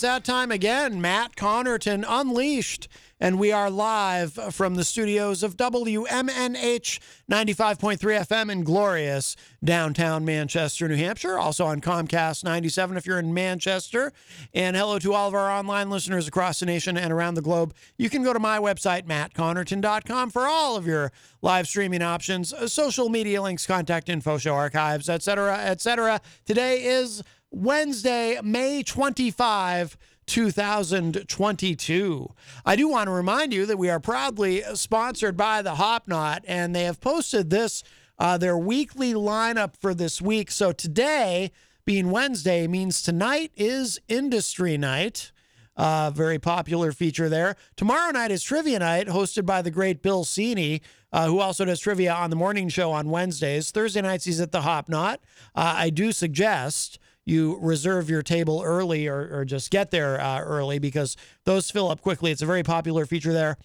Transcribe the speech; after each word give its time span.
It's 0.00 0.06
that 0.06 0.24
time 0.24 0.50
again. 0.50 0.98
Matt 1.02 1.36
Connarton 1.36 2.06
Unleashed. 2.08 2.88
And 3.20 3.38
we 3.38 3.52
are 3.52 3.68
live 3.68 4.32
from 4.32 4.76
the 4.76 4.82
studios 4.82 5.42
of 5.42 5.58
WMNH 5.58 6.98
95.3 7.30 7.98
FM 7.98 8.50
in 8.50 8.64
glorious 8.64 9.36
downtown 9.62 10.24
Manchester, 10.24 10.88
New 10.88 10.96
Hampshire. 10.96 11.38
Also 11.38 11.66
on 11.66 11.82
Comcast 11.82 12.44
97 12.44 12.96
if 12.96 13.04
you're 13.04 13.18
in 13.18 13.34
Manchester. 13.34 14.10
And 14.54 14.74
hello 14.74 14.98
to 15.00 15.12
all 15.12 15.28
of 15.28 15.34
our 15.34 15.50
online 15.50 15.90
listeners 15.90 16.26
across 16.26 16.60
the 16.60 16.66
nation 16.66 16.96
and 16.96 17.12
around 17.12 17.34
the 17.34 17.42
globe. 17.42 17.74
You 17.98 18.08
can 18.08 18.22
go 18.22 18.32
to 18.32 18.38
my 18.38 18.58
website, 18.58 19.02
mattconnarton.com, 19.02 20.30
for 20.30 20.46
all 20.46 20.78
of 20.78 20.86
your 20.86 21.12
live 21.42 21.68
streaming 21.68 22.00
options, 22.00 22.54
social 22.72 23.10
media 23.10 23.42
links, 23.42 23.66
contact 23.66 24.08
info, 24.08 24.38
show 24.38 24.54
archives, 24.54 25.10
etc., 25.10 25.58
etc. 25.58 26.22
Today 26.46 26.84
is 26.84 27.22
Wednesday, 27.52 28.38
May 28.44 28.84
25, 28.84 29.96
2022. 30.26 32.28
I 32.64 32.76
do 32.76 32.88
want 32.88 33.08
to 33.08 33.12
remind 33.12 33.52
you 33.52 33.66
that 33.66 33.76
we 33.76 33.90
are 33.90 33.98
proudly 33.98 34.62
sponsored 34.74 35.36
by 35.36 35.60
the 35.60 35.74
Hop 35.74 36.06
Knot, 36.06 36.44
and 36.46 36.76
they 36.76 36.84
have 36.84 37.00
posted 37.00 37.50
this, 37.50 37.82
uh, 38.20 38.38
their 38.38 38.56
weekly 38.56 39.14
lineup 39.14 39.74
for 39.76 39.94
this 39.94 40.22
week. 40.22 40.52
So 40.52 40.70
today, 40.70 41.50
being 41.84 42.12
Wednesday, 42.12 42.68
means 42.68 43.02
tonight 43.02 43.50
is 43.56 43.98
Industry 44.06 44.78
Night. 44.78 45.32
Uh, 45.76 46.12
very 46.14 46.38
popular 46.38 46.92
feature 46.92 47.28
there. 47.28 47.56
Tomorrow 47.74 48.12
night 48.12 48.30
is 48.30 48.44
Trivia 48.44 48.78
Night, 48.78 49.08
hosted 49.08 49.44
by 49.44 49.60
the 49.60 49.72
great 49.72 50.02
Bill 50.02 50.24
Cini, 50.24 50.82
uh, 51.12 51.26
who 51.26 51.40
also 51.40 51.64
does 51.64 51.80
trivia 51.80 52.12
on 52.12 52.30
the 52.30 52.36
morning 52.36 52.68
show 52.68 52.92
on 52.92 53.10
Wednesdays. 53.10 53.72
Thursday 53.72 54.02
nights, 54.02 54.24
he's 54.24 54.40
at 54.40 54.52
the 54.52 54.60
Hop 54.60 54.88
Knot. 54.88 55.18
Uh, 55.52 55.74
I 55.76 55.90
do 55.90 56.12
suggest 56.12 56.99
you 57.24 57.58
reserve 57.60 58.08
your 58.10 58.22
table 58.22 58.62
early 58.64 59.06
or, 59.06 59.28
or 59.32 59.44
just 59.44 59.70
get 59.70 59.90
there 59.90 60.20
uh, 60.20 60.40
early 60.40 60.78
because 60.78 61.16
those 61.44 61.70
fill 61.70 61.90
up 61.90 62.00
quickly. 62.00 62.30
It's 62.30 62.42
a 62.42 62.46
very 62.46 62.62
popular 62.62 63.06
feature 63.06 63.32
there. 63.32 63.56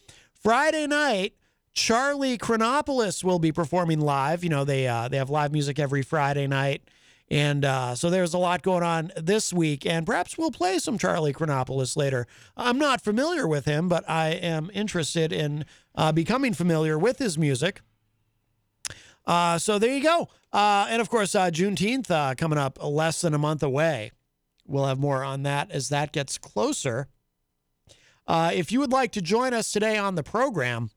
Friday 0.42 0.88
night, 0.88 1.34
Charlie 1.74 2.38
Chronopoulos 2.38 3.24
will 3.24 3.40
be 3.40 3.52
performing 3.52 4.00
live. 4.00 4.44
You 4.44 4.50
know, 4.50 4.64
they 4.64 4.88
uh, 4.88 5.08
they 5.08 5.18
have 5.18 5.30
live 5.30 5.52
music 5.52 5.80
every 5.80 6.02
Friday 6.02 6.48
night. 6.48 6.84
And 7.30 7.66
uh, 7.66 7.96
so 7.96 8.10
there's 8.10 8.36
a 8.36 8.38
lot 8.38 8.62
going 8.62 8.84
on 8.84 9.12
this 9.18 9.52
week, 9.52 9.84
and 9.86 10.06
perhaps 10.06 10.38
we'll 10.38 10.52
play 10.52 10.78
some 10.78 11.00
Charlie 11.00 11.34
Chronopoulos 11.34 11.98
later. 11.98 12.28
I'm 12.56 12.78
not 12.78 13.02
familiar 13.02 13.48
with 13.48 13.66
him, 13.66 13.90
but 13.90 14.08
I 14.08 14.30
am 14.30 14.70
interested 14.74 15.32
in 15.32 15.66
uh, 15.96 16.12
becoming 16.12 16.54
familiar 16.54 17.00
with 17.00 17.18
his 17.18 17.36
music. 17.36 17.82
Uh, 19.26 19.58
so 19.58 19.80
there 19.80 19.96
you 19.96 20.04
go. 20.04 20.30
Uh, 20.54 20.88
and 20.90 21.02
of 21.02 21.10
course, 21.10 21.36
uh, 21.36 21.50
Juneteenth 21.50 22.10
uh, 22.12 22.36
coming 22.36 22.60
up 22.60 22.78
less 22.84 23.22
than 23.22 23.34
a 23.34 23.38
month 23.38 23.64
away. 23.64 24.12
We'll 24.68 24.86
have 24.86 25.00
more 25.00 25.24
on 25.24 25.44
that 25.44 25.72
as 25.72 25.90
that 25.90 26.12
gets 26.12 26.38
closer. 26.38 27.08
Uh, 28.28 28.52
if 28.54 28.72
you 28.72 28.80
would 28.80 28.92
like 28.92 29.12
to 29.12 29.22
join 29.22 29.54
us 29.54 29.72
today 29.72 29.98
on 29.98 30.16
the 30.16 30.24
program, 30.24 30.90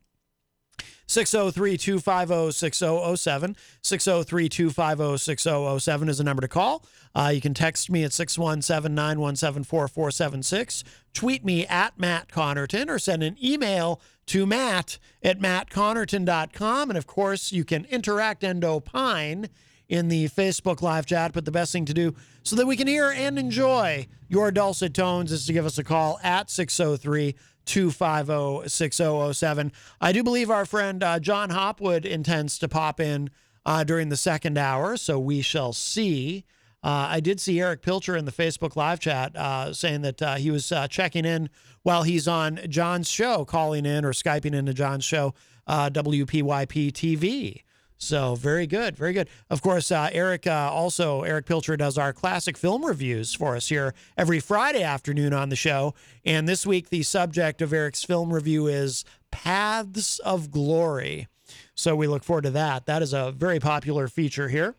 603 1.06 1.76
250 1.78 2.52
6007. 2.52 3.56
603 3.82 4.48
250 4.48 5.18
6007 5.18 6.08
is 6.08 6.18
the 6.18 6.24
number 6.24 6.42
to 6.42 6.48
call. 6.48 6.84
Uh, 7.14 7.30
you 7.34 7.40
can 7.40 7.54
text 7.54 7.90
me 7.90 8.04
at 8.04 8.12
617 8.12 8.94
917 8.94 9.64
4476. 9.64 10.84
Tweet 11.14 11.44
me 11.44 11.66
at 11.66 11.98
Matt 11.98 12.28
Connarton 12.28 12.88
or 12.88 12.98
send 12.98 13.22
an 13.22 13.36
email 13.42 14.00
to 14.28 14.46
Matt 14.46 14.98
at 15.22 15.40
mattconnarton.com. 15.40 16.90
And 16.90 16.96
of 16.96 17.06
course, 17.06 17.52
you 17.52 17.64
can 17.64 17.84
interact 17.86 18.44
and 18.44 18.64
opine 18.64 19.48
in 19.88 20.08
the 20.08 20.28
Facebook 20.28 20.82
live 20.82 21.06
chat. 21.06 21.32
But 21.32 21.44
the 21.44 21.50
best 21.50 21.72
thing 21.72 21.84
to 21.86 21.94
do 21.94 22.14
so 22.42 22.56
that 22.56 22.66
we 22.66 22.76
can 22.76 22.86
hear 22.86 23.10
and 23.10 23.38
enjoy 23.38 24.06
your 24.28 24.50
dulcet 24.50 24.94
tones 24.94 25.32
is 25.32 25.46
to 25.46 25.52
give 25.52 25.66
us 25.66 25.78
a 25.78 25.84
call 25.84 26.18
at 26.22 26.50
603 26.50 27.34
250 27.64 28.68
6007. 28.68 29.72
I 30.00 30.12
do 30.12 30.22
believe 30.22 30.50
our 30.50 30.64
friend 30.64 31.02
uh, 31.02 31.18
Jon 31.20 31.50
Hopwood 31.50 32.06
intends 32.06 32.58
to 32.58 32.68
pop 32.68 33.00
in 33.00 33.30
uh, 33.66 33.84
during 33.84 34.08
the 34.08 34.16
second 34.16 34.56
hour, 34.56 34.96
so 34.96 35.18
we 35.18 35.42
shall 35.42 35.72
see. 35.72 36.44
Uh, 36.88 37.06
I 37.10 37.20
did 37.20 37.38
see 37.38 37.60
Eric 37.60 37.82
Pilcher 37.82 38.16
in 38.16 38.24
the 38.24 38.32
Facebook 38.32 38.74
live 38.74 38.98
chat 38.98 39.36
uh, 39.36 39.74
saying 39.74 40.00
that 40.00 40.22
uh, 40.22 40.36
he 40.36 40.50
was 40.50 40.72
uh, 40.72 40.88
checking 40.88 41.26
in 41.26 41.50
while 41.82 42.02
he's 42.02 42.26
on 42.26 42.60
Jon's 42.66 43.10
show, 43.10 43.44
calling 43.44 43.84
in 43.84 44.06
or 44.06 44.14
Skyping 44.14 44.54
into 44.54 44.72
Jon's 44.72 45.04
show, 45.04 45.34
uh, 45.66 45.90
WPYP 45.90 46.92
TV. 46.92 47.60
So 47.98 48.36
very 48.36 48.66
good, 48.66 48.96
very 48.96 49.12
good. 49.12 49.28
Of 49.50 49.60
course, 49.60 49.92
uh, 49.92 50.08
Eric 50.12 50.46
also 50.46 51.24
Eric 51.24 51.44
Pilcher 51.44 51.76
does 51.76 51.98
our 51.98 52.14
classic 52.14 52.56
film 52.56 52.82
reviews 52.82 53.34
for 53.34 53.54
us 53.54 53.68
here 53.68 53.92
every 54.16 54.40
Friday 54.40 54.82
afternoon 54.82 55.34
on 55.34 55.50
the 55.50 55.56
show. 55.56 55.92
And 56.24 56.48
this 56.48 56.64
week, 56.64 56.88
the 56.88 57.02
subject 57.02 57.60
of 57.60 57.74
Eric's 57.74 58.02
film 58.02 58.32
review 58.32 58.66
is 58.66 59.04
Paths 59.30 60.20
of 60.20 60.50
Glory. 60.50 61.28
So 61.74 61.94
we 61.94 62.06
look 62.06 62.24
forward 62.24 62.42
to 62.44 62.50
that. 62.50 62.86
That 62.86 63.02
is 63.02 63.12
a 63.12 63.30
very 63.30 63.60
popular 63.60 64.08
feature 64.08 64.48
here. 64.48 64.74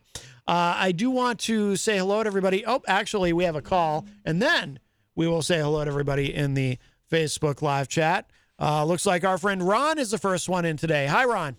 Uh, 0.50 0.74
I 0.76 0.90
do 0.90 1.12
want 1.12 1.38
to 1.42 1.76
say 1.76 1.98
hello 1.98 2.24
to 2.24 2.26
everybody. 2.26 2.66
Oh, 2.66 2.82
actually, 2.88 3.32
we 3.32 3.44
have 3.44 3.54
a 3.54 3.62
call, 3.62 4.04
and 4.24 4.42
then 4.42 4.80
we 5.14 5.28
will 5.28 5.42
say 5.42 5.60
hello 5.60 5.84
to 5.84 5.88
everybody 5.88 6.34
in 6.34 6.54
the 6.54 6.76
Facebook 7.08 7.62
live 7.62 7.86
chat. 7.86 8.28
Uh, 8.58 8.84
looks 8.84 9.06
like 9.06 9.22
our 9.22 9.38
friend 9.38 9.62
Ron 9.62 9.96
is 10.00 10.10
the 10.10 10.18
first 10.18 10.48
one 10.48 10.64
in 10.64 10.76
today. 10.76 11.06
Hi, 11.06 11.24
Ron. 11.24 11.56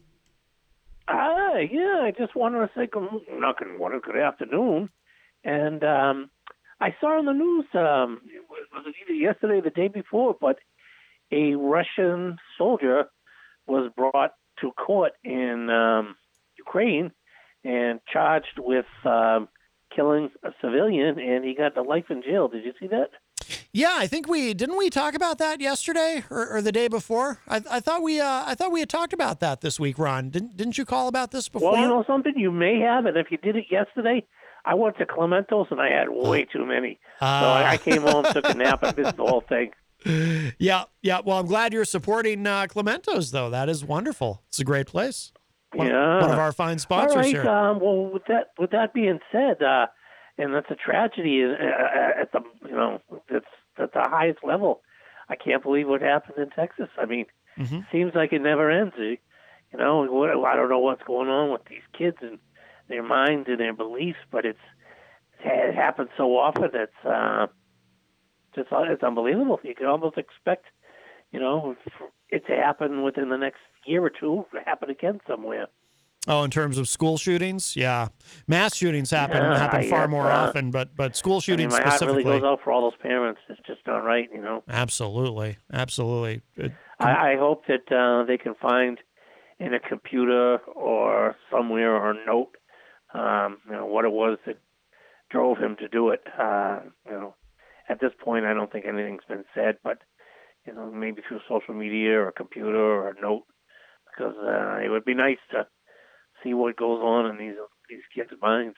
Hi, 1.07 1.69
yeah, 1.71 2.01
I 2.03 2.11
just 2.17 2.35
wanted 2.35 2.67
to 2.67 2.69
say 2.75 2.85
good, 2.85 3.07
not 3.31 3.55
good 3.59 4.17
afternoon. 4.17 4.89
And 5.45 5.81
um, 5.85 6.29
I 6.81 6.93
saw 6.99 7.17
on 7.17 7.23
the 7.23 7.31
news, 7.31 7.67
um, 7.73 8.19
was 8.73 8.87
it 8.87 8.95
either 9.05 9.13
yesterday 9.13 9.59
or 9.59 9.61
the 9.61 9.69
day 9.69 9.87
before, 9.87 10.35
but 10.37 10.57
a 11.31 11.55
Russian 11.55 12.39
soldier 12.57 13.05
was 13.67 13.89
brought 13.95 14.31
to 14.59 14.71
court 14.73 15.13
in 15.23 15.69
um, 15.69 16.17
Ukraine 16.57 17.13
and 17.63 17.99
charged 18.11 18.57
with 18.57 18.85
um, 19.05 19.47
killing 19.95 20.29
a 20.43 20.49
civilian, 20.61 21.19
and 21.19 21.43
he 21.43 21.55
got 21.55 21.75
the 21.75 21.81
life 21.81 22.05
in 22.09 22.21
jail. 22.21 22.47
Did 22.47 22.63
you 22.63 22.73
see 22.79 22.87
that? 22.87 23.09
Yeah, 23.73 23.95
I 23.97 24.07
think 24.07 24.27
we 24.27 24.53
didn't 24.53 24.77
we 24.77 24.89
talk 24.89 25.13
about 25.13 25.37
that 25.39 25.61
yesterday 25.61 26.23
or, 26.29 26.47
or 26.47 26.61
the 26.61 26.71
day 26.71 26.87
before. 26.87 27.39
I, 27.47 27.61
I 27.69 27.79
thought 27.79 28.01
we 28.01 28.19
uh, 28.19 28.43
I 28.45 28.55
thought 28.55 28.71
we 28.71 28.81
had 28.81 28.89
talked 28.89 29.13
about 29.13 29.39
that 29.39 29.61
this 29.61 29.79
week, 29.79 29.97
Ron. 29.97 30.29
Didn't 30.29 30.57
didn't 30.57 30.77
you 30.77 30.85
call 30.85 31.07
about 31.07 31.31
this 31.31 31.49
before? 31.49 31.73
Well, 31.73 31.81
you 31.81 31.87
know 31.87 32.03
something, 32.05 32.33
you 32.35 32.51
may 32.51 32.79
have, 32.79 33.05
and 33.05 33.17
if 33.17 33.31
you 33.31 33.37
did 33.37 33.55
it 33.55 33.65
yesterday, 33.69 34.25
I 34.65 34.75
went 34.75 34.97
to 34.97 35.05
Clementos 35.05 35.67
and 35.71 35.81
I 35.81 35.89
had 35.89 36.09
way 36.09 36.45
too 36.45 36.65
many. 36.65 36.99
so 37.19 37.25
I, 37.25 37.71
I 37.71 37.77
came 37.77 38.03
home, 38.03 38.25
took 38.25 38.47
a 38.47 38.53
nap, 38.53 38.83
and 38.83 38.97
missed 38.97 39.17
the 39.17 39.25
whole 39.25 39.43
thing. 39.47 39.71
yeah, 40.59 40.85
yeah. 41.01 41.21
Well, 41.23 41.39
I'm 41.39 41.45
glad 41.45 41.73
you're 41.73 41.85
supporting 41.85 42.45
uh, 42.45 42.67
Clementos, 42.67 43.31
though. 43.31 43.49
That 43.49 43.69
is 43.69 43.83
wonderful. 43.85 44.43
It's 44.49 44.59
a 44.59 44.63
great 44.63 44.87
place. 44.87 45.31
One, 45.73 45.87
yeah, 45.87 46.21
one 46.21 46.31
of 46.31 46.39
our 46.39 46.51
fine 46.51 46.79
sponsors 46.79 47.11
All 47.13 47.17
right. 47.21 47.31
here. 47.31 47.47
Um, 47.47 47.79
well, 47.79 48.11
with 48.11 48.25
that 48.27 48.47
with 48.59 48.71
that 48.71 48.93
being 48.93 49.19
said, 49.31 49.61
uh, 49.63 49.87
and 50.37 50.53
that's 50.53 50.69
a 50.69 50.75
tragedy 50.75 51.43
uh, 51.45 52.21
at 52.21 52.31
the 52.33 52.41
you 52.67 52.75
know 52.75 52.99
it's 53.29 53.45
at 53.77 53.93
the 53.93 54.01
highest 54.01 54.39
level. 54.43 54.81
I 55.29 55.35
can't 55.35 55.63
believe 55.63 55.87
what 55.87 56.01
happened 56.01 56.37
in 56.37 56.49
Texas. 56.49 56.89
I 56.97 57.05
mean, 57.05 57.25
Mhm. 57.57 57.85
seems 57.91 58.13
like 58.15 58.33
it 58.33 58.41
never 58.41 58.69
ends. 58.69 58.95
You 58.97 59.17
know, 59.77 60.03
what, 60.11 60.29
I 60.29 60.55
don't 60.57 60.67
know 60.69 60.79
what's 60.79 61.03
going 61.03 61.29
on 61.29 61.51
with 61.51 61.63
these 61.69 61.83
kids 61.97 62.17
and 62.21 62.37
their 62.89 63.03
minds 63.03 63.47
and 63.47 63.59
their 63.59 63.71
beliefs, 63.73 64.19
but 64.29 64.43
it's 64.45 64.59
it 65.39 65.73
happens 65.73 66.09
so 66.17 66.37
often. 66.37 66.69
It's 66.73 67.05
uh, 67.05 67.47
just 68.55 68.67
it's 68.71 69.03
unbelievable. 69.03 69.59
You 69.63 69.73
can 69.73 69.85
almost 69.87 70.17
expect, 70.17 70.65
you 71.31 71.39
know, 71.39 71.77
it 72.29 72.45
to 72.47 72.55
happen 72.57 73.03
within 73.03 73.29
the 73.29 73.37
next 73.37 73.61
year 73.85 74.03
or 74.03 74.09
two. 74.09 74.45
To 74.53 74.59
happen 74.65 74.89
again 74.89 75.19
somewhere. 75.27 75.67
Oh, 76.27 76.43
in 76.43 76.51
terms 76.51 76.77
of 76.77 76.87
school 76.87 77.17
shootings, 77.17 77.75
yeah, 77.75 78.09
mass 78.47 78.75
shootings 78.75 79.09
happen 79.09 79.37
Yeah, 79.37 79.57
happen 79.57 79.89
far 79.89 80.07
more 80.07 80.29
uh, 80.29 80.35
often, 80.45 80.69
but 80.69 80.95
but 80.95 81.15
school 81.15 81.33
I 81.33 81.35
mean, 81.35 81.41
shootings 81.41 81.73
my 81.73 81.81
heart 81.81 81.93
specifically. 81.95 82.23
really 82.25 82.39
goes 82.41 82.47
out 82.47 82.59
for 82.63 82.71
all 82.71 82.81
those 82.89 82.99
parents. 83.01 83.41
It's 83.49 83.59
just 83.65 83.79
not 83.87 83.99
right, 83.99 84.29
you 84.31 84.41
know. 84.41 84.63
Absolutely, 84.69 85.57
absolutely. 85.73 86.41
It- 86.57 86.73
I, 86.99 87.31
I 87.31 87.37
hope 87.37 87.63
that 87.65 87.91
uh, 87.91 88.23
they 88.25 88.37
can 88.37 88.53
find 88.61 88.99
in 89.59 89.73
a 89.73 89.79
computer 89.79 90.57
or 90.75 91.35
somewhere 91.51 91.95
or 91.95 92.11
a 92.11 92.25
note, 92.27 92.51
um, 93.15 93.57
you 93.65 93.71
know, 93.71 93.87
what 93.87 94.05
it 94.05 94.11
was 94.11 94.37
that 94.45 94.57
drove 95.31 95.57
him 95.57 95.75
to 95.77 95.87
do 95.87 96.09
it. 96.09 96.21
Uh, 96.39 96.81
you 97.07 97.13
know, 97.13 97.33
at 97.89 97.99
this 97.99 98.11
point, 98.23 98.45
I 98.45 98.53
don't 98.53 98.71
think 98.71 98.85
anything's 98.85 99.23
been 99.27 99.45
said, 99.55 99.77
but 99.83 99.97
you 100.67 100.73
know, 100.75 100.91
maybe 100.91 101.23
through 101.27 101.39
social 101.49 101.73
media 101.73 102.19
or 102.19 102.27
a 102.27 102.31
computer 102.31 102.77
or 102.77 103.09
a 103.09 103.19
note, 103.19 103.45
because 104.15 104.35
uh, 104.37 104.77
it 104.83 104.89
would 104.89 105.05
be 105.05 105.13
nice 105.13 105.37
to 105.51 105.67
see 106.43 106.53
what 106.53 106.75
goes 106.77 106.99
on 107.01 107.29
in 107.31 107.37
these 107.37 107.55
these 107.89 108.01
kids' 108.15 108.31
minds. 108.41 108.77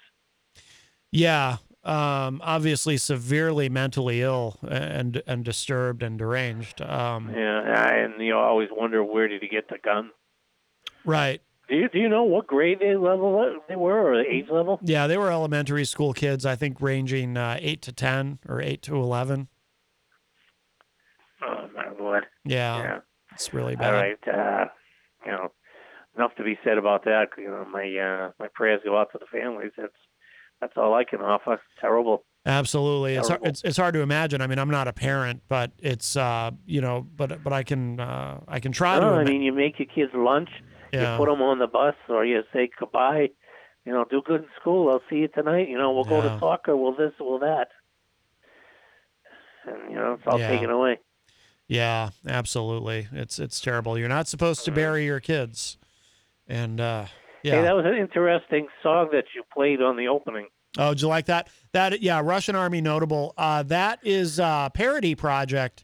Yeah, 1.11 1.57
um, 1.83 2.41
obviously 2.43 2.97
severely 2.97 3.69
mentally 3.69 4.21
ill 4.21 4.57
and 4.67 5.21
and 5.27 5.43
disturbed 5.45 6.01
and 6.03 6.17
deranged. 6.17 6.81
Um, 6.81 7.31
Yeah, 7.35 7.93
and 7.93 8.19
you 8.19 8.35
always 8.35 8.69
wonder 8.71 9.03
where 9.03 9.27
did 9.27 9.41
he 9.41 9.47
get 9.47 9.69
the 9.69 9.77
gun. 9.83 10.09
Right. 11.05 11.41
Do 11.69 11.75
you 11.75 11.87
do 11.89 11.99
you 11.99 12.09
know 12.09 12.23
what 12.23 12.47
grade 12.47 12.79
they 12.79 12.95
level 12.95 13.59
they 13.69 13.75
were 13.75 14.11
or 14.11 14.17
the 14.23 14.29
age 14.29 14.47
level? 14.49 14.79
Yeah, 14.83 15.07
they 15.07 15.17
were 15.17 15.31
elementary 15.31 15.85
school 15.85 16.13
kids. 16.13 16.45
I 16.45 16.55
think 16.55 16.81
ranging 16.81 17.37
uh, 17.37 17.57
eight 17.61 17.81
to 17.83 17.91
ten 17.93 18.39
or 18.47 18.61
eight 18.61 18.81
to 18.83 18.95
eleven. 18.95 19.47
Oh 21.41 21.67
my 21.75 21.89
lord! 21.99 22.25
Yeah, 22.45 22.77
Yeah. 22.77 22.99
it's 23.33 23.53
really 23.53 23.75
bad. 23.75 23.93
All 23.93 24.01
right. 24.01 24.27
Uh, 24.27 24.65
you 25.25 25.31
know, 25.31 25.51
enough 26.15 26.35
to 26.35 26.43
be 26.43 26.57
said 26.63 26.77
about 26.77 27.03
that. 27.05 27.29
You 27.37 27.49
know, 27.49 27.65
my 27.71 27.83
uh, 27.97 28.31
my 28.39 28.47
prayers 28.53 28.81
go 28.83 28.97
out 28.97 29.11
to 29.13 29.19
the 29.19 29.25
families. 29.31 29.71
That's 29.77 29.93
that's 30.61 30.73
all 30.77 30.93
I 30.93 31.03
can 31.03 31.21
offer. 31.21 31.61
Terrible. 31.79 32.23
Absolutely, 32.45 33.15
it's, 33.15 33.29
hard, 33.29 33.39
it's 33.45 33.63
it's 33.63 33.77
hard 33.77 33.93
to 33.93 34.01
imagine. 34.01 34.41
I 34.41 34.47
mean, 34.47 34.59
I'm 34.59 34.69
not 34.69 34.89
a 34.89 34.93
parent, 34.93 35.43
but 35.47 35.71
it's 35.79 36.17
uh, 36.17 36.51
you 36.65 36.81
know, 36.81 37.07
but 37.15 37.41
but 37.41 37.53
I 37.53 37.63
can 37.63 37.99
uh, 38.01 38.41
I 38.47 38.59
can 38.59 38.73
try 38.73 38.99
to. 38.99 39.05
I 39.05 39.23
mean, 39.23 39.41
you 39.41 39.53
make 39.53 39.79
your 39.79 39.87
kids 39.87 40.11
lunch. 40.13 40.49
Yeah. 40.91 41.13
You 41.13 41.17
put 41.17 41.29
them 41.29 41.41
on 41.41 41.59
the 41.59 41.67
bus, 41.67 41.95
or 42.09 42.25
you 42.25 42.41
say 42.51 42.69
goodbye. 42.77 43.29
You 43.85 43.93
know, 43.93 44.05
do 44.09 44.21
good 44.25 44.41
in 44.41 44.47
school. 44.59 44.89
I'll 44.89 45.01
see 45.09 45.17
you 45.17 45.27
tonight. 45.29 45.69
You 45.69 45.77
know, 45.77 45.91
we'll 45.93 46.03
go 46.03 46.21
to 46.21 46.37
soccer. 46.39 46.75
We'll 46.75 46.95
this. 46.95 47.13
We'll 47.19 47.39
that. 47.39 47.69
And 49.65 49.89
you 49.89 49.95
know, 49.95 50.13
it's 50.13 50.23
all 50.27 50.39
Yeah. 50.39 50.49
taken 50.49 50.69
away. 50.69 50.99
Yeah, 51.73 52.11
absolutely. 52.27 53.07
It's 53.11 53.39
it's 53.39 53.59
terrible. 53.59 53.97
You're 53.97 54.07
not 54.07 54.27
supposed 54.27 54.63
to 54.65 54.71
bury 54.71 55.05
your 55.05 55.19
kids, 55.19 55.79
and 56.47 56.79
uh, 56.79 57.07
yeah. 57.41 57.55
Hey, 57.55 57.61
that 57.63 57.75
was 57.75 57.85
an 57.87 57.95
interesting 57.95 58.67
song 58.83 59.09
that 59.11 59.23
you 59.35 59.41
played 59.51 59.81
on 59.81 59.97
the 59.97 60.07
opening. 60.07 60.49
Oh, 60.77 60.93
did 60.93 61.01
you 61.01 61.07
like 61.07 61.25
that? 61.25 61.47
That 61.71 61.99
yeah, 61.99 62.21
Russian 62.23 62.55
Army 62.55 62.79
notable. 62.79 63.33
Uh, 63.39 63.63
that 63.63 63.97
is 64.03 64.39
uh, 64.39 64.69
parody 64.69 65.15
project. 65.15 65.83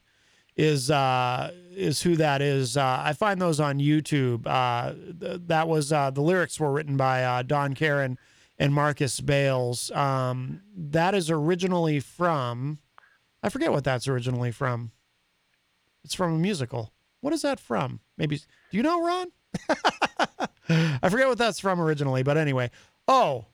Is 0.55 0.91
uh, 0.91 1.51
is 1.71 2.03
who 2.03 2.15
that 2.17 2.43
is? 2.43 2.77
Uh, 2.77 3.01
I 3.03 3.13
find 3.13 3.41
those 3.41 3.59
on 3.59 3.79
YouTube. 3.79 4.45
Uh, 4.45 4.93
th- 5.19 5.41
that 5.47 5.67
was 5.67 5.91
uh, 5.91 6.11
the 6.11 6.21
lyrics 6.21 6.59
were 6.59 6.71
written 6.71 6.97
by 6.97 7.23
uh, 7.23 7.41
Don 7.41 7.73
Caron 7.73 8.19
and 8.59 8.75
Marcus 8.75 9.19
Bales. 9.21 9.89
Um, 9.89 10.61
that 10.77 11.15
is 11.15 11.31
originally 11.31 11.99
from. 11.99 12.77
I 13.41 13.49
forget 13.49 13.71
what 13.71 13.85
that's 13.85 14.07
originally 14.07 14.51
from. 14.51 14.91
It's 16.03 16.15
from 16.15 16.33
a 16.33 16.37
musical. 16.37 16.93
What 17.21 17.33
is 17.33 17.41
that 17.41 17.59
from? 17.59 17.99
Maybe 18.17 18.37
do 18.37 18.43
you 18.77 18.83
know, 18.83 19.03
Ron? 19.05 19.27
I 20.69 21.09
forget 21.09 21.27
what 21.27 21.37
that's 21.37 21.59
from 21.59 21.81
originally, 21.81 22.23
but 22.23 22.37
anyway. 22.37 22.71
Oh, 23.07 23.45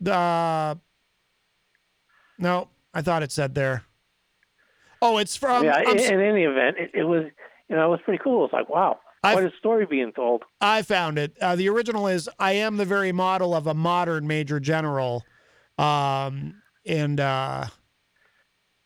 the 0.00 0.78
no, 2.38 2.68
I 2.94 3.02
thought 3.02 3.22
it 3.22 3.32
said 3.32 3.54
there. 3.54 3.84
Oh, 5.02 5.18
it's 5.18 5.36
from. 5.36 5.64
yeah, 5.64 5.74
I'm 5.76 5.96
in, 5.98 6.14
in 6.14 6.20
any 6.20 6.42
event, 6.42 6.76
it, 6.78 6.90
it 6.94 7.04
was 7.04 7.24
you 7.68 7.76
know 7.76 7.86
it 7.86 7.90
was 7.90 8.00
pretty 8.04 8.20
cool. 8.22 8.44
It's 8.44 8.52
like 8.52 8.68
wow, 8.68 8.98
I've- 9.22 9.34
what 9.42 9.44
a 9.52 9.56
story 9.58 9.86
being 9.86 10.12
told. 10.12 10.42
I 10.60 10.82
found 10.82 11.18
it. 11.18 11.36
Uh, 11.40 11.56
the 11.56 11.68
original 11.68 12.06
is 12.06 12.28
"I 12.38 12.52
am 12.52 12.76
the 12.76 12.84
very 12.84 13.12
model 13.12 13.54
of 13.54 13.66
a 13.66 13.74
modern 13.74 14.26
major 14.26 14.58
general," 14.60 15.24
um, 15.78 16.60
and 16.84 17.20
uh, 17.20 17.66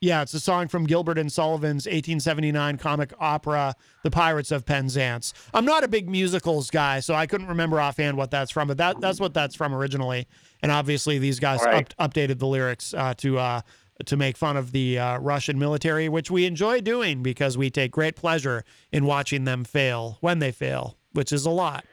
yeah, 0.04 0.22
it's 0.22 0.34
a 0.34 0.40
song 0.40 0.68
from 0.68 0.84
Gilbert 0.84 1.18
and 1.18 1.32
Sullivan's 1.32 1.86
1879 1.86 2.76
comic 2.76 3.12
opera, 3.18 3.74
"The 4.02 4.10
Pirates 4.10 4.52
of 4.52 4.66
Penzance." 4.66 5.32
I'm 5.54 5.64
not 5.64 5.82
a 5.82 5.88
big 5.88 6.08
musicals 6.08 6.70
guy, 6.70 7.00
so 7.00 7.14
I 7.14 7.26
couldn't 7.26 7.48
remember 7.48 7.80
offhand 7.80 8.16
what 8.16 8.30
that's 8.30 8.50
from, 8.50 8.68
but 8.68 8.76
that 8.76 9.00
that's 9.00 9.18
what 9.18 9.32
that's 9.34 9.54
from 9.54 9.74
originally. 9.74 10.26
And 10.62 10.70
obviously, 10.70 11.18
these 11.18 11.40
guys 11.40 11.60
Right. 11.64 11.92
up, 11.98 12.12
updated 12.12 12.38
the 12.38 12.46
lyrics 12.46 12.92
uh, 12.94 13.14
to 13.14 13.38
uh, 13.38 13.60
to 14.04 14.16
make 14.16 14.36
fun 14.36 14.56
of 14.56 14.72
the 14.72 14.98
uh, 14.98 15.18
Russian 15.18 15.58
military, 15.58 16.08
which 16.08 16.30
we 16.30 16.44
enjoy 16.44 16.80
doing 16.80 17.22
because 17.22 17.56
we 17.56 17.70
take 17.70 17.92
great 17.92 18.16
pleasure 18.16 18.64
in 18.92 19.06
watching 19.06 19.44
them 19.44 19.64
fail 19.64 20.18
when 20.20 20.38
they 20.38 20.52
fail, 20.52 20.98
which 21.12 21.32
is 21.32 21.46
a 21.46 21.50
lot. 21.50 21.84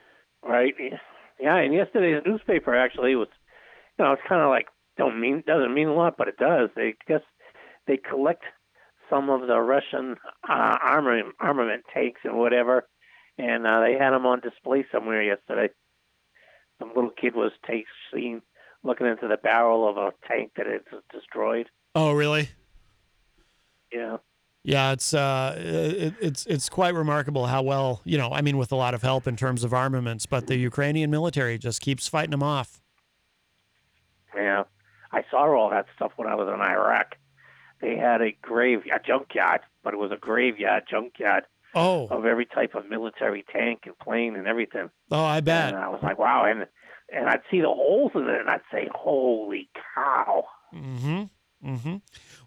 Right. 0.43 0.73
Yeah, 1.39 1.57
and 1.57 1.73
yesterday's 1.73 2.23
newspaper 2.25 2.75
actually 2.75 3.15
was, 3.15 3.27
you 3.97 4.05
know, 4.05 4.13
it's 4.13 4.21
kind 4.27 4.41
of 4.41 4.49
like 4.49 4.67
don't 4.97 5.19
mean 5.21 5.43
doesn't 5.47 5.73
mean 5.73 5.87
a 5.87 5.93
lot, 5.93 6.17
but 6.17 6.27
it 6.27 6.37
does. 6.37 6.69
They 6.75 6.95
guess 7.07 7.21
they 7.91 7.97
collect 7.97 8.43
some 9.09 9.29
of 9.29 9.47
the 9.47 9.59
Russian 9.59 10.15
uh, 10.47 10.77
armament 10.81 11.35
armament 11.41 11.83
tanks 11.93 12.21
and 12.23 12.37
whatever, 12.37 12.87
and 13.37 13.67
uh, 13.67 13.81
they 13.81 13.97
had 13.99 14.11
them 14.11 14.25
on 14.25 14.39
display 14.39 14.85
somewhere 14.93 15.21
yesterday. 15.21 15.73
Some 16.79 16.93
little 16.95 17.09
kid 17.09 17.35
was 17.35 17.51
take, 17.67 17.83
seen 18.13 18.41
looking 18.81 19.07
into 19.07 19.27
the 19.27 19.35
barrel 19.35 19.89
of 19.89 19.97
a 19.97 20.11
tank 20.25 20.51
that 20.55 20.67
had 20.67 20.83
destroyed. 21.11 21.67
Oh, 21.93 22.13
really? 22.13 22.49
Yeah. 23.91 24.17
Yeah, 24.63 24.93
it's 24.93 25.13
uh, 25.13 25.55
it, 25.57 26.13
it's 26.21 26.45
it's 26.45 26.69
quite 26.69 26.93
remarkable 26.93 27.47
how 27.47 27.63
well 27.63 27.99
you 28.05 28.17
know. 28.17 28.29
I 28.31 28.41
mean, 28.41 28.57
with 28.57 28.71
a 28.71 28.75
lot 28.75 28.93
of 28.93 29.01
help 29.01 29.27
in 29.27 29.35
terms 29.35 29.65
of 29.65 29.73
armaments, 29.73 30.25
but 30.25 30.47
the 30.47 30.55
Ukrainian 30.55 31.09
military 31.09 31.57
just 31.57 31.81
keeps 31.81 32.07
fighting 32.07 32.31
them 32.31 32.43
off. 32.43 32.79
Yeah, 34.35 34.63
I 35.11 35.23
saw 35.29 35.51
all 35.53 35.71
that 35.71 35.87
stuff 35.95 36.11
when 36.15 36.29
I 36.29 36.35
was 36.35 36.47
in 36.47 36.61
Iraq. 36.61 37.15
They 37.81 37.95
had 37.97 38.21
a 38.21 38.31
grave, 38.41 38.81
a 38.93 38.99
junkyard, 39.05 39.61
but 39.83 39.93
it 39.93 39.97
was 39.97 40.11
a 40.11 40.17
graveyard 40.17 40.83
junkyard 40.89 41.43
Oh, 41.73 42.07
of 42.09 42.25
every 42.25 42.45
type 42.45 42.75
of 42.75 42.89
military 42.89 43.45
tank 43.51 43.83
and 43.85 43.97
plane 43.97 44.35
and 44.35 44.45
everything. 44.45 44.89
oh, 45.09 45.23
I 45.23 45.39
bet. 45.39 45.73
And 45.73 45.81
I 45.81 45.87
was 45.87 46.01
like, 46.03 46.19
wow, 46.19 46.43
and 46.45 46.67
and 47.13 47.27
I'd 47.29 47.41
see 47.49 47.61
the 47.61 47.67
holes 47.67 48.11
in 48.15 48.21
it, 48.27 48.39
and 48.41 48.49
I'd 48.49 48.61
say, 48.71 48.89
holy 48.93 49.69
cow! 49.95 50.43
Mm-hmm. 50.73 51.23
Mm-hmm. 51.65 51.95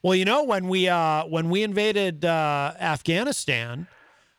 Well, 0.02 0.14
you 0.14 0.24
know, 0.24 0.42
when 0.44 0.68
we 0.68 0.88
uh, 0.88 1.24
when 1.26 1.48
we 1.48 1.62
invaded 1.62 2.24
uh, 2.24 2.72
Afghanistan, 2.80 3.86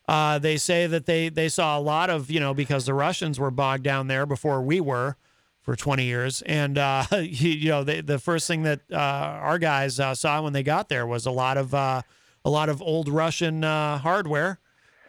uh, 0.07 0.37
they 0.39 0.57
say 0.57 0.85
that 0.85 1.05
they 1.07 1.29
they 1.29 1.49
saw 1.49 1.77
a 1.77 1.81
lot 1.81 2.09
of 2.11 2.29
you 2.29 2.39
know 2.39 2.53
because 2.53 2.85
the 2.85 2.93
Russians 2.93 3.39
were 3.39 3.51
bogged 3.51 3.83
down 3.83 4.07
there 4.07 4.25
before 4.25 4.61
we 4.61 4.79
were 4.79 5.17
for 5.65 5.75
20 5.75 6.05
years, 6.05 6.41
and 6.43 6.77
uh, 6.77 7.03
you, 7.12 7.50
you 7.50 7.69
know 7.69 7.84
they, 7.84 8.00
the 8.01 8.19
first 8.19 8.48
thing 8.48 8.63
that 8.63 8.81
uh, 8.91 8.95
our 8.95 9.57
guys 9.57 10.00
uh, 10.00 10.15
saw 10.15 10.41
when 10.41 10.53
they 10.53 10.63
got 10.63 10.88
there 10.88 11.05
was 11.05 11.25
a 11.25 11.31
lot 11.31 11.57
of 11.57 11.74
uh, 11.74 12.01
a 12.45 12.50
lot 12.50 12.69
of 12.69 12.81
old 12.81 13.10
Russian 13.10 13.63
uh, 13.63 13.98
hardware, 13.98 14.60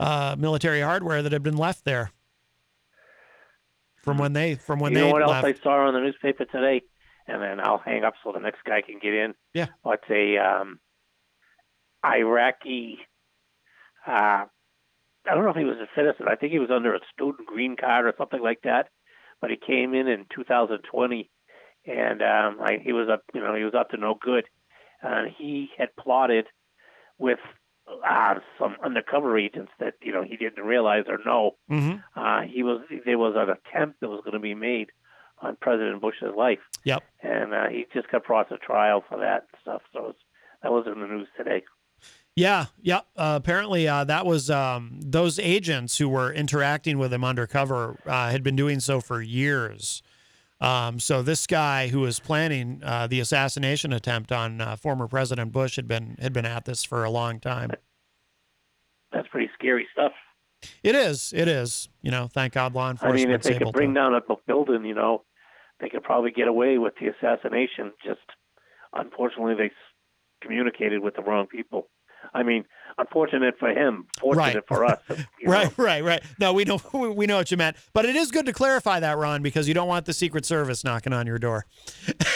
uh, 0.00 0.34
military 0.38 0.80
hardware 0.80 1.22
that 1.22 1.32
had 1.32 1.42
been 1.42 1.58
left 1.58 1.84
there 1.84 2.10
from 4.02 4.18
when 4.18 4.32
they 4.32 4.54
from 4.54 4.80
when 4.80 4.92
you 4.92 4.98
they 4.98 5.06
know 5.06 5.12
what 5.12 5.22
else. 5.22 5.44
I 5.44 5.54
saw 5.62 5.86
on 5.86 5.94
the 5.94 6.00
newspaper 6.00 6.46
today? 6.46 6.82
and 7.28 7.42
then 7.42 7.60
I'll 7.60 7.78
hang 7.78 8.04
up 8.04 8.14
so 8.22 8.32
the 8.32 8.40
next 8.40 8.62
guy 8.64 8.82
can 8.82 8.98
get 9.00 9.14
in. 9.14 9.34
Yeah. 9.52 9.66
But 9.82 10.02
a 10.10 10.38
um, 10.38 10.78
Iraqi. 12.04 12.98
Uh, 14.06 14.44
I 15.28 15.34
don't 15.34 15.42
know 15.42 15.50
if 15.50 15.56
he 15.56 15.64
was 15.64 15.78
a 15.78 15.88
citizen. 15.96 16.26
I 16.28 16.36
think 16.36 16.52
he 16.52 16.60
was 16.60 16.70
under 16.70 16.94
a 16.94 17.00
student 17.12 17.48
green 17.48 17.76
card 17.76 18.06
or 18.06 18.14
something 18.16 18.40
like 18.40 18.60
that. 18.62 18.90
But 19.40 19.50
he 19.50 19.56
came 19.56 19.94
in 19.94 20.08
in 20.08 20.26
2020, 20.34 21.30
and 21.86 22.22
um, 22.22 22.58
I, 22.60 22.78
he 22.82 22.92
was 22.92 23.08
up. 23.08 23.22
You 23.34 23.40
know, 23.40 23.54
he 23.54 23.64
was 23.64 23.74
up 23.74 23.90
to 23.90 23.96
no 23.96 24.14
good. 24.20 24.44
And 25.02 25.30
he 25.36 25.68
had 25.76 25.94
plotted 25.96 26.46
with 27.18 27.38
uh, 27.86 28.34
some 28.58 28.76
undercover 28.84 29.38
agents 29.38 29.70
that 29.78 29.94
you 30.02 30.12
know 30.12 30.22
he 30.22 30.36
didn't 30.36 30.64
realize 30.64 31.04
or 31.08 31.18
know. 31.24 31.56
Mm-hmm. 31.70 31.98
Uh, 32.18 32.42
he 32.42 32.62
was 32.62 32.80
there 33.04 33.18
was 33.18 33.34
an 33.36 33.50
attempt 33.50 34.00
that 34.00 34.08
was 34.08 34.22
going 34.24 34.34
to 34.34 34.40
be 34.40 34.54
made 34.54 34.90
on 35.40 35.56
President 35.60 36.00
Bush's 36.00 36.34
life, 36.36 36.60
Yep. 36.84 37.04
and 37.22 37.52
uh, 37.52 37.68
he 37.68 37.86
just 37.92 38.10
got 38.10 38.24
brought 38.24 38.48
to 38.48 38.56
trial 38.56 39.04
for 39.06 39.18
that 39.18 39.46
and 39.52 39.60
stuff. 39.60 39.82
So 39.92 40.06
it's, 40.08 40.18
that 40.62 40.72
was 40.72 40.86
in 40.86 40.98
the 40.98 41.06
news 41.06 41.28
today. 41.36 41.62
Yeah, 42.36 42.66
yeah. 42.82 43.00
Uh, 43.16 43.38
apparently, 43.42 43.88
uh, 43.88 44.04
that 44.04 44.26
was 44.26 44.50
um, 44.50 44.98
those 45.00 45.38
agents 45.38 45.96
who 45.96 46.06
were 46.08 46.30
interacting 46.30 46.98
with 46.98 47.12
him 47.12 47.24
undercover 47.24 47.98
uh, 48.04 48.30
had 48.30 48.42
been 48.42 48.56
doing 48.56 48.78
so 48.78 49.00
for 49.00 49.22
years. 49.22 50.02
Um, 50.60 51.00
so 51.00 51.22
this 51.22 51.46
guy 51.46 51.88
who 51.88 52.00
was 52.00 52.20
planning 52.20 52.82
uh, 52.84 53.06
the 53.06 53.20
assassination 53.20 53.92
attempt 53.92 54.32
on 54.32 54.60
uh, 54.60 54.76
former 54.76 55.08
President 55.08 55.50
Bush 55.50 55.76
had 55.76 55.88
been 55.88 56.16
had 56.20 56.34
been 56.34 56.44
at 56.44 56.66
this 56.66 56.84
for 56.84 57.04
a 57.04 57.10
long 57.10 57.40
time. 57.40 57.70
That's 59.12 59.28
pretty 59.28 59.50
scary 59.54 59.86
stuff. 59.92 60.12
It 60.82 60.94
is. 60.94 61.32
It 61.34 61.48
is. 61.48 61.88
You 62.02 62.10
know, 62.10 62.28
thank 62.30 62.52
God 62.52 62.74
law 62.74 62.90
enforcement. 62.90 63.20
I 63.20 63.26
mean, 63.26 63.34
if 63.34 63.42
they 63.42 63.58
could 63.58 63.72
bring 63.72 63.94
to. 63.94 64.00
down 64.00 64.14
a 64.14 64.20
building, 64.46 64.84
you 64.84 64.94
know, 64.94 65.24
they 65.80 65.88
could 65.88 66.02
probably 66.02 66.32
get 66.32 66.48
away 66.48 66.76
with 66.76 66.94
the 67.00 67.08
assassination. 67.08 67.92
Just 68.04 68.20
unfortunately, 68.92 69.54
they 69.54 69.70
communicated 70.42 71.00
with 71.00 71.16
the 71.16 71.22
wrong 71.22 71.46
people. 71.46 71.88
I 72.35 72.42
mean, 72.42 72.64
unfortunate 72.99 73.58
for 73.58 73.68
him, 73.70 74.06
fortunate 74.20 74.42
Right. 74.56 74.66
for 74.68 74.85
us. 74.85 75.00
you 75.08 75.16
know. 75.46 75.52
Right, 75.52 75.78
right, 75.78 76.04
right. 76.04 76.23
No, 76.38 76.52
we 76.52 76.64
know 76.64 76.80
we 76.92 77.26
know 77.26 77.37
what 77.37 77.50
you 77.50 77.56
meant, 77.56 77.76
but 77.92 78.04
it 78.04 78.16
is 78.16 78.30
good 78.30 78.46
to 78.46 78.52
clarify 78.52 79.00
that, 79.00 79.16
Ron, 79.18 79.42
because 79.42 79.68
you 79.68 79.75
don't 79.75 79.88
want 79.88 80.06
the 80.06 80.12
Secret 80.12 80.44
Service 80.44 80.85
knocking 80.85 81.12
on 81.12 81.26
your 81.26 81.38
door. 81.38 81.66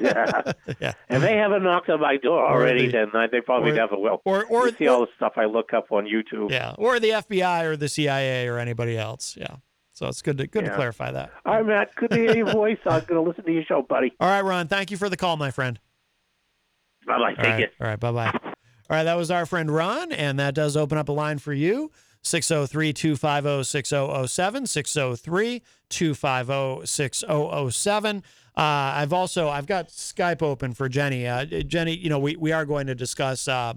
Yeah. 0.00 0.52
Yeah. 0.80 0.92
If 1.10 1.20
they 1.20 1.36
haven't 1.36 1.64
knocked 1.64 1.88
on 1.90 2.00
my 2.00 2.16
door 2.16 2.46
already, 2.46 2.86
the- 2.86 3.08
then 3.12 3.28
they 3.32 3.40
probably 3.40 3.72
or- 3.72 3.74
never 3.74 3.98
will. 3.98 4.22
or- 4.24 4.44
or- 4.46 4.68
you 4.68 4.74
see 4.76 4.86
all 4.86 5.00
the 5.00 5.08
stuff 5.16 5.32
I 5.36 5.46
look 5.46 5.72
up 5.72 5.90
on 5.90 6.06
YouTube. 6.06 6.50
Yeah, 6.52 6.74
or 6.78 7.00
the 7.00 7.10
FBI 7.10 7.64
or 7.64 7.76
the 7.76 7.88
CIA 7.88 8.46
or 8.46 8.58
anybody 8.58 8.96
else. 8.96 9.36
Yeah. 9.36 9.56
So 9.94 10.06
it's 10.06 10.22
good 10.22 10.38
to 10.38 10.46
good 10.46 10.64
to 10.66 10.74
clarify 10.74 11.10
that. 11.10 11.32
All 11.44 11.54
right, 11.56 11.66
Matt. 11.66 11.94
Good 11.96 12.10
to 12.10 12.16
hear 12.18 12.36
your 12.36 12.52
voice. 12.52 12.78
I'm 12.86 13.00
going 13.04 13.22
to 13.22 13.28
listen 13.28 13.44
to 13.44 13.52
your 13.52 13.64
show, 13.64 13.82
buddy. 13.82 14.12
All 14.20 14.28
right, 14.28 14.42
Ron. 14.42 14.68
Thank 14.68 14.92
you 14.92 14.96
for 14.96 15.08
the 15.08 15.16
call, 15.16 15.36
my 15.36 15.50
friend. 15.50 15.80
Bye 17.04 17.18
bye. 17.18 17.34
Take 17.34 17.44
right, 17.44 17.60
it. 17.64 17.72
all 17.80 17.86
right. 17.88 17.98
Bye 18.00 18.12
bye. 18.12 18.51
All 18.92 18.98
right, 18.98 19.04
that 19.04 19.16
was 19.16 19.30
our 19.30 19.46
friend 19.46 19.70
Ron, 19.70 20.12
and 20.12 20.38
that 20.38 20.54
does 20.54 20.76
open 20.76 20.98
up 20.98 21.08
a 21.08 21.12
line 21.12 21.38
for 21.38 21.54
you. 21.54 21.90
603 22.24 22.92
250 22.92 23.64
6007. 23.64 24.66
603 24.66 25.62
250 25.88 26.86
6007. 26.86 28.16
Uh, 28.18 28.20
I've 28.54 29.14
also 29.14 29.48
I've 29.48 29.64
got 29.64 29.88
Skype 29.88 30.42
open 30.42 30.74
for 30.74 30.90
Jenny. 30.90 31.26
Uh, 31.26 31.46
Jenny, 31.46 31.96
you 31.96 32.10
know 32.10 32.18
we, 32.18 32.36
we 32.36 32.52
are 32.52 32.66
going 32.66 32.86
to 32.86 32.94
discuss 32.94 33.48
uh, 33.48 33.72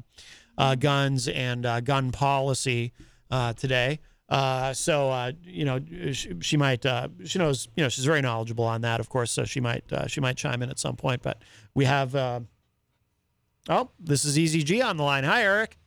uh, 0.58 0.76
guns 0.76 1.30
and 1.30 1.66
uh, 1.66 1.80
gun 1.80 2.12
policy 2.12 2.92
uh, 3.32 3.54
today. 3.54 4.02
So 4.30 5.32
you 5.46 5.64
know 5.64 5.80
she, 6.12 6.34
she 6.42 6.58
might 6.58 6.86
she 7.24 7.40
knows 7.40 7.70
you 7.78 7.84
know 7.84 7.88
she's 7.88 8.04
very 8.04 8.22
knowledgeable 8.22 8.66
on 8.66 8.82
that 8.82 9.00
of 9.00 9.08
course 9.08 9.32
so 9.32 9.46
she 9.46 9.62
might 9.62 9.86
she 10.08 10.20
might 10.20 10.36
chime 10.36 10.62
in 10.62 10.70
at 10.70 10.78
some 10.78 10.98
point 10.98 11.22
but 11.22 11.42
we 11.74 11.86
have 11.86 12.14
oh 13.70 13.90
this 14.00 14.26
is 14.26 14.38
EZG 14.38 14.84
on 14.84 14.98
the 14.98 15.04
line 15.04 15.24
hi 15.24 15.44
Eric 15.44 15.78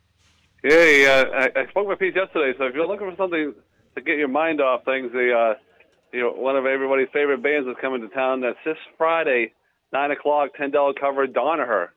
Hey, 0.62 1.06
uh, 1.06 1.24
I, 1.26 1.60
I 1.60 1.66
spoke 1.68 1.86
with 1.86 2.00
Pete 2.00 2.16
yesterday. 2.16 2.52
So 2.58 2.64
if 2.64 2.74
you're 2.74 2.86
looking 2.86 3.08
for 3.08 3.16
something 3.16 3.54
to 3.94 4.00
get 4.02 4.18
your 4.18 4.26
mind 4.28 4.60
off 4.60 4.84
things, 4.84 5.12
the 5.12 5.30
uh, 5.32 5.54
you 6.12 6.20
know 6.20 6.32
one 6.32 6.56
of 6.56 6.66
everybody's 6.66 7.06
favorite 7.12 7.42
bands 7.44 7.68
is 7.68 7.76
coming 7.80 8.00
to 8.00 8.08
town. 8.08 8.40
That's 8.40 8.58
this 8.64 8.76
Friday, 8.96 9.52
nine 9.92 10.10
o'clock, 10.10 10.50
ten 10.58 10.72
dollar 10.72 10.94
cover. 10.94 11.28
Donaher 11.28 11.90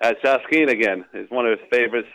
at 0.00 0.22
Shaskeen 0.22 0.70
again 0.70 1.04
is 1.12 1.30
one 1.30 1.46
of 1.46 1.58
his 1.58 1.68
favorites. 1.70 2.08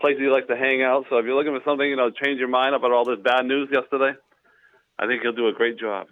Places 0.00 0.20
he 0.20 0.26
likes 0.26 0.48
to 0.48 0.56
hang 0.56 0.82
out. 0.82 1.04
So 1.10 1.18
if 1.18 1.26
you're 1.26 1.36
looking 1.36 1.56
for 1.56 1.62
something, 1.64 1.86
you 1.86 1.96
know, 1.96 2.10
change 2.10 2.40
your 2.40 2.48
mind 2.48 2.74
about 2.74 2.90
all 2.90 3.04
this 3.04 3.20
bad 3.22 3.46
news 3.46 3.68
yesterday, 3.70 4.18
I 4.98 5.06
think 5.06 5.22
he'll 5.22 5.32
do 5.32 5.46
a 5.46 5.52
great 5.52 5.78
job. 5.78 6.08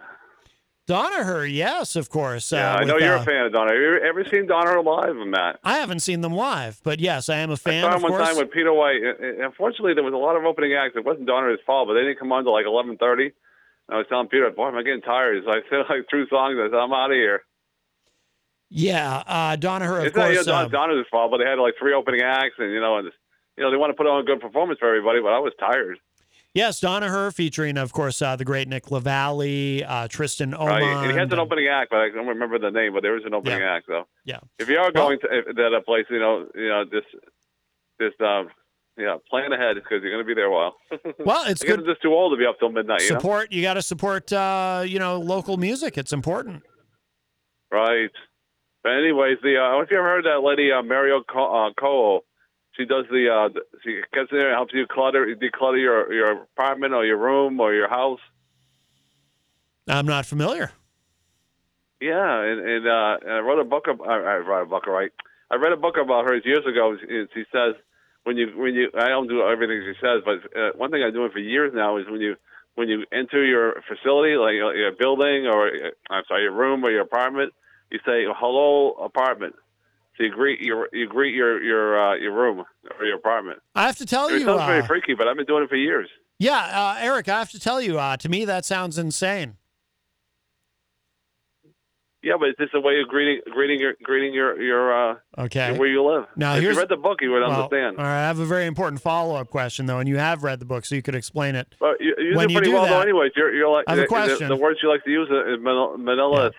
Donaher 0.89 1.45
yes 1.45 1.97
of 1.97 2.09
course 2.09 2.51
Yeah, 2.51 2.73
uh, 2.73 2.77
I 2.79 2.85
know 2.85 2.95
with, 2.95 3.05
you're 3.05 3.19
uh, 3.19 3.23
a 3.23 3.25
fan 3.25 3.45
of 3.45 3.53
Donaher. 3.53 3.69
Have 3.69 3.77
you 3.77 4.09
ever 4.09 4.25
seen 4.25 4.49
Donaher 4.49 4.83
live, 4.83 5.15
Matt? 5.17 5.61
I 5.63 5.77
haven't 5.79 6.01
seen 6.01 6.23
them 6.23 6.33
live 6.33 6.81
but 6.83 6.99
yes 6.99 7.29
I 7.29 7.37
am 7.37 7.51
a 7.51 7.59
fan 7.59 7.85
I 7.85 7.91
saw 7.91 7.97
of 7.97 7.97
him 7.97 8.03
one 8.05 8.13
course 8.13 8.29
time 8.29 8.39
with 8.39 8.51
Peter 8.51 8.73
White. 8.73 9.03
Uh, 9.05 9.11
uh, 9.11 9.47
Unfortunately, 9.47 9.93
there 9.93 10.03
was 10.03 10.15
a 10.15 10.17
lot 10.17 10.37
of 10.37 10.45
opening 10.45 10.73
acts. 10.73 10.97
It 10.97 11.05
wasn't 11.05 11.29
Donaher's 11.29 11.61
fault, 11.67 11.89
but 11.89 11.95
they 11.95 12.01
didn't 12.01 12.19
come 12.19 12.33
on 12.33 12.45
till 12.45 12.53
like 12.53 12.65
11:30. 12.65 13.33
I 13.91 13.97
was 13.97 14.07
telling 14.09 14.29
Peter, 14.29 14.51
"Boy, 14.51 14.69
am 14.69 14.77
I'm 14.77 14.85
getting 14.85 15.03
tired." 15.03 15.45
So 15.45 15.51
I 15.51 15.61
said 15.69 15.85
like 15.89 16.09
through 16.09 16.27
songs. 16.29 16.57
I 16.59 16.69
said, 16.69 16.77
"I'm 16.81 16.93
out 16.93 17.11
of 17.11 17.17
here." 17.17 17.43
yeah 18.71 19.23
uh, 19.27 19.57
Donaher 19.57 20.01
of 20.01 20.07
it's 20.07 20.17
not 20.17 20.29
you 20.29 20.37
course 20.37 20.47
know, 20.47 20.55
uh, 20.55 20.69
Donaher's 20.69 21.07
fault, 21.11 21.31
but 21.31 21.39
they 21.39 21.49
had 21.49 21.59
like 21.59 21.75
three 21.79 21.95
opening 21.95 22.21
acts, 22.23 22.57
and 22.59 22.73
you 22.73 22.81
know, 22.81 22.99
and 22.99 23.11
you 23.57 23.65
know 23.65 23.71
they 23.71 23.77
want 23.77 23.91
to 23.91 23.97
put 23.97 24.07
on 24.07 24.21
a 24.21 24.25
good 24.25 24.41
performance 24.41 24.79
for 24.79 24.89
everybody. 24.89 25.21
But 25.21 25.33
I 25.33 25.39
was 25.39 25.53
tired. 25.59 25.99
Yes 26.59 26.81
Donaher 26.81 27.33
featuring 27.33 27.79
of 27.79 27.93
course 27.93 28.21
uh, 28.21 28.35
the 28.35 28.45
great 28.45 28.67
Nick 28.67 28.91
LaValle, 28.91 29.85
uh, 29.85 30.09
Tristan 30.09 30.51
Omand 30.53 30.67
Right? 30.67 31.11
He 31.13 31.17
has 31.17 31.31
an 31.31 31.39
opening 31.39 31.69
act, 31.69 31.91
but 31.91 32.01
I 32.01 32.09
don't 32.11 32.27
remember 32.27 32.59
the 32.59 32.73
name. 32.73 32.95
But 32.95 33.03
there 33.03 33.13
was 33.13 33.23
an 33.25 33.33
opening 33.33 33.61
Yeah. 33.61 33.77
act. 33.77 33.87
though. 33.87 34.09
yeah 34.25 34.41
if 34.59 34.69
you 34.69 34.77
are 34.79 34.91
going 34.91 35.21
to 35.21 35.29
that 35.55 35.83
place, 35.87 36.07
you 36.11 36.19
know, 36.19 36.47
you 36.57 36.69
know, 36.69 36.85
just 36.85 37.07
just 38.01 38.21
um, 38.21 38.49
yeah, 38.97 39.19
plan 39.31 39.53
ahead 39.53 39.77
because 39.77 40.03
you're 40.03 40.11
going 40.11 40.25
to 40.25 40.27
be 40.27 40.35
there 40.35 40.47
a 40.47 40.53
while. 40.53 40.75
well 41.25 41.45
it's 41.47 41.63
good 41.63 41.79
I'm 41.79 41.87
just 41.87 42.03
too 42.03 42.13
old 42.13 42.33
to 42.33 42.37
be 42.37 42.45
up 42.45 42.59
till 42.59 42.73
midnight. 42.73 43.03
You 43.03 43.11
know? 43.11 43.19
support 43.21 43.53
you 43.53 43.63
got 43.63 43.75
to 43.75 43.83
support 43.83 44.33
uh, 44.33 44.83
you 44.85 44.99
know 44.99 45.19
local 45.21 45.59
music 45.59 45.97
it's 45.97 46.13
important 46.13 46.65
Right. 47.71 48.11
But 48.83 48.93
anyways, 48.93 49.39
the 49.43 49.57
uh, 49.59 49.61
I 49.61 49.71
don't 49.71 49.79
know 49.79 49.81
if 49.83 49.91
you 49.91 49.99
ever 49.99 50.07
heard 50.07 50.25
that 50.25 50.41
lady 50.43 50.73
uh, 50.73 50.83
Mario 50.83 51.23
Co- 51.23 51.67
uh, 51.67 51.73
Cole. 51.79 52.23
She 52.79 52.85
does 52.85 53.07
the 53.11 53.29
uh, 53.29 53.49
the- 53.49 53.65
she 53.83 54.01
gets 54.15 54.31
in 54.31 54.39
there 54.39 54.49
and 54.49 54.55
helps 54.57 54.73
you 54.73 54.87
clutter 54.87 55.27
declutter 55.35 55.81
your 55.81 56.13
your 56.13 56.31
apartment 56.43 56.95
or 56.95 57.05
your 57.05 57.19
room 57.19 57.59
or 57.61 57.75
your 57.75 57.89
house. 57.89 58.21
I'm 59.89 60.07
not 60.07 60.27
familiar 60.27 60.71
Yeah, 62.01 62.43
and, 62.43 62.61
and, 62.61 62.87
uh, 62.87 63.17
and 63.23 63.33
I 63.33 63.39
wrote 63.41 63.59
a 63.59 63.65
book. 63.65 63.87
About, 63.89 64.07
I, 64.09 64.17
I 64.17 64.37
wrote 64.37 64.63
a 64.63 64.67
book, 64.67 64.87
right? 64.87 65.11
I 65.51 65.57
read 65.57 65.73
a 65.73 65.77
book 65.77 65.97
about 65.97 66.27
her 66.27 66.37
years 66.37 66.65
ago. 66.67 66.93
and 66.93 67.29
She 67.35 67.45
says 67.51 67.75
when 68.25 68.37
you 68.37 68.49
when 68.57 68.75
you 68.75 68.91
I 68.97 69.09
don't 69.09 69.29
do 69.29 69.43
everything 69.43 69.83
she 69.85 69.99
says, 70.01 70.23
but 70.25 70.39
uh, 70.57 70.71
one 70.77 70.91
thing 70.91 71.03
I'm 71.03 71.13
doing 71.13 71.33
for 71.33 71.39
years 71.39 71.73
now 71.75 71.97
is 71.97 72.07
when 72.09 72.21
you 72.21 72.37
when 72.75 72.89
you 72.89 73.05
enter 73.11 73.45
your 73.45 73.83
facility, 73.89 74.37
like 74.37 74.55
your 74.55 74.77
your 74.77 74.93
building 74.93 75.47
or 75.47 75.67
uh, 75.69 75.91
I'm 76.11 76.23
sorry, 76.29 76.43
your 76.45 76.53
room 76.53 76.85
or 76.85 76.91
your 76.91 77.03
apartment, 77.03 77.55
you 77.91 77.99
say 78.07 78.25
hello 78.37 78.93
apartment. 79.03 79.57
So 80.19 80.25
you 80.25 80.31
greet 80.33 80.61
your 80.61 80.89
you 80.93 81.07
greet 81.09 81.33
your 81.35 81.63
your 81.63 82.11
uh, 82.11 82.15
your 82.17 82.33
room 82.33 82.65
or 82.99 83.05
your 83.07 83.17
apartment. 83.17 83.61
I 83.77 83.87
have 83.87 83.97
to 83.99 84.05
tell 84.07 84.27
It 84.29 84.35
you 84.35 84.41
sounds 84.41 84.61
uh, 84.63 84.67
very 84.67 84.85
freaky, 84.85 85.15
but 85.15 85.29
I've 85.29 85.37
been 85.37 85.47
doing 85.47 85.63
it 85.63 85.69
for 85.71 85.77
years. 85.77 86.11
Yeah, 86.41 86.59
uh, 86.59 86.97
Eric, 87.01 87.29
I 87.29 87.39
have 87.39 87.51
to 87.53 87.59
tell 87.61 87.81
you, 87.81 87.99
uh, 87.99 88.17
to 88.19 88.29
me, 88.29 88.45
that 88.45 88.65
sounds 88.65 88.99
insane. 88.99 89.57
Yeah, 92.23 92.35
but 92.39 92.49
it's 92.49 92.59
just 92.59 92.75
a 92.75 92.81
way 92.81 93.01
of 93.01 93.07
greeting 93.09 93.41
greeting 93.53 93.79
your 93.79 93.95
greeting 94.03 94.35
your 94.35 94.61
your 94.61 95.13
uh, 95.13 95.15
Okay. 95.39 95.79
where 95.79 95.89
you 95.89 96.05
live. 96.05 96.25
Now, 96.37 96.57
if 96.57 96.65
you 96.65 96.77
read 96.77 96.89
the 96.89 96.97
book, 96.97 97.19
you 97.23 97.31
would 97.31 97.43
Well, 97.43 97.53
understand. 97.63 97.97
All 97.97 98.05
right, 98.05 98.25
I 98.25 98.27
have 98.27 98.41
a 98.41 98.45
very 98.45 98.67
important 98.67 99.01
follow 99.01 99.37
up 99.37 99.51
question, 99.51 99.87
though, 99.87 100.01
and 100.01 100.09
you 100.09 100.17
have 100.17 100.43
read 100.43 100.59
the 100.59 100.67
book, 100.67 100.85
so 100.85 100.97
you 100.97 101.03
could 101.03 101.15
explain 101.15 101.55
it. 101.55 101.77
But 101.79 102.01
you, 102.01 102.15
you 102.19 102.37
When 102.37 102.51
you 102.51 102.57
pretty 102.57 102.71
do 102.71 102.75
well, 102.77 102.87
though. 102.87 102.91
that- 102.95 103.03
Anyways, 103.03 103.33
you're 103.37 103.55
you're 103.55 103.69
like 103.71 103.85
I 103.87 103.93
have 103.93 103.99
a 103.99 104.01
the- 104.03 104.07
the, 104.07 104.09
question. 104.09 104.49
the 104.49 104.57
words 104.57 104.81
you 104.83 104.89
like 104.89 105.05
to 105.05 105.11
use 105.11 105.29
is 105.29 105.63
manila, 105.63 105.97
manila 105.97 106.45
Yeah. 106.47 106.51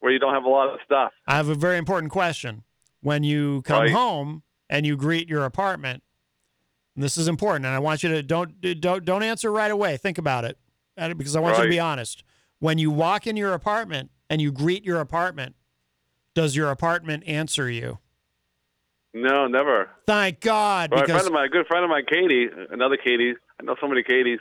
where 0.00 0.12
you 0.12 0.18
don't 0.18 0.34
have 0.34 0.44
a 0.44 0.48
lot 0.50 0.68
of 0.74 0.80
stuff. 0.84 1.12
I 1.26 1.36
have 1.36 1.48
a 1.48 1.54
very 1.54 1.78
important 1.78 2.12
question. 2.12 2.62
When 3.06 3.22
you 3.22 3.62
come 3.62 3.82
Right. 3.82 3.92
home 3.92 4.42
and 4.68 4.84
you 4.84 4.96
greet 4.96 5.28
your 5.28 5.44
apartment, 5.44 6.02
and 6.96 7.04
this 7.04 7.16
is 7.16 7.28
important, 7.28 7.64
and 7.64 7.72
I 7.72 7.78
want 7.78 8.02
you 8.02 8.08
to 8.08 8.20
don't 8.20 8.60
don't 8.80 9.04
don't 9.04 9.22
answer 9.22 9.52
right 9.52 9.70
away. 9.70 9.96
Think 9.96 10.18
about 10.18 10.44
it, 10.44 10.58
because 11.16 11.36
I 11.36 11.38
want 11.38 11.56
you 11.56 11.62
to 11.62 11.70
be 11.70 11.78
honest. 11.78 12.24
When 12.58 12.78
you 12.78 12.90
walk 12.90 13.28
in 13.28 13.36
your 13.36 13.52
apartment 13.54 14.10
and 14.28 14.42
you 14.42 14.50
greet 14.50 14.84
your 14.84 14.98
apartment, 14.98 15.54
does 16.34 16.56
your 16.56 16.68
apartment 16.72 17.22
answer 17.28 17.70
you? 17.70 17.98
No, 19.14 19.46
never. 19.46 19.88
Thank 20.04 20.40
God, 20.40 20.90
Well, 20.90 21.04
a 21.04 21.06
friend 21.06 21.28
of 21.28 21.32
mine, 21.32 21.44
a 21.46 21.48
good 21.48 21.68
friend 21.68 21.84
of 21.84 21.90
mine, 21.90 22.06
Katie, 22.08 22.48
another 22.72 22.96
Katie. 22.96 23.34
I 23.60 23.62
know 23.62 23.76
so 23.80 23.86
many 23.86 24.02
Katies. 24.02 24.40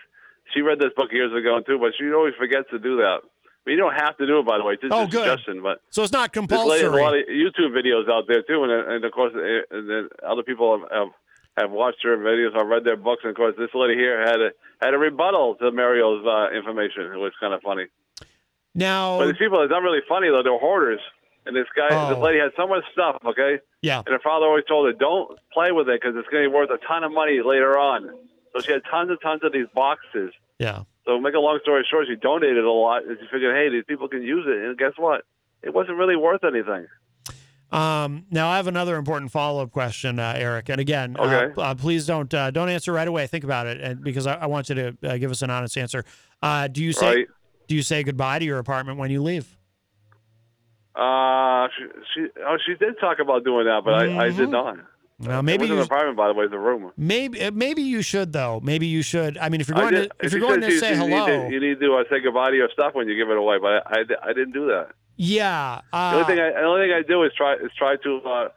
She 0.55 0.61
read 0.61 0.79
this 0.79 0.91
book 0.97 1.11
years 1.11 1.31
ago 1.39 1.61
too, 1.61 1.77
but 1.77 1.91
she 1.99 2.11
always 2.11 2.33
forgets 2.35 2.67
to 2.71 2.79
do 2.79 2.97
that. 2.97 3.19
You 3.65 3.77
don't 3.77 3.93
have 3.95 4.15
to 4.17 4.27
do 4.27 4.39
it, 4.39 4.45
by 4.45 4.57
the 4.59 4.63
way. 4.63 4.73
It's 4.73 4.81
just 4.83 4.93
Oh, 4.93 5.03
a 5.03 5.07
good. 5.07 5.25
suggestion, 5.25 5.61
but 5.63 5.81
so 5.89 6.03
it's 6.03 6.11
not 6.13 6.31
this 6.31 6.37
lady 6.41 6.53
a 6.53 6.89
compulsory. 6.89 7.01
lot 7.01 7.15
of 7.17 7.23
YouTube 7.27 7.71
videos 7.73 8.09
out 8.09 8.25
there 8.27 8.43
too, 8.43 8.63
and, 8.63 8.71
and 8.71 9.03
of 9.05 9.11
course, 9.11 9.33
uh, 9.35 9.75
and 9.75 9.89
then 9.89 10.09
other 10.25 10.43
people 10.43 10.79
have, 10.79 10.89
have 10.91 11.07
have 11.57 11.71
watched 11.71 12.03
her 12.03 12.17
videos, 12.17 12.53
have 12.55 12.67
read 12.67 12.83
their 12.83 12.97
books, 12.97 13.21
and 13.23 13.31
of 13.31 13.35
course, 13.37 13.55
this 13.57 13.69
lady 13.73 13.95
here 13.95 14.19
had 14.21 14.39
a 14.41 14.49
had 14.81 14.93
a 14.93 14.97
rebuttal 14.97 15.55
to 15.55 15.71
Mario's 15.71 16.25
uh, 16.25 16.55
information. 16.55 17.03
It 17.13 17.17
was 17.17 17.31
kind 17.39 17.53
of 17.53 17.61
funny. 17.61 17.85
Now, 18.73 19.19
But 19.19 19.27
these 19.27 19.37
people, 19.37 19.61
it's 19.61 19.71
not 19.71 19.81
really 19.81 20.01
funny 20.07 20.29
though. 20.29 20.43
They're 20.43 20.57
hoarders. 20.57 20.99
And 21.47 21.55
this 21.55 21.67
guy, 21.75 21.87
Oh. 21.91 22.09
this 22.09 22.17
lady 22.23 22.39
had 22.39 22.51
so 22.57 22.67
much 22.67 22.83
stuff, 22.91 23.17
okay? 23.23 23.59
Yeah. 23.81 23.99
And 23.99 24.07
her 24.07 24.19
father 24.19 24.47
always 24.47 24.65
told 24.67 24.87
her, 24.87 24.93
don't 24.93 25.37
play 25.53 25.71
with 25.71 25.87
it 25.87 26.01
because 26.01 26.15
it's 26.17 26.27
going 26.29 26.43
to 26.43 26.49
be 26.49 26.55
worth 26.55 26.71
a 26.71 26.79
ton 26.87 27.03
of 27.03 27.11
money 27.11 27.39
later 27.45 27.77
on. 27.77 28.09
So 28.53 28.61
she 28.61 28.71
had 28.71 28.81
tons 28.89 29.11
and 29.11 29.19
tons 29.21 29.41
of 29.43 29.53
these 29.53 29.67
boxes. 29.75 30.31
Yeah. 30.57 30.83
So 31.05 31.19
make 31.19 31.35
a 31.35 31.39
long 31.39 31.59
story 31.61 31.85
short, 31.89 32.07
she 32.07 32.15
donated 32.15 32.63
a 32.65 32.71
lot. 32.71 33.05
And 33.05 33.17
she 33.19 33.25
figured, 33.31 33.55
hey, 33.55 33.69
these 33.69 33.85
people 33.87 34.07
can 34.07 34.23
use 34.23 34.45
it. 34.47 34.57
And 34.65 34.77
guess 34.77 34.93
what? 34.97 35.23
It 35.61 35.73
wasn't 35.73 35.97
really 35.97 36.15
worth 36.15 36.43
anything. 36.43 36.87
Um, 37.71 38.25
now 38.31 38.47
I 38.49 38.57
have 38.57 38.67
another 38.67 38.95
important 38.95 39.31
follow-up 39.31 39.71
question, 39.71 40.19
uh, 40.19 40.33
Eric. 40.37 40.69
And 40.69 40.79
again, 40.79 41.15
uh, 41.17 41.23
Okay. 41.23 41.61
uh, 41.61 41.75
please 41.75 42.05
don't 42.05 42.31
uh, 42.33 42.51
don't 42.51 42.69
answer 42.69 42.93
right 42.93 43.07
away. 43.07 43.25
Think 43.27 43.43
about 43.43 43.65
it, 43.67 43.81
and 43.81 44.03
because 44.03 44.27
I, 44.27 44.35
I 44.35 44.45
want 44.45 44.69
you 44.69 44.75
to 44.75 44.97
uh, 45.03 45.17
give 45.17 45.31
us 45.31 45.41
an 45.41 45.49
honest 45.49 45.75
answer. 45.77 46.05
Uh, 46.43 46.67
do 46.67 46.83
you 46.83 46.93
say 46.93 47.07
Right. 47.07 47.27
do 47.67 47.75
you 47.75 47.81
say 47.81 48.03
goodbye 48.03 48.37
to 48.39 48.45
your 48.45 48.59
apartment 48.59 48.99
when 48.99 49.09
you 49.09 49.21
leave? 49.21 49.57
Uh, 50.95 51.67
she, 51.77 51.83
she, 52.13 52.27
oh, 52.45 52.57
she 52.65 52.75
did 52.75 52.99
talk 53.01 53.17
about 53.19 53.43
doing 53.43 53.65
that, 53.65 53.81
but 53.83 53.93
I, 53.95 54.27
I 54.27 54.29
did 54.29 54.49
not. 54.49 54.77
Well, 55.19 55.41
maybe 55.43 55.65
it 55.65 55.69
wasn't 55.69 55.75
you 55.77 55.81
an 55.81 55.85
apartment, 55.85 56.17
by 56.17 56.27
the 56.27 56.33
way, 56.33 56.43
it's 56.45 56.53
a 56.53 56.59
room. 56.59 56.91
maybe 56.97 57.41
uh, 57.41 57.51
maybe 57.51 57.81
you 57.81 58.01
should 58.01 58.33
though. 58.33 58.59
Maybe 58.61 58.87
you 58.87 59.01
should. 59.01 59.37
I 59.37 59.47
mean, 59.49 59.61
if 59.61 59.69
you're 59.69 59.77
going 59.77 59.93
did- 59.93 60.09
to 60.19 60.25
if 60.25 60.31
you're 60.33 60.41
going 60.41 60.59
to 60.61 60.71
you- 60.71 60.79
say 60.79 60.89
you 60.91 60.95
hello, 60.97 61.25
Need 61.25 61.47
to, 61.49 61.53
you 61.53 61.59
need 61.61 61.79
to 61.79 61.95
uh, 61.95 62.03
say 62.09 62.19
goodbye 62.19 62.49
to 62.49 62.55
your 62.55 62.69
stuff 62.73 62.93
when 62.95 63.07
you 63.07 63.15
give 63.15 63.29
it 63.29 63.37
away, 63.37 63.57
but 63.61 63.71
I, 63.87 63.99
I, 63.99 64.03
I 64.29 64.33
didn't 64.33 64.51
do 64.51 64.67
that. 64.67 64.89
yeah. 65.15 65.79
The 65.91 65.97
Uh, 65.97 66.11
only 66.15 66.25
thing 66.25 66.39
I, 66.39 66.49
the 66.51 66.63
only 66.67 66.87
thing 66.87 66.93
I 66.93 67.01
do 67.07 67.23
is 67.23 67.31
try 67.37 67.53
is 67.55 67.71
try 67.77 67.95
to. 68.03 68.17
Uh, 68.25 68.47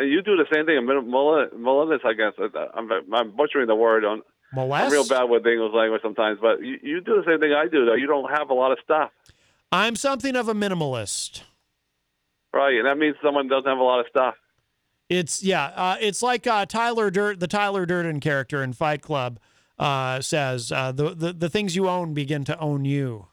you 0.00 0.22
do 0.22 0.36
the 0.36 0.46
same 0.52 0.66
thing. 0.66 0.76
Mollinus, 0.86 2.04
I 2.04 2.12
guess. 2.14 2.32
I'm, 2.74 2.90
I'm 3.12 3.30
butchering 3.36 3.66
the 3.66 3.74
word. 3.74 4.04
On, 4.04 4.22
molest? 4.52 4.86
I'm 4.86 4.92
real 4.92 5.06
bad 5.06 5.24
with 5.24 5.44
English 5.46 5.72
language 5.74 6.00
sometimes, 6.02 6.38
but 6.40 6.62
you, 6.62 6.78
you 6.82 7.00
do 7.00 7.16
the 7.20 7.24
same 7.30 7.38
thing 7.40 7.52
I 7.52 7.66
do. 7.68 7.84
Though 7.86 7.94
you 7.94 8.06
don't 8.06 8.30
have 8.30 8.50
a 8.50 8.54
lot 8.54 8.72
of 8.72 8.78
stuff, 8.84 9.10
I'm 9.72 9.94
something 9.96 10.36
of 10.36 10.48
a 10.48 10.54
minimalist. 10.54 11.42
right? 12.52 12.76
And 12.76 12.86
that 12.86 12.96
means 12.98 13.16
someone 13.22 13.48
doesn't 13.48 13.68
have 13.68 13.78
a 13.78 13.82
lot 13.82 14.00
of 14.00 14.06
stuff. 14.08 14.34
It's 15.08 15.42
yeah, 15.42 15.66
uh, 15.74 15.96
it's 16.00 16.22
like 16.22 16.46
uh, 16.46 16.66
Tyler 16.66 17.10
Dirt, 17.10 17.40
the 17.40 17.46
Tyler 17.46 17.84
Durden 17.86 18.20
character 18.20 18.62
in 18.62 18.72
Fight 18.72 19.02
Club 19.02 19.38
uh, 19.78 20.20
says, 20.20 20.72
uh, 20.72 20.92
the, 20.92 21.14
the 21.14 21.32
the 21.32 21.48
things 21.50 21.76
you 21.76 21.88
own 21.88 22.14
begin 22.14 22.44
to 22.44 22.58
own 22.58 22.84
you. 22.84 23.26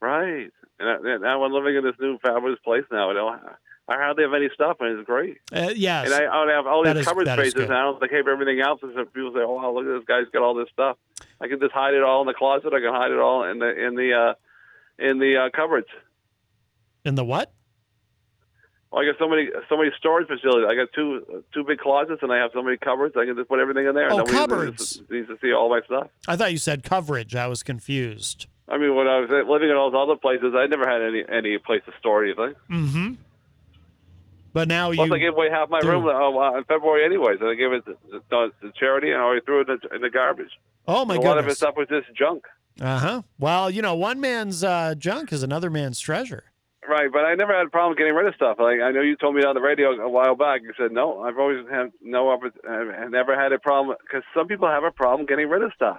Right. 0.00 0.50
And, 0.78 0.88
I, 0.88 1.14
and 1.14 1.22
now 1.22 1.42
I'm 1.42 1.52
living 1.52 1.76
in 1.76 1.84
this 1.84 1.94
new 1.98 2.18
fabulous 2.18 2.58
place 2.64 2.84
now. 2.90 3.10
I 3.10 3.14
don't. 3.14 3.40
I 3.88 3.94
hardly 3.94 4.24
have 4.24 4.34
any 4.34 4.48
stuff, 4.52 4.78
and 4.80 4.98
it's 4.98 5.06
great. 5.06 5.38
Uh, 5.52 5.70
yes, 5.74 6.06
And 6.06 6.14
I, 6.14 6.26
I 6.26 6.44
don't 6.44 6.48
have 6.48 6.66
all 6.66 6.84
these 6.84 7.04
covered 7.04 7.28
spaces, 7.28 7.54
and 7.54 7.72
I 7.72 7.82
don't 7.82 8.00
keep 8.00 8.26
everything 8.26 8.60
else. 8.60 8.80
And 8.82 8.94
people 9.12 9.32
say, 9.32 9.40
"Oh, 9.40 9.54
wow, 9.54 9.70
look 9.70 9.86
at 9.86 10.00
this 10.00 10.06
guy's 10.06 10.28
got 10.32 10.42
all 10.42 10.54
this 10.54 10.68
stuff." 10.72 10.98
I 11.40 11.46
can 11.46 11.60
just 11.60 11.72
hide 11.72 11.94
it 11.94 12.02
all 12.02 12.20
in 12.22 12.26
the 12.26 12.34
closet. 12.34 12.72
I 12.74 12.80
can 12.80 12.92
hide 12.92 13.12
it 13.12 13.18
all 13.18 13.44
in 13.44 13.60
the 13.60 13.86
in 13.86 13.94
the 13.94 14.12
uh, 14.12 14.34
in 14.98 15.18
the 15.20 15.46
uh, 15.46 15.56
cupboards. 15.56 15.86
in 17.04 17.14
the 17.14 17.24
what? 17.24 17.52
I 18.92 19.04
got 19.04 19.16
so 19.18 19.28
many 19.28 19.48
so 19.68 19.76
many 19.76 19.90
storage 19.98 20.28
facilities. 20.28 20.66
I 20.70 20.74
got 20.74 20.88
two 20.94 21.44
two 21.52 21.64
big 21.64 21.78
closets, 21.78 22.22
and 22.22 22.32
I 22.32 22.38
have 22.38 22.50
so 22.54 22.62
many 22.62 22.76
cupboards. 22.76 23.14
I 23.16 23.24
can 23.26 23.36
just 23.36 23.48
put 23.48 23.58
everything 23.60 23.86
in 23.86 23.94
there. 23.94 24.12
Oh, 24.12 24.18
Nobody 24.18 24.32
cupboards. 24.36 24.98
Needs, 24.98 25.10
needs 25.10 25.28
to 25.28 25.38
see 25.42 25.52
all 25.52 25.68
my 25.68 25.80
stuff. 25.86 26.08
I 26.28 26.36
thought 26.36 26.52
you 26.52 26.58
said 26.58 26.82
coverage. 26.84 27.34
I 27.34 27.46
was 27.48 27.62
confused. 27.62 28.46
I 28.68 28.78
mean, 28.78 28.94
when 28.96 29.06
I 29.06 29.20
was 29.20 29.30
living 29.30 29.70
in 29.70 29.76
all 29.76 29.90
those 29.90 30.08
other 30.08 30.16
places, 30.18 30.54
I 30.56 30.66
never 30.66 30.88
had 30.88 31.02
any 31.02 31.24
any 31.28 31.58
place 31.58 31.82
to 31.86 31.92
store 31.98 32.24
anything. 32.24 32.54
Mm-hmm. 32.70 33.14
But 34.52 34.68
now 34.68 34.90
Plus, 34.90 35.08
you 35.08 35.14
I 35.14 35.18
gave 35.18 35.34
away 35.34 35.50
half 35.50 35.68
my 35.68 35.80
do. 35.80 35.88
room 35.90 36.06
uh, 36.06 36.56
in 36.56 36.64
February, 36.64 37.04
anyways. 37.04 37.38
And 37.40 37.50
I 37.50 37.54
gave 37.54 37.72
it 37.72 37.84
to, 37.84 38.72
charity, 38.78 39.10
and 39.10 39.20
I 39.20 39.38
threw 39.44 39.60
it 39.60 39.68
in 39.68 39.78
the, 39.82 39.94
in 39.96 40.00
the 40.00 40.08
garbage. 40.08 40.48
oh 40.88 41.04
my 41.04 41.16
god! 41.16 41.24
a 41.24 41.28
lot 41.28 41.38
of 41.38 41.44
his 41.46 41.58
stuff 41.58 41.74
was 41.76 41.88
just 41.88 42.06
junk. 42.16 42.44
Uh 42.80 42.98
huh. 42.98 43.22
Well, 43.38 43.70
you 43.70 43.82
know, 43.82 43.94
one 43.94 44.18
man's 44.20 44.64
uh, 44.64 44.94
junk 44.94 45.32
is 45.32 45.42
another 45.42 45.70
man's 45.70 46.00
treasure. 46.00 46.44
Right, 46.88 47.10
but 47.12 47.24
I 47.24 47.34
never 47.34 47.52
had 47.56 47.66
a 47.66 47.70
problem 47.70 47.96
getting 47.96 48.14
rid 48.14 48.26
of 48.28 48.34
stuff. 48.36 48.58
Like 48.60 48.80
I 48.80 48.90
know 48.92 49.00
you 49.00 49.16
told 49.16 49.34
me 49.34 49.42
on 49.42 49.54
the 49.54 49.60
radio 49.60 49.90
a 49.90 50.08
while 50.08 50.36
back. 50.36 50.62
You 50.62 50.72
said 50.78 50.92
no. 50.92 51.20
I've 51.22 51.38
always 51.38 51.66
had 51.70 51.92
no. 52.00 52.30
I've 52.30 53.10
never 53.10 53.34
had 53.38 53.52
a 53.52 53.58
problem 53.58 53.96
because 54.00 54.22
some 54.34 54.46
people 54.46 54.68
have 54.68 54.84
a 54.84 54.90
problem 54.92 55.26
getting 55.26 55.48
rid 55.48 55.62
of 55.62 55.72
stuff. 55.74 55.98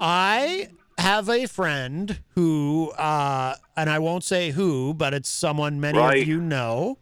I 0.00 0.68
have 0.98 1.28
a 1.28 1.46
friend 1.46 2.20
who, 2.34 2.90
uh, 2.98 3.54
and 3.76 3.88
I 3.88 3.98
won't 3.98 4.24
say 4.24 4.50
who, 4.50 4.94
but 4.94 5.14
it's 5.14 5.28
someone 5.28 5.80
many 5.80 5.98
Right. 5.98 6.22
of 6.22 6.28
you 6.28 6.40
know, 6.40 6.98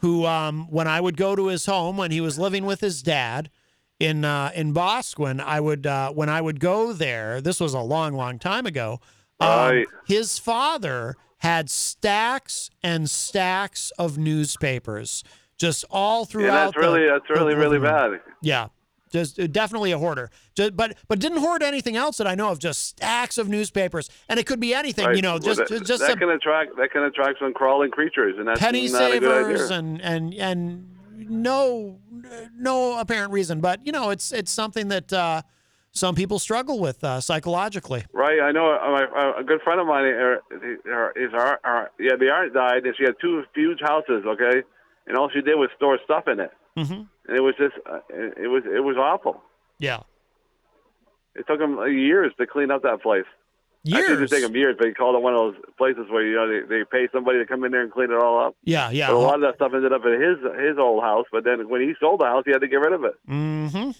who, 0.00 0.26
um, 0.26 0.66
when 0.70 0.86
I 0.88 1.00
would 1.00 1.16
go 1.16 1.34
to 1.36 1.46
his 1.46 1.66
home 1.66 1.96
when 1.96 2.10
he 2.10 2.20
was 2.20 2.38
living 2.38 2.64
with 2.66 2.80
his 2.80 3.02
dad 3.02 3.50
in 4.00 4.24
uh, 4.24 4.50
in 4.54 4.74
Boscawen, 4.74 5.40
I 5.40 5.60
would 5.60 5.86
uh, 5.86 6.10
when 6.10 6.28
I 6.28 6.40
would 6.40 6.58
go 6.60 6.92
there. 6.92 7.40
This 7.40 7.60
was 7.60 7.74
a 7.74 7.80
long, 7.80 8.14
long 8.14 8.38
time 8.38 8.66
ago. 8.66 9.00
um, 9.40 9.48
Right. 9.48 9.86
his 10.04 10.38
father 10.38 11.16
had 11.44 11.68
stacks 11.70 12.70
and 12.82 13.08
stacks 13.08 13.92
of 13.98 14.16
newspapers, 14.18 15.22
just 15.58 15.84
all 15.90 16.24
throughout. 16.24 16.46
Yeah, 16.46 16.64
that's 16.64 16.74
the- 16.74 16.80
really 16.80 17.06
that's 17.06 17.24
the 17.28 17.34
really 17.34 17.54
really 17.54 17.78
living 17.78 17.92
room. 17.94 18.12
bad. 18.12 18.20
Yeah, 18.42 18.68
just 19.12 19.38
uh, 19.38 19.46
definitely 19.46 19.92
a 19.92 19.98
hoarder. 19.98 20.30
Just, 20.54 20.76
but 20.76 20.96
but 21.06 21.18
didn't 21.18 21.38
hoard 21.38 21.62
anything 21.62 21.96
else 21.96 22.16
that 22.16 22.26
I 22.26 22.34
know 22.34 22.48
of. 22.50 22.58
Just 22.58 22.84
stacks 22.86 23.38
of 23.38 23.48
newspapers, 23.48 24.08
and 24.28 24.40
it 24.40 24.46
could 24.46 24.58
be 24.60 24.74
anything. 24.74 25.06
Right. 25.06 25.16
You 25.16 25.22
know, 25.22 25.32
Well, 25.32 25.38
just 25.54 25.58
that, 25.68 25.84
just, 25.84 26.00
that 26.00 26.10
some 26.10 26.18
can 26.18 26.30
attract 26.30 26.76
that 26.76 26.90
can 26.92 27.02
attract 27.02 27.38
some 27.40 27.52
crawling 27.52 27.90
creatures, 27.90 28.36
and 28.38 28.48
that's 28.48 28.58
penny 28.60 28.88
not 28.88 29.12
a 29.12 29.20
good 29.20 29.22
savers 29.46 29.70
idea. 29.70 29.78
and 29.78 30.00
and 30.02 30.34
and 30.34 30.90
no 31.30 31.98
no 32.56 32.98
apparent 32.98 33.32
reason. 33.32 33.60
But 33.60 33.84
you 33.86 33.92
know, 33.92 34.10
it's 34.10 34.32
it's 34.32 34.50
something 34.50 34.88
that 34.88 35.12
uh, 35.12 35.42
some 35.94 36.14
people 36.14 36.38
struggle 36.38 36.78
with 36.80 37.02
uh, 37.04 37.20
psychologically. 37.20 38.04
Right, 38.12 38.40
I 38.40 38.52
know. 38.52 38.72
uh, 38.72 38.90
my- 38.90 39.34
A 39.40 39.44
good 39.44 39.60
friend 39.62 39.80
of 39.80 39.86
mine, 39.86 40.06
is 40.06 40.14
her- 40.84 41.12
our, 41.38 41.60
our, 41.64 41.90
yeah, 41.98 42.16
the 42.18 42.30
aunt 42.30 42.52
died, 42.52 42.84
and 42.84 42.94
she 42.96 43.04
had 43.04 43.14
two 43.20 43.44
huge 43.54 43.78
houses. 43.80 44.24
Okay, 44.26 44.62
and 45.06 45.16
all 45.16 45.30
she 45.32 45.40
did 45.40 45.54
was 45.56 45.70
store 45.76 45.98
stuff 46.04 46.28
in 46.28 46.40
it, 46.40 46.50
hmm 46.76 47.02
and 47.26 47.36
it 47.38 47.40
was 47.40 47.54
just, 47.58 47.74
uh, 47.90 48.00
it 48.10 48.48
was, 48.50 48.64
it 48.66 48.84
was 48.84 48.96
awful. 48.98 49.40
Yeah, 49.78 50.00
It 51.34 51.46
took 51.46 51.58
them 51.58 51.78
years 51.90 52.32
to 52.38 52.46
clean 52.46 52.70
up 52.70 52.82
that 52.82 53.02
place. 53.02 53.24
Actually, 53.86 54.00
it 54.14 54.18
years. 54.20 54.30
take 54.30 54.42
them 54.42 54.56
years, 54.56 54.76
but 54.78 54.86
he 54.88 54.94
called 54.94 55.14
it 55.14 55.20
one 55.22 55.34
of 55.34 55.40
those 55.40 55.56
places 55.76 56.06
where 56.10 56.24
you 56.26 56.34
know 56.36 56.48
they, 56.48 56.66
they 56.78 56.84
pay 56.84 57.06
somebody 57.12 57.38
to 57.38 57.44
come 57.46 57.64
in 57.64 57.70
there 57.72 57.82
and 57.82 57.92
clean 57.92 58.10
it 58.10 58.16
all 58.22 58.46
up. 58.46 58.56
Yeah, 58.64 58.90
yeah. 58.90 59.08
But 59.08 59.16
a 59.16 59.18
lot 59.18 59.34
of 59.36 59.40
that 59.42 59.56
stuff 59.56 59.72
ended 59.74 59.92
up 59.92 60.00
in 60.06 60.12
his 60.20 60.38
his 60.68 60.78
old 60.78 61.02
house. 61.02 61.26
But 61.30 61.44
then 61.44 61.68
when 61.68 61.82
he 61.82 61.92
sold 62.00 62.20
the 62.20 62.24
house, 62.26 62.44
he 62.46 62.52
had 62.52 62.60
to 62.62 62.68
get 62.68 62.76
rid 62.80 62.92
of 62.94 63.04
it, 63.04 63.14
Mm-hmm. 63.28 63.90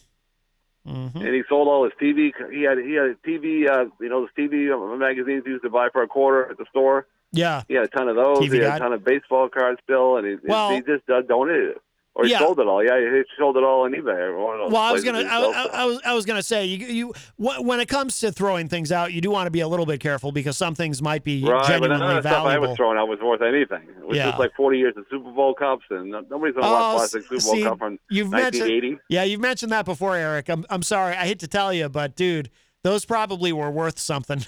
Mm-hmm. 0.87 1.19
and 1.19 1.35
he 1.35 1.43
sold 1.49 1.67
all 1.69 1.85
his 1.85 1.93
TV. 2.01 2.33
He 2.53 2.63
had 2.63 2.79
he 2.79 2.93
had 2.93 3.07
a 3.07 3.15
TV, 3.27 3.69
uh, 3.69 3.87
you 4.01 4.09
know, 4.11 4.21
those 4.21 4.29
TV 4.39 4.99
magazines 4.99 5.43
he 5.47 5.51
used 5.53 5.63
to 5.65 5.71
buy 5.71 5.89
for 5.91 6.03
a 6.03 6.07
quarter 6.07 6.51
at 6.51 6.59
the 6.59 6.67
store. 6.71 7.07
Yeah. 7.33 7.63
He 7.69 7.75
had 7.75 7.85
a 7.85 7.89
ton 7.89 8.09
of 8.09 8.17
those. 8.17 8.39
TV 8.41 8.53
he 8.53 8.59
had 8.59 8.63
Guide. 8.69 8.77
a 8.77 8.79
ton 8.81 8.93
of 8.93 9.05
baseball 9.05 9.49
cards 9.49 9.81
still, 9.83 10.19
and 10.19 10.27
he, 10.27 10.37
Well- 10.47 10.71
he 10.71 10.81
just 10.83 11.09
uh, 11.09 11.23
donated 11.23 11.71
it. 11.71 11.83
Or 12.17 12.25
he 12.25 12.31
Yeah. 12.31 12.39
sold 12.39 12.61
it 12.61 12.67
all. 12.69 12.83
Yeah, 12.85 12.97
he 13.01 13.23
sold 13.37 13.57
it 13.57 13.65
all 13.65 13.83
on 13.83 13.93
eBay. 13.93 14.71
Well, 14.71 14.77
I 14.77 14.93
was 14.93 15.03
gonna, 15.03 15.23
I, 15.23 15.41
I. 15.41 15.69
I 15.83 15.85
was, 15.85 16.01
I 16.07 16.15
was 16.15 16.25
gonna 16.25 16.45
say, 16.45 16.65
you, 16.67 16.87
you, 16.87 17.13
when 17.37 17.81
it 17.81 17.89
comes 17.89 18.21
to 18.21 18.31
throwing 18.31 18.69
things 18.69 18.93
out, 18.93 19.13
you 19.13 19.21
do 19.21 19.33
want 19.33 19.49
to 19.49 19.51
be 19.51 19.61
a 19.61 19.67
little 19.67 19.85
bit 19.85 19.99
careful 19.99 20.31
because 20.31 20.57
some 20.57 20.77
things 20.77 21.03
might 21.03 21.25
be 21.25 21.43
Right, 21.43 21.51
but 21.81 21.89
none 21.89 21.99
genuinely 21.99 22.17
of 22.19 22.23
the 22.23 22.29
stuff 22.31 22.47
I 22.47 22.59
was 22.59 22.77
throwing 22.77 22.99
out 22.99 23.09
was 23.09 23.19
worth 23.21 23.43
anything. 23.43 23.83
It 24.01 24.07
was 24.07 24.17
Yeah. 24.17 24.27
just 24.27 24.39
like 24.39 24.53
40 24.57 24.79
years 24.79 24.95
of 24.97 25.07
Super 25.11 25.33
Bowl 25.33 25.55
cups, 25.55 25.83
and 25.91 26.11
nobody's 26.11 26.55
going 26.55 26.55
to 26.55 26.61
Oh, 26.69 26.73
want 26.73 26.97
plastic 26.99 27.23
Super 27.25 27.31
Bowl 27.43 27.55
see, 27.55 27.63
cup 27.65 27.79
from 27.79 27.99
you've 28.09 28.31
mentioned- 28.31 28.61
1980. 28.71 28.99
Yeah, 29.09 29.25
you've 29.25 29.41
mentioned 29.41 29.73
that 29.73 29.85
before, 29.85 30.15
Eric. 30.15 30.49
I'm, 30.49 30.65
I'm 30.71 30.83
sorry. 30.83 31.17
I 31.17 31.25
hate 31.27 31.41
to 31.41 31.49
tell 31.49 31.73
you, 31.73 31.89
but 31.89 32.15
dude, 32.15 32.49
those 32.85 33.05
probably 33.05 33.53
were 33.53 33.73
worth 33.73 33.99
something. 33.99 34.45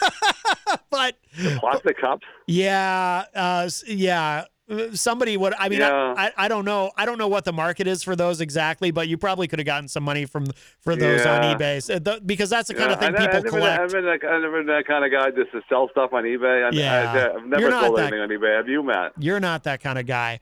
but 0.90 1.16
Plastic 1.58 1.98
cups? 2.00 2.24
yeah, 2.46 3.24
uh, 3.34 3.68
yeah. 3.86 4.44
Uh, 4.70 4.94
Somebody 4.94 5.36
would. 5.36 5.54
I 5.58 5.68
mean, 5.68 5.80
Yeah. 5.80 6.14
I, 6.16 6.26
I, 6.26 6.32
I 6.44 6.48
don't 6.48 6.64
know. 6.64 6.90
I 6.96 7.04
don't 7.04 7.18
know 7.18 7.28
what 7.28 7.44
the 7.44 7.52
market 7.52 7.86
is 7.86 8.02
for 8.02 8.14
those 8.16 8.40
exactly, 8.40 8.90
but 8.90 9.08
you 9.08 9.18
probably 9.18 9.48
could 9.48 9.58
have 9.58 9.66
gotten 9.66 9.88
some 9.88 10.04
money 10.04 10.24
from 10.26 10.46
for 10.80 10.94
those 10.96 11.26
on 11.26 11.42
eBay 11.42 12.26
because 12.26 12.50
that's 12.50 12.68
the 12.68 12.74
kind 12.74 12.90
Yeah, 12.90 12.94
of 12.94 13.00
thing 13.00 13.14
I, 13.14 13.18
I, 13.18 13.20
people 13.20 13.36
I've, 13.36 13.44
never, 13.44 13.48
collect. 13.56 13.80
I've, 13.80 13.90
been 13.90 14.04
that, 14.04 14.24
I've 14.24 14.40
never 14.42 14.58
been 14.58 14.66
that 14.68 14.86
kind 14.86 15.04
of 15.04 15.10
guy 15.10 15.30
just 15.30 15.52
to 15.52 15.60
sell 15.68 15.88
stuff 15.90 16.12
on 16.12 16.24
eBay. 16.24 16.66
I, 16.66 16.70
Yeah. 16.72 17.12
I, 17.12 17.18
have 17.38 17.46
never 17.46 17.70
sold 17.70 17.98
that- 17.98 18.12
anything 18.12 18.20
on 18.20 18.28
eBay. 18.28 18.56
Have 18.56 18.68
you, 18.68 18.82
Matt? 18.82 19.12
You're 19.18 19.40
not 19.40 19.64
that 19.64 19.80
kind 19.80 19.98
of 19.98 20.06
guy. 20.06 20.40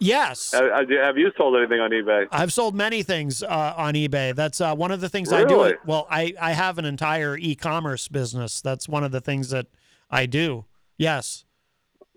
Yes. 0.00 0.52
Have, 0.52 0.88
you- 1.18 1.32
sold 1.36 1.56
anything 1.56 1.80
on 1.80 1.90
eBay? 1.90 2.26
I've 2.30 2.52
sold 2.52 2.74
many 2.74 3.02
things 3.02 3.42
uh, 3.42 3.74
on 3.76 3.94
eBay. 3.94 4.34
That's 4.34 4.60
uh, 4.60 4.74
one 4.74 4.90
of 4.92 5.00
the 5.00 5.08
things 5.08 5.32
I 5.32 5.44
do. 5.44 5.74
Well, 5.86 6.06
I, 6.10 6.34
I 6.40 6.52
have 6.52 6.78
an 6.78 6.84
entire 6.84 7.36
e-commerce 7.36 8.06
business. 8.08 8.60
That's 8.60 8.88
one 8.88 9.02
of 9.04 9.10
the 9.10 9.20
things 9.20 9.50
that 9.50 9.66
I 10.10 10.26
do. 10.26 10.64
Yes. 10.96 11.44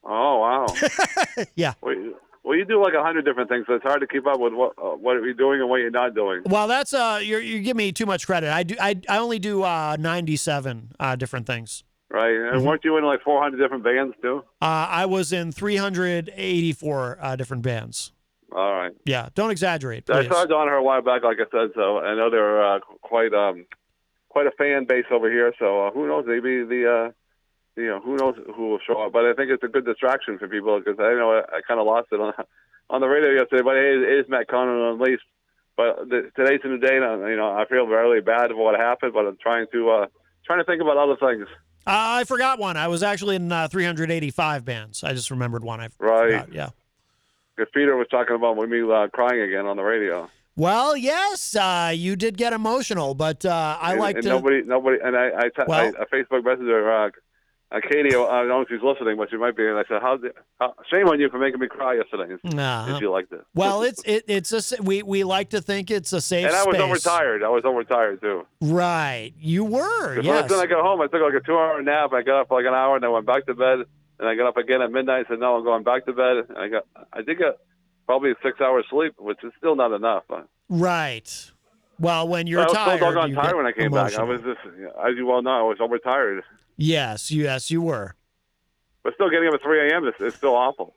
Oh, 0.04 0.40
wow. 0.40 0.66
Yeah. 1.56 1.74
well, 1.82 1.94
you, 1.94 2.16
well, 2.44 2.58
you 2.58 2.66
do 2.66 2.82
like 2.82 2.94
a 2.94 3.04
hundred 3.04 3.24
different 3.26 3.50
things, 3.50 3.66
so 3.68 3.76
it's 3.76 3.84
hard 3.84 4.02
to 4.02 4.08
keep 4.08 4.26
up 4.26 4.40
with 4.40 4.54
what 4.54 4.74
uh, 4.78 4.96
what 4.96 5.14
you're 5.14 5.34
doing 5.34 5.62
and 5.62 5.70
what 5.70 5.78
you're 5.78 5.92
not 5.92 6.16
doing. 6.16 6.42
Well, 6.46 6.68
that's 6.68 6.94
uh, 6.94 7.20
you're 7.24 7.40
you 7.40 7.60
give 7.62 7.78
me 7.78 7.92
too 7.92 8.06
much 8.06 8.26
credit. 8.26 8.52
I 8.52 8.64
do. 8.64 8.76
I, 8.80 9.00
I 9.08 9.20
only 9.20 9.38
do 9.40 9.64
uh, 9.64 9.96
97 10.00 10.94
uh, 11.00 11.16
different 11.16 11.46
things. 11.46 11.84
Right? 12.10 12.32
Mm-hmm. 12.34 12.58
And 12.58 12.66
weren't 12.66 12.84
you 12.84 12.98
in 12.98 13.06
like 13.06 13.22
400 13.24 13.58
different 13.58 13.84
bands 13.84 14.16
too? 14.22 14.44
Uh, 14.62 14.66
I 14.90 15.06
was 15.06 15.32
in 15.32 15.52
384 15.52 17.18
uh, 17.22 17.36
different 17.38 17.64
bands. 17.64 18.12
All 18.54 18.74
right. 18.74 18.92
Yeah. 19.06 19.30
Don't 19.34 19.50
exaggerate, 19.52 20.10
I 20.10 20.24
please. 20.24 20.28
saw 20.28 20.46
Donaher 20.46 20.80
a 20.80 20.84
while 20.84 21.02
back, 21.02 21.24
like 21.24 21.38
I 21.40 21.46
said. 21.52 21.72
So 21.74 22.00
I 22.00 22.16
know 22.16 22.30
they're 22.30 22.62
uh, 22.76 22.80
quite 23.02 23.34
um 23.34 23.66
quite 24.30 24.48
a 24.48 24.52
fan 24.58 24.86
base 24.86 25.06
over 25.12 25.32
here. 25.32 25.54
So 25.58 25.88
uh, 25.88 25.92
who 25.92 26.08
knows? 26.08 26.26
Maybe 26.28 26.64
the 26.66 26.92
uh, 27.08 27.12
you 27.76 27.88
know, 27.88 28.00
who 28.00 28.16
knows 28.18 28.36
who 28.56 28.70
will 28.70 28.80
show 28.86 29.02
up. 29.02 29.14
But 29.14 29.26
I 29.26 29.34
think 29.34 29.50
it's 29.52 29.64
a 29.64 29.68
good 29.68 29.86
distraction 29.86 30.38
for 30.38 30.48
people 30.48 30.80
because 30.80 31.00
I 31.00 31.14
know 31.14 31.32
I, 31.32 31.58
I 31.58 31.62
kind 31.68 31.80
of 31.80 31.86
lost 31.86 32.08
it 32.12 32.20
on 32.20 32.34
on 32.90 33.02
the 33.02 33.08
radio 33.08 33.30
yesterday. 33.32 33.64
But 33.64 33.78
it 33.78 33.86
is, 33.98 34.04
it 34.04 34.20
is 34.26 34.30
Matt 34.30 34.48
Connon 34.48 34.94
Unleashed. 34.94 35.24
But 35.78 36.10
the, 36.10 36.30
today's 36.36 36.60
a 36.64 36.68
new 36.68 36.78
day, 36.78 36.98
and 36.98 37.22
you 37.30 37.38
know, 37.38 37.52
I 37.52 37.66
feel 37.66 37.88
really 37.88 38.22
bad 38.22 38.50
for 38.52 38.58
what 38.58 38.80
happened. 38.80 39.14
But 39.14 39.26
I'm 39.26 39.38
trying 39.42 39.68
to 39.72 39.90
uh, 39.90 40.06
trying 40.46 40.60
to 40.60 40.66
think 40.66 40.82
about 40.82 40.98
other 40.98 41.16
things. 41.16 41.48
Uh, 41.88 42.22
I 42.22 42.24
forgot 42.26 42.60
one. 42.60 42.78
I 42.78 42.88
was 42.90 43.02
actually 43.02 43.38
in 43.38 43.52
uh, 43.52 43.68
385 43.68 44.64
bands. 44.66 45.04
I 45.04 45.14
just 45.14 45.32
remembered 45.32 45.64
one. 45.64 45.80
I 45.80 45.90
Right. 45.98 46.42
forgot. 46.42 46.54
Yeah. 46.54 46.70
Because 47.56 47.72
Peter 47.74 47.96
was 47.98 48.08
talking 48.12 48.36
about 48.36 48.56
me 48.58 48.82
uh, 48.84 49.08
crying 49.08 49.42
again 49.42 49.66
on 49.66 49.78
the 49.78 49.84
radio. 49.84 50.30
Well, 50.56 50.96
yes, 50.96 51.56
uh, 51.56 51.92
you 51.96 52.16
did 52.16 52.38
get 52.38 52.54
emotional, 52.54 53.16
but 53.16 53.46
uh, 53.46 53.78
I 53.82 53.96
like 53.96 54.20
to. 54.22 54.28
nobody, 54.28 54.62
nobody, 54.62 55.00
and 55.04 55.16
I, 55.18 55.30
I, 55.36 55.44
te- 55.46 55.64
Well- 55.68 55.94
I, 55.98 56.04
a 56.04 56.06
Facebook 56.06 56.44
messenger, 56.44 57.12
uh, 57.72 57.80
Katie. 57.82 58.10
I 58.10 58.12
don't 58.14 58.48
know 58.50 58.62
if 58.62 58.68
she's 58.70 58.82
listening, 58.84 59.18
but 59.18 59.30
she 59.30 59.38
might 59.38 59.56
be. 59.56 59.66
And 59.68 59.78
I 59.78 59.84
said, 59.88 60.02
"How? 60.02 60.18
How 60.60 60.74
shame 60.90 61.08
on 61.08 61.20
you 61.20 61.30
for 61.30 61.40
making 61.40 61.60
me 61.60 61.68
cry 61.68 61.96
yesterday." 61.96 62.36
Nah. 62.44 63.00
she 63.00 63.08
liked 63.08 63.32
it. 63.32 63.42
Well, 63.56 63.82
it's 63.84 64.02
it, 64.06 64.26
it's 64.28 64.52
a 64.52 64.82
we 64.82 65.04
we 65.04 65.24
like 65.24 65.50
to 65.52 65.62
think 65.62 65.90
it's 65.90 66.12
a 66.14 66.22
safe 66.22 66.46
and 66.48 66.56
I 66.56 66.66
was 66.66 66.76
space. 66.76 66.82
overtired. 67.08 67.44
I 67.44 67.50
was 67.50 67.64
overtired 67.66 68.22
too. 68.22 68.46
Right, 68.62 69.34
you 69.38 69.64
were. 69.64 70.16
Because 70.16 70.26
Yes. 70.26 70.50
when 70.50 70.60
I 70.60 70.66
got 70.66 70.82
home, 70.84 71.02
I 71.02 71.06
took 71.08 71.22
like 71.22 71.34
a 71.42 71.46
two-hour 71.46 71.82
nap. 71.82 72.12
I 72.14 72.22
got 72.24 72.42
up 72.42 72.48
for 72.50 72.58
like 72.62 72.68
an 72.68 72.74
hour, 72.74 72.96
and 72.96 73.06
I 73.06 73.10
went 73.10 73.26
back 73.26 73.46
to 73.46 73.54
bed. 73.54 73.80
And 74.20 74.30
I 74.30 74.36
got 74.36 74.48
up 74.48 74.58
again 74.58 74.82
at 74.84 74.92
midnight. 74.92 75.20
and 75.20 75.26
Said, 75.30 75.40
"No, 75.40 75.56
I'm 75.58 75.64
going 75.64 75.84
back 75.84 76.06
to 76.06 76.14
bed." 76.14 76.38
And 76.50 76.58
I 76.58 76.68
got, 76.68 76.84
I 77.12 77.22
did 77.24 77.40
get 77.40 77.58
probably 78.06 78.34
six 78.44 78.60
hours 78.62 78.86
sleep, 78.90 79.14
which 79.18 79.40
is 79.44 79.52
still 79.58 79.76
not 79.76 79.92
enough. 79.94 80.24
Right. 80.70 81.52
Well, 82.00 82.28
when 82.28 82.48
you're 82.48 82.62
I 82.62 82.66
was 82.66 82.74
tired, 82.74 83.00
so 83.00 83.06
doggone 83.06 83.30
you 83.30 83.36
tired 83.36 83.56
when 83.56 83.66
I 83.66 83.72
came 83.72 83.92
back. 83.92 84.14
I 84.16 84.24
was 84.24 84.42
just, 84.42 84.60
as 85.06 85.16
you 85.18 85.26
well 85.28 85.42
know, 85.42 85.52
I 85.52 85.62
was 85.64 85.78
overtired. 85.80 86.44
Yes, 86.82 87.32
yes, 87.32 87.70
you 87.72 87.82
were. 87.82 88.16
But 89.04 89.14
still, 89.16 89.30
getting 89.30 89.48
up 89.48 89.54
at 89.56 89.62
3 89.64 89.90
a.m. 89.92 90.08
is, 90.08 90.14
is 90.20 90.36
still 90.36 90.56
awful. 90.56 90.96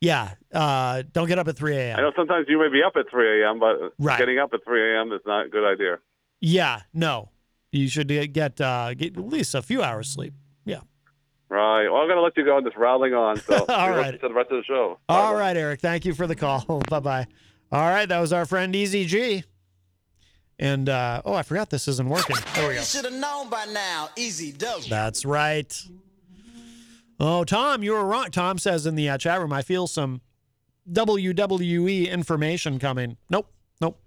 Yeah. 0.00 0.34
Uh, 0.52 1.02
don't 1.12 1.26
get 1.28 1.38
up 1.38 1.48
at 1.48 1.56
3 1.56 1.76
a.m. 1.76 1.98
I 1.98 2.02
know 2.02 2.12
sometimes 2.16 2.46
you 2.48 2.58
may 2.58 2.68
be 2.68 2.82
up 2.82 2.92
at 2.96 3.10
3 3.10 3.42
a.m., 3.42 3.58
but 3.58 3.92
Right. 3.98 4.18
getting 4.18 4.38
up 4.38 4.50
at 4.52 4.64
3 4.64 4.94
a.m. 4.96 5.12
is 5.12 5.20
not 5.26 5.46
a 5.46 5.48
good 5.48 5.64
idea. 5.70 5.98
Yeah. 6.40 6.80
No. 6.92 7.30
You 7.72 7.88
should 7.88 8.08
get 8.32 8.60
uh, 8.60 8.94
get 8.94 9.16
at 9.18 9.26
least 9.26 9.54
a 9.54 9.60
few 9.62 9.82
hours 9.82 10.08
sleep. 10.08 10.32
Yeah. 10.64 10.80
Right. 11.48 11.88
Well, 11.88 12.00
I'm 12.00 12.06
going 12.08 12.16
to 12.16 12.22
let 12.22 12.36
you 12.36 12.44
go. 12.44 12.56
I'm 12.56 12.64
just 12.64 12.76
rattling 12.76 13.12
on. 13.14 13.36
So 13.38 13.64
All 13.68 13.90
right. 13.90 14.18
to 14.20 14.28
the 14.28 14.34
rest 14.34 14.50
of 14.50 14.58
the 14.58 14.64
show. 14.64 14.98
All 15.08 15.34
right, 15.34 15.56
Eric. 15.56 15.80
Thank 15.80 16.04
you 16.04 16.14
for 16.14 16.26
the 16.26 16.34
call. 16.36 16.64
bye 16.88 17.00
bye. 17.00 17.26
All 17.72 17.88
right, 17.88 18.08
that 18.08 18.20
was 18.20 18.32
our 18.32 18.46
friend 18.46 18.74
Eazy-G. 18.74 19.44
And 20.58 20.88
uh, 20.88 21.22
oh, 21.24 21.34
I 21.34 21.42
forgot 21.42 21.68
this 21.70 21.86
isn't 21.86 22.08
working. 22.08 22.36
There 22.54 22.68
we 22.68 22.74
go. 22.74 22.80
You 22.80 22.86
should 22.86 23.04
have 23.04 23.14
known 23.14 23.50
by 23.50 23.66
now. 23.66 24.08
Easy 24.16 24.52
dope. 24.52 24.84
That's 24.86 25.24
right. 25.24 25.74
Oh, 27.20 27.44
Tom, 27.44 27.82
you 27.82 27.92
were 27.92 28.04
wrong. 28.04 28.30
Tom 28.30 28.58
says 28.58 28.86
in 28.86 28.94
the 28.94 29.08
uh, 29.08 29.18
chat 29.18 29.40
room, 29.40 29.52
I 29.52 29.62
feel 29.62 29.86
some 29.86 30.20
WWE 30.90 32.10
information 32.10 32.78
coming. 32.78 33.16
Nope, 33.30 33.50
nope. 33.80 34.00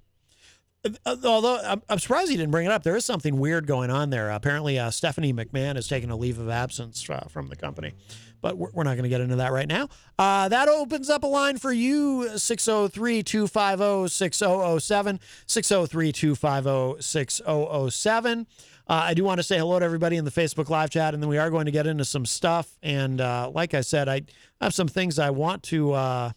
Uh, 0.86 1.16
Although 1.26 1.60
I'm, 1.64 1.82
I'm 1.90 2.00
surprised 2.00 2.32
he 2.32 2.38
didn't 2.38 2.52
bring 2.52 2.66
it 2.66 2.72
up. 2.72 2.84
There 2.84 2.96
is 2.96 3.06
something 3.06 3.40
weird 3.40 3.68
going 3.68 3.90
on 3.90 4.10
there. 4.12 4.30
apparently, 4.30 4.80
uh, 4.80 4.92
Stephanie 4.92 5.34
McMahon 5.34 5.76
has 5.76 5.88
taken 5.88 6.10
a 6.10 6.16
leave 6.16 6.40
of 6.40 6.50
absence 6.50 7.08
uh, 7.10 7.28
from 7.30 7.48
the 7.48 7.56
company, 7.56 7.94
but 8.42 8.58
we're, 8.58 8.70
we're 8.74 8.84
not 8.84 8.96
going 8.96 9.04
to 9.04 9.10
get 9.10 9.22
into 9.22 9.38
that 9.38 9.52
right 9.52 9.68
now. 9.68 9.90
Uh, 10.18 10.50
that 10.50 10.68
opens 10.68 11.10
up 11.10 11.24
a 11.24 11.28
line 11.28 11.58
for 11.58 11.72
you 11.72 12.38
603 12.38 13.24
250 13.24 14.08
6007. 14.08 15.20
603 15.46 16.12
250 16.12 17.02
6007. 17.02 18.48
Uh, 18.88 19.02
I 19.06 19.14
do 19.14 19.24
want 19.24 19.40
to 19.40 19.44
say 19.44 19.60
hello 19.60 19.78
to 19.78 19.86
everybody 19.86 20.18
in 20.18 20.26
the 20.26 20.32
Facebook 20.32 20.70
live 20.70 20.90
chat, 20.90 21.14
and 21.14 21.22
then 21.22 21.30
we 21.30 21.38
are 21.38 21.52
going 21.52 21.66
to 21.66 21.72
get 21.72 21.86
into 21.86 22.06
some 22.06 22.26
stuff. 22.26 22.78
And 22.82 23.22
uh, 23.22 23.52
like 23.54 23.76
I 23.76 23.82
said, 23.82 24.10
I 24.10 24.24
have 24.60 24.74
some 24.74 24.88
things 24.88 25.20
I 25.20 25.30
want 25.30 25.62
to 25.64 25.94
uh, 25.94 26.32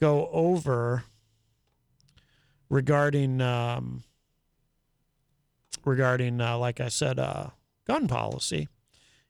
go 0.00 0.28
over 0.32 1.02
regarding 2.68 3.40
um, 3.40 4.04
regarding, 5.84 6.40
uh, 6.40 6.58
like 6.58 6.80
I 6.80 6.88
said, 6.88 7.18
uh, 7.18 7.48
gun 7.86 8.06
policy 8.06 8.68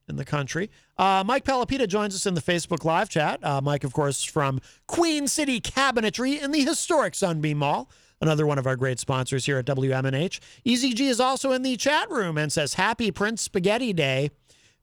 in 0.09 0.17
the 0.17 0.25
country. 0.25 0.71
Uh, 0.97 1.23
Mike 1.27 1.45
Palapita 1.45 1.89
joins 1.89 2.15
us 2.15 2.27
in 2.27 2.35
the 2.35 2.41
Facebook 2.41 2.85
live 2.85 3.09
chat. 3.09 3.45
Uh, 3.45 3.61
Mike, 3.61 3.85
of 3.85 3.93
course, 3.93 4.23
from 4.23 4.61
Queen 4.87 5.27
City 5.27 5.61
Cabinetry 5.61 6.41
in 6.43 6.53
the 6.53 6.65
historic 6.65 7.15
Sunbeam 7.15 7.59
Mall. 7.59 7.91
Another 8.21 8.47
one 8.47 8.59
of 8.59 8.67
our 8.67 8.77
great 8.77 8.99
sponsors 8.99 9.45
here 9.45 9.59
at 9.59 9.67
WMNH. 9.67 10.41
EZG 10.65 11.01
is 11.01 11.21
also 11.21 11.53
in 11.53 11.63
the 11.63 11.77
chat 11.77 12.11
room 12.11 12.39
and 12.39 12.51
says, 12.51 12.75
Happy 12.75 13.11
Prince 13.11 13.43
Spaghetti 13.43 13.93
Day. 13.93 14.31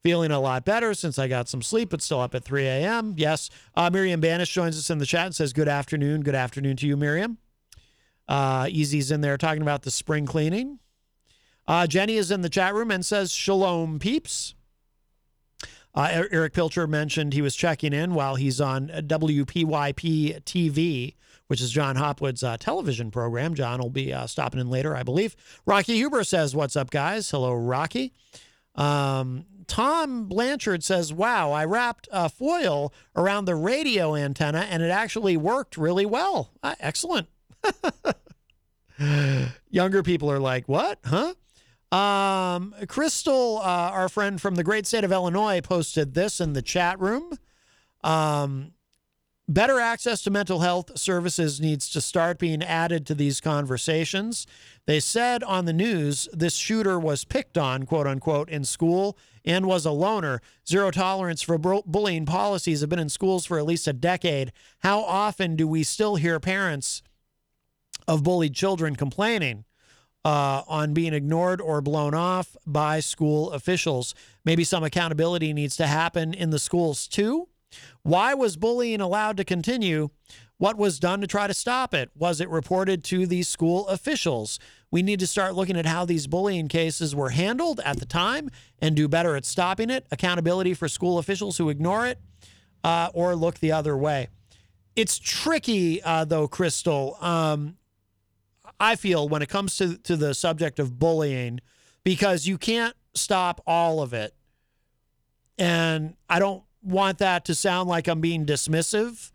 Feeling 0.03 0.31
a 0.31 0.39
lot 0.39 0.65
better 0.65 0.93
since 0.93 1.17
I 1.17 1.29
got 1.29 1.47
some 1.47 1.61
sleep, 1.61 1.89
but 1.89 2.01
still 2.01 2.19
up 2.19 2.35
at 2.35 2.43
3 2.43 2.67
a.m. 2.67 3.13
Yes. 3.15 3.49
Uh, 3.73 3.89
Miriam 3.89 4.19
Banish 4.19 4.53
joins 4.53 4.77
us 4.77 4.89
in 4.89 4.97
the 4.97 5.05
chat 5.05 5.27
and 5.27 5.35
says, 5.35 5.53
Good 5.53 5.69
afternoon. 5.69 6.23
Good 6.23 6.35
afternoon 6.35 6.75
to 6.77 6.87
you, 6.87 6.97
Miriam. 6.97 7.37
Uh, 8.27 8.67
Easy's 8.69 9.11
in 9.11 9.21
there 9.21 9.37
talking 9.37 9.61
about 9.61 9.83
the 9.83 9.91
spring 9.91 10.25
cleaning. 10.25 10.79
Uh, 11.65 11.87
Jenny 11.87 12.17
is 12.17 12.31
in 12.31 12.41
the 12.41 12.49
chat 12.49 12.73
room 12.73 12.91
and 12.91 13.05
says, 13.05 13.31
Shalom, 13.31 13.97
peeps. 13.97 14.55
Uh, 15.95 16.09
Er- 16.13 16.29
Eric 16.31 16.53
Pilcher 16.53 16.87
mentioned 16.87 17.33
he 17.33 17.41
was 17.41 17.55
checking 17.55 17.93
in 17.93 18.13
while 18.13 18.35
he's 18.35 18.59
on 18.59 18.89
WPYP 18.89 20.43
TV, 20.43 21.15
which 21.47 21.61
is 21.61 21.71
Jon 21.71 21.95
Hopwood's 21.95 22.43
uh, 22.43 22.57
television 22.57 23.11
program. 23.11 23.53
Jon 23.53 23.79
will 23.79 23.89
be 23.89 24.11
uh, 24.11 24.25
stopping 24.25 24.59
in 24.59 24.69
later, 24.69 24.95
I 24.95 25.03
believe. 25.03 25.35
Rocky 25.65 25.95
Huber 25.95 26.23
says, 26.23 26.55
What's 26.55 26.75
up, 26.75 26.89
guys? 26.89 27.29
Hello, 27.29 27.53
Rocky. 27.53 28.11
Um, 28.75 29.45
Tom 29.67 30.25
Blanchard 30.25 30.83
says, 30.83 31.13
Wow, 31.13 31.51
I 31.51 31.65
wrapped 31.65 32.09
uh, 32.11 32.27
foil 32.27 32.91
around 33.15 33.45
the 33.45 33.55
radio 33.55 34.15
antenna 34.15 34.67
and 34.69 34.81
it 34.81 34.89
actually 34.89 35.37
worked 35.37 35.77
really 35.77 36.05
well. 36.05 36.51
Uh, 36.63 36.75
excellent. 36.79 37.27
Younger 39.69 40.03
people 40.03 40.31
are 40.31 40.39
like, 40.39 40.67
What? 40.67 40.99
Huh? 41.05 41.35
Um, 41.93 42.73
Crystal, 42.87 43.59
uh, 43.59 43.91
our 43.93 44.09
friend 44.09 44.41
from 44.41 44.55
the 44.55 44.63
great 44.63 44.87
state 44.87 45.03
of 45.03 45.11
Illinois, 45.11 45.61
posted 45.61 46.15
this 46.15 46.41
in 46.41 46.53
the 46.53 46.63
chat 46.63 46.99
room. 46.99 47.37
Um, 48.03 48.71
better 49.47 49.79
access 49.79 50.23
to 50.23 50.31
mental 50.31 50.61
health 50.61 50.97
services 50.97 51.61
needs 51.61 51.87
to 51.89 52.01
start 52.01 52.39
being 52.39 52.63
added 52.63 53.05
to 53.05 53.13
these 53.13 53.39
conversations. 53.39 54.47
They 54.87 54.99
said 54.99 55.43
on 55.43 55.65
the 55.65 55.73
news 55.73 56.27
this 56.33 56.55
shooter 56.55 56.99
was 56.99 57.25
picked 57.25 57.59
on, 57.59 57.83
quote 57.83 58.07
unquote, 58.07 58.49
in 58.49 58.63
school 58.63 59.15
and 59.45 59.67
was 59.67 59.85
a 59.85 59.91
loner. 59.91 60.41
Zero 60.67 60.89
tolerance 60.89 61.43
for 61.43 61.59
bullying 61.59 62.25
policies 62.25 62.81
have 62.81 62.89
been 62.89 62.97
in 62.97 63.09
schools 63.09 63.45
for 63.45 63.59
at 63.59 63.65
least 63.65 63.87
a 63.87 63.93
decade. 63.93 64.51
How 64.79 65.01
often 65.01 65.55
do 65.55 65.67
we 65.67 65.83
still 65.83 66.15
hear 66.15 66.39
parents 66.39 67.03
of 68.07 68.23
bullied 68.23 68.55
children 68.55 68.95
complaining? 68.95 69.65
Uh, 70.25 70.63
on 70.67 70.93
being 70.93 71.13
ignored 71.13 71.59
or 71.61 71.81
blown 71.81 72.13
off 72.13 72.55
by 72.65 72.99
school 72.99 73.51
officials. 73.51 74.15
Maybe 74.45 74.63
some 74.63 74.83
accountability 74.83 75.53
needs 75.53 75.75
to 75.77 75.87
happen 75.87 76.33
in 76.33 76.49
the 76.49 76.59
schools 76.59 77.07
too. 77.07 77.47
Why 78.03 78.33
was 78.33 78.55
bullying 78.55 79.01
allowed 79.01 79.37
to 79.37 79.43
continue? 79.43 80.09
What 80.57 80.77
was 80.77 80.99
done 80.99 81.19
to 81.21 81.27
try 81.27 81.47
to 81.47 81.53
stop 81.53 81.93
it? 81.93 82.11
Was 82.15 82.39
it 82.39 82.47
reported 82.49 83.03
to 83.05 83.25
the 83.25 83.43
school 83.43 83.87
officials? 83.87 84.59
We 84.91 85.01
need 85.01 85.19
to 85.19 85.27
start 85.27 85.55
looking 85.55 85.77
at 85.77 85.85
how 85.85 86.05
these 86.05 86.27
bullying 86.27 86.67
cases 86.67 87.15
were 87.15 87.31
handled 87.31 87.81
at 87.83 87.99
the 87.99 88.05
time 88.05 88.49
and 88.79 88.95
do 88.95 89.07
better 89.07 89.35
at 89.35 89.45
stopping 89.45 89.89
it. 89.89 90.05
Accountability 90.11 90.73
for 90.73 90.87
school 90.87 91.17
officials 91.17 91.57
who 91.57 91.69
ignore 91.69 92.05
it 92.05 92.19
uh, 92.83 93.09
or 93.13 93.35
look 93.35 93.59
the 93.59 93.71
other 93.71 93.97
way. 93.97 94.29
It's 94.95 95.17
tricky, 95.17 96.01
uh, 96.03 96.25
though, 96.25 96.47
Crystal. 96.47 97.17
Um, 97.19 97.77
I 98.83 98.97
feel 98.97 99.29
when 99.29 99.41
it 99.41 99.47
comes 99.47 99.77
to 99.77 99.97
to 99.99 100.17
the 100.17 100.33
subject 100.33 100.77
of 100.77 100.99
bullying 100.99 101.61
because 102.03 102.45
you 102.45 102.57
can't 102.57 102.95
stop 103.13 103.61
all 103.65 104.01
of 104.01 104.13
it. 104.13 104.35
And 105.57 106.15
I 106.29 106.39
don't 106.39 106.63
want 106.81 107.19
that 107.19 107.45
to 107.45 107.55
sound 107.55 107.87
like 107.87 108.07
I'm 108.07 108.19
being 108.19 108.45
dismissive 108.45 109.31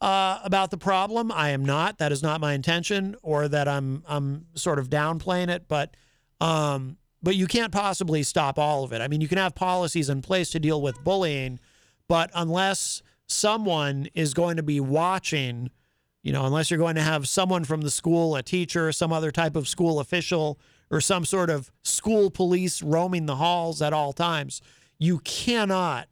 uh, 0.00 0.38
about 0.44 0.70
the 0.70 0.76
problem. 0.76 1.32
I 1.32 1.50
am 1.50 1.64
not. 1.64 1.98
That 1.98 2.12
is 2.12 2.22
not 2.22 2.40
my 2.40 2.52
intention, 2.52 3.16
or 3.22 3.48
that 3.48 3.66
I'm 3.66 4.04
I'm 4.06 4.46
sort 4.54 4.78
of 4.78 4.88
downplaying 4.88 5.48
it. 5.48 5.66
But 5.66 5.96
um, 6.40 6.96
but 7.22 7.34
you 7.34 7.48
can't 7.48 7.72
possibly 7.72 8.22
stop 8.22 8.56
all 8.56 8.84
of 8.84 8.92
it. 8.92 9.00
I 9.00 9.08
mean, 9.08 9.20
you 9.20 9.28
can 9.28 9.38
have 9.38 9.56
policies 9.56 10.10
in 10.10 10.22
place 10.22 10.50
to 10.50 10.60
deal 10.60 10.80
with 10.80 11.02
bullying, 11.02 11.58
but 12.06 12.30
unless 12.34 13.02
someone 13.26 14.08
is 14.14 14.32
going 14.32 14.58
to 14.58 14.62
be 14.62 14.78
watching 14.78 15.70
you 16.22 16.32
know, 16.32 16.44
unless 16.46 16.70
you're 16.70 16.78
going 16.78 16.94
to 16.94 17.02
have 17.02 17.26
someone 17.26 17.64
from 17.64 17.80
the 17.80 17.90
school, 17.90 18.36
a 18.36 18.42
teacher, 18.42 18.92
some 18.92 19.12
other 19.12 19.30
type 19.30 19.56
of 19.56 19.66
school 19.66 20.00
official, 20.00 20.58
or 20.90 21.00
some 21.00 21.24
sort 21.24 21.50
of 21.50 21.70
school 21.82 22.30
police 22.30 22.82
roaming 22.82 23.26
the 23.26 23.36
halls 23.36 23.82
at 23.82 23.92
all 23.92 24.12
times, 24.12 24.62
you 24.98 25.18
cannot 25.20 26.08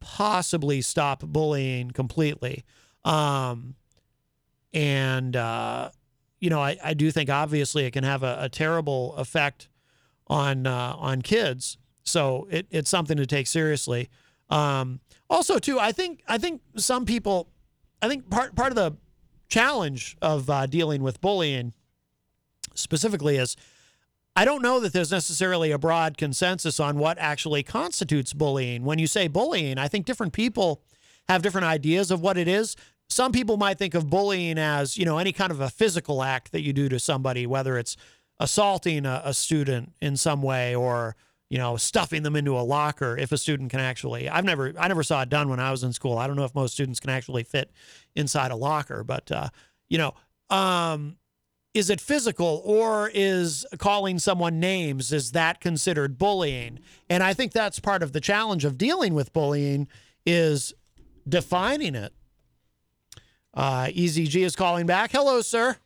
possibly 0.00 0.80
stop 0.80 1.20
bullying 1.20 1.90
completely. 1.90 2.64
Um, 3.04 3.74
and, 4.72 5.36
uh, 5.36 5.90
you 6.38 6.48
know, 6.48 6.60
I, 6.60 6.78
I 6.82 6.94
do 6.94 7.10
think 7.10 7.28
obviously 7.28 7.84
it 7.84 7.90
can 7.90 8.04
have 8.04 8.22
a, 8.22 8.38
a 8.40 8.48
terrible 8.48 9.14
effect 9.16 9.68
on 10.26 10.66
uh, 10.66 10.94
on 10.96 11.22
kids, 11.22 11.76
So 12.02 12.48
it, 12.50 12.66
it's 12.70 12.90
something 12.90 13.16
to 13.16 13.26
take 13.26 13.46
seriously. 13.46 14.08
Um, 14.48 15.00
also, 15.28 15.58
too, 15.58 15.78
I 15.78 15.92
think 15.92 16.22
I 16.26 16.38
think 16.38 16.60
some 16.76 17.04
people, 17.04 17.48
I 18.02 18.08
think 18.08 18.28
part 18.30 18.54
part 18.54 18.70
of 18.70 18.76
the 18.76 18.96
challenge 19.50 20.16
of 20.22 20.48
uh, 20.48 20.66
dealing 20.66 21.02
with 21.02 21.20
bullying 21.20 21.74
specifically 22.74 23.36
is 23.36 23.56
I 24.36 24.44
don't 24.44 24.62
know 24.62 24.78
that 24.80 24.92
there's 24.92 25.10
necessarily 25.10 25.72
a 25.72 25.78
broad 25.78 26.16
consensus 26.16 26.78
on 26.78 26.98
what 26.98 27.18
actually 27.18 27.62
constitutes 27.62 28.32
bullying. 28.32 28.84
When 28.84 28.98
you 28.98 29.06
say 29.06 29.26
bullying, 29.26 29.76
I 29.76 29.88
think 29.88 30.06
different 30.06 30.32
people 30.32 30.82
have 31.28 31.42
different 31.42 31.66
ideas 31.66 32.10
of 32.10 32.20
what 32.20 32.38
it 32.38 32.46
is. 32.46 32.76
Some 33.08 33.32
people 33.32 33.56
might 33.56 33.76
think 33.76 33.94
of 33.94 34.08
bullying 34.08 34.56
as, 34.56 34.96
you 34.96 35.04
know, 35.04 35.18
any 35.18 35.32
kind 35.32 35.50
of 35.50 35.60
a 35.60 35.68
physical 35.68 36.22
act 36.22 36.52
that 36.52 36.62
you 36.62 36.72
do 36.72 36.88
to 36.88 37.00
somebody, 37.00 37.44
whether 37.44 37.76
it's 37.76 37.96
assaulting 38.38 39.04
a, 39.04 39.20
a 39.24 39.34
student 39.34 39.92
in 40.00 40.16
some 40.16 40.42
way 40.42 40.76
or, 40.76 41.16
you 41.50 41.58
know, 41.58 41.76
stuffing 41.76 42.22
them 42.22 42.36
into 42.36 42.56
a 42.56 42.62
locker 42.62 43.18
if 43.18 43.32
a 43.32 43.36
student 43.36 43.70
can 43.70 43.80
actually. 43.80 44.28
I've 44.28 44.44
never 44.44 44.72
I 44.78 44.88
never 44.88 45.02
saw 45.02 45.22
it 45.22 45.28
done 45.28 45.48
when 45.48 45.60
I 45.60 45.70
was 45.70 45.82
in 45.82 45.92
school. 45.92 46.16
I 46.16 46.26
don't 46.26 46.36
know 46.36 46.44
if 46.44 46.54
most 46.54 46.72
students 46.72 47.00
can 47.00 47.10
actually 47.10 47.42
fit 47.42 47.70
inside 48.14 48.52
a 48.52 48.56
locker, 48.56 49.04
but 49.04 49.30
uh, 49.30 49.48
you 49.88 49.98
know, 49.98 50.14
um, 50.48 51.16
is 51.74 51.90
it 51.90 52.00
physical 52.00 52.62
or 52.64 53.10
is 53.12 53.66
calling 53.78 54.18
someone 54.18 54.58
names 54.58 55.12
is 55.12 55.32
that 55.32 55.60
considered 55.60 56.18
bullying 56.18 56.80
and 57.08 57.22
i 57.22 57.32
think 57.32 57.52
that's 57.52 57.78
part 57.78 58.02
of 58.02 58.12
the 58.12 58.20
challenge 58.20 58.64
of 58.64 58.76
dealing 58.76 59.14
with 59.14 59.32
bullying 59.32 59.86
is 60.26 60.74
defining 61.28 61.94
it 61.94 62.12
uh, 63.54 63.84
ezg 63.84 64.34
is 64.34 64.56
calling 64.56 64.84
back 64.84 65.12
hello 65.12 65.40
sir 65.40 65.76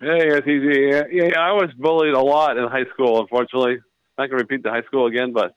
Hey, 0.00 0.26
it's. 0.30 0.46
Yeah, 0.48 1.02
yeah, 1.12 1.38
I 1.38 1.52
was 1.52 1.70
bullied 1.78 2.14
a 2.14 2.20
lot 2.20 2.56
in 2.56 2.66
high 2.66 2.86
school. 2.92 3.20
Unfortunately, 3.20 3.78
not 4.22 4.30
gonna 4.30 4.42
repeat 4.42 4.62
the 4.62 4.70
high 4.70 4.82
school 4.82 5.06
again, 5.06 5.32
but 5.32 5.54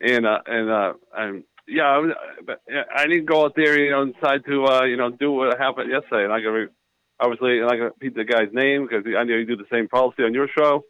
and 0.00 0.26
uh, 0.26 0.40
and 0.46 0.70
uh, 0.70 0.92
and 1.16 1.44
yeah, 1.66 1.84
I, 1.84 1.98
was, 1.98 2.10
but, 2.44 2.60
I 2.94 3.06
didn't 3.06 3.26
go 3.26 3.44
out 3.44 3.54
there, 3.56 3.78
you 3.78 3.90
know, 3.90 4.02
and 4.02 4.14
decide 4.14 4.44
to 4.46 4.64
uh, 4.66 4.84
you 4.84 4.96
know 4.96 5.10
do 5.10 5.32
what 5.32 5.58
happened 5.58 5.90
yesterday. 5.90 6.24
And 6.24 6.32
I 6.32 6.40
gonna 6.40 6.66
obviously 7.18 7.60
I'm 7.60 7.66
not 7.66 7.70
gonna 7.72 7.84
repeat 7.84 8.14
the 8.14 8.24
guy's 8.24 8.52
name 8.52 8.86
because 8.86 9.04
I 9.06 9.24
know 9.24 9.34
you 9.34 9.46
do 9.46 9.56
the 9.56 9.70
same 9.72 9.88
policy 9.88 10.22
on 10.24 10.34
your 10.34 10.48
show. 10.56 10.84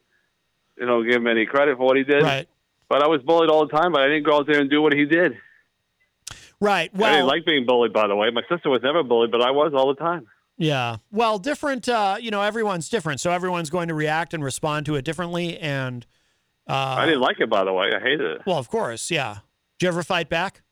You 0.78 0.86
know, 0.86 1.02
give 1.02 1.16
him 1.16 1.26
any 1.26 1.46
credit 1.46 1.76
for 1.76 1.84
what 1.84 1.96
he 1.96 2.04
did. 2.04 2.22
right 2.22 2.48
But 2.88 3.02
I 3.02 3.06
was 3.06 3.20
bullied 3.22 3.50
all 3.50 3.66
the 3.66 3.72
time, 3.72 3.92
but 3.92 4.00
I 4.00 4.08
didn't 4.08 4.24
go 4.24 4.36
out 4.36 4.46
there 4.46 4.60
and 4.60 4.70
do 4.70 4.80
what 4.80 4.94
he 4.94 5.04
did. 5.04 5.36
right 6.60 6.90
I 6.94 7.12
didn't 7.12 7.26
like 7.26 7.44
being 7.44 7.66
bullied, 7.66 7.92
by 7.92 8.08
the 8.08 8.16
way. 8.16 8.30
My 8.30 8.42
sister 8.48 8.70
was 8.70 8.82
never 8.82 9.02
bullied, 9.02 9.30
but 9.30 9.42
I 9.42 9.50
was 9.50 9.72
all 9.74 9.88
the 9.88 10.00
time. 10.00 10.26
Yeah. 10.56 10.98
Well, 11.10 11.38
different, 11.38 11.88
uh, 11.88 12.16
you 12.20 12.30
know, 12.30 12.42
everyone's 12.42 12.88
different. 12.88 13.20
So 13.20 13.30
everyone's 13.30 13.70
going 13.70 13.88
to 13.88 13.94
react 13.94 14.32
and 14.32 14.44
respond 14.44 14.86
to 14.86 14.94
it 14.94 15.04
differently. 15.04 15.58
And, 15.58 16.06
uh, 16.68 16.72
I 16.98 17.06
didn't 17.06 17.20
like 17.20 17.40
it, 17.40 17.50
by 17.50 17.64
the 17.64 17.72
way. 17.72 17.90
I 17.94 18.00
hated 18.00 18.20
it. 18.20 18.42
well, 18.46 18.58
of 18.58 18.68
course. 18.68 19.10
Yeah. 19.10 19.38
Did 19.78 19.86
you 19.86 19.88
ever 19.88 20.02
fight 20.02 20.28
back? 20.28 20.62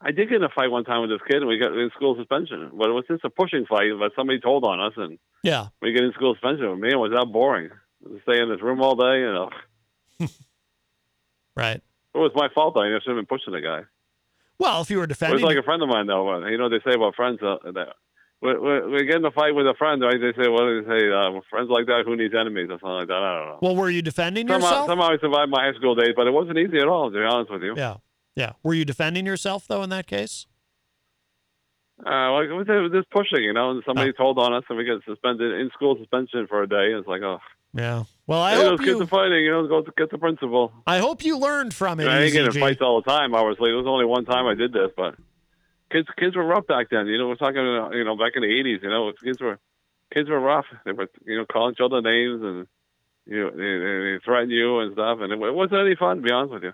I 0.00 0.10
did 0.10 0.28
get 0.28 0.36
in 0.36 0.42
a 0.42 0.48
fight 0.48 0.70
one 0.70 0.84
time 0.84 1.02
with 1.02 1.10
this 1.10 1.20
kid, 1.28 1.36
and 1.36 1.46
we 1.46 1.58
got 1.58 1.72
in 1.76 1.90
school 1.94 2.16
suspension. 2.16 2.70
But 2.74 2.88
it 2.88 2.92
was 2.92 3.04
just 3.08 3.24
a 3.24 3.30
pushing 3.30 3.66
fight, 3.66 3.90
but 3.98 4.12
somebody 4.16 4.40
told 4.40 4.64
on 4.64 4.80
us, 4.80 4.94
and 4.96 5.18
Yeah. 5.44 5.66
we 5.80 5.92
get 5.92 6.02
in 6.02 6.12
school 6.12 6.34
suspension. 6.34 6.70
with 6.70 6.80
me. 6.80 6.90
It 6.90 6.96
was 6.96 7.12
that 7.12 7.26
boring. 7.32 7.70
Stay 8.24 8.40
in 8.42 8.48
this 8.48 8.60
room 8.60 8.80
all 8.82 8.96
day, 8.96 9.20
you 9.20 9.32
know. 9.32 9.50
Right. 11.54 11.76
It 12.14 12.18
was 12.18 12.32
my 12.34 12.48
fault. 12.54 12.74
Though. 12.74 12.80
I 12.82 12.98
should 13.02 13.08
have 13.14 13.16
been 13.16 13.26
pushing 13.26 13.52
the 13.52 13.60
guy. 13.60 13.80
Well, 14.58 14.80
if 14.80 14.90
you 14.90 14.98
were 14.98 15.06
defending, 15.06 15.38
It 15.38 15.42
was 15.42 15.54
like 15.54 15.58
a 15.60 15.62
friend 15.62 15.82
of 15.82 15.88
mine, 15.88 16.06
though. 16.06 16.46
You 16.46 16.56
know 16.56 16.64
what 16.64 16.70
they 16.70 16.90
say 16.90 16.94
about 16.94 17.14
friends? 17.14 17.40
Uh, 17.42 17.56
that 17.72 17.88
we, 18.42 19.06
get 19.06 19.16
in 19.16 19.24
a 19.24 19.30
fight 19.30 19.54
with 19.54 19.66
a 19.66 19.74
friend, 19.78 20.02
right? 20.02 20.18
They 20.20 20.32
say, 20.34 20.48
what 20.50 20.66
do 20.66 20.82
they 20.82 20.88
say? 20.88 21.12
Uh, 21.12 21.40
friends 21.48 21.70
like 21.70 21.86
that, 21.86 22.02
who 22.04 22.16
needs 22.16 22.34
enemies, 22.34 22.66
or 22.70 22.78
something 22.82 23.06
like 23.06 23.08
that. 23.08 23.22
I 23.22 23.38
don't 23.38 23.48
know. 23.48 23.58
well, 23.62 23.76
were 23.76 23.88
you 23.90 24.02
defending 24.02 24.48
Somehow, 24.48 24.66
yourself? 24.66 24.86
somehow 24.88 25.08
I 25.10 25.18
survived 25.18 25.50
my 25.50 25.62
high 25.64 25.78
school 25.78 25.94
days, 25.94 26.14
but 26.16 26.26
it 26.26 26.32
wasn't 26.32 26.58
easy 26.58 26.78
at 26.78 26.88
all, 26.88 27.10
to 27.10 27.16
be 27.16 27.22
honest 27.24 27.52
with 27.52 27.62
you. 27.62 27.74
Yeah. 27.76 27.96
Yeah. 28.34 28.52
Were 28.62 28.74
you 28.74 28.84
defending 28.84 29.26
yourself 29.26 29.68
though 29.68 29.82
in 29.82 29.90
that 29.90 30.06
case? 30.06 30.46
Uh, 32.04 32.32
like 32.32 32.48
it 32.48 32.52
was, 32.52 32.90
just 32.92 33.08
pushing, 33.10 33.44
you 33.44 33.52
know, 33.52 33.70
and 33.70 33.82
somebody 33.86 34.12
told 34.12 34.38
on 34.38 34.52
us, 34.52 34.64
and 34.68 34.76
we 34.76 34.84
got 34.84 35.04
suspended 35.04 35.60
in 35.60 35.70
school 35.72 35.96
suspension 36.00 36.46
for 36.48 36.62
a 36.62 36.68
day. 36.68 36.90
It's 36.98 37.06
like, 37.06 37.22
oh, 37.22 37.38
Yeah. 37.74 38.04
Well, 38.26 38.40
I 38.40 38.56
hey, 38.56 38.64
hope 38.64 38.80
you. 38.80 39.00
are 39.00 39.06
fighting, 39.06 39.44
you 39.44 39.52
know, 39.52 39.68
go 39.68 39.82
get 39.96 40.10
the 40.10 40.18
principal. 40.18 40.72
I 40.84 40.98
hope 40.98 41.24
you 41.24 41.38
learned 41.38 41.74
from 41.74 42.00
it. 42.00 42.08
I 42.08 42.18
didn't 42.20 42.32
get 42.32 42.56
in 42.56 42.60
fights 42.60 42.80
all 42.80 43.00
the 43.00 43.08
time, 43.08 43.34
obviously. 43.34 43.70
It 43.70 43.74
was 43.74 43.86
only 43.86 44.04
one 44.04 44.24
time 44.24 44.46
I 44.46 44.54
did 44.54 44.72
this, 44.72 44.90
but 44.96 45.14
kids 45.92 46.08
kids 46.18 46.36
were 46.36 46.46
rough 46.46 46.66
back 46.66 46.88
then. 46.90 47.06
You 47.06 47.18
know, 47.18 47.28
we're 47.28 47.36
talking, 47.36 47.60
uh, 47.60 47.90
you 47.90 48.04
know, 48.04 48.16
back 48.16 48.32
in 48.34 48.42
the 48.42 48.48
'80s. 48.48 48.82
You 48.82 48.88
know, 48.88 49.12
kids 49.22 49.40
were 49.40 49.58
kids 50.12 50.28
were 50.28 50.40
rough. 50.40 50.66
They 50.84 50.92
were, 50.92 51.08
you 51.24 51.36
know, 51.36 51.46
calling 51.50 51.74
each 51.74 51.80
other 51.84 52.00
names 52.00 52.42
and 52.42 52.66
you 53.26 53.38
know, 53.38 53.50
they, 53.50 54.18
they, 54.18 54.24
threaten 54.24 54.50
you 54.50 54.80
and 54.80 54.94
stuff, 54.94 55.18
and 55.20 55.32
it, 55.32 55.40
it 55.40 55.54
wasn't 55.54 55.80
any 55.80 55.94
fun, 55.94 56.16
to 56.16 56.22
be 56.22 56.32
honest 56.32 56.54
with 56.54 56.64
you. 56.64 56.72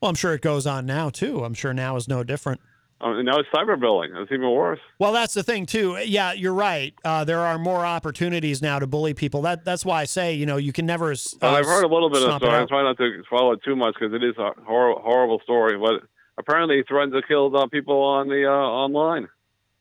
Well, 0.00 0.08
I'm 0.08 0.14
sure 0.14 0.34
it 0.34 0.40
goes 0.40 0.66
on 0.66 0.86
now 0.86 1.10
too. 1.10 1.44
I'm 1.44 1.54
sure 1.54 1.72
now 1.72 1.96
is 1.96 2.08
no 2.08 2.22
different. 2.22 2.60
Um, 3.00 3.24
now 3.24 3.38
it's 3.38 3.48
cyberbullying. 3.48 4.14
It's 4.22 4.30
even 4.30 4.50
worse. 4.50 4.78
Well, 4.98 5.12
that's 5.12 5.34
the 5.34 5.42
thing 5.42 5.66
too. 5.66 5.98
Yeah, 6.04 6.32
you're 6.32 6.54
right. 6.54 6.94
Uh, 7.04 7.24
there 7.24 7.40
are 7.40 7.58
more 7.58 7.84
opportunities 7.84 8.62
now 8.62 8.78
to 8.78 8.86
bully 8.86 9.14
people. 9.14 9.42
That 9.42 9.64
that's 9.64 9.84
why 9.84 10.02
I 10.02 10.04
say 10.04 10.34
you 10.34 10.46
know 10.46 10.56
you 10.58 10.72
can 10.72 10.86
never. 10.86 11.10
Uh, 11.10 11.16
But 11.40 11.54
I've 11.54 11.66
heard 11.66 11.84
a 11.84 11.88
little 11.88 12.08
bit 12.08 12.22
of 12.22 12.28
the 12.28 12.38
story. 12.38 12.62
I 12.62 12.66
try 12.66 12.82
not 12.82 12.96
to 12.98 13.22
follow 13.28 13.52
it 13.52 13.60
too 13.64 13.76
much 13.76 13.94
because 13.98 14.14
it 14.14 14.22
is 14.22 14.36
a 14.38 14.52
hor- 14.64 15.00
horrible 15.00 15.40
story. 15.42 15.76
But 15.76 16.08
apparently, 16.38 16.82
threatened 16.86 17.12
to 17.12 17.22
kill 17.26 17.56
uh, 17.56 17.66
people 17.68 18.00
on 18.00 18.28
the 18.28 18.46
uh, 18.46 18.50
online. 18.50 19.28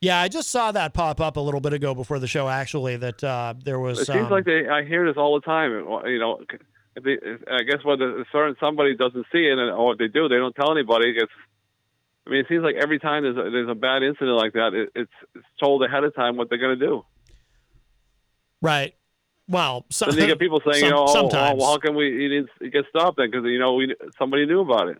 Yeah, 0.00 0.18
I 0.18 0.28
just 0.28 0.48
saw 0.50 0.72
that 0.72 0.94
pop 0.94 1.20
up 1.20 1.36
a 1.36 1.40
little 1.40 1.60
bit 1.60 1.74
ago 1.74 1.94
before 1.94 2.18
the 2.18 2.26
show. 2.26 2.48
Actually, 2.48 2.96
that 2.96 3.22
uh, 3.22 3.52
there 3.62 3.78
was. 3.78 4.00
It 4.00 4.06
seems 4.06 4.26
um, 4.26 4.30
like 4.30 4.46
they. 4.46 4.66
I 4.66 4.82
hear 4.82 5.06
this 5.06 5.18
all 5.18 5.34
the 5.34 5.44
time. 5.44 5.72
You 5.72 6.18
know, 6.18 6.40
if 6.96 7.04
they, 7.04 7.18
if- 7.20 7.42
I 7.46 7.62
guess 7.64 7.84
what 7.84 8.00
a 8.00 8.24
certain 8.32 8.56
somebody 8.58 8.96
doesn't 8.96 9.26
see 9.30 9.46
it, 9.46 9.58
and 9.58 9.70
or 9.70 9.92
if 9.92 9.98
they 9.98 10.08
do, 10.08 10.28
they 10.28 10.36
don't 10.36 10.54
tell 10.54 10.72
anybody. 10.72 11.10
It's, 11.16 11.30
I 12.26 12.30
mean, 12.30 12.40
it 12.40 12.46
seems 12.48 12.62
like 12.62 12.76
every 12.76 12.98
time 12.98 13.24
there's 13.24 13.36
a, 13.36 13.50
there's 13.50 13.68
a 13.68 13.74
bad 13.74 14.02
incident 14.02 14.38
like 14.38 14.54
that, 14.54 14.72
it, 14.72 14.90
it's 14.94 15.12
it's 15.34 15.46
told 15.62 15.84
ahead 15.84 16.02
of 16.02 16.14
time 16.14 16.38
what 16.38 16.48
they're 16.48 16.58
going 16.58 16.78
to 16.78 16.86
do. 16.86 17.04
right. 18.62 18.94
Well, 19.48 19.84
so, 19.90 20.06
Then 20.06 20.20
you 20.20 20.26
get 20.28 20.38
people 20.46 20.60
saying, 20.64 20.78
some- 20.80 20.88
you 20.88 20.94
know, 20.94 21.06
oh, 21.08 21.12
sometimes. 21.12 21.58
well, 21.60 21.72
how 21.72 21.78
can 21.78 21.96
we 21.96 22.10
he 22.12 22.28
didn't 22.28 22.72
get 22.72 22.84
stopped 22.88 23.18
then? 23.18 23.30
Because 23.30 23.44
you 23.44 23.58
know, 23.58 23.74
we 23.74 23.94
somebody 24.16 24.46
knew 24.46 24.60
about 24.60 24.88
it. 24.88 24.98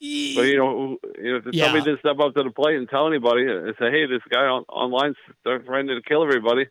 But 0.00 0.42
you 0.46 0.56
know, 0.58 0.98
you 1.22 1.32
know, 1.32 1.36
if 1.38 1.54
Yeah. 1.54 1.64
somebody 1.64 1.84
didn't 1.84 2.00
step 2.00 2.18
up 2.20 2.34
to 2.34 2.42
the 2.42 2.50
plate 2.50 2.76
and 2.76 2.88
tell 2.88 3.06
anybody 3.06 3.46
and 3.46 3.74
say, 3.78 3.90
"Hey, 3.90 4.06
this 4.06 4.22
guy 4.30 4.42
on, 4.44 4.64
online's 4.68 5.16
threatening 5.44 5.96
to 5.96 6.02
kill 6.06 6.22
everybody," 6.22 6.66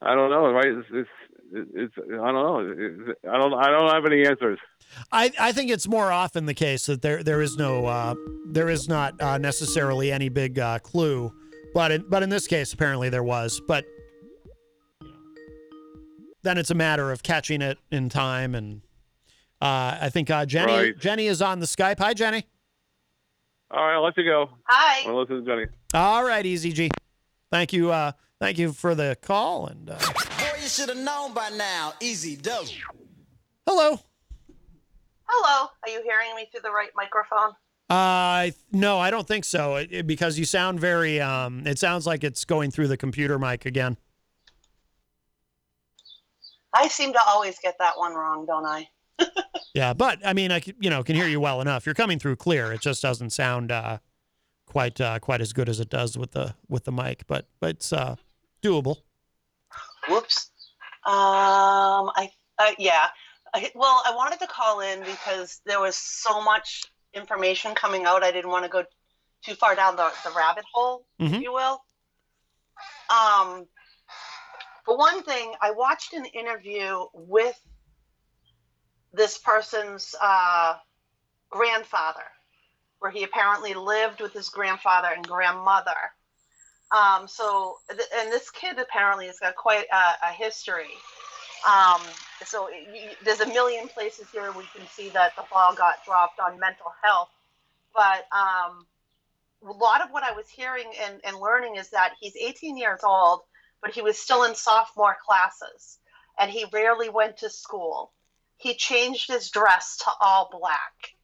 I 0.00 0.14
don't 0.14 0.30
know, 0.30 0.52
right? 0.52 0.66
It's, 0.66 0.88
it's, 0.92 1.10
it's 1.74 1.94
I 1.98 2.30
don't 2.30 2.34
know. 2.34 2.74
It's, 2.78 3.18
I 3.28 3.38
don't 3.38 3.54
I 3.54 3.70
don't 3.70 3.90
have 3.92 4.04
any 4.04 4.26
answers. 4.26 4.58
I, 5.10 5.32
I 5.40 5.52
think 5.52 5.70
it's 5.70 5.88
more 5.88 6.12
often 6.12 6.46
the 6.46 6.54
case 6.54 6.86
that 6.86 7.02
there 7.02 7.22
there 7.22 7.40
is 7.40 7.56
no 7.56 7.86
uh, 7.86 8.14
there 8.52 8.68
is 8.68 8.88
not 8.88 9.20
uh, 9.20 9.38
necessarily 9.38 10.12
any 10.12 10.28
big 10.28 10.58
uh, 10.58 10.78
clue, 10.80 11.32
but 11.74 11.90
in, 11.90 12.04
but 12.08 12.22
in 12.22 12.28
this 12.28 12.46
case 12.46 12.72
apparently 12.72 13.08
there 13.08 13.24
was. 13.24 13.60
But 13.66 13.84
then 16.42 16.58
it's 16.58 16.70
a 16.70 16.74
matter 16.74 17.10
of 17.10 17.22
catching 17.22 17.62
it 17.62 17.78
in 17.90 18.08
time, 18.08 18.54
and 18.54 18.82
uh, 19.60 19.98
I 20.00 20.10
think 20.10 20.30
uh, 20.30 20.44
Jenny 20.46 20.72
Right. 20.72 20.98
Jenny 20.98 21.26
is 21.26 21.40
on 21.42 21.60
the 21.60 21.66
Skype. 21.66 21.98
Hi 21.98 22.14
Jenny. 22.14 22.44
All 23.70 23.84
right, 23.84 23.94
I'll 23.94 24.04
let 24.04 24.16
you 24.16 24.24
go. 24.24 24.50
Hi. 24.64 25.08
I'll 25.08 25.20
listen 25.20 25.44
to 25.44 25.50
Jenny. 25.50 25.66
All 25.92 26.24
right, 26.24 26.44
EZG. 26.44 26.88
Thank 27.50 27.72
you. 27.72 27.90
Uh, 27.90 28.12
thank 28.40 28.58
you 28.58 28.72
for 28.72 28.94
the 28.94 29.16
call 29.22 29.66
and. 29.66 29.90
Uh, 29.90 29.98
Boy, 29.98 30.60
you 30.62 30.68
should 30.68 30.88
have 30.88 30.98
known 30.98 31.34
by 31.34 31.48
now. 31.50 31.94
Easy 32.00 32.36
does. 32.36 32.72
Hello. 33.66 33.98
Hello. 35.28 35.68
Are 35.82 35.88
you 35.90 36.00
hearing 36.04 36.34
me 36.36 36.46
through 36.52 36.60
the 36.62 36.70
right 36.70 36.90
microphone? 36.94 37.54
Uh, 37.90 38.50
no, 38.72 38.98
I 39.00 39.10
don't 39.10 39.26
think 39.26 39.44
so. 39.44 39.76
It, 39.76 39.88
it- 39.90 40.06
because 40.06 40.38
you 40.38 40.44
sound 40.44 40.78
very. 40.78 41.20
Um, 41.20 41.66
it 41.66 41.78
sounds 41.80 42.06
like 42.06 42.22
it's 42.22 42.44
going 42.44 42.70
through 42.70 42.86
the 42.88 42.96
computer 42.96 43.36
mic 43.38 43.66
again. 43.66 43.96
I 46.74 46.88
seem 46.88 47.12
to 47.14 47.20
always 47.26 47.58
get 47.62 47.76
that 47.78 47.96
one 47.98 48.14
wrong, 48.14 48.44
don't 48.46 48.66
I? 48.66 48.88
Yeah, 49.74 49.92
but 49.92 50.26
I 50.26 50.32
mean, 50.32 50.50
I 50.52 50.62
you 50.80 50.88
know 50.88 51.02
can 51.02 51.16
hear 51.16 51.26
you 51.26 51.38
well 51.38 51.60
enough. 51.60 51.84
You're 51.84 51.94
coming 51.94 52.18
through 52.18 52.36
clear. 52.36 52.72
It 52.72 52.80
just 52.80 53.02
doesn't 53.02 53.30
sound 53.30 53.70
uh, 53.70 53.98
quite 54.64 55.00
uh, 55.00 55.18
quite 55.18 55.42
as 55.42 55.52
good 55.52 55.68
as 55.68 55.80
it 55.80 55.90
does 55.90 56.16
with 56.16 56.30
the 56.32 56.54
with 56.68 56.84
the 56.84 56.92
mic, 56.92 57.26
but 57.26 57.46
but 57.60 57.70
it's 57.70 57.92
uh, 57.92 58.16
doable. 58.62 59.02
Whoops. 60.08 60.50
Um, 61.04 62.10
I, 62.16 62.30
uh, 62.58 62.70
yeah. 62.78 63.08
I, 63.54 63.70
well, 63.74 64.02
I 64.06 64.14
wanted 64.14 64.40
to 64.40 64.46
call 64.46 64.80
in 64.80 65.00
because 65.00 65.60
there 65.66 65.80
was 65.80 65.94
so 65.96 66.42
much 66.42 66.84
information 67.14 67.74
coming 67.74 68.06
out. 68.06 68.22
I 68.22 68.30
didn't 68.32 68.50
want 68.50 68.64
to 68.64 68.70
go 68.70 68.84
too 69.44 69.54
far 69.54 69.74
down 69.74 69.96
the, 69.96 70.10
the 70.24 70.30
rabbit 70.36 70.64
hole, 70.72 71.06
if 71.18 71.32
Mhm. 71.32 71.42
you 71.42 71.52
will. 71.52 71.82
Um, 73.10 73.66
for 74.84 74.96
one 74.96 75.22
thing, 75.22 75.52
I 75.60 75.70
watched 75.70 76.12
an 76.12 76.24
interview 76.26 77.04
with 77.12 77.58
this 79.16 79.38
person's 79.38 80.14
uh, 80.22 80.74
grandfather, 81.50 82.24
where 83.00 83.12
he 83.12 83.24
apparently 83.24 83.74
lived 83.74 84.20
with 84.20 84.32
his 84.34 84.50
grandfather 84.50 85.08
and 85.14 85.26
grandmother. 85.26 85.96
Um, 86.96 87.28
so, 87.28 87.76
th- 87.90 88.08
and 88.18 88.32
this 88.32 88.50
kid 88.50 88.78
apparently 88.78 89.26
has 89.26 89.38
got 89.40 89.56
quite 89.56 89.86
a, 89.92 90.28
a 90.28 90.32
history. 90.32 91.04
Um, 91.68 92.02
so, 92.44 92.64
y- 92.64 92.86
y- 92.92 93.16
there's 93.24 93.40
a 93.40 93.48
million 93.48 93.88
places 93.88 94.28
here 94.32 94.52
we 94.52 94.64
can 94.76 94.86
see 94.88 95.10
that 95.10 95.32
the 95.36 95.44
ball 95.52 95.74
got 95.76 95.96
dropped 96.06 96.40
on 96.40 96.60
mental 96.60 96.92
health. 97.04 97.30
But 97.94 98.26
um, 98.36 98.86
a 99.66 99.72
lot 99.72 100.02
of 100.02 100.10
what 100.10 100.24
I 100.24 100.32
was 100.32 100.48
hearing 100.48 100.86
and, 101.04 101.20
and 101.24 101.38
learning 101.38 101.76
is 101.76 101.90
that 101.90 102.14
he's 102.20 102.36
18 102.36 102.78
years 102.78 103.00
old, 103.04 103.42
but 103.82 103.92
he 103.92 104.02
was 104.02 104.18
still 104.18 104.44
in 104.44 104.54
sophomore 104.54 105.16
classes 105.26 105.98
and 106.40 106.50
he 106.50 106.66
rarely 106.72 107.10
went 107.10 107.38
to 107.38 107.50
school. 107.50 108.12
He 108.56 108.74
changed 108.74 109.30
his 109.30 109.50
dress 109.50 109.98
to 109.98 110.10
all 110.20 110.48
black. 110.50 111.14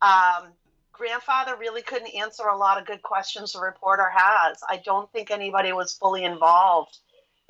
Um, 0.00 0.52
grandfather 0.92 1.56
really 1.56 1.82
couldn't 1.82 2.14
answer 2.14 2.44
a 2.44 2.56
lot 2.56 2.78
of 2.78 2.86
good 2.86 3.02
questions 3.02 3.52
the 3.52 3.60
reporter 3.60 4.10
has. 4.14 4.60
I 4.68 4.82
don't 4.84 5.10
think 5.12 5.30
anybody 5.30 5.72
was 5.72 5.94
fully 5.94 6.24
involved 6.24 6.98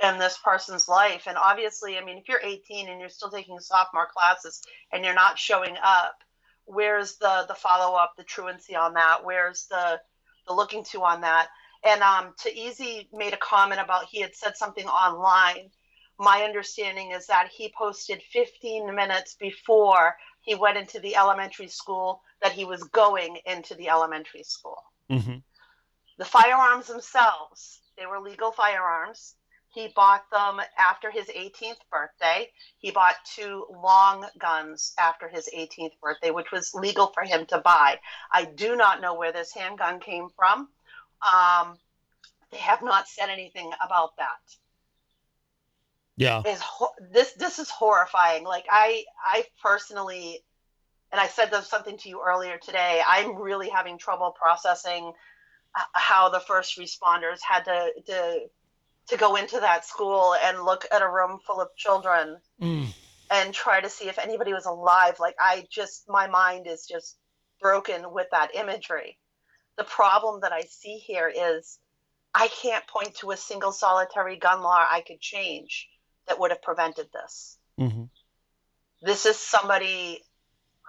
in 0.02 0.18
this 0.18 0.38
person's 0.44 0.88
life. 0.88 1.24
And 1.26 1.37
obviously, 1.37 1.98
I 1.98 2.04
mean, 2.04 2.18
if 2.18 2.28
you're 2.28 2.40
18 2.42 2.88
and 2.88 3.00
you're 3.00 3.09
still 3.09 3.31
taking 3.31 3.59
sophomore 3.59 4.07
classes 4.07 4.62
and 4.92 5.04
you're 5.04 5.14
not 5.14 5.38
showing 5.38 5.76
up, 5.83 6.22
where's 6.66 7.16
the 7.16 7.46
the 7.48 7.54
follow 7.54 7.96
up, 7.96 8.14
the 8.16 8.24
truancy 8.24 8.76
on 8.76 8.94
that? 8.94 9.24
Where's 9.24 9.66
the 9.66 10.00
the 10.46 10.52
looking 10.52 10.85
to 10.85 11.02
on 11.02 11.22
that? 11.22 11.48
And 11.85 12.02
um, 12.02 12.35
to 12.42 12.52
Eazy 12.52 13.09
made 13.12 13.33
a 13.33 13.38
comment 13.38 13.81
about 13.81 14.07
he 14.07 14.20
had 14.20 14.35
said 14.35 14.57
something 14.57 14.87
online. 14.87 15.70
My 16.18 16.42
understanding 16.42 17.12
is 17.12 17.26
that 17.28 17.48
he 17.48 17.72
posted 17.76 18.22
15 18.33 18.94
minutes 18.94 19.37
before 19.38 20.16
he 20.40 20.54
went 20.57 20.76
into 20.76 20.98
the 20.98 21.14
elementary 21.14 21.68
school 21.68 22.22
that 22.42 22.52
he 22.52 22.64
was 22.64 22.83
going 22.85 23.38
into 23.46 23.74
the 23.74 23.88
elementary 23.88 24.42
school. 24.42 24.83
Mm-hmm. 25.11 25.37
The 26.18 26.24
firearms 26.24 26.88
themselves, 26.88 27.81
they 27.96 28.07
were 28.07 28.18
legal 28.20 28.50
firearms. 28.50 29.37
He 29.72 29.92
bought 29.94 30.24
them 30.33 30.61
after 30.76 31.11
his 31.11 31.26
18th 31.26 31.78
birthday. 31.92 32.50
He 32.78 32.90
bought 32.90 33.14
two 33.37 33.66
long 33.70 34.26
guns 34.38 34.94
after 34.98 35.28
his 35.28 35.48
18th 35.57 36.00
birthday, 36.02 36.31
which 36.31 36.50
was 36.50 36.74
legal 36.74 37.09
for 37.09 37.22
him 37.22 37.46
to 37.46 37.59
buy. 37.59 38.00
I 38.33 38.46
do 38.46 38.74
not 38.74 39.00
know 39.00 39.14
where 39.14 39.33
this 39.33 39.52
handgun 39.52 40.00
came 40.00 40.28
from. 40.35 40.68
Um, 41.22 41.78
they 42.50 42.59
have 42.59 42.83
not 42.83 43.07
said 43.07 43.28
anything 43.28 43.70
about 43.81 44.16
that 44.16 44.40
Yeah. 46.18 46.42
is 46.44 46.61
ho- 46.61 46.94
this 47.12 47.33
this 47.35 47.59
is 47.59 47.70
horrifying 47.70 48.44
like 48.44 48.64
i 48.70 49.04
i 49.24 49.44
personally 49.62 50.40
and 51.12 51.20
i 51.20 51.26
said 51.28 51.54
something 51.64 51.96
to 51.98 52.09
you 52.09 52.20
earlier 52.26 52.59
today 52.59 53.00
i'm 53.07 53.37
really 53.37 53.68
having 53.68 53.98
trouble 53.98 54.35
processing 54.40 55.12
uh, 55.78 55.83
how 55.94 56.28
the 56.28 56.40
first 56.40 56.76
responders 56.78 57.38
had 57.48 57.64
to 57.64 57.90
to 58.07 58.40
to 59.11 59.16
go 59.16 59.37
into 59.37 59.61
that 59.61 59.85
school 59.87 60.35
and 60.44 60.62
look 60.64 60.85
at 60.92 61.02
a 61.02 61.09
room 61.09 61.38
full 61.46 61.61
of 61.61 61.68
children 61.76 62.38
Mm. 62.61 62.92
and 63.31 63.54
try 63.54 63.81
to 63.81 63.88
see 63.88 64.09
if 64.09 64.18
anybody 64.18 64.52
was 64.52 64.66
alive 64.66 65.20
like 65.20 65.37
i 65.38 65.64
just 65.70 66.09
my 66.09 66.26
mind 66.26 66.66
is 66.66 66.85
just 66.87 67.16
broken 67.61 68.12
with 68.12 68.26
that 68.33 68.54
imagery 68.57 69.16
the 69.76 69.85
problem 69.85 70.40
that 70.40 70.52
i 70.52 70.62
see 70.62 70.96
here 70.96 71.28
is 71.33 71.78
i 72.35 72.48
can't 72.48 72.85
point 72.88 73.14
to 73.16 73.31
a 73.31 73.37
single 73.37 73.70
solitary 73.70 74.37
gun 74.37 74.61
law 74.62 74.85
i 74.90 75.00
could 75.07 75.20
change 75.20 75.88
that 76.28 76.38
would 76.38 76.50
have 76.50 76.62
prevented 76.62 77.08
this 77.12 77.58
Mm-hmm. 77.78 78.04
this 79.02 79.24
is 79.24 79.36
somebody 79.36 80.20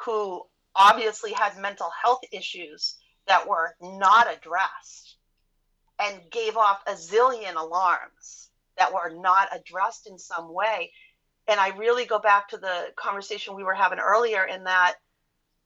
who 0.06 0.42
obviously 0.76 1.34
had 1.34 1.58
mental 1.58 1.92
health 2.02 2.22
issues 2.32 2.96
that 3.28 3.48
were 3.48 3.76
not 3.80 4.28
addressed 4.34 5.18
and 6.00 6.20
gave 6.32 6.58
off 6.58 6.82
a 6.88 6.94
zillion 6.94 7.56
alarms 7.56 8.50
that 8.78 8.94
were 8.94 9.12
not 9.14 9.50
addressed 9.54 10.08
in 10.08 10.18
some 10.18 10.52
way. 10.52 10.92
And 11.48 11.60
I 11.60 11.70
really 11.78 12.06
go 12.06 12.20
back 12.20 12.50
to 12.50 12.58
the 12.58 12.88
conversation 12.96 13.56
we 13.56 13.64
were 13.64 13.74
having 13.74 14.00
earlier 14.00 14.46
in 14.46 14.64
that 14.64 14.96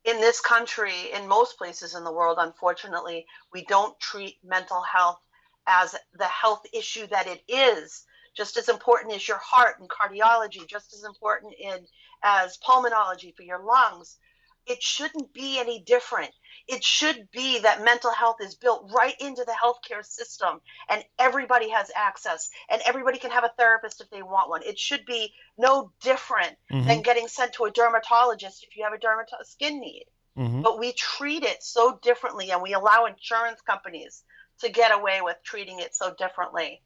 in 0.03 0.19
this 0.19 0.41
country, 0.41 1.11
in 1.13 1.27
most 1.27 1.57
places 1.57 1.95
in 1.95 2.03
the 2.03 2.11
world, 2.11 2.37
unfortunately, 2.39 3.25
we 3.53 3.63
don't 3.63 3.97
treat 3.99 4.35
mental 4.43 4.81
health 4.81 5.19
as 5.65 5.95
the 6.17 6.25
health 6.25 6.65
issue 6.73 7.07
that 7.07 7.27
it 7.27 7.41
is. 7.47 8.03
Just 8.35 8.57
as 8.57 8.69
important 8.69 9.13
as 9.13 9.27
your 9.27 9.37
heart 9.37 9.79
and 9.79 9.89
cardiology, 9.89 10.67
just 10.67 10.93
as 10.93 11.03
important 11.03 11.53
in 11.59 11.85
as 12.23 12.57
pulmonology 12.57 13.35
for 13.35 13.43
your 13.43 13.63
lungs. 13.63 14.17
It 14.65 14.81
shouldn't 14.81 15.33
be 15.33 15.59
any 15.59 15.81
different. 15.81 16.31
It 16.67 16.83
should 16.83 17.29
be 17.31 17.59
that 17.59 17.83
mental 17.83 18.11
health 18.11 18.37
is 18.39 18.55
built 18.55 18.89
right 18.95 19.15
into 19.19 19.43
the 19.43 19.51
healthcare 19.51 20.05
system 20.05 20.61
and 20.89 21.03
everybody 21.19 21.69
has 21.69 21.91
access 21.93 22.49
and 22.69 22.81
everybody 22.85 23.19
can 23.19 23.31
have 23.31 23.43
a 23.43 23.51
therapist 23.57 23.99
if 23.99 24.09
they 24.09 24.21
want 24.21 24.49
one. 24.49 24.63
It 24.63 24.79
should 24.79 25.05
be 25.05 25.33
no 25.57 25.91
different 26.01 26.55
than 26.69 27.01
getting 27.01 27.27
sent 27.27 27.53
to 27.53 27.65
a 27.65 27.71
dermatologist 27.71 28.63
if 28.63 28.77
you 28.77 28.85
have 28.85 28.93
a 28.93 28.97
dermato- 28.97 29.45
skin 29.45 29.81
need. 29.81 30.05
Mm-hmm. 30.37 30.61
But 30.61 30.79
we 30.79 30.93
treat 30.93 31.43
it 31.43 31.61
so 31.61 31.99
differently 32.01 32.51
and 32.51 32.61
we 32.61 32.73
allow 32.73 33.05
insurance 33.05 33.59
companies 33.61 34.23
to 34.61 34.69
get 34.69 34.97
away 34.97 35.19
with 35.21 35.37
treating 35.43 35.79
it 35.79 35.93
so 35.93 36.13
differently. 36.17 36.81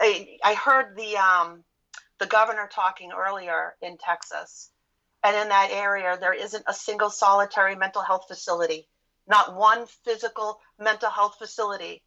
I, 0.00 0.38
I 0.44 0.54
heard 0.54 0.96
the 0.96 1.16
um, 1.16 1.64
the 2.18 2.26
governor 2.26 2.68
talking 2.72 3.12
earlier 3.12 3.74
in 3.82 3.96
Texas, 3.98 4.70
and 5.22 5.36
in 5.36 5.48
that 5.48 5.70
area 5.72 6.16
there 6.20 6.34
isn't 6.34 6.64
a 6.66 6.74
single 6.74 7.10
solitary 7.10 7.76
mental 7.76 8.02
health 8.02 8.24
facility, 8.28 8.88
not 9.26 9.56
one 9.56 9.86
physical 10.04 10.60
mental 10.78 11.10
health 11.10 11.36
facility. 11.38 12.02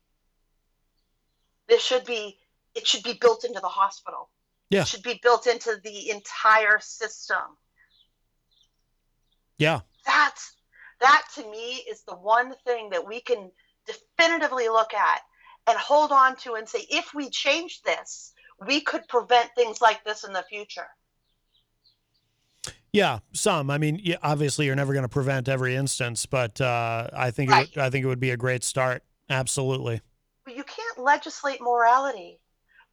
This 1.67 1.83
should 1.83 2.05
be 2.05 2.37
it 2.75 2.87
should 2.87 3.03
be 3.03 3.17
built 3.19 3.43
into 3.43 3.59
the 3.59 3.67
hospital. 3.67 4.29
Yeah. 4.69 4.81
It 4.81 4.87
should 4.87 5.03
be 5.03 5.19
built 5.21 5.47
into 5.47 5.79
the 5.83 6.11
entire 6.11 6.79
system. 6.79 7.57
Yeah. 9.57 9.81
That's 10.05 10.55
that 11.01 11.23
to 11.35 11.49
me 11.49 11.83
is 11.89 12.03
the 12.03 12.15
one 12.15 12.53
thing 12.65 12.89
that 12.91 13.07
we 13.07 13.21
can 13.21 13.51
definitively 13.87 14.69
look 14.69 14.93
at 14.93 15.21
and 15.69 15.77
hold 15.77 16.11
on 16.11 16.35
to 16.37 16.53
and 16.55 16.67
say 16.67 16.85
if 16.89 17.13
we 17.13 17.29
change 17.29 17.81
this, 17.83 18.33
we 18.65 18.81
could 18.81 19.07
prevent 19.07 19.49
things 19.55 19.81
like 19.81 20.03
this 20.03 20.23
in 20.23 20.33
the 20.33 20.43
future. 20.49 20.87
Yeah, 22.91 23.19
some. 23.33 23.69
I 23.69 23.77
mean, 23.77 23.99
yeah, 24.03 24.17
obviously, 24.23 24.65
you're 24.65 24.75
never 24.75 24.93
going 24.93 25.03
to 25.03 25.09
prevent 25.09 25.47
every 25.47 25.75
instance, 25.75 26.25
but 26.25 26.59
uh, 26.59 27.07
I 27.13 27.29
think 27.29 27.51
Right. 27.51 27.67
it 27.67 27.75
would, 27.75 27.83
I 27.85 27.89
think 27.91 28.03
it 28.03 28.07
would 28.07 28.19
be 28.19 28.31
a 28.31 28.37
great 28.37 28.63
start. 28.63 29.03
Absolutely. 29.29 30.01
But 30.43 30.55
you 30.55 30.63
can't 30.63 30.97
legislate 30.97 31.61
morality. 31.61 32.41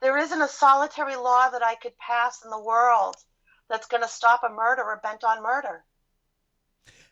There 0.03 0.18
isn't 0.18 0.43
a 0.43 0.49
solitary 0.49 1.16
law 1.16 1.49
that 1.49 1.64
I 1.64 1.77
could 1.77 1.97
pass 1.97 2.45
in 2.45 2.51
the 2.51 2.61
world 2.61 3.16
that's 3.70 3.87
going 3.87 4.03
to 4.03 4.09
stop 4.09 4.43
a 4.45 4.51
murderer 4.53 5.01
bent 5.03 5.24
on 5.24 5.43
murder. 5.43 5.83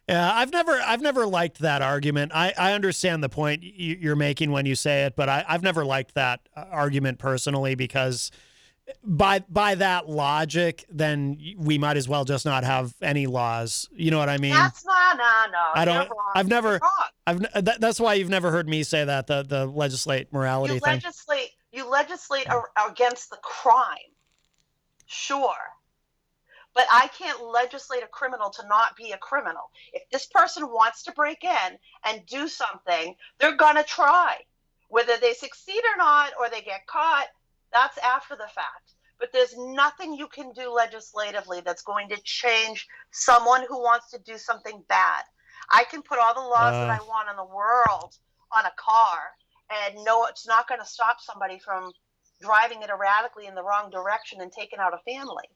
Yeah, 0.09 0.33
I've 0.35 0.53
never, 0.53 0.73
I've 0.73 1.01
never 1.01 1.27
liked 1.27 1.61
that 1.61 1.81
argument. 1.81 2.33
I, 2.35 2.53
I 2.59 2.73
understand 2.73 3.23
the 3.25 3.31
point 3.31 3.63
you're 3.63 4.17
making 4.17 4.51
when 4.51 4.67
you 4.67 4.75
say 4.75 5.05
it, 5.05 5.17
but 5.17 5.29
I, 5.31 5.45
I've 5.49 5.63
never 5.63 5.85
liked 5.85 6.15
that 6.15 6.41
uh, 6.55 6.65
argument 6.71 7.19
personally 7.19 7.75
because 7.75 8.31
by 9.03 9.39
by 9.49 9.77
that 9.77 10.09
logic, 10.09 10.85
then 10.91 11.39
we 11.57 11.79
might 11.79 11.97
as 11.97 12.07
well 12.07 12.25
just 12.25 12.45
not 12.45 12.65
have 12.65 12.95
any 13.01 13.27
laws. 13.27 13.89
You 13.93 14.11
know 14.11 14.19
what 14.19 14.29
I 14.29 14.37
mean? 14.37 14.53
That's 14.53 14.85
not, 14.85 15.17
no, 15.17 15.53
no. 15.53 15.71
I 15.75 15.85
don't. 15.87 16.11
Wrong. 16.11 16.33
I've 16.35 16.49
never. 16.49 16.81
I've. 17.27 17.41
That, 17.65 17.81
that's 17.81 17.99
why 17.99 18.15
you've 18.15 18.29
never 18.29 18.51
heard 18.51 18.69
me 18.69 18.83
say 18.83 19.05
that 19.05 19.27
the 19.27 19.43
the 19.43 19.67
legislate 19.67 20.33
morality 20.33 20.75
You 20.75 20.81
thing. 20.81 20.93
legislate. 20.93 21.51
You 21.73 21.89
legislate 21.89 22.49
ar- 22.51 22.71
against 22.89 23.31
the 23.31 23.39
crime. 23.43 23.97
Sure. 25.07 25.55
But 26.75 26.87
I 26.91 27.09
can't 27.09 27.43
legislate 27.45 28.03
a 28.03 28.09
criminal 28.09 28.51
to 28.51 28.67
not 28.67 28.97
be 28.97 29.13
a 29.13 29.19
criminal. 29.19 29.71
If 29.93 30.03
this 30.11 30.27
person 30.27 30.67
wants 30.67 31.05
to 31.05 31.13
break 31.13 31.45
in 31.45 31.79
and 32.05 32.27
do 32.27 32.49
something, 32.49 33.15
they're 33.39 33.57
going 33.57 33.77
to 33.77 33.85
try. 33.85 34.39
Whether 34.89 35.17
they 35.17 35.35
succeed 35.35 35.83
or 35.85 35.97
not, 35.97 36.33
or 36.39 36.49
they 36.49 36.61
get 36.63 36.87
caught, 36.87 37.27
that's 37.73 37.99
after 37.99 38.37
the 38.37 38.49
fact. 38.55 38.95
But 39.19 39.31
there's 39.33 39.57
nothing 39.57 40.15
you 40.15 40.27
can 40.29 40.53
do 40.53 40.71
legislatively 40.71 41.61
that's 41.61 41.83
going 41.83 42.09
to 42.09 42.21
change 42.23 42.87
someone 43.13 43.65
who 43.69 43.81
wants 43.81 44.11
to 44.11 44.19
do 44.19 44.37
something 44.37 44.83
bad. 44.89 45.23
I 45.71 45.85
can 45.85 46.03
put 46.03 46.19
all 46.19 46.35
the 46.35 46.41
laws 46.41 46.75
that 46.81 46.91
I 46.91 46.99
Uh. 46.99 47.05
want 47.07 47.31
in 47.31 47.37
the 47.37 47.45
world 47.45 48.19
on 48.53 48.67
a 48.67 48.73
car, 48.77 49.37
and 49.71 50.05
no, 50.05 50.27
it's 50.27 50.47
not 50.47 50.69
going 50.69 50.81
to 50.81 50.87
stop 50.87 51.21
somebody 51.21 51.59
from 51.59 51.93
driving 52.41 52.83
it 52.83 52.91
erratically 52.91 53.47
in 53.47 53.55
the 53.55 53.63
wrong 53.63 53.91
direction 53.91 54.41
and 54.41 54.53
taking 54.53 54.79
out 54.81 54.93
a 54.93 54.99
family. 54.99 55.49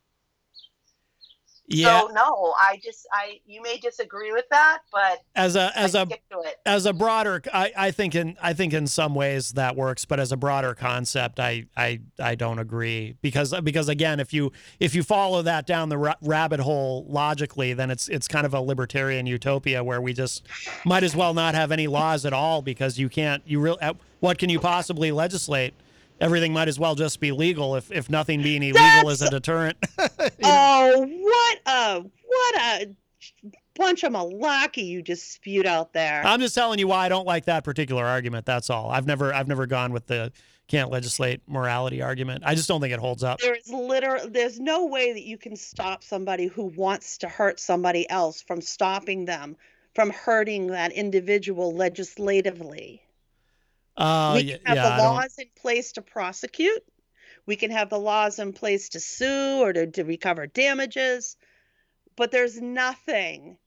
Yeah. 1.71 2.01
So 2.01 2.07
no, 2.09 2.55
I 2.59 2.81
just 2.83 3.07
I 3.13 3.41
you 3.45 3.61
may 3.61 3.77
disagree 3.77 4.33
with 4.33 4.47
that, 4.51 4.79
but 4.91 5.21
as 5.37 5.55
a 5.55 5.71
as 5.77 5.95
a 5.95 6.07
stick 6.07 6.23
to 6.31 6.41
it. 6.41 6.57
as 6.65 6.87
a 6.87 6.95
broader 6.95 7.43
I, 7.53 7.73
I 7.77 7.91
think 7.91 8.15
in 8.15 8.39
I 8.43 8.55
think 8.55 8.73
in 8.73 8.87
some 8.87 9.15
ways 9.15 9.53
that 9.53 9.77
works, 9.77 10.07
but 10.07 10.19
as 10.19 10.33
a 10.33 10.37
broader 10.37 10.75
concept, 10.75 11.39
I 11.39 11.67
I 11.77 12.01
I 12.19 12.37
don't 12.37 12.59
agree 12.59 13.17
because 13.21 13.55
because 13.61 13.91
again, 13.91 14.19
if 14.19 14.33
you 14.33 14.51
if 14.81 14.95
you 14.95 15.03
follow 15.03 15.43
that 15.43 15.67
down 15.67 15.91
the 15.91 15.99
ra- 15.99 16.15
rabbit 16.23 16.61
hole 16.61 17.05
logically, 17.07 17.75
then 17.75 17.91
it's 17.91 18.09
it's 18.09 18.29
kind 18.29 18.47
of 18.47 18.55
a 18.55 18.61
libertarian 18.61 19.27
utopia 19.27 19.85
where 19.85 20.01
we 20.01 20.15
just 20.15 20.47
might 20.87 21.03
as 21.03 21.15
well 21.15 21.35
not 21.35 21.55
have 21.55 21.71
any 21.71 21.87
laws 21.87 22.25
at 22.25 22.33
all 22.33 22.63
because 22.63 22.99
you 22.99 23.11
can't 23.11 23.43
you 23.47 23.61
real 23.61 23.77
uh, 23.83 23.93
what 24.21 24.39
can 24.39 24.49
you 24.49 24.59
possibly 24.59 25.13
legislate? 25.13 25.75
Everything 26.21 26.53
might 26.53 26.69
as 26.69 26.79
well 26.79 26.95
just 26.95 27.21
be 27.21 27.33
legal 27.33 27.77
if 27.77 27.91
if 27.93 28.11
nothing 28.11 28.43
being 28.43 28.63
illegal 28.63 29.11
is 29.11 29.23
a 29.23 29.31
deterrent. 29.31 29.77
Oh, 30.43 31.07
what 31.07 31.59
a 31.67 32.01
what 32.01 32.55
a 32.57 32.89
bunch 33.75 34.03
of 34.05 34.13
malarkey 34.13 34.85
you 34.85 35.03
just 35.03 35.33
spewed 35.33 35.67
out 35.67 35.93
there. 35.93 36.23
I'm 36.25 36.41
just 36.41 36.55
telling 36.55 36.79
you 36.79 36.89
why 36.89 37.07
I 37.07 37.09
don't 37.09 37.27
like 37.27 37.45
that 37.47 37.65
particular 37.65 38.05
argument. 38.05 38.47
That's 38.47 38.71
all. 38.71 38.91
I've 38.91 39.07
never 39.07 39.33
I've 39.33 39.49
never 39.49 39.67
gone 39.67 39.93
with 39.93 40.07
the 40.07 40.33
can't 40.69 40.91
legislate 40.91 41.41
morality 41.47 42.03
argument. 42.03 42.43
I 42.45 42.55
just 42.55 42.69
don't 42.69 42.81
think 42.81 42.93
it 42.93 43.01
holds 43.01 43.25
up. 43.25 43.39
there 43.41 43.55
is 43.55 43.71
literally 43.71 44.29
there's 44.31 44.61
no 44.61 44.87
way 44.87 45.13
that 45.13 45.23
you 45.23 45.39
can 45.39 45.57
stop 45.57 46.03
somebody 46.03 46.47
who 46.47 46.65
wants 46.77 47.19
to 47.19 47.29
hurt 47.29 47.59
somebody 47.61 48.09
else 48.11 48.43
from 48.43 48.61
stopping 48.61 49.25
them 49.25 49.57
from 49.95 50.11
hurting 50.11 50.69
that 50.69 50.93
individual 50.93 51.75
legislatively. 51.75 53.03
Uh, 53.99 54.35
we 54.35 54.45
yeah, 54.45 54.57
can 54.57 54.61
have 54.67 54.77
yeah, 54.77 54.83
the 54.83 55.03
laws 55.03 55.39
in 55.39 55.49
place 55.57 55.93
to 55.93 56.03
prosecute. 56.03 56.85
We 57.47 57.57
can 57.57 57.71
have 57.73 57.91
the 57.91 57.99
laws 57.99 58.39
in 58.39 58.53
place 58.53 58.91
to 58.91 59.01
sue 59.01 59.61
or 59.63 59.73
to, 59.73 59.87
to 59.93 60.05
recover 60.05 60.47
damages. 60.47 61.37
But 62.17 62.31
there's 62.31 62.61
nothing 62.61 63.59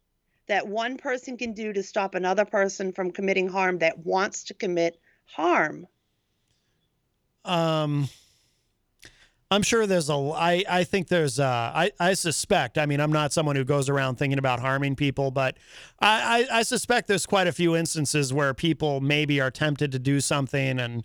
that 0.47 0.67
one 0.67 0.97
person 0.97 1.37
can 1.37 1.53
do 1.53 1.73
to 1.73 1.83
stop 1.83 2.15
another 2.15 2.45
person 2.45 2.93
from 2.93 3.11
committing 3.11 3.49
harm 3.49 3.79
that 3.79 3.99
wants 3.99 4.45
to 4.45 4.53
commit 4.53 4.99
harm. 5.25 5.87
Um, 7.45 8.07
I'm 9.51 9.63
sure 9.63 9.85
there's 9.85 10.09
a. 10.09 10.13
I 10.13 10.63
I 10.67 10.83
think 10.85 11.09
there's. 11.09 11.37
Uh, 11.37 11.71
I 11.75 11.91
I 11.99 12.13
suspect. 12.13 12.77
I 12.77 12.85
mean, 12.85 13.01
I'm 13.01 13.11
not 13.11 13.33
someone 13.33 13.57
who 13.57 13.65
goes 13.65 13.89
around 13.89 14.15
thinking 14.15 14.39
about 14.39 14.61
harming 14.61 14.95
people, 14.95 15.29
but 15.29 15.57
I 15.99 16.47
I, 16.49 16.59
I 16.59 16.63
suspect 16.63 17.09
there's 17.09 17.25
quite 17.25 17.47
a 17.47 17.51
few 17.51 17.75
instances 17.75 18.33
where 18.33 18.53
people 18.53 19.01
maybe 19.01 19.41
are 19.41 19.51
tempted 19.51 19.91
to 19.91 19.99
do 19.99 20.21
something 20.21 20.79
and. 20.79 21.03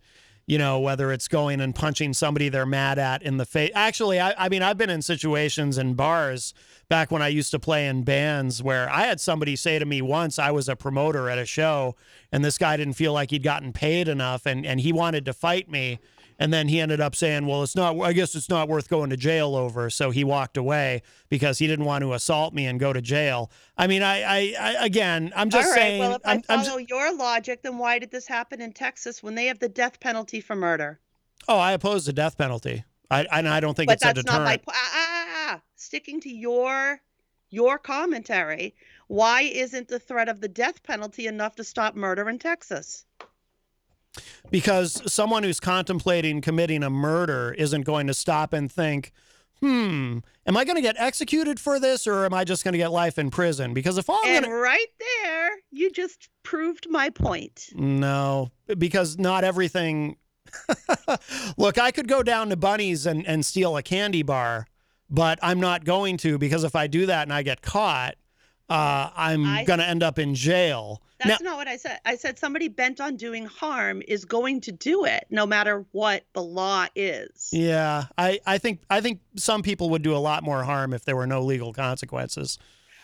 You 0.49 0.59
know, 0.59 0.79
whether 0.79 1.11
it's 1.11 1.27
going 1.27 1.61
and 1.61 1.75
punching 1.75 2.13
somebody 2.13 2.49
they're 2.49 2.65
mad 2.65 3.01
at 3.01 3.21
in 3.21 3.37
the 3.37 3.45
face. 3.45 3.73
Actually, 3.75 4.21
I, 4.21 4.33
I 4.39 4.49
mean, 4.49 4.63
I've 4.63 4.79
been 4.79 4.91
in 4.91 5.03
situations 5.03 5.77
in 5.77 5.95
bars 5.95 6.55
back 6.89 7.11
when 7.11 7.21
I 7.21 7.27
used 7.27 7.51
to 7.51 7.59
play 7.59 7.89
in 7.89 8.05
bands 8.05 8.63
where 8.63 8.89
I 8.89 9.07
had 9.07 9.21
somebody 9.21 9.57
say 9.57 9.81
to 9.81 9.85
me 9.85 10.01
once, 10.03 10.39
I 10.39 10.53
was 10.53 10.69
a 10.69 10.77
promoter 10.77 11.29
at 11.29 11.37
a 11.37 11.47
show, 11.47 11.97
and 12.31 12.45
this 12.45 12.59
guy 12.59 12.77
didn't 12.77 12.95
feel 12.95 13.13
like 13.13 13.31
he'd 13.31 13.43
gotten 13.43 13.73
paid 13.73 14.07
enough 14.07 14.47
and, 14.47 14.65
and 14.65 14.79
he 14.79 14.93
wanted 14.93 15.25
to 15.25 15.33
fight 15.33 15.69
me. 15.69 15.99
And 16.39 16.53
then 16.53 16.69
he 16.69 16.81
ended 16.81 17.01
up 17.01 17.15
saying, 17.15 17.47
"Well, 17.47 17.63
it's 17.63 17.75
not. 17.75 17.99
I 18.01 18.13
guess 18.13 18.35
it's 18.35 18.49
not 18.49 18.69
worth 18.69 18.89
going 18.89 19.11
to 19.11 19.17
jail 19.17 19.57
over." 19.57 19.89
So 19.89 20.11
he 20.11 20.23
walked 20.23 20.57
away 20.57 21.03
because 21.29 21.59
he 21.59 21.67
didn't 21.67 21.87
want 21.87 22.03
to 22.03 22.13
assault 22.13 22.53
me 22.53 22.67
and 22.67 22.79
go 22.79 22.93
to 22.93 23.01
jail. 23.01 23.51
I 23.79 23.87
mean, 23.87 24.03
I, 24.03 24.23
I, 24.23 24.55
I 24.61 24.85
again, 24.85 25.33
I'm 25.35 25.49
just 25.49 25.67
All 25.67 25.73
right. 25.73 25.79
saying. 25.79 26.01
well, 26.01 26.15
if 26.17 26.23
I'm, 26.25 26.43
I 26.49 26.65
follow 26.65 26.79
your 26.79 27.17
logic, 27.17 27.63
then 27.63 27.79
why 27.79 27.99
did 27.99 28.11
this 28.11 28.27
happen 28.27 28.61
in 28.61 28.73
Texas 28.73 29.23
when 29.23 29.35
they 29.35 29.47
have 29.47 29.59
the 29.59 29.69
death 29.69 29.99
penalty 29.99 30.41
for 30.41 30.55
murder? 30.55 31.01
oh, 31.49 31.59
I 31.59 31.73
oppose 31.73 32.07
the 32.07 32.13
death 32.13 32.37
penalty. 32.37 32.85
I, 33.11 33.27
and 33.33 33.49
I 33.49 33.61
don't 33.61 33.75
think 33.77 33.89
but 33.89 33.95
it's 33.95 34.05
a 34.05 34.13
that's 34.13 34.25
not 34.25 34.43
my 34.43 34.57
deterrent. 34.57 34.67
po- 34.67 34.73
ah, 34.75 34.91
ah, 34.93 35.27
ah, 35.29 35.55
ah. 35.55 35.61
sticking 35.77 36.21
to 36.23 36.29
your 36.29 37.01
your 37.51 37.79
commentary. 37.79 38.75
Why 39.07 39.43
isn't 39.43 39.89
the 39.89 40.01
threat 40.01 40.29
of 40.29 40.41
the 40.41 40.49
death 40.49 40.83
penalty 40.83 41.29
enough 41.29 41.55
to 41.57 41.65
stop 41.65 41.95
murder 41.95 42.29
in 42.29 42.39
Texas? 42.41 43.07
Because 44.51 45.03
someone 45.13 45.43
who's 45.43 45.61
contemplating 45.61 46.41
committing 46.41 46.83
a 46.83 46.91
murder 46.91 47.55
isn't 47.59 47.83
going 47.83 48.07
to 48.07 48.15
stop 48.15 48.53
and 48.53 48.71
think, 48.71 49.13
hmm, 49.61 50.19
am 50.47 50.57
I 50.57 50.65
going 50.65 50.77
to 50.77 50.83
get 50.83 50.97
executed 50.99 51.59
for 51.59 51.81
this 51.81 52.07
or 52.07 52.25
am 52.25 52.35
I 52.35 52.45
just 52.45 52.65
going 52.65 52.73
to 52.73 52.79
get 52.79 52.93
life 52.93 53.19
in 53.19 53.31
prison? 53.31 53.75
Because 53.75 53.99
if 53.99 54.09
all 54.09 54.21
I'm 54.25 54.37
and 54.37 54.45
to. 54.47 54.51
right 54.51 54.87
there, 54.99 55.51
you 55.71 55.91
just 55.91 56.29
proved 56.43 56.87
my 56.89 57.11
point. 57.11 57.69
No, 57.75 58.51
because 58.79 59.19
not 59.19 59.45
everything. 59.45 60.17
Look, 61.57 61.79
I 61.79 61.91
could 61.91 62.09
go 62.09 62.23
down 62.23 62.51
to 62.51 62.57
Bunny's 62.57 63.07
and, 63.07 63.27
and 63.27 63.45
steal 63.45 63.77
a 63.77 63.83
candy 63.83 64.23
bar, 64.23 64.67
but 65.11 65.39
I'm 65.43 65.61
not 65.61 65.85
going 65.85 66.17
to 66.19 66.39
because 66.39 66.65
if 66.65 66.77
I 66.77 66.87
do 66.87 67.07
that 67.07 67.23
and 67.23 67.33
I 67.33 67.43
get 67.43 67.63
caught, 67.63 68.15
uh, 68.69 69.11
I'm 69.17 69.45
I- 69.45 69.65
going 69.65 69.79
to 69.79 69.87
end 69.87 70.03
up 70.03 70.19
in 70.19 70.35
jail. 70.35 71.03
That's 71.19 71.43
not 71.43 71.57
what 71.57 71.67
I 71.67 71.79
said. 71.79 71.99
I 72.05 72.17
said 72.17 72.39
somebody 72.39 72.69
bent 72.69 73.01
on 73.01 73.17
doing 73.17 73.47
harm 73.47 74.03
is 74.07 74.27
going 74.27 74.61
to 74.63 74.73
do 74.73 75.07
it, 75.07 75.27
no 75.31 75.47
matter 75.47 75.87
what 75.93 76.25
the 76.35 76.43
law 76.43 76.87
is. 76.95 77.49
Yeah, 77.53 78.05
I, 78.19 78.39
I 78.47 78.59
think 78.59 78.83
I 78.91 79.01
think 79.01 79.21
some 79.35 79.63
people 79.63 79.89
would 79.91 80.03
do 80.03 80.15
a 80.15 80.19
lot 80.19 80.43
more 80.43 80.63
harm 80.63 80.93
if 80.93 81.07
there 81.07 81.17
were 81.17 81.27
no 81.27 81.41
legal 81.43 81.73
consequences. 81.73 82.59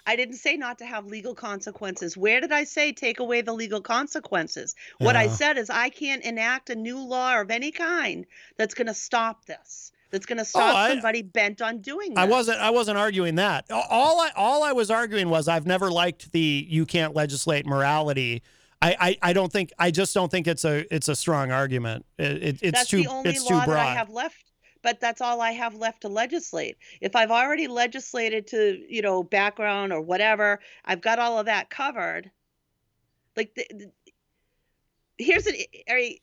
I 0.06 0.16
didn't 0.16 0.36
say 0.36 0.56
not 0.56 0.78
to 0.78 0.84
have 0.84 1.06
legal 1.06 1.34
consequences. 1.34 2.16
Where 2.16 2.40
did 2.40 2.52
I 2.52 2.64
say 2.64 2.92
take 2.92 3.20
away 3.20 3.40
the 3.40 3.52
legal 3.52 3.80
consequences? 3.80 4.74
What 4.98 5.14
I 5.14 5.28
said 5.28 5.58
is 5.58 5.70
I 5.70 5.90
can't 5.90 6.24
enact 6.24 6.70
a 6.70 6.74
new 6.74 6.98
law 6.98 7.40
of 7.40 7.50
any 7.50 7.70
kind 7.70 8.26
that's 8.56 8.74
going 8.74 8.88
to 8.88 8.94
stop 8.94 9.46
this. 9.46 9.92
That's 10.12 10.26
going 10.26 10.36
to 10.36 10.42
oh, 10.42 10.44
stop 10.44 10.74
Oh, 10.74 10.76
I- 10.76 10.88
somebody 10.90 11.22
bent 11.22 11.60
on 11.60 11.78
doing 11.78 12.16
I 12.16 12.26
wasn't 12.26 12.60
I 12.60 12.70
wasn't 12.70 12.98
arguing 12.98 13.34
that. 13.36 13.64
All 13.70 14.20
I 14.20 14.30
all 14.36 14.62
I 14.62 14.72
was 14.72 14.90
arguing 14.90 15.30
was 15.30 15.48
I've 15.48 15.66
never 15.66 15.90
liked 15.90 16.30
the 16.32 16.66
you 16.68 16.86
can't 16.86 17.14
legislate 17.14 17.66
morality. 17.66 18.42
I, 18.82 18.96
I, 19.00 19.30
I 19.30 19.32
don't 19.32 19.50
think 19.50 19.72
I 19.78 19.90
just 19.90 20.12
don't 20.12 20.30
think 20.30 20.46
it's 20.46 20.64
a 20.64 20.92
it's 20.94 21.08
a 21.08 21.16
strong 21.16 21.50
argument. 21.50 22.04
It, 22.18 22.42
it, 22.42 22.62
it's 22.62 22.78
that's 22.78 22.90
too 22.90 23.02
the 23.02 23.06
only 23.08 23.30
it's 23.30 23.44
too 23.44 23.54
law 23.54 23.64
broad. 23.64 23.76
that 23.76 23.86
I 23.88 23.94
have 23.94 24.10
left. 24.10 24.52
But 24.82 24.98
that's 25.00 25.20
all 25.20 25.40
I 25.40 25.52
have 25.52 25.76
left 25.76 26.02
to 26.02 26.08
legislate. 26.08 26.76
If 27.00 27.14
I've 27.14 27.30
already 27.30 27.68
legislated 27.68 28.48
to, 28.48 28.82
you 28.88 29.00
know, 29.00 29.22
background 29.22 29.92
or 29.92 30.00
whatever, 30.00 30.58
I've 30.84 31.00
got 31.00 31.20
all 31.20 31.38
of 31.38 31.46
that 31.46 31.70
covered. 31.70 32.32
Like, 33.36 33.54
the, 33.54 33.64
the- 33.70 33.92
here's 35.18 35.46
an 35.46 35.54
Ari, 35.88 36.20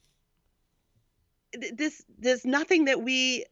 this. 1.74 2.04
There's 2.18 2.44
nothing 2.44 2.84
that 2.86 3.02
we 3.02 3.46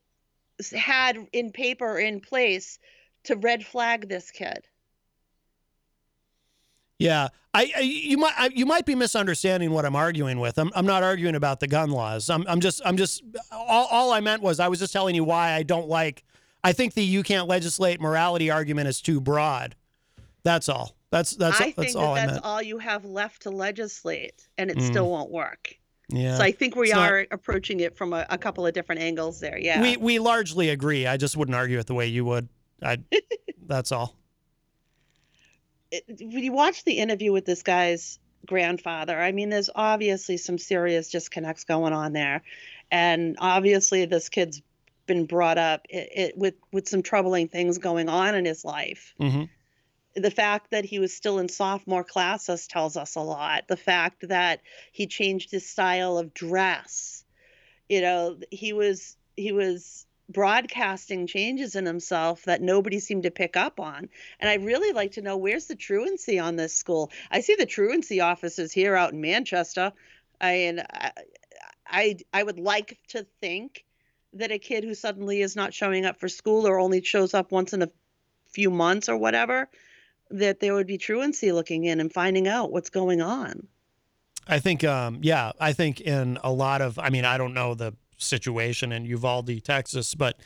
had 0.76 1.18
in 1.34 1.52
paper 1.52 2.00
in 2.00 2.20
place 2.20 2.80
to 3.26 3.36
red 3.36 3.66
flag 3.66 4.10
this 4.10 4.32
kid. 4.32 4.68
Yeah, 7.00 7.28
I, 7.54 7.72
I 7.78 7.80
you 7.82 8.18
might 8.18 8.34
I, 8.38 8.50
you 8.54 8.66
might 8.66 8.86
be 8.86 8.96
misunderstanding 8.96 9.72
what 9.72 9.86
I'm 9.86 9.96
arguing 9.96 10.40
with. 10.40 10.58
I'm, 10.58 10.72
I'm 10.76 10.86
not 10.86 11.04
arguing 11.04 11.36
about 11.36 11.60
the 11.60 11.68
gun 11.68 11.92
laws. 11.92 12.30
I'm 12.30 12.44
I'm 12.48 12.60
just 12.60 12.82
I'm 12.84 12.98
just 12.98 13.24
all, 13.52 13.88
all 13.92 14.12
I 14.12 14.20
meant 14.20 14.42
was 14.42 14.60
I 14.60 14.68
was 14.68 14.80
just 14.80 14.94
telling 14.94 15.14
you 15.14 15.24
why 15.24 15.52
I 15.52 15.64
don't 15.64 15.88
like. 15.88 16.24
I 16.64 16.74
think 16.74 16.96
the 16.96 17.04
you 17.04 17.22
can't 17.22 17.48
legislate 17.48 18.02
morality 18.02 18.50
argument 18.50 18.88
is 18.88 19.00
too 19.00 19.22
broad. 19.22 19.76
That's 20.44 20.70
all. 20.70 20.96
That's 21.12 21.32
that's 21.36 21.62
I 21.62 21.66
that's 21.66 21.94
think 21.94 21.96
all 21.96 22.16
that 22.16 22.28
that's 22.28 22.46
all 22.46 22.62
you 22.64 22.80
have 22.80 23.06
left 23.06 23.44
to 23.44 23.52
legislate, 23.52 24.48
and 24.58 24.72
it 24.72 24.78
Mm. 24.78 24.88
still 24.88 25.12
won't 25.12 25.30
work. 25.30 25.78
Yeah. 26.10 26.38
So 26.38 26.44
I 26.44 26.52
think 26.52 26.76
we 26.76 26.92
not- 26.92 27.12
are 27.12 27.28
approaching 27.32 27.80
it 27.82 27.98
from 27.98 28.14
a, 28.14 28.26
a 28.30 28.38
couple 28.38 28.66
of 28.66 28.74
different 28.74 29.02
angles 29.02 29.40
there. 29.40 29.58
Yeah. 29.58 29.82
We 29.82 29.98
we 29.98 30.20
largely 30.20 30.70
agree. 30.70 31.06
I 31.06 31.18
just 31.18 31.36
wouldn't 31.36 31.56
argue 31.56 31.80
it 31.80 31.88
the 31.88 31.94
way 31.94 32.08
you 32.08 32.24
would. 32.26 32.48
I. 32.82 33.00
that's 33.66 33.92
all. 33.92 34.16
it, 35.92 36.04
when 36.08 36.44
you 36.44 36.52
watch 36.54 36.84
the 36.86 37.00
interview 37.00 37.32
with 37.32 37.46
this 37.46 37.64
guy's 37.64 38.20
grandfather, 38.46 39.20
I 39.20 39.32
mean, 39.34 39.50
there's 39.50 39.70
obviously 39.76 40.38
some 40.38 40.58
serious 40.58 41.10
disconnects 41.10 41.66
going 41.66 41.94
on 41.94 42.14
there, 42.14 42.44
and 42.92 43.36
obviously 43.40 44.06
this 44.06 44.30
kid's 44.30 44.62
been 45.08 45.26
brought 45.26 45.58
up 45.58 45.86
it, 45.90 46.10
it, 46.14 46.38
with 46.38 46.56
with 46.72 46.88
some 46.88 47.02
troubling 47.02 47.48
things 47.48 47.78
going 47.78 48.10
on 48.10 48.36
in 48.36 48.46
his 48.46 48.64
life. 48.64 49.14
hmm 49.20 49.44
The 50.18 50.32
fact 50.32 50.72
that 50.72 50.84
he 50.84 50.98
was 50.98 51.16
still 51.16 51.38
in 51.38 51.48
sophomore 51.48 52.04
classes 52.04 52.66
tells 52.68 52.98
us 52.98 53.16
a 53.16 53.22
lot. 53.22 53.68
The 53.68 53.78
fact 53.78 54.28
that 54.30 54.62
he 54.92 55.06
changed 55.06 55.52
his 55.52 55.70
style 55.70 56.18
of 56.18 56.34
dress, 56.34 57.24
you 57.88 58.02
know, 58.02 58.40
he 58.50 58.74
was 58.74 59.16
he 59.36 59.52
was 59.52 60.08
broadcasting 60.30 61.28
changes 61.28 61.76
in 61.76 61.86
himself 61.86 62.44
that 62.44 62.62
nobody 62.62 63.00
seemed 63.00 63.24
to 63.24 63.32
pick 63.32 63.56
up 63.56 63.80
on. 63.80 64.10
And 64.40 64.50
I 64.50 64.56
really 64.56 64.92
like 64.92 65.12
to 65.14 65.22
know 65.22 65.38
where's 65.38 65.68
the 65.68 65.76
truancy 65.76 66.40
on 66.40 66.56
this 66.56 66.74
school. 66.74 67.12
I 67.32 67.42
see 67.42 67.56
the 67.56 67.66
truancy 67.66 68.20
offices 68.20 68.74
here 68.74 68.96
out 68.96 69.14
in 69.14 69.22
Manchester. 69.22 69.94
I 70.42 70.52
and 70.52 70.82
I, 70.92 71.12
I 71.86 72.18
I 72.34 72.44
would 72.44 72.60
like 72.60 72.98
to 73.10 73.26
think 73.40 73.86
that 74.34 74.52
a 74.52 74.60
kid 74.60 74.84
who 74.84 74.94
suddenly 74.94 75.42
is 75.42 75.56
not 75.56 75.74
showing 75.74 76.06
up 76.06 76.20
for 76.20 76.28
school 76.28 76.68
or 76.68 76.80
only 76.80 77.02
shows 77.02 77.34
up 77.34 77.52
once 77.52 77.74
in 77.74 77.82
a 77.82 77.90
few 78.50 78.70
months 78.70 79.10
or 79.10 79.18
whatever, 79.18 79.70
that 80.32 80.60
there 80.60 80.74
would 80.74 80.88
be 80.88 80.98
truancy 80.98 81.52
looking 81.52 81.86
in 81.86 82.00
and 82.00 82.12
finding 82.12 82.48
out 82.48 82.72
what's 82.72 82.90
going 82.90 83.22
on. 83.22 83.68
I 84.48 84.60
think, 84.60 84.84
um, 84.84 85.20
yeah, 85.22 85.52
I 85.60 85.74
think 85.74 86.00
in 86.02 86.38
a 86.44 86.52
lot 86.52 86.82
of, 86.82 86.98
I 86.98 87.10
mean, 87.10 87.26
I 87.26 87.38
don't 87.38 87.54
know 87.54 87.74
the 87.76 87.94
situation 88.18 88.92
in 88.92 89.06
Uvalde, 89.06 89.64
Texas, 89.64 90.16
but 90.16 90.40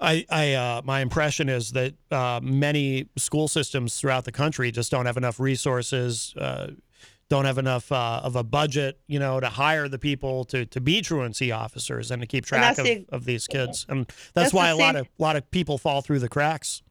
I, 0.00 0.24
I 0.30 0.54
uh, 0.54 0.82
my 0.84 1.00
impression 1.00 1.48
is 1.48 1.72
that 1.72 1.94
uh, 2.10 2.40
many 2.42 3.08
school 3.16 3.48
systems 3.48 3.98
throughout 4.00 4.24
the 4.24 4.32
country 4.32 4.70
just 4.70 4.90
don't 4.90 5.04
have 5.06 5.16
enough 5.16 5.38
resources, 5.40 6.32
uh, 6.38 6.68
don't 7.28 7.44
have 7.44 7.58
enough 7.58 7.92
uh, 7.92 8.20
of 8.24 8.34
a 8.36 8.42
budget, 8.42 8.98
you 9.08 9.18
know, 9.18 9.40
to 9.40 9.48
hire 9.48 9.88
the 9.88 9.98
people 9.98 10.44
to 10.46 10.64
to 10.66 10.80
be 10.80 11.02
truancy 11.02 11.52
officers 11.52 12.10
and 12.10 12.22
to 12.22 12.26
keep 12.26 12.46
track 12.46 12.78
of, 12.78 12.84
the- 12.86 13.06
of 13.10 13.24
these 13.24 13.46
kids, 13.46 13.84
and 13.88 14.06
that's, 14.06 14.32
That's 14.34 14.52
why 14.54 14.68
a 14.70 14.76
lot 14.76 14.96
of 14.96 15.06
a 15.06 15.22
lot 15.22 15.36
of 15.36 15.48
people 15.50 15.76
fall 15.76 16.00
through 16.02 16.20
the 16.20 16.28
cracks. 16.30 16.82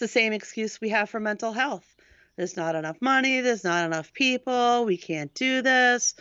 It's 0.00 0.12
the 0.14 0.18
same 0.18 0.32
excuse 0.32 0.80
we 0.80 0.88
have 0.88 1.10
for 1.10 1.20
mental 1.20 1.52
health. 1.52 1.84
There's 2.36 2.56
not 2.56 2.74
enough 2.74 2.96
money, 3.02 3.42
there's 3.42 3.64
not 3.64 3.84
enough 3.84 4.14
people, 4.14 4.86
we 4.86 4.96
can't 4.96 5.34
do 5.34 5.60
this. 5.60 6.14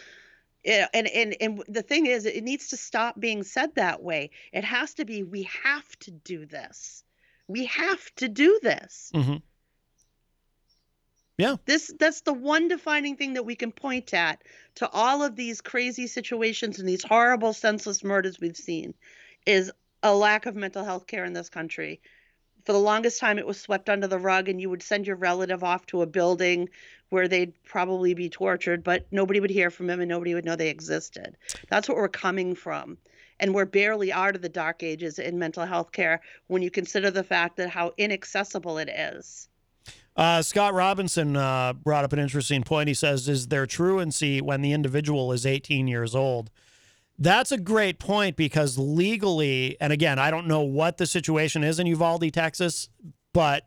Yeah, 0.65 0.88
and, 0.93 1.07
and 1.07 1.38
and 1.39 1.63
the 1.69 1.82
thing 1.82 2.05
is 2.05 2.25
it 2.25 2.43
needs 2.43 2.67
to 2.69 2.77
stop 2.77 3.17
being 3.17 3.41
said 3.43 3.75
that 3.75 4.03
way. 4.03 4.32
It 4.51 4.65
has 4.65 4.95
to 4.95 5.05
be 5.05 5.23
we 5.23 5.43
have 5.63 5.88
to 5.99 6.11
do 6.11 6.45
this. 6.45 7.05
We 7.47 7.67
have 7.67 8.03
to 8.15 8.27
do 8.27 8.59
this. 8.61 9.13
Mm-hmm. 9.15 9.38
Yeah. 11.38 11.55
This 11.65 11.89
that's 11.97 12.19
the 12.19 12.34
one 12.34 12.67
defining 12.67 13.15
thing 13.15 13.36
that 13.36 13.45
we 13.45 13.55
can 13.55 13.71
point 13.71 14.13
at 14.13 14.41
to 14.75 14.89
all 14.89 15.23
of 15.23 15.38
these 15.38 15.61
crazy 15.61 16.07
situations 16.07 16.80
and 16.80 16.89
these 16.89 17.05
horrible 17.05 17.53
senseless 17.53 18.03
murders 18.03 18.41
we've 18.41 18.57
seen 18.57 18.93
is 19.45 19.71
a 20.03 20.13
lack 20.13 20.47
of 20.47 20.57
mental 20.57 20.84
health 20.84 21.07
care 21.07 21.23
in 21.23 21.32
this 21.32 21.47
country. 21.47 22.01
For 22.70 22.74
the 22.74 22.80
longest 22.80 23.20
time 23.20 23.39
it 23.39 23.47
was 23.47 23.59
swept 23.59 23.89
under 23.89 24.05
the 24.05 24.20
rug 24.20 24.47
and 24.47 24.61
you 24.61 24.70
would 24.70 24.84
send 24.84 25.07
your 25.07 25.15
relative 25.15 25.63
off 25.63 25.88
to 25.88 26.03
a 26.03 26.05
building 26.05 26.70
where 27.09 27.28
they'd 27.28 27.51
probably 27.63 28.13
be 28.13 28.30
tortured, 28.30 28.84
but 28.84 29.07
nobody 29.09 29.39
would 29.39 29.49
hear 29.49 29.72
from 29.72 29.88
them 29.88 30.01
and 30.01 30.07
nobody 30.07 30.36
would 30.36 30.45
know 30.45 30.55
they 30.55 30.70
existed. 30.70 31.36
That's 31.70 31.89
what 31.89 31.97
we're 31.97 32.09
coming 32.09 32.53
from. 32.53 32.99
And 33.39 33.55
we're 33.55 33.65
barely 33.65 34.13
out 34.13 34.36
of 34.36 34.43
the 34.43 34.49
dark 34.49 34.84
ages 34.84 35.17
in 35.17 35.39
mental 35.39 35.65
health 35.65 35.91
care 35.91 36.22
when 36.45 36.61
you 36.61 36.70
consider 36.70 37.09
the 37.09 37.24
fact 37.24 37.57
that 37.57 37.72
how 37.72 37.93
inaccessible 37.97 38.78
it 38.78 38.89
is. 38.89 39.49
Uh, 40.15 40.43
Scott 40.43 40.76
Robinson 40.76 41.36
uh, 41.38 41.74
brought 41.74 42.05
up 42.05 42.13
an 42.13 42.20
interesting 42.20 42.61
point. 42.61 42.88
He 42.88 42.93
says, 42.93 43.28
"Is 43.28 43.47
there 43.47 43.65
truancy 43.65 44.41
when 44.41 44.61
the 44.61 44.74
individual 44.74 45.32
is 45.32 45.43
18 45.43 45.88
years 45.88 46.13
old?" 46.13 46.51
That's 47.22 47.51
a 47.51 47.57
great 47.57 47.99
point 47.99 48.38
because 48.38 48.78
legally, 48.78 49.76
and 49.82 49.91
again, 49.91 50.17
I 50.20 50.32
don't 50.32 50.47
know 50.47 50.61
what 50.61 50.97
the 50.97 51.05
situation 51.05 51.63
is 51.63 51.78
in 51.80 51.86
Uvalde, 51.88 52.32
Texas, 52.34 52.88
but 53.34 53.65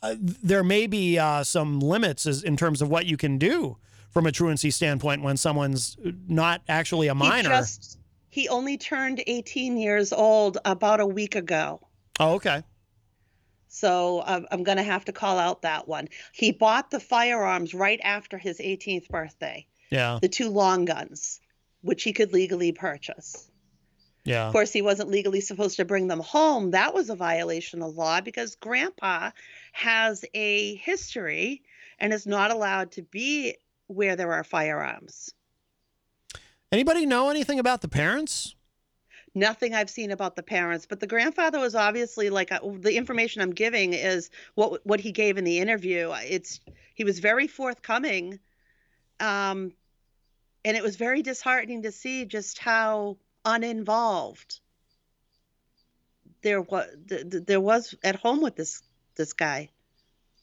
uh, 0.00 0.14
there 0.20 0.62
may 0.62 0.86
be 0.86 1.18
uh, 1.18 1.42
some 1.42 1.80
limits 1.80 2.24
as, 2.24 2.42
in 2.44 2.56
terms 2.56 2.80
of 2.80 2.88
what 2.88 3.06
you 3.06 3.16
can 3.16 3.36
do 3.36 3.78
from 4.10 4.26
a 4.26 4.32
truancy 4.32 4.70
standpoint 4.70 5.22
when 5.22 5.36
someone's 5.36 5.96
not 6.28 6.62
actually 6.68 7.08
a 7.08 7.14
minor. 7.14 7.48
He 7.50 7.56
just 7.56 7.98
he 8.30 8.48
only 8.48 8.76
turned 8.78 9.22
18 9.26 9.76
years 9.76 10.12
old 10.12 10.58
about 10.64 11.00
a 11.00 11.06
week 11.06 11.34
ago. 11.34 11.80
oh, 12.20 12.34
okay. 12.34 12.62
So 13.68 14.22
um, 14.26 14.46
I'm 14.52 14.62
going 14.62 14.76
to 14.78 14.84
have 14.84 15.04
to 15.06 15.12
call 15.12 15.36
out 15.38 15.62
that 15.62 15.88
one. 15.88 16.08
He 16.32 16.52
bought 16.52 16.90
the 16.92 17.00
firearms 17.00 17.74
right 17.74 18.00
after 18.04 18.38
his 18.38 18.58
18th 18.60 19.08
birthday, 19.08 19.66
Yeah. 19.90 20.20
the 20.22 20.28
two 20.28 20.48
long 20.48 20.84
guns, 20.84 21.40
which 21.84 22.02
he 22.02 22.12
could 22.12 22.32
legally 22.32 22.72
purchase. 22.72 23.50
Yeah. 24.24 24.46
Of 24.46 24.52
course, 24.52 24.72
he 24.72 24.80
wasn't 24.80 25.10
legally 25.10 25.42
supposed 25.42 25.76
to 25.76 25.84
bring 25.84 26.08
them 26.08 26.20
home. 26.20 26.70
That 26.70 26.94
was 26.94 27.10
a 27.10 27.14
violation 27.14 27.82
of 27.82 27.94
law 27.94 28.22
because 28.22 28.56
grandpa 28.56 29.30
has 29.72 30.24
a 30.32 30.76
history 30.76 31.62
and 31.98 32.12
is 32.12 32.26
not 32.26 32.50
allowed 32.50 32.92
to 32.92 33.02
be 33.02 33.56
where 33.86 34.16
there 34.16 34.32
are 34.32 34.42
firearms. 34.42 35.34
Anybody 36.72 37.04
know 37.04 37.28
anything 37.28 37.58
about 37.58 37.82
the 37.82 37.88
parents? 37.88 38.56
Nothing 39.34 39.74
I've 39.74 39.90
seen 39.90 40.10
about 40.10 40.36
the 40.36 40.42
parents, 40.42 40.86
but 40.86 41.00
the 41.00 41.06
grandfather 41.06 41.60
was 41.60 41.74
obviously 41.74 42.30
like 42.30 42.50
uh, 42.50 42.60
the 42.78 42.96
information 42.96 43.42
I'm 43.42 43.52
giving 43.52 43.92
is 43.92 44.30
what 44.54 44.86
what 44.86 45.00
he 45.00 45.12
gave 45.12 45.36
in 45.36 45.44
the 45.44 45.58
interview. 45.58 46.12
It's 46.22 46.60
he 46.94 47.04
was 47.04 47.18
very 47.18 47.46
forthcoming, 47.46 48.38
um, 49.20 49.72
and 50.64 50.76
it 50.76 50.82
was 50.82 50.96
very 50.96 51.22
disheartening 51.22 51.82
to 51.82 51.92
see 51.92 52.24
just 52.24 52.58
how 52.58 53.16
uninvolved 53.44 54.60
there 56.42 56.60
was 56.60 56.86
there 57.46 57.60
was 57.60 57.94
at 58.02 58.16
home 58.16 58.40
with 58.40 58.56
this 58.56 58.82
this 59.16 59.32
guy. 59.32 59.70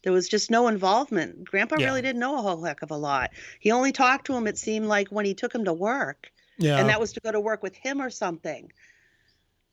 There 0.03 0.13
was 0.13 0.27
just 0.27 0.49
no 0.49 0.67
involvement. 0.67 1.45
Grandpa 1.45 1.75
Yeah. 1.77 1.87
really 1.87 2.01
didn't 2.01 2.19
know 2.19 2.37
a 2.37 2.41
whole 2.41 2.63
heck 2.63 2.81
of 2.81 2.89
a 2.91 2.97
lot. 2.97 3.31
He 3.59 3.71
only 3.71 3.91
talked 3.91 4.25
to 4.27 4.33
him. 4.33 4.47
It 4.47 4.57
seemed 4.57 4.87
like 4.87 5.09
when 5.09 5.25
he 5.25 5.35
took 5.35 5.53
him 5.53 5.65
to 5.65 5.73
work 5.73 6.31
Yeah. 6.57 6.77
and 6.79 6.89
that 6.89 6.99
was 6.99 7.13
to 7.13 7.19
go 7.19 7.31
to 7.31 7.39
work 7.39 7.61
with 7.61 7.75
him 7.75 8.01
or 8.01 8.09
something. 8.09 8.71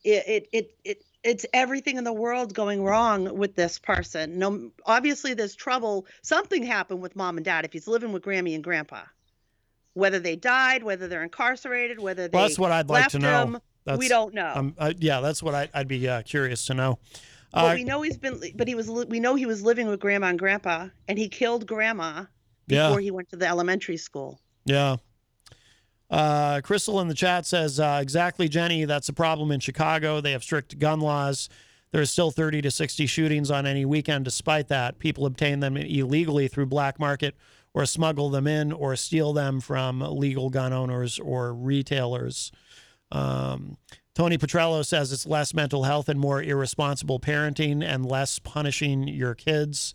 It 0.05 0.25
it 0.29 0.49
it, 0.53 0.75
it 0.85 1.03
it's 1.25 1.47
everything 1.53 1.97
in 1.97 2.05
the 2.05 2.13
world 2.13 2.55
going 2.55 2.83
wrong 2.85 3.37
with 3.37 3.57
this 3.57 3.79
person. 3.79 4.39
No, 4.39 4.71
obviously 4.87 5.35
there's 5.35 5.55
trouble. 5.57 6.07
Something 6.23 6.63
happened 6.63 7.01
with 7.01 7.17
mom 7.17 7.39
and 7.39 7.45
dad 7.45 7.65
if 7.65 7.73
he's 7.73 7.89
living 7.89 8.13
with 8.13 8.23
Grammy 8.23 8.55
and 8.55 8.63
Grandpa. 8.63 9.03
Whether 9.99 10.21
they 10.21 10.37
died, 10.37 10.85
whether 10.85 11.09
they're 11.09 11.25
incarcerated, 11.25 11.99
whether 11.99 12.29
they 12.29 12.37
Well, 12.37 12.47
that's 12.47 12.59
what 12.59 12.71
I'd 12.71 12.89
like 12.89 13.09
to 13.09 13.19
know. 13.19 13.61
That's, 13.85 13.99
we 13.99 14.07
don't 14.07 14.33
know. 14.33 14.53
Um, 14.55 14.75
uh, 14.79 14.93
yeah, 14.97 15.21
that's 15.21 15.43
what 15.43 15.57
I, 15.57 15.69
I'd 15.75 15.89
be 15.89 16.07
uh, 16.09 16.23
curious 16.23 16.67
to 16.67 16.75
know. 16.75 17.01
Uh, 17.53 17.73
we 17.75 17.83
know 17.83 18.03
he's 18.03 18.17
been. 18.17 18.41
But 18.55 18.69
he 18.69 18.77
was. 18.77 18.89
We 18.89 19.19
know 19.19 19.35
he 19.35 19.47
was 19.47 19.63
living 19.63 19.89
with 19.89 19.99
Grandma 19.99 20.29
and 20.29 20.39
Grandpa, 20.39 20.89
and 21.09 21.19
he 21.19 21.29
killed 21.29 21.67
Grandma 21.67 22.27
Yeah. 22.69 22.89
before 22.89 23.01
he 23.01 23.11
went 23.11 23.29
to 23.31 23.37
the 23.37 23.49
elementary 23.49 23.97
school. 23.97 24.39
Yeah. 24.67 24.99
Uh, 26.11 26.61
Crystal 26.63 27.01
in 27.01 27.09
the 27.09 27.15
chat 27.15 27.45
says, 27.45 27.81
uh, 27.81 27.99
exactly, 28.01 28.49
Jenny. 28.49 28.85
That's 28.85 29.09
a 29.09 29.13
problem 29.13 29.51
in 29.51 29.59
Chicago. 29.59 30.21
They 30.21 30.33
have 30.33 30.45
strict 30.45 30.79
gun 30.79 31.01
laws. 31.01 31.49
There's 31.91 32.11
still 32.11 32.31
30 32.31 32.63
to 32.63 32.71
60 32.71 33.07
shootings 33.07 33.51
on 33.51 33.67
any 33.67 33.85
weekend. 33.85 34.27
Despite 34.27 34.69
that, 34.69 34.99
people 34.99 35.27
obtain 35.27 35.61
them 35.61 35.77
illegally 35.77 36.47
through 36.47 36.67
black 36.67 37.01
market 37.01 37.35
or 37.75 37.87
smuggle 37.87 38.31
them 38.31 38.47
in 38.47 38.73
or 38.73 38.97
steal 38.97 39.33
them 39.33 39.61
from 39.61 40.01
legal 40.01 40.51
gun 40.51 40.73
owners 40.73 41.19
or 41.19 41.53
retailers. 41.55 42.51
Um, 43.11 43.77
Tony 44.15 44.37
Petrello 44.37 44.85
says 44.85 45.13
it's 45.13 45.27
less 45.27 45.55
mental 45.55 45.85
health 45.85 46.09
and 46.09 46.19
more 46.19 46.43
irresponsible 46.43 47.21
parenting 47.21 47.85
and 47.85 48.05
less 48.05 48.39
punishing 48.41 49.07
your 49.07 49.35
kids. 49.35 49.95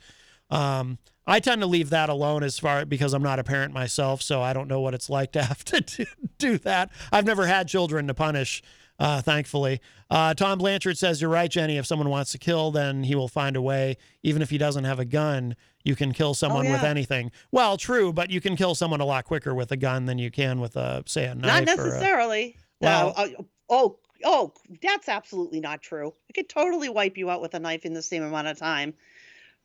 Um, 0.49 0.97
I 1.25 1.39
tend 1.39 1.61
to 1.61 1.67
leave 1.67 1.89
that 1.89 2.09
alone 2.09 2.43
as 2.43 2.59
far 2.59 2.85
because 2.85 3.13
I'm 3.13 3.23
not 3.23 3.39
a 3.39 3.43
parent 3.43 3.73
myself, 3.73 4.21
so 4.21 4.41
I 4.41 4.53
don't 4.53 4.67
know 4.67 4.81
what 4.81 4.93
it's 4.93 5.09
like 5.09 5.31
to 5.33 5.43
have 5.43 5.63
to 5.65 5.81
do, 6.37 6.57
that. 6.59 6.91
I've 7.11 7.25
never 7.25 7.45
had 7.45 7.67
children 7.67 8.07
to 8.07 8.13
punish, 8.13 8.61
uh, 8.99 9.21
thankfully. 9.21 9.81
Uh, 10.09 10.33
Tom 10.33 10.57
Blanchard 10.57 10.97
says 10.97 11.21
you're 11.21 11.29
right, 11.29 11.49
Jenny. 11.49 11.77
If 11.77 11.85
someone 11.85 12.09
wants 12.09 12.31
to 12.33 12.37
kill, 12.37 12.71
then 12.71 13.03
he 13.03 13.15
will 13.15 13.27
find 13.29 13.55
a 13.55 13.61
way. 13.61 13.97
Even 14.21 14.41
if 14.41 14.49
he 14.49 14.57
doesn't 14.57 14.83
have 14.83 14.99
a 14.99 15.05
gun, 15.05 15.55
you 15.83 15.95
can 15.95 16.13
kill 16.13 16.33
someone 16.33 16.69
with 16.69 16.81
yeah. 16.81 16.89
anything. 16.89 17.31
Well, 17.51 17.77
true, 17.77 18.13
but 18.13 18.29
you 18.29 18.39
can 18.41 18.55
kill 18.55 18.75
someone 18.75 19.01
a 19.01 19.05
lot 19.05 19.25
quicker 19.25 19.53
with 19.53 19.71
a 19.71 19.77
gun 19.77 20.05
than 20.05 20.17
you 20.17 20.31
can 20.31 20.59
with 20.59 20.75
a 20.75 21.03
say 21.05 21.25
a 21.25 21.35
knife. 21.35 21.65
Not 21.67 21.77
or 21.77 21.81
a- 21.81 21.85
necessarily. 21.87 22.57
Well- 22.79 23.13
no. 23.17 23.23
uh, 23.23 23.27
oh, 23.69 23.99
oh, 24.23 24.53
that's 24.81 25.09
absolutely 25.09 25.59
not 25.59 25.81
true. 25.81 26.13
I 26.29 26.33
could 26.33 26.49
totally 26.49 26.89
wipe 26.89 27.17
you 27.17 27.29
out 27.29 27.41
with 27.41 27.53
a 27.53 27.59
knife 27.59 27.85
in 27.85 27.93
the 27.93 28.01
same 28.01 28.23
amount 28.23 28.47
of 28.47 28.57
time. 28.57 28.93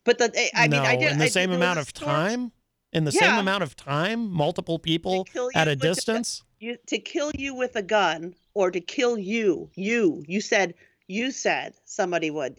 But 0.03 0.17
the 0.17 0.31
eh, 0.33 0.49
I 0.53 0.67
mean, 0.67 0.81
I 0.81 0.95
did 0.95 1.11
in 1.13 1.17
the 1.19 1.25
I- 1.25 1.29
same 1.29 1.51
amount 1.51 1.79
of 1.79 1.93
time. 1.93 2.51
In 2.91 3.03
the 3.03 3.11
same 3.11 3.35
amount 3.35 3.61
of 3.61 3.75
time, 3.75 4.31
multiple 4.31 4.79
people 4.79 5.27
at 5.53 5.67
a 5.67 5.71
with 5.71 5.79
distance. 5.79 6.43
You 6.59 6.77
to 6.87 6.97
kill 6.97 7.31
you 7.37 7.53
with 7.53 7.75
a 7.75 7.83
gun 7.83 8.33
or 8.55 8.71
to 8.71 8.81
kill 8.81 9.15
you, 9.17 9.69
you, 9.75 10.23
you 10.27 10.41
said 10.41 10.73
you 11.07 11.31
said 11.31 11.75
somebody 11.85 12.31
would. 12.31 12.57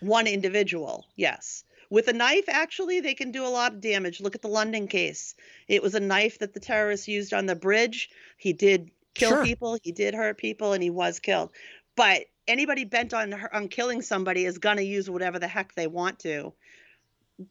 One 0.00 0.28
individual, 0.28 1.06
yes. 1.16 1.64
With 1.90 2.08
a 2.08 2.12
knife, 2.12 2.44
actually, 2.48 3.00
they 3.00 3.14
can 3.14 3.30
do 3.30 3.46
a 3.46 3.48
lot 3.48 3.72
of 3.72 3.80
damage. 3.80 4.20
Look 4.20 4.34
at 4.34 4.42
the 4.42 4.48
London 4.48 4.88
case. 4.88 5.34
It 5.68 5.82
was 5.82 5.94
a 5.94 6.00
knife 6.00 6.38
that 6.40 6.52
the 6.52 6.60
terrorists 6.60 7.08
used 7.08 7.32
on 7.32 7.46
the 7.46 7.56
bridge. 7.56 8.10
He 8.36 8.52
did 8.52 8.90
kill 9.14 9.30
Sure. 9.30 9.44
people, 9.44 9.78
he 9.82 9.92
did 9.92 10.14
hurt 10.14 10.38
people, 10.38 10.74
and 10.74 10.82
he 10.82 10.90
was 10.90 11.18
killed. 11.18 11.50
But 11.96 12.26
anybody 12.46 12.84
bent 12.84 13.14
on 13.14 13.34
on 13.52 13.68
killing 13.68 14.02
somebody 14.02 14.44
is 14.44 14.58
gonna 14.58 14.82
use 14.82 15.08
whatever 15.08 15.38
the 15.38 15.48
heck 15.48 15.74
they 15.74 15.86
want 15.86 16.18
to. 16.20 16.52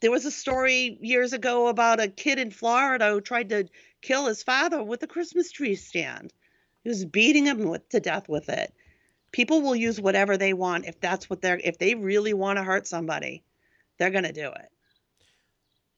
There 0.02 0.12
was 0.12 0.26
a 0.26 0.32
story 0.32 0.98
years 1.02 1.34
ago 1.34 1.68
about 1.68 2.00
a 2.00 2.08
kid 2.08 2.40
in 2.40 2.52
Florida 2.52 3.10
who 3.12 3.22
tried 3.22 3.50
to 3.50 3.70
kill 4.02 4.26
his 4.26 4.44
father 4.44 4.84
with 4.84 5.02
a 5.04 5.08
Christmas 5.08 5.52
tree 5.52 5.76
stand. 5.76 6.34
He 6.84 6.90
was 6.90 7.06
beating 7.06 7.46
him 7.46 7.64
with, 7.64 7.88
to 7.90 8.00
death 8.00 8.30
with 8.30 8.50
it. 8.50 8.74
People 9.32 9.62
will 9.62 9.76
use 9.76 10.00
whatever 10.00 10.38
they 10.38 10.54
want 10.54 10.86
if 10.86 11.00
that's 11.00 11.30
what 11.30 11.42
they're 11.42 11.60
if 11.64 11.78
they 11.78 11.96
really 11.96 12.34
want 12.34 12.58
to 12.58 12.64
hurt 12.64 12.88
somebody, 12.88 13.44
they're 13.98 14.10
going 14.10 14.24
to 14.24 14.34
do 14.34 14.48
it. 14.48 14.70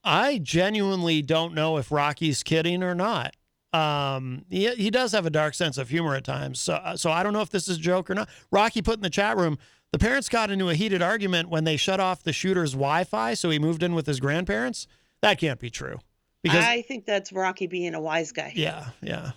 I 0.03 0.37
genuinely 0.37 1.21
don't 1.21 1.53
know 1.53 1.77
if 1.77 1.91
Rocky's 1.91 2.43
kidding 2.43 2.83
or 2.83 2.95
not. 2.95 3.35
Um, 3.73 4.45
he, 4.49 4.69
he 4.75 4.89
does 4.89 5.11
have 5.11 5.25
a 5.25 5.29
dark 5.29 5.53
sense 5.53 5.77
of 5.77 5.89
humor 5.89 6.15
at 6.15 6.23
times. 6.23 6.59
So, 6.59 6.79
so 6.95 7.11
I 7.11 7.21
don't 7.21 7.33
know 7.33 7.41
if 7.41 7.49
this 7.49 7.67
is 7.67 7.77
a 7.77 7.81
joke 7.81 8.09
or 8.09 8.15
not. 8.15 8.29
Rocky 8.51 8.81
put 8.81 8.95
in 8.95 9.01
the 9.01 9.09
chat 9.09 9.37
room, 9.37 9.57
the 9.91 9.99
parents 9.99 10.29
got 10.29 10.49
into 10.49 10.69
a 10.69 10.75
heated 10.75 11.01
argument 11.01 11.49
when 11.49 11.63
they 11.63 11.77
shut 11.77 11.99
off 11.99 12.23
the 12.23 12.33
shooter's 12.33 12.71
Wi-Fi, 12.71 13.33
so 13.33 13.49
he 13.49 13.59
moved 13.59 13.83
in 13.83 13.93
with 13.93 14.07
his 14.07 14.19
grandparents. 14.19 14.87
That 15.21 15.39
can't 15.39 15.59
be 15.59 15.69
true. 15.69 15.99
Because 16.41 16.63
I 16.63 16.83
think 16.83 17.05
that's 17.05 17.33
Rocky 17.33 17.67
being 17.67 17.93
a 17.95 18.01
wise 18.01 18.31
guy. 18.31 18.53
yeah, 18.55 18.89
yeah, 19.01 19.31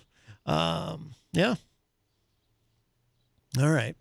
um, 0.45 1.11
yeah. 1.33 1.55
All 3.59 3.69
right. 3.69 3.95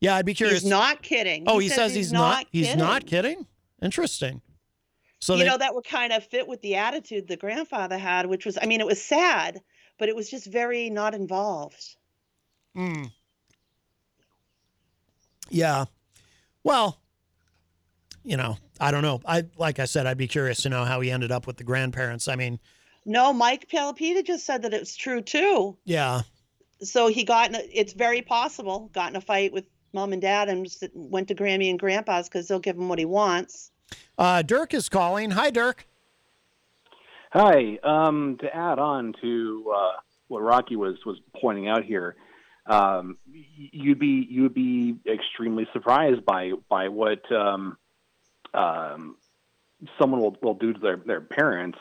Yeah, 0.00 0.16
I'd 0.16 0.26
be 0.26 0.34
curious. 0.34 0.62
He's 0.62 0.70
not 0.70 1.02
kidding. 1.02 1.44
oh, 1.46 1.58
he, 1.58 1.68
says, 1.68 1.94
he's, 1.94 2.12
not. 2.12 2.46
He's 2.50 2.76
not 2.76 3.06
kidding. 3.06 3.46
Interesting. 3.84 4.40
So 5.20 5.34
you 5.34 5.40
they, 5.44 5.48
know 5.48 5.58
that 5.58 5.74
would 5.74 5.84
kind 5.84 6.12
of 6.12 6.24
fit 6.24 6.48
with 6.48 6.60
the 6.62 6.76
attitude 6.76 7.28
the 7.28 7.36
grandfather 7.36 7.98
had, 7.98 8.26
which 8.26 8.44
was 8.44 8.58
I 8.60 8.66
mean 8.66 8.80
it 8.80 8.86
was 8.86 9.00
sad, 9.00 9.60
but 9.98 10.08
it 10.08 10.16
was 10.16 10.30
just 10.30 10.46
very 10.46 10.90
not 10.90 11.14
involved. 11.14 11.96
Mm. 12.76 13.10
Yeah. 15.50 15.84
Well, 16.62 16.98
you 18.22 18.36
know, 18.36 18.56
I 18.80 18.90
don't 18.90 19.02
know. 19.02 19.20
I 19.26 19.44
like 19.56 19.78
I 19.78 19.84
said, 19.84 20.06
I'd 20.06 20.18
be 20.18 20.28
curious 20.28 20.62
to 20.62 20.68
know 20.68 20.84
how 20.84 21.00
he 21.00 21.10
ended 21.10 21.30
up 21.30 21.46
with 21.46 21.58
the 21.58 21.64
grandparents. 21.64 22.26
I 22.26 22.36
mean, 22.36 22.58
No, 23.04 23.32
Mike 23.32 23.68
Palapita 23.70 24.24
just 24.24 24.46
said 24.46 24.62
that 24.62 24.74
it's 24.74 24.96
true 24.96 25.20
too. 25.20 25.76
yeah. 25.84 26.22
So 26.82 27.06
he 27.06 27.24
got 27.24 27.48
in 27.50 27.54
a, 27.54 27.62
it's 27.72 27.92
very 27.92 28.20
possible 28.20 28.90
got 28.92 29.08
in 29.10 29.16
a 29.16 29.20
fight 29.20 29.52
with 29.52 29.64
mom 29.94 30.12
and 30.12 30.20
dad 30.20 30.48
and 30.48 30.64
just 30.66 30.84
went 30.92 31.28
to 31.28 31.34
Grammy 31.34 31.70
and 31.70 31.78
Grandpa's 31.78 32.28
because 32.28 32.48
they'll 32.48 32.58
give 32.58 32.76
him 32.76 32.88
what 32.88 32.98
he 32.98 33.04
wants. 33.04 33.70
Uh, 34.16 34.42
Dirk 34.42 34.74
is 34.74 34.88
calling. 34.88 35.32
Hi, 35.32 35.50
Dirk. 35.50 35.86
Hi. 37.32 37.78
Um, 37.82 38.38
to 38.40 38.54
add 38.54 38.78
on 38.78 39.14
to 39.20 39.72
uh, 39.74 39.92
what 40.28 40.40
Rocky 40.42 40.76
was 40.76 40.96
was 41.04 41.18
pointing 41.40 41.68
out 41.68 41.84
here, 41.84 42.14
um, 42.66 43.18
you'd 43.26 43.98
be 43.98 44.26
you'd 44.30 44.54
be 44.54 44.96
extremely 45.06 45.66
surprised 45.72 46.24
by 46.24 46.52
by 46.68 46.88
what 46.88 47.30
um, 47.32 47.76
um, 48.52 49.16
someone 49.98 50.20
will, 50.20 50.36
will 50.42 50.54
do 50.54 50.72
to 50.72 50.78
their 50.78 50.96
their 50.96 51.20
parents, 51.20 51.78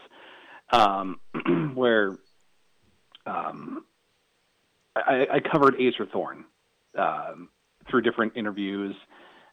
um, 0.71 1.19
where 1.75 2.15
um, 3.27 3.85
I, 4.95 5.27
I 5.33 5.39
covered 5.39 5.77
Acerthorn 5.77 6.45
through 7.89 8.01
different 8.01 8.33
interviews 8.35 8.95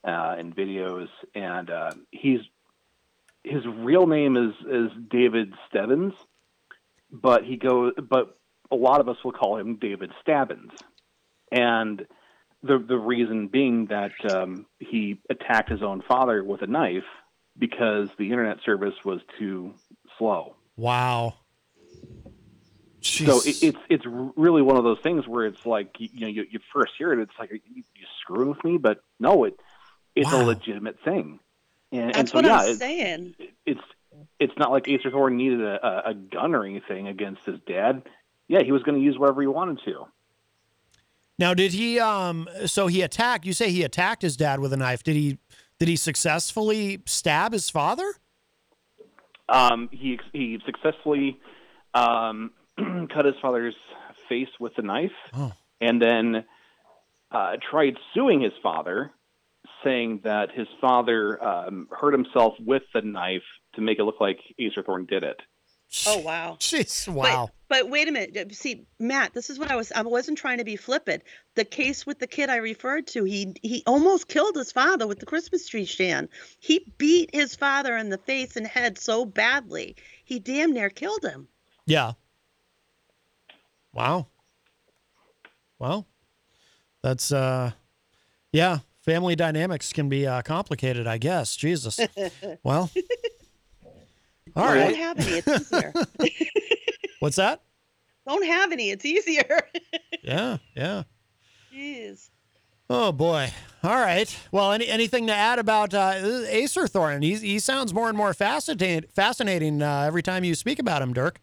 uh, 0.04 0.36
and 0.38 0.56
videos, 0.56 1.08
and 1.34 1.68
uh, 1.68 1.90
he's 2.10 2.40
his 3.44 3.66
real 3.66 4.06
name 4.06 4.36
is 4.36 4.54
is 4.66 4.90
David 5.08 5.54
Stebbins, 5.68 6.14
but 7.10 7.44
he 7.44 7.56
goes, 7.56 7.92
but 8.08 8.38
a 8.70 8.76
lot 8.76 9.00
of 9.00 9.08
us 9.08 9.16
will 9.24 9.32
call 9.32 9.56
him 9.56 9.76
David 9.76 10.12
Stabbins, 10.20 10.72
and 11.50 12.06
the 12.62 12.78
the 12.78 12.98
reason 12.98 13.48
being 13.48 13.86
that 13.86 14.12
um, 14.30 14.66
he 14.78 15.20
attacked 15.30 15.70
his 15.70 15.82
own 15.82 16.02
father 16.02 16.44
with 16.44 16.62
a 16.62 16.66
knife 16.66 17.04
because 17.58 18.08
the 18.18 18.30
internet 18.30 18.58
service 18.64 18.94
was 19.04 19.20
too 19.38 19.74
slow. 20.18 20.56
Wow. 20.76 21.34
So 23.02 23.40
it, 23.40 23.62
it's 23.62 23.78
it's 23.88 24.04
really 24.06 24.60
one 24.60 24.76
of 24.76 24.84
those 24.84 25.00
things 25.00 25.26
where 25.26 25.46
it's 25.46 25.64
like 25.64 25.94
you, 25.98 26.08
you 26.12 26.20
know 26.20 26.26
you, 26.28 26.46
you 26.50 26.60
first 26.72 26.92
hear 26.98 27.12
it, 27.12 27.18
it's 27.20 27.32
like 27.38 27.50
you, 27.50 27.60
you 27.94 28.06
screwing 28.20 28.50
with 28.50 28.62
me, 28.62 28.76
but 28.76 29.02
no, 29.18 29.44
it 29.44 29.58
it's 30.14 30.30
a 30.30 30.44
legitimate 30.44 30.98
thing. 31.02 31.40
And, 31.92 32.02
and 32.02 32.14
That's 32.14 32.30
so 32.32 32.38
what 32.38 32.44
yeah, 32.44 32.58
I'm 32.60 32.68
it's, 32.70 32.78
saying. 32.78 33.34
it's 33.66 33.80
it's 34.38 34.52
not 34.56 34.70
like 34.70 34.84
Acerthorn 34.84 35.34
needed 35.34 35.60
a, 35.60 35.86
a, 36.06 36.10
a 36.10 36.14
gun 36.14 36.54
or 36.54 36.64
anything 36.64 37.08
against 37.08 37.44
his 37.44 37.58
dad. 37.66 38.02
Yeah, 38.48 38.62
he 38.64 38.72
was 38.72 38.82
going 38.82 38.96
to 38.98 39.04
use 39.04 39.18
whatever 39.18 39.40
he 39.42 39.46
wanted 39.48 39.80
to. 39.84 40.06
Now, 41.38 41.54
did 41.54 41.72
he? 41.72 41.98
Um, 41.98 42.48
so 42.66 42.86
he 42.86 43.02
attacked. 43.02 43.46
You 43.46 43.52
say 43.52 43.70
he 43.70 43.82
attacked 43.82 44.22
his 44.22 44.36
dad 44.36 44.60
with 44.60 44.72
a 44.72 44.76
knife. 44.76 45.02
Did 45.02 45.16
he? 45.16 45.38
Did 45.78 45.88
he 45.88 45.96
successfully 45.96 47.00
stab 47.06 47.52
his 47.52 47.70
father? 47.70 48.12
Um, 49.48 49.88
he 49.90 50.18
he 50.32 50.58
successfully 50.66 51.40
um, 51.94 52.52
cut 53.12 53.24
his 53.24 53.34
father's 53.40 53.74
face 54.28 54.48
with 54.60 54.76
a 54.78 54.82
knife, 54.82 55.10
Oh. 55.34 55.52
and 55.80 56.00
then 56.00 56.44
uh, 57.32 57.56
tried 57.70 57.96
suing 58.14 58.40
his 58.42 58.52
father, 58.62 59.10
saying 59.84 60.20
that 60.24 60.50
his 60.52 60.68
father 60.80 61.42
um, 61.42 61.88
hurt 61.90 62.12
himself 62.12 62.54
with 62.60 62.82
the 62.94 63.02
knife 63.02 63.42
to 63.74 63.80
make 63.80 63.98
it 63.98 64.04
look 64.04 64.20
like 64.20 64.38
Acerthorn 64.60 65.08
did 65.08 65.22
it. 65.22 65.40
Oh 66.06 66.18
wow. 66.18 66.56
Jeez, 66.60 67.08
wow. 67.12 67.50
But, 67.68 67.82
but 67.82 67.90
wait 67.90 68.08
a 68.08 68.12
minute. 68.12 68.54
See, 68.54 68.86
Matt, 69.00 69.34
this 69.34 69.50
is 69.50 69.58
what 69.58 69.72
I 69.72 69.76
was 69.76 69.90
I 69.90 70.02
wasn't 70.02 70.38
trying 70.38 70.58
to 70.58 70.64
be 70.64 70.76
flippant. 70.76 71.24
The 71.56 71.64
case 71.64 72.06
with 72.06 72.20
the 72.20 72.28
kid 72.28 72.48
I 72.48 72.56
referred 72.56 73.08
to, 73.08 73.24
he 73.24 73.54
he 73.62 73.82
almost 73.86 74.28
killed 74.28 74.54
his 74.54 74.70
father 74.70 75.08
with 75.08 75.18
the 75.18 75.26
Christmas 75.26 75.66
tree 75.66 75.86
stand. 75.86 76.28
He 76.60 76.92
beat 76.96 77.34
his 77.34 77.56
father 77.56 77.96
in 77.96 78.08
the 78.08 78.18
face 78.18 78.56
and 78.56 78.66
head 78.66 78.98
so 78.98 79.24
badly. 79.24 79.96
He 80.24 80.38
damn 80.38 80.72
near 80.72 80.90
killed 80.90 81.24
him. 81.24 81.48
Yeah. 81.86 82.12
Wow. 83.92 84.28
Well, 85.80 86.06
that's 87.02 87.32
uh, 87.32 87.72
yeah. 88.52 88.78
Family 89.10 89.34
dynamics 89.34 89.92
can 89.92 90.08
be 90.08 90.24
uh, 90.24 90.40
complicated, 90.42 91.08
I 91.08 91.18
guess. 91.18 91.56
Jesus. 91.56 91.98
Well, 92.62 92.88
all 94.54 94.72
Don't 94.72 94.94
have 94.94 95.18
any, 95.18 95.38
it's 95.38 95.48
easier. 95.48 95.92
What's 97.18 97.34
that? 97.34 97.60
Don't 98.28 98.46
have 98.46 98.70
any, 98.70 98.90
it's 98.90 99.04
easier. 99.04 99.62
Yeah, 100.22 100.58
yeah. 100.76 101.04
Jeez. 101.74 102.28
Oh 102.88 103.10
boy. 103.10 103.50
All 103.82 103.96
right. 103.96 104.36
Well, 104.52 104.70
any 104.70 104.86
anything 104.86 105.26
to 105.28 105.32
add 105.32 105.58
about 105.58 105.94
uh, 105.94 106.12
Acerthorn? 106.52 107.22
He 107.24 107.36
he 107.36 107.58
sounds 107.58 107.94
more 107.94 108.08
and 108.08 108.16
more 108.18 108.34
fascinating 108.34 109.08
fascinating 109.14 109.80
uh, 109.80 110.02
every 110.02 110.22
time 110.22 110.44
you 110.44 110.54
speak 110.54 110.78
about 110.78 111.00
him, 111.00 111.14
Dirk. 111.14 111.40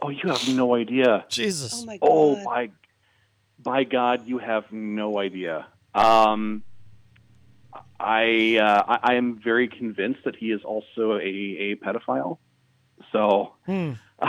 Oh, 0.00 0.10
you 0.10 0.30
have 0.30 0.48
no 0.48 0.76
idea. 0.76 1.24
Jesus. 1.28 1.72
Oh 1.74 1.86
my 1.86 1.98
Oh 2.00 2.42
by 2.44 2.70
by 3.58 3.82
God, 3.82 4.26
you 4.28 4.38
have 4.38 4.70
no 4.70 5.18
idea. 5.18 5.66
Um, 5.96 6.62
I, 7.98 8.58
uh, 8.58 8.98
I 9.02 9.14
am 9.14 9.40
very 9.42 9.68
convinced 9.68 10.20
that 10.24 10.36
he 10.36 10.52
is 10.52 10.62
also 10.64 11.14
a, 11.14 11.20
a 11.22 11.76
pedophile. 11.76 12.38
So 13.12 13.54
Hmm. 13.64 13.92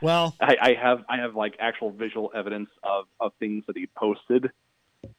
Well, 0.00 0.36
I, 0.40 0.56
I 0.60 0.74
have 0.74 1.04
I 1.08 1.16
have 1.18 1.34
like 1.34 1.56
actual 1.58 1.90
visual 1.90 2.30
evidence 2.34 2.70
of, 2.82 3.06
of 3.18 3.32
things 3.40 3.64
that 3.66 3.76
he 3.76 3.86
posted 3.86 4.50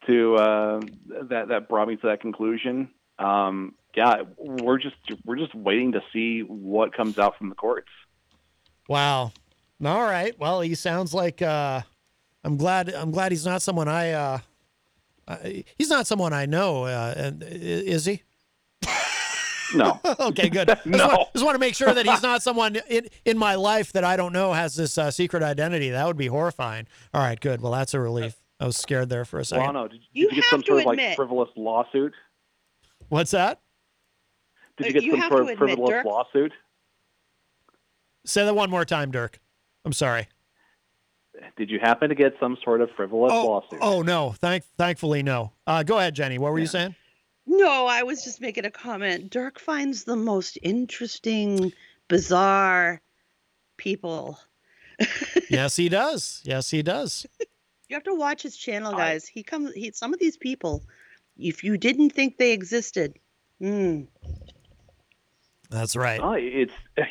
to 0.07 0.35
uh, 0.35 0.79
that 1.23 1.49
that 1.49 1.67
brought 1.67 1.87
me 1.89 1.97
to 1.97 2.07
that 2.07 2.21
conclusion. 2.21 2.89
Um, 3.17 3.75
yeah, 3.95 4.23
we're 4.37 4.77
just 4.77 4.95
we're 5.25 5.35
just 5.35 5.53
waiting 5.53 5.93
to 5.93 6.01
see 6.13 6.41
what 6.41 6.93
comes 6.93 7.19
out 7.19 7.37
from 7.37 7.49
the 7.49 7.55
courts. 7.55 7.89
Wow. 8.87 9.33
All 9.83 10.03
right. 10.03 10.37
Well, 10.39 10.61
he 10.61 10.75
sounds 10.75 11.13
like 11.13 11.41
uh 11.41 11.81
I'm 12.45 12.55
glad 12.55 12.93
I'm 12.93 13.11
glad 13.11 13.33
he's 13.33 13.45
not 13.45 13.61
someone 13.61 13.89
I 13.89 14.11
uh 15.29 15.37
he's 15.77 15.89
not 15.89 16.07
someone 16.07 16.33
I 16.33 16.45
know, 16.45 16.83
uh, 16.85 17.13
and 17.15 17.43
is 17.43 18.03
he? 18.05 18.23
No. 19.75 19.99
okay, 20.19 20.49
good. 20.49 20.69
I 20.69 20.73
just, 20.83 20.85
No. 20.87 21.07
want, 21.07 21.33
just 21.33 21.45
want 21.45 21.55
to 21.55 21.59
make 21.59 21.75
sure 21.75 21.93
that 21.93 22.05
he's 22.07 22.23
not 22.23 22.41
someone 22.41 22.77
in, 22.89 23.07
in 23.25 23.37
my 23.37 23.53
life 23.55 23.93
that 23.93 24.03
I 24.03 24.15
don't 24.17 24.33
know 24.33 24.51
has 24.53 24.75
this 24.75 24.97
uh, 24.97 25.11
secret 25.11 25.43
identity. 25.43 25.91
That 25.91 26.07
would 26.07 26.17
be 26.17 26.25
horrifying. 26.27 26.87
All 27.13 27.21
right, 27.21 27.39
good. 27.39 27.61
Well, 27.61 27.71
that's 27.71 27.93
a 27.93 27.99
relief. 27.99 28.35
I 28.59 28.65
was 28.65 28.75
scared 28.77 29.09
there 29.09 29.25
for 29.25 29.39
a 29.39 29.45
second. 29.45 29.63
Well, 29.65 29.73
no. 29.73 29.87
Did, 29.87 30.01
You 30.11 30.29
did 30.29 30.37
you 30.37 30.41
get 30.41 30.45
have 30.45 30.49
some 30.49 30.61
to 30.63 30.67
sort 30.67 30.79
of 30.79 30.85
like 30.87 30.93
admit- 30.97 31.15
frivolous 31.15 31.49
lawsuit? 31.55 32.13
What's 33.09 33.31
that? 33.31 33.61
Did 34.77 34.87
you 34.87 34.93
get 34.93 35.03
you 35.03 35.11
some 35.21 35.29
sort 35.29 35.41
of 35.43 35.47
admit, 35.49 35.57
frivolous 35.59 35.89
Dirk- 35.91 36.05
lawsuit? 36.05 36.53
Say 38.25 38.43
that 38.45 38.55
one 38.55 38.69
more 38.69 38.85
time, 38.85 39.11
Dirk. 39.11 39.39
I'm 39.85 39.93
sorry. 39.93 40.27
Did 41.57 41.69
you 41.69 41.79
happen 41.79 42.09
to 42.09 42.15
get 42.15 42.33
some 42.39 42.57
sort 42.63 42.81
of 42.81 42.89
frivolous 42.95 43.31
lawsuit? 43.31 43.79
Oh 43.81 44.01
no, 44.01 44.31
thank 44.37 44.63
thankfully 44.77 45.23
no. 45.23 45.51
Uh, 45.67 45.83
go 45.83 45.97
ahead, 45.97 46.15
Jenny. 46.15 46.37
What 46.37 46.51
were 46.51 46.59
you 46.59 46.67
saying? 46.67 46.95
No, 47.45 47.87
I 47.87 48.03
was 48.03 48.23
just 48.23 48.41
making 48.41 48.65
a 48.65 48.71
comment. 48.71 49.31
Dirk 49.31 49.59
finds 49.59 50.03
the 50.03 50.15
most 50.15 50.57
interesting, 50.61 51.73
bizarre 52.07 53.01
people. 53.77 54.39
yes, 55.49 55.75
he 55.75 55.89
does. 55.89 56.41
Yes, 56.45 56.69
he 56.69 56.83
does. 56.83 57.25
You 57.87 57.95
have 57.95 58.03
to 58.03 58.13
watch 58.13 58.43
his 58.43 58.55
channel, 58.55 58.91
guys. 58.91 59.27
He 59.27 59.41
comes. 59.41 59.73
He 59.73 59.91
some 59.91 60.13
of 60.13 60.19
these 60.19 60.37
people, 60.37 60.83
if 61.37 61.63
you 61.63 61.77
didn't 61.77 62.11
think 62.11 62.37
they 62.37 62.51
existed, 62.51 63.17
mm, 63.59 64.07
That's 65.69 65.95
right. 65.95 66.19
Oh, 66.21 66.33
it's. 66.37 66.73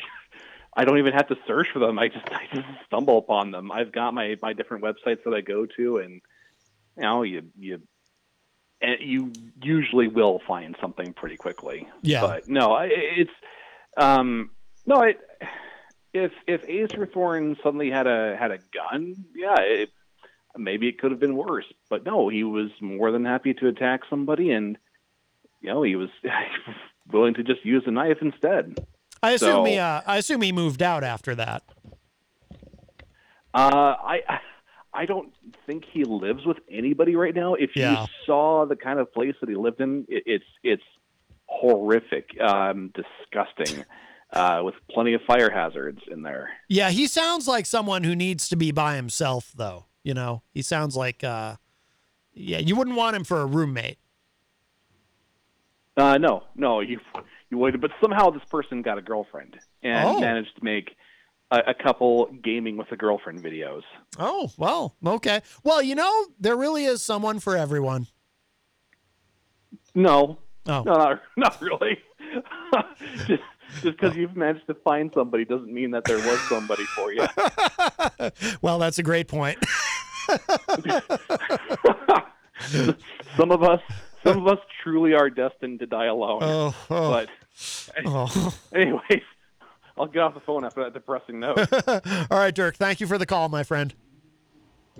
I 0.79 0.85
don't 0.85 0.97
even 0.97 1.11
have 1.13 1.27
to 1.27 1.35
search 1.45 1.67
for 1.73 1.79
them. 1.79 1.99
I 1.99 2.07
just 2.07 2.25
I 2.31 2.47
just 2.53 2.67
stumble 2.87 3.17
upon 3.17 3.51
them. 3.51 3.71
I've 3.71 3.91
got 3.91 4.13
my 4.13 4.35
my 4.41 4.53
different 4.53 4.83
websites 4.83 5.23
that 5.25 5.33
I 5.35 5.41
go 5.41 5.65
to, 5.77 5.97
and 5.97 6.21
you 6.95 7.03
know 7.03 7.23
you 7.23 7.43
you 7.57 7.81
and 8.81 8.97
you 9.01 9.33
usually 9.61 10.07
will 10.07 10.41
find 10.47 10.75
something 10.79 11.13
pretty 11.13 11.35
quickly. 11.35 11.87
Yeah. 12.01 12.21
But 12.21 12.47
no, 12.47 12.71
I- 12.71 12.89
it's 12.91 13.31
um, 13.97 14.51
no. 14.85 15.01
It, 15.01 15.19
if 16.13 16.31
if 16.47 16.65
Acerthorn 16.65 17.61
suddenly 17.61 17.91
had 17.91 18.07
a 18.07 18.37
had 18.39 18.51
a 18.51 18.57
gun, 18.73 19.25
yeah, 19.35 19.59
it, 19.59 19.89
maybe 20.57 20.87
it 20.87 20.97
could 20.97 21.11
have 21.11 21.19
been 21.19 21.35
worse. 21.35 21.65
But 21.89 22.05
no, 22.05 22.29
he 22.29 22.43
was 22.43 22.69
more 22.81 23.11
than 23.11 23.25
happy 23.25 23.53
to 23.55 23.67
attack 23.67 24.01
somebody, 24.09 24.51
and 24.51 24.77
you 25.61 25.69
know 25.69 25.83
he 25.83 25.97
was 25.97 26.09
willing 27.11 27.33
to 27.33 27.43
just 27.43 27.65
use 27.65 27.83
a 27.85 27.91
knife 27.91 28.19
instead. 28.21 28.77
I 29.21 29.31
assume 29.31 29.49
So- 29.49 29.63
he. 29.65 29.77
Uh, 29.77 30.01
I 30.05 30.17
assume 30.17 30.41
he 30.41 30.51
moved 30.51 30.81
out 30.81 31.03
after 31.03 31.35
that. 31.35 31.63
Uh, 33.53 33.95
I 34.03 34.21
I 34.93 35.05
don't 35.05 35.33
think 35.65 35.83
he 35.91 36.03
lives 36.03 36.45
with 36.45 36.57
anybody 36.69 37.15
right 37.15 37.33
now. 37.35 37.53
If 37.55 37.75
Yeah. 37.75 38.01
you 38.03 38.07
saw 38.25 38.65
the 38.65 38.75
kind 38.75 38.99
of 38.99 39.11
place 39.13 39.35
that 39.41 39.49
he 39.49 39.55
lived 39.55 39.81
in, 39.81 40.05
it, 40.07 40.23
it's 40.25 40.45
it's 40.63 40.83
horrific, 41.47 42.29
um, 42.39 42.91
disgusting, 42.93 43.83
uh, 44.33 44.61
with 44.63 44.75
plenty 44.91 45.13
of 45.13 45.21
fire 45.23 45.49
hazards 45.49 46.01
in 46.07 46.21
there. 46.21 46.51
Yeah, 46.67 46.91
he 46.91 47.07
sounds 47.07 47.47
like 47.47 47.65
someone 47.65 48.03
who 48.03 48.15
needs 48.15 48.47
to 48.49 48.55
be 48.55 48.71
by 48.71 48.95
himself, 48.95 49.51
though. 49.55 49.85
You 50.03 50.13
know, 50.13 50.43
he 50.53 50.61
sounds 50.61 50.95
like. 50.95 51.23
Uh, 51.23 51.55
yeah, 52.33 52.59
you 52.59 52.75
wouldn't 52.75 52.95
want 52.95 53.15
him 53.15 53.23
for 53.23 53.41
a 53.41 53.45
roommate. 53.45 53.97
Uh, 55.97 56.17
no, 56.17 56.43
no, 56.55 56.79
you 56.79 56.99
you 57.49 57.57
would, 57.57 57.79
but 57.81 57.91
somehow 58.01 58.29
this 58.29 58.43
person 58.49 58.81
got 58.81 58.97
a 58.97 59.01
girlfriend 59.01 59.55
and 59.83 60.07
Oh. 60.09 60.19
managed 60.19 60.55
to 60.57 60.63
make 60.63 60.95
a, 61.51 61.59
a 61.67 61.73
couple 61.73 62.27
gaming 62.43 62.77
with 62.77 62.91
a 62.91 62.95
girlfriend 62.95 63.43
videos. 63.43 63.81
Oh 64.17 64.51
well, 64.57 64.95
okay. 65.05 65.41
Well, 65.63 65.81
you 65.81 65.95
know, 65.95 66.27
there 66.39 66.55
really 66.55 66.85
is 66.85 67.01
someone 67.01 67.39
for 67.39 67.55
everyone. 67.57 68.07
No, 69.95 70.39
Oh. 70.67 70.83
no, 70.83 70.93
not, 70.93 71.21
not 71.37 71.61
really. 71.61 71.97
just 73.27 73.41
just 73.81 73.97
because 73.99 74.15
you've 74.15 74.35
managed 74.35 74.65
to 74.67 74.73
find 74.75 75.11
somebody 75.13 75.45
doesn't 75.45 75.71
mean 75.73 75.91
that 75.91 76.03
there 76.05 76.17
was 76.17 76.39
somebody 76.41 76.83
for 76.85 77.11
you. 77.13 77.25
Well, 78.61 78.77
that's 78.79 78.99
a 78.99 79.03
great 79.03 79.27
point. 79.27 79.57
some 83.37 83.51
of 83.51 83.63
us, 83.63 83.81
some 84.33 84.45
of 84.45 84.47
us 84.47 84.63
truly 84.83 85.13
are 85.13 85.29
destined 85.29 85.79
to 85.79 85.85
die 85.85 86.05
alone. 86.05 86.39
Oh, 86.41 86.75
oh. 86.89 87.11
But 87.11 87.29
Oh. 88.05 88.53
anyways, 88.73 89.23
I'll 89.97 90.07
get 90.07 90.21
off 90.21 90.33
the 90.33 90.39
phone 90.39 90.63
after 90.63 90.83
that 90.83 90.93
depressing 90.93 91.39
note. 91.39 91.57
All 92.31 92.37
right, 92.39 92.53
Dirk. 92.55 92.75
Thank 92.77 93.01
you 93.01 93.07
for 93.07 93.17
the 93.17 93.25
call, 93.25 93.49
my 93.49 93.63
friend. 93.63 93.93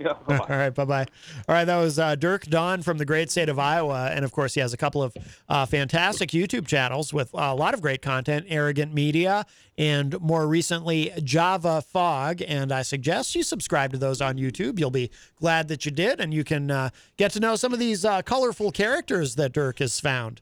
yeah, 0.00 0.14
All 0.28 0.46
right, 0.48 0.70
bye 0.70 0.86
bye. 0.86 1.06
All 1.46 1.54
right, 1.54 1.66
that 1.66 1.76
was 1.76 1.98
uh, 1.98 2.14
Dirk 2.14 2.46
Don 2.46 2.80
from 2.80 2.96
the 2.96 3.04
great 3.04 3.30
state 3.30 3.50
of 3.50 3.58
Iowa, 3.58 4.10
and 4.10 4.24
of 4.24 4.32
course, 4.32 4.54
he 4.54 4.60
has 4.60 4.72
a 4.72 4.78
couple 4.78 5.02
of 5.02 5.14
uh, 5.46 5.66
fantastic 5.66 6.30
YouTube 6.30 6.66
channels 6.66 7.12
with 7.12 7.28
a 7.34 7.54
lot 7.54 7.74
of 7.74 7.82
great 7.82 8.00
content. 8.00 8.46
Arrogant 8.48 8.94
Media, 8.94 9.44
and 9.76 10.18
more 10.22 10.46
recently, 10.46 11.12
Java 11.22 11.82
Fog. 11.82 12.40
And 12.40 12.72
I 12.72 12.80
suggest 12.80 13.34
you 13.34 13.42
subscribe 13.42 13.92
to 13.92 13.98
those 13.98 14.22
on 14.22 14.36
YouTube. 14.36 14.78
You'll 14.78 14.90
be 14.90 15.10
glad 15.36 15.68
that 15.68 15.84
you 15.84 15.90
did, 15.90 16.18
and 16.18 16.32
you 16.32 16.44
can 16.44 16.70
uh, 16.70 16.88
get 17.18 17.32
to 17.32 17.40
know 17.40 17.54
some 17.56 17.74
of 17.74 17.78
these 17.78 18.02
uh, 18.02 18.22
colorful 18.22 18.72
characters 18.72 19.34
that 19.34 19.52
Dirk 19.52 19.80
has 19.80 20.00
found. 20.00 20.40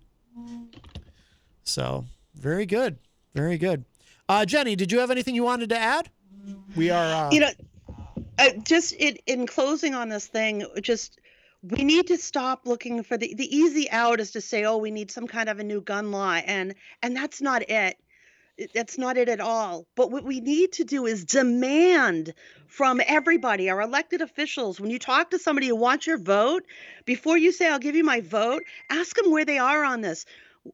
So, 1.64 2.04
very 2.36 2.64
good, 2.64 2.98
very 3.34 3.58
good. 3.58 3.84
Uh, 4.28 4.44
Jenny, 4.44 4.76
did 4.76 4.92
you 4.92 5.00
have 5.00 5.10
anything 5.10 5.34
you 5.34 5.42
wanted 5.42 5.70
to 5.70 5.78
add? 5.78 6.10
We 6.76 6.90
are, 6.90 7.26
uh, 7.26 7.30
you 7.32 7.40
know 7.40 7.50
uh, 8.38 8.50
just 8.64 8.92
in, 8.94 9.16
in 9.26 9.46
closing 9.46 9.94
on 9.94 10.08
this 10.10 10.26
thing 10.28 10.66
just 10.82 11.20
we 11.62 11.84
need 11.84 12.08
to 12.08 12.16
stop 12.18 12.62
looking 12.66 13.02
for 13.04 13.18
the 13.18 13.34
the 13.34 13.56
easy 13.56 13.90
out 13.90 14.20
is 14.20 14.32
to 14.32 14.40
say 14.42 14.64
oh 14.64 14.78
we 14.78 14.90
need 14.92 15.10
some 15.10 15.26
kind 15.28 15.48
of 15.48 15.58
a 15.60 15.64
new 15.64 15.80
gun 15.82 16.12
law 16.12 16.34
and 16.34 16.74
and 17.02 17.16
that's 17.16 17.42
not 17.42 17.62
It- 18.56 18.72
that's 18.72 18.98
not 18.98 19.16
it 19.16 19.28
at 19.28 19.40
all. 19.40 19.86
But 19.96 20.10
what 20.12 20.24
we 20.24 20.40
need 20.40 20.72
to 20.74 20.84
do 20.84 21.06
is 21.06 21.24
demand 21.24 22.34
from 22.68 23.00
everybody 23.06 23.68
our 23.70 23.80
elected 23.80 24.20
officials. 24.22 24.80
When 24.80 24.90
you 24.90 24.98
talk 24.98 25.30
to 25.30 25.38
somebody 25.38 25.68
who 25.68 25.76
wants 25.76 26.06
your 26.06 26.18
vote 26.18 26.64
before 27.04 27.36
you 27.36 27.52
say 27.52 27.68
i'll 27.68 27.78
give 27.80 27.96
you 27.96 28.04
my 28.04 28.20
vote 28.20 28.62
ask 28.90 29.16
them 29.16 29.30
where 29.32 29.44
they 29.44 29.58
are 29.58 29.84
on 29.84 30.00
this 30.00 30.24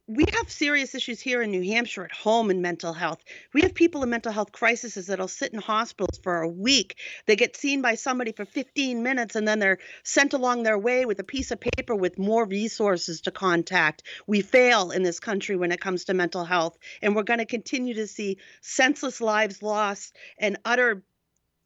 we 0.07 0.24
have 0.32 0.51
serious 0.51 0.95
issues 0.95 1.20
here 1.20 1.43
in 1.43 1.51
New 1.51 1.62
Hampshire 1.62 2.05
at 2.05 2.12
home 2.12 2.51
in 2.51 2.62
mental 2.62 2.93
health. 2.93 3.22
We 3.53 3.62
have 3.62 3.74
people 3.74 4.03
in 4.03 4.11
mental 4.11 4.32
health 4.32 4.53
crises 4.53 4.95
that'll 5.07 5.28
sit 5.28 5.53
in 5.53 5.61
hospitals 5.61 6.18
for 6.22 6.43
a 6.43 6.49
week. 6.49 6.97
They 7.26 7.37
get 7.37 7.57
seen 7.57 7.82
by 7.82 7.95
somebody 7.95 8.32
for 8.32 8.45
15 8.45 9.03
minutes 9.03 9.37
and 9.37 9.47
then 9.47 9.59
they're 9.59 9.78
sent 10.03 10.32
along 10.32 10.62
their 10.62 10.78
way 10.78 11.05
with 11.05 11.18
a 11.20 11.24
piece 11.24 11.51
of 11.51 11.61
paper 11.61 11.95
with 11.95 12.18
more 12.18 12.45
resources 12.45 13.22
to 13.22 13.30
contact. 13.30 14.03
We 14.26 14.41
fail 14.41 14.91
in 14.91 15.03
this 15.03 15.20
country 15.20 15.57
when 15.57 15.72
it 15.72 15.80
comes 15.80 16.05
to 16.05 16.14
mental 16.14 16.45
health, 16.45 16.76
and 17.03 17.14
we're 17.14 17.22
going 17.22 17.39
to 17.39 17.47
continue 17.47 17.95
to 17.95 18.07
see 18.07 18.39
senseless 18.61 19.20
lives 19.20 19.62
lost 19.62 20.16
and 20.39 20.59
utter 20.64 21.03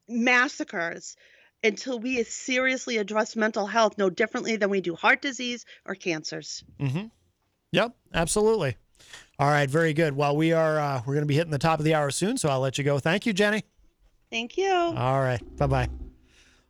massacres 0.09 1.17
until 1.63 1.99
we 1.99 2.23
seriously 2.23 2.99
address 2.99 3.35
mental 3.35 3.67
health 3.67 3.99
no 3.99 4.11
differently 4.11 4.57
than 4.57 4.71
we 4.71 4.81
do 4.81 4.95
heart 4.95 5.21
disease 5.21 5.65
or 5.85 5.95
cancers. 5.95 6.65
Mm-hmm. 6.81 7.07
Yep, 7.73 7.95
absolutely. 8.15 8.77
All 9.39 9.49
right, 9.49 9.69
very 9.69 9.93
good. 9.93 10.17
Well, 10.17 10.37
we 10.37 10.53
are 10.53 10.79
uh, 10.79 11.03
we're 11.07 11.15
going 11.15 11.23
to 11.23 11.27
be 11.27 11.35
hitting 11.35 11.53
the 11.53 11.59
top 11.59 11.79
of 11.79 11.85
the 11.85 11.95
hour 11.95 12.11
soon, 12.11 12.37
so 12.37 12.49
I'll 12.49 12.61
let 12.61 12.79
you 12.79 12.85
go. 12.85 12.99
Thank 12.99 13.27
you, 13.27 13.33
Jenny. 13.33 13.65
Thank 14.31 14.57
you. 14.57 14.73
All 14.73 15.21
right, 15.21 15.41
bye 15.57 15.67
bye. 15.67 15.89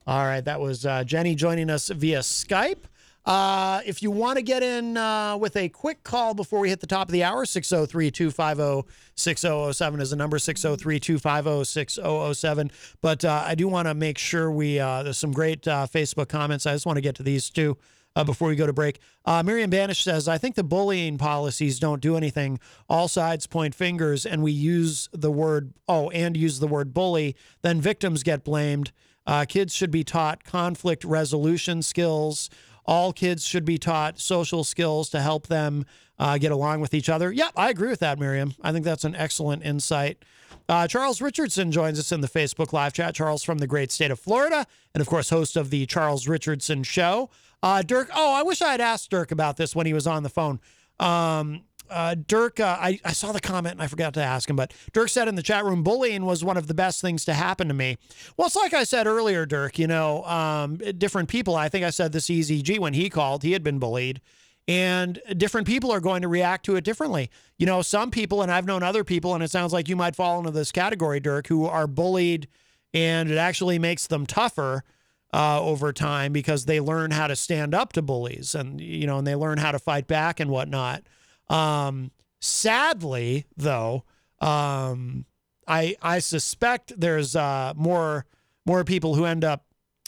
All 0.07 0.25
right, 0.25 0.45
that 0.45 0.61
was 0.61 0.87
uh, 0.87 1.05
Jenny 1.05 1.35
joining 1.35 1.71
us 1.71 1.89
via 1.89 2.21
Skype. 2.21 2.85
Uh, 3.29 3.83
if 3.85 4.03
you 4.03 4.11
want 4.11 4.39
to 4.39 4.43
get 4.43 4.63
in 4.63 4.97
uh, 4.97 5.37
with 5.37 5.55
a 5.57 5.69
quick 5.69 6.03
call 6.03 6.33
before 6.33 6.61
we 6.61 6.71
hit 6.71 6.81
the 6.81 6.87
top 6.87 7.09
of 7.09 7.13
the 7.13 7.23
hour, 7.23 7.45
603 7.45 8.11
250 8.11 8.91
6007 9.17 10.01
is 10.01 10.11
the 10.11 10.17
number 10.17 10.39
603 10.39 10.99
250 10.99 11.65
6007. 11.65 12.71
But 13.03 13.27
uh, 13.27 13.43
I 13.45 13.55
do 13.55 13.69
want 13.69 13.87
to 13.87 13.93
make 13.93 14.17
sure 14.17 14.51
we, 14.51 14.79
uh, 14.81 15.03
there's 15.03 15.19
some 15.19 15.33
great 15.33 15.69
uh, 15.69 15.87
Facebook 15.87 16.29
comments. 16.29 16.65
I 16.65 16.73
just 16.73 16.87
want 16.87 16.97
to 16.97 17.03
get 17.03 17.17
to 17.17 17.23
these 17.23 17.51
two 17.51 17.77
uh, 18.19 18.25
before 18.25 18.49
we 18.49 18.57
go 18.57 18.67
to 18.67 18.73
break. 18.73 18.99
Uh, 19.25 19.45
Miriam 19.45 19.71
Banish 19.71 20.03
says, 20.03 20.27
I 20.27 20.39
think 20.39 20.57
the 20.57 20.65
bullying 20.65 21.19
policies 21.19 21.79
don't 21.79 22.03
do 22.03 22.17
anything. 22.17 22.59
All 22.89 23.07
sides 23.07 23.47
point 23.47 23.77
fingers, 23.77 24.27
and 24.27 24.43
we 24.43 24.51
use 24.51 25.09
the 25.13 25.31
word, 25.31 25.73
oh, 25.87 26.11
and 26.11 26.37
use 26.37 26.59
the 26.59 26.67
word 26.67 26.93
bully, 26.93 27.37
then 27.63 27.81
victims 27.81 28.25
get 28.25 28.43
blamed. 28.43 28.91
Uh, 29.25 29.45
kids 29.49 29.73
should 29.73 29.93
be 29.93 30.03
taught 30.03 30.43
conflict 30.43 31.05
resolution 31.05 31.81
skills. 31.81 32.51
All 32.85 33.13
kids 33.13 33.45
should 33.45 33.65
be 33.65 33.79
taught 33.79 34.19
social 34.19 34.65
skills 34.65 35.11
to 35.11 35.21
help 35.21 35.47
them 35.47 35.85
uh, 36.19 36.39
get 36.39 36.51
along 36.51 36.81
with 36.81 36.95
each 36.95 37.09
other. 37.09 37.31
Yep, 37.31 37.53
I 37.55 37.71
agree 37.71 37.91
with 37.91 38.01
that, 38.01 38.19
Miriam. 38.19 38.55
I 38.63 38.73
think 38.73 38.85
that's 38.85 39.05
an 39.05 39.15
excellent 39.15 39.65
insight. 39.65 40.25
Uh, 40.69 40.89
Charles 40.89 41.21
Richardson 41.21 41.71
joins 41.71 42.01
us 42.01 42.11
in 42.11 42.21
the 42.21 42.29
Facebook 42.29 42.73
live 42.73 42.95
chat. 42.95 43.15
Charles 43.15 43.45
from 43.45 43.59
the 43.59 43.67
great 43.69 43.93
state 43.93 44.11
of 44.11 44.19
Florida, 44.19 44.67
and 44.93 45.01
of 45.01 45.07
course, 45.07 45.31
host 45.31 45.57
of 45.57 45.71
the 45.71 45.87
Charles 45.87 46.27
Richardson 46.27 46.83
Show. 46.83 47.31
Uh, 47.63 47.83
Dirk, 47.83 48.11
oh, 48.15 48.35
I 48.35 48.43
wish 48.43 48.63
I 48.63 48.73
had 48.73 48.81
asked 48.81 49.11
Dirk 49.11 49.31
about 49.31 49.57
this 49.57 49.75
when 49.75 49.87
he 49.87 49.93
was 49.93 50.07
on 50.07 50.23
the 50.23 50.29
phone. 50.29 50.61
Um, 51.01 51.63
uh, 51.91 52.15
Dirk, 52.15 52.61
uh, 52.61 52.77
I, 52.79 53.01
I 53.05 53.13
saw 53.13 53.33
the 53.33 53.41
comment 53.41 53.75
and 53.75 53.83
I 53.83 53.87
forgot 53.87 54.15
to 54.15 54.23
ask 54.23 54.49
him, 54.49 54.57
but 54.57 54.73
Dirk 54.93 55.09
said 55.09 55.27
in 55.27 55.35
the 55.35 55.43
chat 55.43 55.65
room, 55.65 55.83
bullying 55.83 56.25
was 56.25 56.45
one 56.45 56.57
of 56.57 56.67
the 56.67 56.75
best 56.75 57.01
things 57.01 57.25
to 57.25 57.35
happen 57.35 57.69
to 57.69 57.75
me. 57.75 57.97
Well, 58.37 58.47
it's 58.47 58.57
like 58.57 58.75
I 58.75 58.85
said 58.85 59.07
earlier, 59.07 59.47
Dirk, 59.47 59.79
you 59.79 59.87
know, 59.87 60.25
um, 60.25 60.77
different 60.99 61.29
people, 61.29 61.57
I 61.57 61.69
think 61.69 61.85
I 61.85 61.91
said 61.91 62.13
this 62.13 62.27
Eazy-G 62.27 62.79
when 62.79 62.95
he 62.95 63.09
called, 63.09 63.43
he 63.43 63.53
had 63.53 63.63
been 63.63 63.79
bullied 63.79 64.21
and 64.69 65.19
different 65.39 65.67
people 65.67 65.91
are 65.91 66.01
going 66.01 66.21
to 66.21 66.29
react 66.29 66.67
to 66.67 66.77
it 66.77 66.85
differently. 66.85 67.31
You 67.57 67.65
know, 67.65 67.81
some 67.81 68.11
people, 68.11 68.43
and 68.43 68.53
I've 68.53 68.67
known 68.67 68.83
other 68.83 69.03
people, 69.03 69.35
and 69.35 69.43
it 69.43 69.51
sounds 69.51 69.73
like 69.73 69.89
you 69.89 69.97
might 69.97 70.15
fall 70.15 70.39
into 70.39 70.51
this 70.51 70.71
category, 70.71 71.21
Dirk, 71.21 71.47
who 71.47 71.65
are 71.65 71.87
bullied 71.87 72.49
and 72.95 73.31
it 73.31 73.39
actually 73.39 73.79
makes 73.79 74.07
them 74.07 74.27
tougher 74.27 74.85
uh, 75.33 75.61
over 75.61 75.93
time 75.93 76.33
because 76.33 76.65
they 76.65 76.81
learn 76.81 77.11
how 77.11 77.27
to 77.27 77.37
stand 77.37 77.75
up 77.75 77.93
to 77.93 78.03
bullies 78.03 78.55
and, 78.55 78.81
you 78.81 79.07
know, 79.07 79.19
and 79.19 79.27
they 79.27 79.35
learn 79.35 79.59
how 79.59 79.73
to 79.73 79.79
fight 79.79 80.07
back 80.07 80.41
and 80.41 80.51
whatnot. 80.51 81.03
Um, 81.49 82.11
sadly, 82.41 83.47
though, 83.57 84.05
um, 84.41 85.27
I 85.67 85.97
I 86.01 86.19
suspect 86.21 86.99
there's 86.99 87.37
uh, 87.37 87.75
more 87.77 88.25
more 88.65 88.85
people 88.85 89.15
who 89.15 89.25
end 89.25 89.45
up 89.45 89.65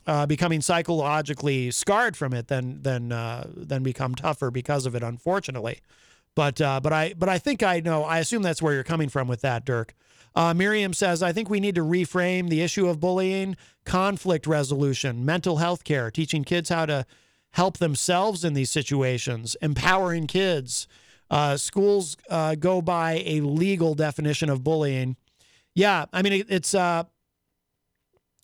uh, 0.07 0.27
becoming 0.27 0.61
psychologically 0.61 1.71
scarred 1.71 2.17
from 2.17 2.33
it 2.33 2.49
than 2.49 2.83
than 2.83 3.13
uh, 3.13 3.47
than 3.55 3.83
become 3.83 4.15
tougher 4.15 4.51
because 4.51 4.87
of 4.87 4.95
it. 4.95 5.03
Unfortunately, 5.03 5.81
but 6.35 6.61
uh, 6.61 6.81
but 6.81 6.93
I 6.93 7.15
but 7.15 7.29
I 7.29 7.39
think 7.39 7.63
I 7.63 7.81
know. 7.81 8.05
I 8.05 8.19
assume 8.19 8.43
that's 8.43 8.63
where 8.63 8.73
you're 8.73 8.83
coming 8.83 9.09
from 9.09 9.29
with 9.29 9.43
that, 9.43 9.65
Dirk. 9.65 9.95
Uh, 10.35 10.55
Miriam 10.55 10.95
says, 10.95 11.23
I 11.23 11.33
think 11.33 11.51
we 11.51 11.61
need 11.61 11.75
to 11.75 11.85
reframe 11.85 12.49
the 12.49 12.61
issue 12.61 12.89
of 12.89 13.01
bullying, 13.01 13.57
conflict 13.85 14.47
resolution, 14.47 15.25
mental 15.25 15.57
health 15.57 15.85
care, 15.85 16.11
teaching 16.11 16.45
kids 16.45 16.69
how 16.69 16.87
to 16.87 17.05
help 17.53 17.79
themselves 17.79 18.45
in 18.45 18.55
these 18.55 18.71
situations, 18.71 19.57
empowering 19.61 20.27
kids. 20.27 20.87
Uh, 21.31 21.57
schools 21.57 22.17
uh, 22.29 22.55
go 22.55 22.83
by 22.83 23.23
a 23.25 23.41
legal 23.41 23.95
definition 23.95 24.49
of 24.49 24.65
bullying. 24.65 25.17
Yeah, 25.75 26.07
I 26.13 26.23
mean 26.23 26.33
it, 26.33 26.47
it's 26.49 26.75
uh, 26.75 27.05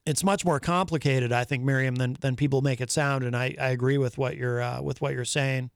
it's 0.05 0.23
much 0.23 0.45
more 0.45 0.61
complicated, 0.61 1.33
I 1.33 1.45
think, 1.45 1.65
Miriam, 1.65 1.97
than 1.97 2.17
than 2.21 2.37
people 2.37 2.63
make 2.63 2.81
it 2.81 2.91
sound. 2.91 3.25
And 3.25 3.37
I, 3.37 3.57
I 3.61 3.71
agree 3.71 3.99
with 3.99 4.19
what 4.19 4.37
you're 4.37 4.63
uh, 4.63 4.81
with 4.83 5.01
what 5.01 5.15
you're 5.15 5.25
saying. 5.25 5.71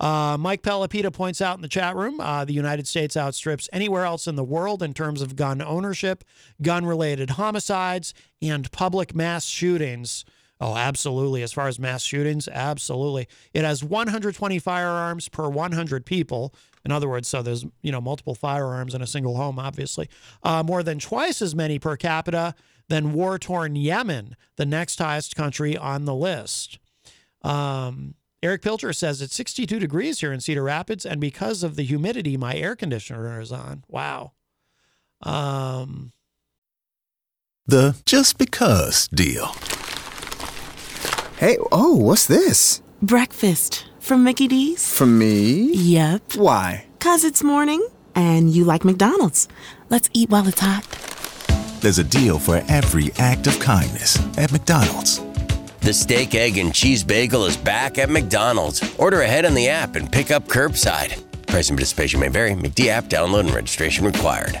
Uh, 0.00 0.38
Mike 0.40 0.62
Pelopita 0.62 1.12
points 1.12 1.42
out 1.42 1.56
in 1.56 1.62
the 1.62 1.68
chat 1.68 1.94
room 1.94 2.20
uh, 2.20 2.44
the 2.46 2.54
United 2.54 2.86
States 2.86 3.18
outstrips 3.18 3.68
anywhere 3.70 4.06
else 4.06 4.26
in 4.26 4.34
the 4.34 4.42
world 4.42 4.82
in 4.82 4.94
terms 4.94 5.20
of 5.20 5.36
gun 5.36 5.60
ownership, 5.60 6.24
gun 6.62 6.86
related 6.86 7.30
homicides, 7.30 8.14
and 8.40 8.72
public 8.72 9.14
mass 9.14 9.44
shootings. 9.44 10.24
Oh, 10.58 10.74
absolutely. 10.74 11.42
As 11.42 11.52
far 11.52 11.68
as 11.68 11.78
mass 11.78 12.02
shootings, 12.02 12.48
absolutely. 12.48 13.28
It 13.52 13.64
has 13.64 13.84
120 13.84 14.58
firearms 14.58 15.28
per 15.28 15.48
100 15.48 16.06
people. 16.06 16.54
In 16.84 16.92
other 16.92 17.08
words, 17.08 17.28
so 17.28 17.42
there's 17.42 17.66
you 17.82 17.92
know 17.92 18.00
multiple 18.00 18.34
firearms 18.34 18.94
in 18.94 19.02
a 19.02 19.06
single 19.06 19.36
home, 19.36 19.58
obviously. 19.58 20.08
Uh, 20.42 20.62
more 20.62 20.82
than 20.82 20.98
twice 20.98 21.42
as 21.42 21.54
many 21.54 21.78
per 21.78 21.96
capita 21.96 22.54
than 22.88 23.12
war-torn 23.12 23.76
Yemen, 23.76 24.34
the 24.56 24.66
next 24.66 24.98
highest 24.98 25.36
country 25.36 25.76
on 25.76 26.06
the 26.06 26.14
list. 26.14 26.78
Um, 27.42 28.14
Eric 28.42 28.62
Pilcher 28.62 28.92
says 28.94 29.20
it's 29.20 29.34
62 29.34 29.78
degrees 29.78 30.20
here 30.20 30.32
in 30.32 30.40
Cedar 30.40 30.62
Rapids, 30.62 31.04
and 31.04 31.20
because 31.20 31.62
of 31.62 31.76
the 31.76 31.82
humidity, 31.82 32.38
my 32.38 32.54
air 32.54 32.74
conditioner 32.74 33.38
is 33.38 33.52
on. 33.52 33.84
Wow. 33.86 34.32
Um, 35.22 36.12
The 37.66 37.96
just 38.06 38.38
because 38.38 39.08
deal. 39.08 39.52
Hey, 41.36 41.58
oh, 41.70 41.94
what's 41.96 42.26
this? 42.26 42.80
Breakfast 43.02 43.86
from 43.98 44.24
Mickey 44.24 44.48
D's. 44.48 44.90
From 44.90 45.18
me? 45.18 45.72
Yep. 45.74 46.34
Why? 46.36 46.86
Cause 46.98 47.24
it's 47.24 47.42
morning 47.44 47.86
and 48.14 48.50
you 48.50 48.64
like 48.64 48.84
McDonald's. 48.84 49.48
Let's 49.90 50.08
eat 50.14 50.30
while 50.30 50.46
it's 50.48 50.60
hot. 50.60 50.86
There's 51.80 51.98
a 51.98 52.04
deal 52.04 52.38
for 52.38 52.62
every 52.68 53.10
act 53.18 53.46
of 53.46 53.58
kindness 53.60 54.18
at 54.38 54.50
McDonald's. 54.52 55.20
The 55.80 55.94
steak, 55.94 56.34
egg, 56.34 56.58
and 56.58 56.74
cheese 56.74 57.02
bagel 57.02 57.46
is 57.46 57.56
back 57.56 57.96
at 57.96 58.10
McDonald's. 58.10 58.82
Order 58.98 59.22
ahead 59.22 59.46
on 59.46 59.54
the 59.54 59.68
app 59.68 59.96
and 59.96 60.12
pick 60.12 60.30
up 60.30 60.46
curbside. 60.46 61.22
Price 61.46 61.70
and 61.70 61.78
participation 61.78 62.20
may 62.20 62.28
vary. 62.28 62.52
McD 62.52 62.88
app 62.88 63.04
download 63.04 63.40
and 63.40 63.54
registration 63.54 64.04
required. 64.04 64.60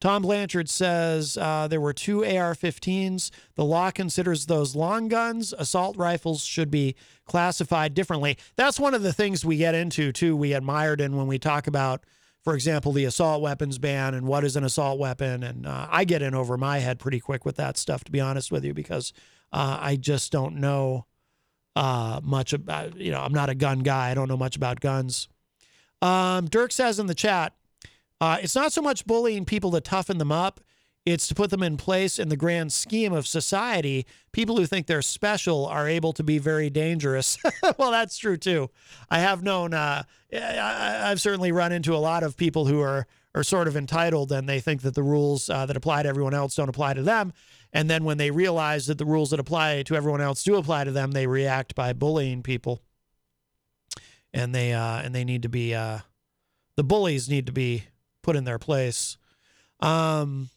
Tom 0.00 0.22
Blanchard 0.22 0.68
says 0.68 1.38
uh, 1.38 1.68
there 1.68 1.80
were 1.80 1.92
two 1.92 2.24
AR 2.24 2.54
15s. 2.54 3.30
The 3.54 3.64
law 3.64 3.90
considers 3.90 4.46
those 4.46 4.76
long 4.76 5.08
guns. 5.08 5.54
Assault 5.56 5.96
rifles 5.96 6.44
should 6.44 6.70
be 6.70 6.94
classified 7.24 7.94
differently. 7.94 8.36
That's 8.56 8.78
one 8.78 8.94
of 8.94 9.02
the 9.02 9.12
things 9.12 9.44
we 9.44 9.56
get 9.56 9.74
into, 9.74 10.12
too. 10.12 10.36
We 10.36 10.52
admired 10.52 11.00
in 11.00 11.16
when 11.16 11.26
we 11.26 11.38
talk 11.38 11.66
about, 11.66 12.04
for 12.44 12.54
example, 12.54 12.92
the 12.92 13.04
assault 13.04 13.40
weapons 13.40 13.78
ban 13.78 14.14
and 14.14 14.26
what 14.26 14.44
is 14.44 14.56
an 14.56 14.64
assault 14.64 14.98
weapon. 14.98 15.42
And 15.42 15.66
uh, 15.66 15.88
I 15.90 16.04
get 16.04 16.22
in 16.22 16.34
over 16.34 16.56
my 16.56 16.78
head 16.78 16.98
pretty 16.98 17.20
quick 17.20 17.44
with 17.44 17.56
that 17.56 17.78
stuff, 17.78 18.04
to 18.04 18.12
be 18.12 18.20
honest 18.20 18.52
with 18.52 18.64
you, 18.64 18.74
because 18.74 19.12
uh, 19.52 19.78
I 19.80 19.96
just 19.96 20.30
don't 20.30 20.56
know 20.56 21.06
uh, 21.74 22.20
much 22.22 22.52
about, 22.52 22.96
you 22.96 23.12
know, 23.12 23.20
I'm 23.20 23.34
not 23.34 23.48
a 23.48 23.54
gun 23.54 23.80
guy. 23.80 24.10
I 24.10 24.14
don't 24.14 24.28
know 24.28 24.36
much 24.36 24.56
about 24.56 24.80
guns. 24.80 25.28
Um, 26.02 26.46
Dirk 26.46 26.72
says 26.72 26.98
in 26.98 27.06
the 27.06 27.14
chat, 27.14 27.54
uh, 28.20 28.38
it's 28.42 28.54
not 28.54 28.72
so 28.72 28.82
much 28.82 29.06
bullying 29.06 29.44
people 29.44 29.70
to 29.72 29.80
toughen 29.80 30.18
them 30.18 30.32
up, 30.32 30.60
it's 31.06 31.28
to 31.28 31.34
put 31.34 31.50
them 31.50 31.62
in 31.62 31.76
place 31.76 32.18
in 32.18 32.30
the 32.30 32.36
grand 32.36 32.72
scheme 32.72 33.12
of 33.12 33.28
society. 33.28 34.04
People 34.32 34.56
who 34.56 34.66
think 34.66 34.86
they're 34.86 35.02
special 35.02 35.64
are 35.66 35.88
able 35.88 36.12
to 36.12 36.24
be 36.24 36.38
very 36.38 36.68
dangerous. 36.68 37.38
well, 37.78 37.92
that's 37.92 38.18
true 38.18 38.36
too. 38.36 38.70
I 39.08 39.20
have 39.20 39.42
known, 39.42 39.72
uh, 39.72 40.02
I, 40.32 41.10
I've 41.10 41.20
certainly 41.20 41.52
run 41.52 41.70
into 41.70 41.94
a 41.94 41.98
lot 41.98 42.24
of 42.24 42.36
people 42.36 42.66
who 42.66 42.80
are, 42.80 43.06
are 43.36 43.44
sort 43.44 43.68
of 43.68 43.76
entitled 43.76 44.32
and 44.32 44.48
they 44.48 44.58
think 44.58 44.82
that 44.82 44.96
the 44.96 45.02
rules 45.04 45.48
uh, 45.48 45.64
that 45.66 45.76
apply 45.76 46.02
to 46.02 46.08
everyone 46.08 46.34
else 46.34 46.56
don't 46.56 46.68
apply 46.68 46.94
to 46.94 47.02
them. 47.02 47.32
And 47.72 47.88
then 47.88 48.02
when 48.02 48.16
they 48.16 48.32
realize 48.32 48.86
that 48.86 48.98
the 48.98 49.04
rules 49.04 49.30
that 49.30 49.38
apply 49.38 49.84
to 49.84 49.94
everyone 49.94 50.20
else 50.20 50.42
do 50.42 50.56
apply 50.56 50.84
to 50.84 50.92
them, 50.92 51.12
they 51.12 51.28
react 51.28 51.76
by 51.76 51.92
bullying 51.92 52.42
people. 52.42 52.82
And 54.34 54.54
they 54.54 54.72
uh, 54.72 55.00
and 55.02 55.14
they 55.14 55.24
need 55.24 55.42
to 55.42 55.48
be 55.48 55.74
uh, 55.74 56.00
the 56.76 56.84
bullies 56.84 57.28
need 57.28 57.46
to 57.46 57.52
be 57.52 57.84
put 58.26 58.34
in 58.34 58.44
their 58.44 58.58
place. 58.58 59.16
Um, 59.78 60.50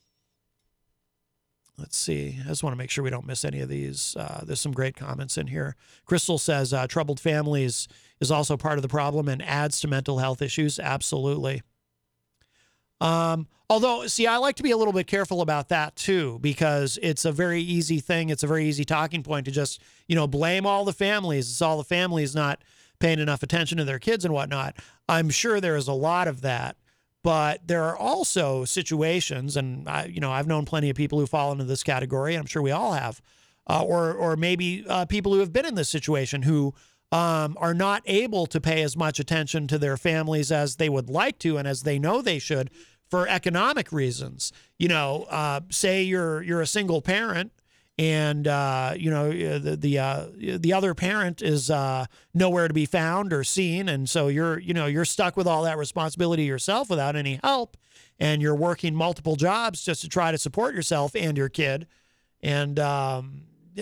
let's 1.77 1.95
see. 1.95 2.39
I 2.43 2.47
just 2.47 2.63
want 2.63 2.73
to 2.73 2.77
make 2.77 2.89
sure 2.89 3.03
we 3.03 3.11
don't 3.11 3.27
miss 3.27 3.45
any 3.45 3.59
of 3.61 3.69
these. 3.69 4.15
Uh, 4.17 4.41
there's 4.43 4.59
some 4.59 4.71
great 4.71 4.95
comments 4.95 5.37
in 5.37 5.45
here. 5.45 5.75
Crystal 6.05 6.39
says 6.39 6.73
uh, 6.73 6.87
troubled 6.87 7.19
families 7.19 7.87
is 8.19 8.31
also 8.31 8.57
part 8.57 8.79
of 8.79 8.81
the 8.81 8.87
problem 8.89 9.29
and 9.29 9.41
adds 9.43 9.79
to 9.81 9.87
mental 9.87 10.17
health 10.17 10.41
issues. 10.41 10.79
Absolutely. 10.79 11.61
Um, 12.99 13.47
although, 13.69 14.07
see, 14.07 14.25
I 14.25 14.37
like 14.37 14.55
to 14.55 14.63
be 14.63 14.71
a 14.71 14.77
little 14.77 14.91
bit 14.91 15.05
careful 15.05 15.41
about 15.41 15.69
that 15.69 15.95
too, 15.95 16.39
because 16.41 16.97
it's 17.03 17.23
a 17.23 17.31
very 17.31 17.61
easy 17.61 17.99
thing. 17.99 18.29
It's 18.29 18.43
a 18.43 18.47
very 18.47 18.65
easy 18.65 18.83
talking 18.83 19.21
point 19.21 19.45
to 19.45 19.51
just, 19.51 19.79
you 20.07 20.15
know, 20.15 20.25
blame 20.25 20.65
all 20.65 20.85
the 20.85 20.91
families. 20.91 21.51
It's 21.51 21.61
all 21.61 21.77
the 21.77 21.83
families 21.83 22.33
not 22.33 22.63
paying 22.99 23.19
enough 23.19 23.43
attention 23.43 23.77
to 23.77 23.85
their 23.85 23.99
kids 23.99 24.25
and 24.25 24.33
whatnot. 24.33 24.75
I'm 25.07 25.29
sure 25.29 25.61
there 25.61 25.77
is 25.77 25.87
a 25.87 25.93
lot 25.93 26.27
of 26.27 26.41
that, 26.41 26.75
but 27.29 27.67
there 27.67 27.83
are 27.83 27.95
also 27.95 28.65
situations, 28.65 29.55
and 29.55 29.87
I, 29.87 30.05
you 30.05 30.19
know, 30.19 30.31
I've 30.31 30.47
known 30.47 30.65
plenty 30.65 30.89
of 30.89 30.95
people 30.95 31.19
who 31.19 31.27
fall 31.27 31.51
into 31.51 31.63
this 31.63 31.83
category. 31.83 32.33
and 32.33 32.41
I'm 32.41 32.47
sure 32.47 32.63
we 32.63 32.71
all 32.71 32.93
have, 32.93 33.21
uh, 33.67 33.83
or 33.83 34.11
or 34.15 34.35
maybe 34.35 34.83
uh, 34.89 35.05
people 35.05 35.33
who 35.33 35.39
have 35.39 35.53
been 35.53 35.63
in 35.63 35.75
this 35.75 35.89
situation 35.89 36.41
who 36.41 36.73
um, 37.11 37.55
are 37.59 37.75
not 37.75 38.01
able 38.07 38.47
to 38.47 38.59
pay 38.59 38.81
as 38.81 38.97
much 38.97 39.19
attention 39.19 39.67
to 39.67 39.77
their 39.77 39.95
families 39.95 40.51
as 40.51 40.77
they 40.77 40.89
would 40.89 41.07
like 41.07 41.37
to 41.37 41.59
and 41.59 41.67
as 41.67 41.83
they 41.83 41.99
know 41.99 42.23
they 42.23 42.39
should 42.39 42.71
for 43.11 43.27
economic 43.27 43.91
reasons. 43.91 44.51
You 44.79 44.87
know, 44.87 45.27
uh, 45.29 45.59
say 45.69 46.01
you're 46.01 46.41
you're 46.41 46.61
a 46.61 46.65
single 46.65 46.99
parent 46.99 47.51
and 47.99 48.47
uh, 48.47 48.93
you 48.95 49.11
know 49.11 49.29
the 49.59 49.75
the 49.75 49.99
uh, 49.99 50.27
the 50.37 50.71
other 50.71 50.95
parent 50.95 51.41
is 51.41 51.69
uh, 51.69 52.05
nowhere 52.33 52.69
to 52.69 52.73
be 52.73 52.85
found 52.85 53.33
or 53.33 53.43
seen, 53.43 53.89
and 53.89 54.09
so 54.09 54.29
you're 54.29 54.57
you 54.57 54.73
know 54.73 54.85
you're 54.85 55.03
stuck 55.03 55.35
with 55.35 55.45
all 55.45 55.63
that 55.63 55.77
responsibility 55.77 56.43
yourself 56.43 56.89
without 56.89 57.17
any 57.17 57.41
help, 57.43 57.75
and 58.17 58.41
you're 58.41 58.55
working 58.55 58.95
multiple 58.95 59.35
jobs 59.35 59.83
just 59.83 60.01
to 60.01 60.07
try 60.07 60.31
to 60.31 60.37
support 60.37 60.73
yourself 60.73 61.13
and 61.13 61.37
your 61.37 61.49
kid, 61.49 61.87
and 62.41 62.79
um, 62.79 63.41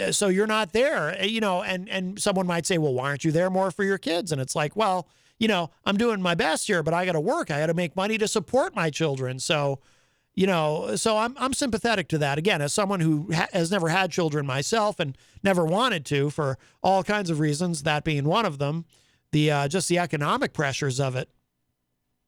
so 0.10 0.30
you're 0.30 0.48
not 0.48 0.74
there, 0.74 1.24
you 1.24 1.40
know, 1.40 1.62
and 1.62 1.88
and 1.88 2.20
someone 2.20 2.48
might 2.48 2.66
say, 2.66 2.80
well, 2.80 2.96
why 2.96 3.10
aren't 3.10 3.24
you 3.24 3.32
there 3.32 3.52
more 3.52 3.70
for 3.70 3.84
your 3.84 4.00
kids? 4.00 4.32
And 4.32 4.42
it's 4.42 4.56
like, 4.56 4.76
well, 4.76 5.08
you 5.38 5.48
know, 5.48 5.70
I'm 5.86 5.96
doing 5.96 6.24
my 6.24 6.34
best 6.34 6.66
here, 6.66 6.82
but 6.82 6.96
I 6.96 7.06
got 7.06 7.12
to 7.12 7.20
work, 7.20 7.52
I 7.52 7.60
got 7.60 7.68
to 7.68 7.76
make 7.76 7.96
money 7.96 8.18
to 8.18 8.28
support 8.28 8.76
my 8.76 8.90
children, 8.90 9.38
so 9.38 9.78
you 10.38 10.46
know, 10.46 10.96
so 10.96 11.18
I'm 11.18 11.36
I'm 11.40 11.52
sympathetic 11.52 12.08
to 12.10 12.20
that. 12.20 12.38
Again, 12.38 12.62
as 12.62 12.72
someone 12.72 13.00
who 13.00 13.34
ha- 13.34 13.48
has 13.54 13.72
never 13.72 13.90
had 13.90 14.12
children 14.12 14.46
myself 14.46 15.00
and 15.00 15.18
never 15.42 15.66
wanted 15.66 16.06
to 16.06 16.30
for 16.30 16.60
all 16.84 17.04
kinds 17.04 17.32
of 17.32 17.40
reasons, 17.40 17.82
that 17.84 18.04
being 18.04 18.24
one 18.24 18.46
of 18.46 18.60
them, 18.60 18.86
the 19.32 19.50
uh, 19.50 19.68
just 19.68 19.90
the 19.90 19.98
economic 19.98 20.54
pressures 20.54 21.00
of 21.00 21.16
it. 21.16 21.28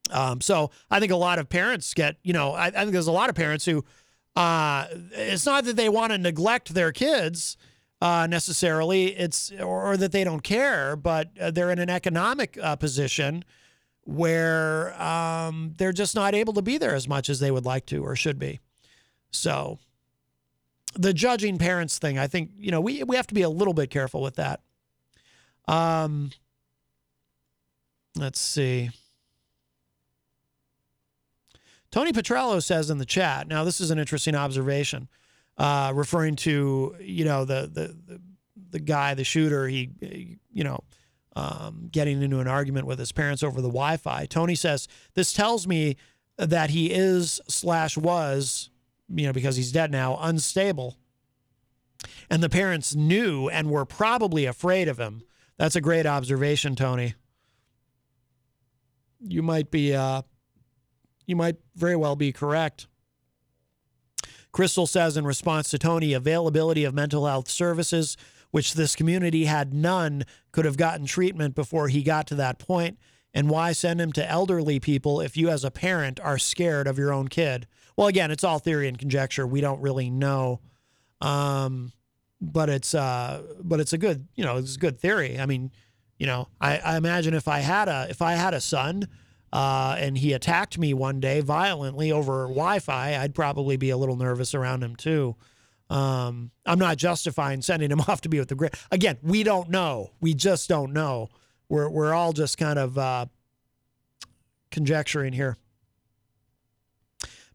Um, 0.10 0.42
so 0.42 0.72
I 0.90 1.00
think 1.00 1.12
a 1.12 1.16
lot 1.16 1.38
of 1.38 1.50
parents 1.50 1.94
get, 1.94 2.18
you 2.24 2.34
know, 2.34 2.54
I, 2.54 2.66
I 2.66 2.72
think 2.72 2.94
there's 2.94 3.06
a 3.06 3.12
lot 3.12 3.30
of 3.30 3.36
parents 3.36 3.66
who, 3.66 3.86
uh, 4.36 4.88
it's 5.12 5.46
not 5.46 5.66
that 5.66 5.76
they 5.76 5.88
want 5.88 6.12
to 6.12 6.18
neglect 6.18 6.74
their 6.74 6.92
kids 6.92 7.58
uh, 8.02 8.26
necessarily, 8.28 9.16
it's 9.16 9.52
or, 9.52 9.92
or, 9.92 9.98
that 9.98 10.12
they 10.12 10.24
don't 10.24 10.42
care, 10.42 10.96
but 10.96 11.30
uh, 11.40 11.52
they're 11.52 11.70
in 11.70 11.78
an 11.78 11.92
economic 11.92 12.58
uh, 12.60 12.76
position 12.76 13.46
where 14.06 15.00
um, 15.02 15.74
they're 15.78 15.92
just 15.92 16.16
not 16.16 16.34
able 16.34 16.54
to 16.54 16.62
be 16.62 16.78
there 16.78 16.96
as 16.96 17.08
much 17.08 17.30
as 17.30 17.40
they 17.40 17.52
would 17.52 17.66
like 17.66 17.86
to 17.88 18.04
or 18.04 18.16
should 18.16 18.40
be. 18.40 18.60
So 19.32 19.80
the 20.96 21.14
judging 21.14 21.58
parents 21.58 22.00
thing, 22.00 22.18
I 22.18 22.28
think, 22.28 22.52
you 22.58 22.72
know, 22.72 22.82
we, 22.82 23.04
we 23.04 23.16
have 23.16 23.28
to 23.28 23.34
be 23.36 23.44
a 23.44 23.50
little 23.50 23.74
bit 23.74 23.90
careful 23.90 24.22
with 24.22 24.36
that. 24.36 24.62
Um, 25.68 26.32
let's 28.16 28.40
see. 28.40 28.90
Tony 31.92 32.12
Petrello 32.12 32.62
says 32.62 32.90
in 32.90 32.98
the 32.98 33.06
chat. 33.06 33.48
Now, 33.48 33.64
this 33.64 33.82
is 33.82 33.92
an 33.92 34.00
interesting 34.00 34.36
observation, 34.36 35.08
uh, 35.58 35.92
referring 35.96 36.36
to 36.38 36.96
you 37.00 37.26
know 37.26 37.46
the, 37.46 37.70
the 37.74 37.96
the 38.08 38.22
the 38.72 38.80
guy, 38.80 39.16
the 39.16 39.24
shooter. 39.24 39.68
He, 39.68 40.38
you 40.52 40.64
know, 40.64 40.84
um, 41.36 41.90
getting 41.92 42.22
into 42.22 42.40
an 42.40 42.48
argument 42.48 42.88
with 42.88 43.00
his 43.00 43.12
parents 43.12 43.44
over 43.44 43.62
the 43.62 43.70
Wi 43.70 43.98
Fi. 43.98 44.26
Tony 44.26 44.56
says, 44.56 44.88
This 45.14 45.34
tells 45.34 45.68
me 45.68 45.96
that 46.38 46.70
he 46.70 46.92
is 46.92 47.40
slash 47.48 47.98
was, 47.98 48.70
you 49.10 49.26
know, 49.26 49.34
because 49.34 49.56
he's 49.56 49.72
dead 49.72 49.92
now, 49.92 50.18
unstable. 50.22 50.98
And 52.30 52.42
the 52.42 52.50
parents 52.50 52.96
knew 52.96 53.50
and 53.50 53.70
were 53.70 53.86
probably 53.86 54.46
afraid 54.46 54.88
of 54.88 54.98
him. 54.98 55.24
That's 55.58 55.76
a 55.76 55.82
great 55.82 56.06
observation, 56.06 56.76
Tony. 56.76 57.16
You 59.20 59.44
might 59.44 59.70
be, 59.70 59.94
uh, 59.94 60.22
you 61.26 61.36
might 61.36 61.58
very 61.76 61.98
well 61.98 62.16
be 62.16 62.32
correct. 62.32 62.88
Crystal 64.52 64.88
says 64.88 65.18
in 65.18 65.26
response 65.26 65.70
to 65.70 65.78
Tony, 65.78 66.14
availability 66.14 66.84
of 66.84 66.94
mental 66.94 67.28
health 67.28 67.50
services, 67.50 68.18
which 68.52 68.74
this 68.74 68.96
community 68.96 69.46
had 69.46 69.74
none, 69.74 70.26
could 70.52 70.66
have 70.66 70.78
gotten 70.78 71.06
treatment 71.06 71.56
before 71.56 71.88
he 71.88 72.02
got 72.04 72.28
to 72.28 72.36
that 72.36 72.60
point. 72.60 72.98
And 73.34 73.50
why 73.50 73.74
send 73.74 74.02
him 74.02 74.12
to 74.14 74.28
elderly 74.28 74.80
people 74.80 75.22
if 75.22 75.38
you, 75.38 75.50
as 75.50 75.64
a 75.64 75.70
parent, 75.70 76.20
are 76.20 76.40
scared 76.40 76.88
of 76.88 76.98
your 76.98 77.14
own 77.14 77.28
kid? 77.28 77.68
Well, 77.96 78.08
again, 78.08 78.32
it's 78.32 78.44
all 78.44 78.60
theory 78.60 78.88
and 78.88 78.98
conjecture. 78.98 79.46
We 79.46 79.62
don't 79.62 79.82
really 79.82 80.10
know, 80.10 80.62
um, 81.22 81.92
but 82.42 82.70
it's 82.70 82.96
uh, 82.96 83.44
but 83.62 83.80
it's 83.80 83.94
a 83.94 83.98
good 83.98 84.28
you 84.36 84.44
know 84.46 84.58
it's 84.58 84.78
a 84.78 84.80
good 84.80 85.00
theory. 85.00 85.38
I 85.38 85.46
mean, 85.46 85.72
you 86.18 86.26
know, 86.26 86.48
I, 86.60 86.78
I 86.78 86.98
imagine 86.98 87.34
if 87.34 87.48
I 87.48 87.60
had 87.60 87.88
a 87.88 88.08
if 88.10 88.22
I 88.22 88.34
had 88.34 88.54
a 88.54 88.62
son 88.62 89.08
uh, 89.52 89.96
and 90.00 90.18
he 90.18 90.34
attacked 90.34 90.78
me 90.78 90.94
one 90.94 91.20
day 91.20 91.42
violently 91.42 92.12
over 92.12 92.44
Wi-Fi, 92.44 93.18
I'd 93.18 93.36
probably 93.36 93.78
be 93.78 93.90
a 93.90 93.98
little 93.98 94.16
nervous 94.16 94.56
around 94.56 94.84
him 94.84 94.96
too. 94.96 95.36
Um, 95.90 96.52
I'm 96.66 96.80
not 96.80 96.98
justifying 96.98 97.62
sending 97.62 97.92
him 97.92 98.02
off 98.08 98.22
to 98.22 98.30
be 98.30 98.40
with 98.40 98.50
the 98.50 98.56
great. 98.56 98.76
Again, 98.92 99.18
we 99.22 99.44
don't 99.44 99.70
know. 99.70 100.12
We 100.22 100.34
just 100.34 100.70
don't 100.70 100.94
know. 100.94 101.30
We're 101.68 101.90
we're 101.90 102.14
all 102.14 102.34
just 102.34 102.58
kind 102.58 102.80
of 102.80 102.98
uh, 102.98 103.26
conjecturing 104.72 105.34
here. 105.34 105.58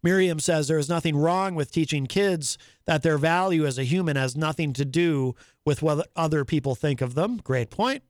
Miriam 0.03 0.39
says 0.39 0.69
there 0.69 0.79
is 0.79 0.89
nothing 0.89 1.17
wrong 1.17 1.55
with 1.55 1.73
teaching 1.73 2.07
kids 2.07 2.59
that 2.85 3.03
their 3.03 3.17
value 3.17 3.65
as 3.65 3.79
a 3.79 3.85
human 3.85 4.17
has 4.17 4.37
nothing 4.37 4.75
to 4.75 4.85
do 4.85 5.35
with 5.65 5.81
what 5.81 6.11
other 6.15 6.45
people 6.45 6.75
think 6.75 7.01
of 7.01 7.15
them. 7.15 7.39
Great 7.39 7.71
point. 7.71 8.03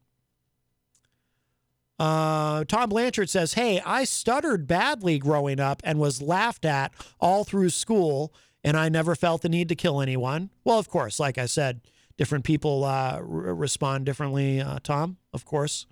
Uh, 1.99 2.64
Tom 2.64 2.89
Blanchard 2.89 3.31
says, 3.31 3.55
Hey, 3.55 3.81
I 3.87 4.03
stuttered 4.03 4.66
badly 4.66 5.18
growing 5.18 5.61
up 5.61 5.81
and 5.85 6.01
was 6.01 6.20
laughed 6.20 6.64
at 6.64 6.93
all 7.20 7.45
through 7.45 7.70
school, 7.70 8.35
and 8.64 8.76
I 8.76 8.88
never 8.88 9.14
felt 9.14 9.42
the 9.42 9.48
need 9.48 9.68
to 9.68 9.76
kill 9.76 10.00
anyone. 10.00 10.50
Well, 10.64 10.78
of 10.78 10.88
course, 10.88 11.20
like 11.20 11.36
I 11.36 11.46
said, 11.46 11.82
different 12.16 12.44
people 12.44 12.82
uh, 12.84 13.16
r- 13.16 13.22
respond 13.22 14.06
differently, 14.06 14.60
uh, 14.60 14.78
Tom, 14.82 15.18
of 15.32 15.44
course, 15.44 15.86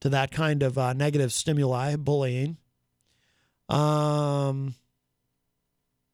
to 0.00 0.08
that 0.08 0.32
kind 0.32 0.62
of 0.62 0.76
uh, 0.76 0.92
negative 0.92 1.32
stimuli, 1.32 1.94
bullying. 1.96 2.56
Um, 3.68 4.74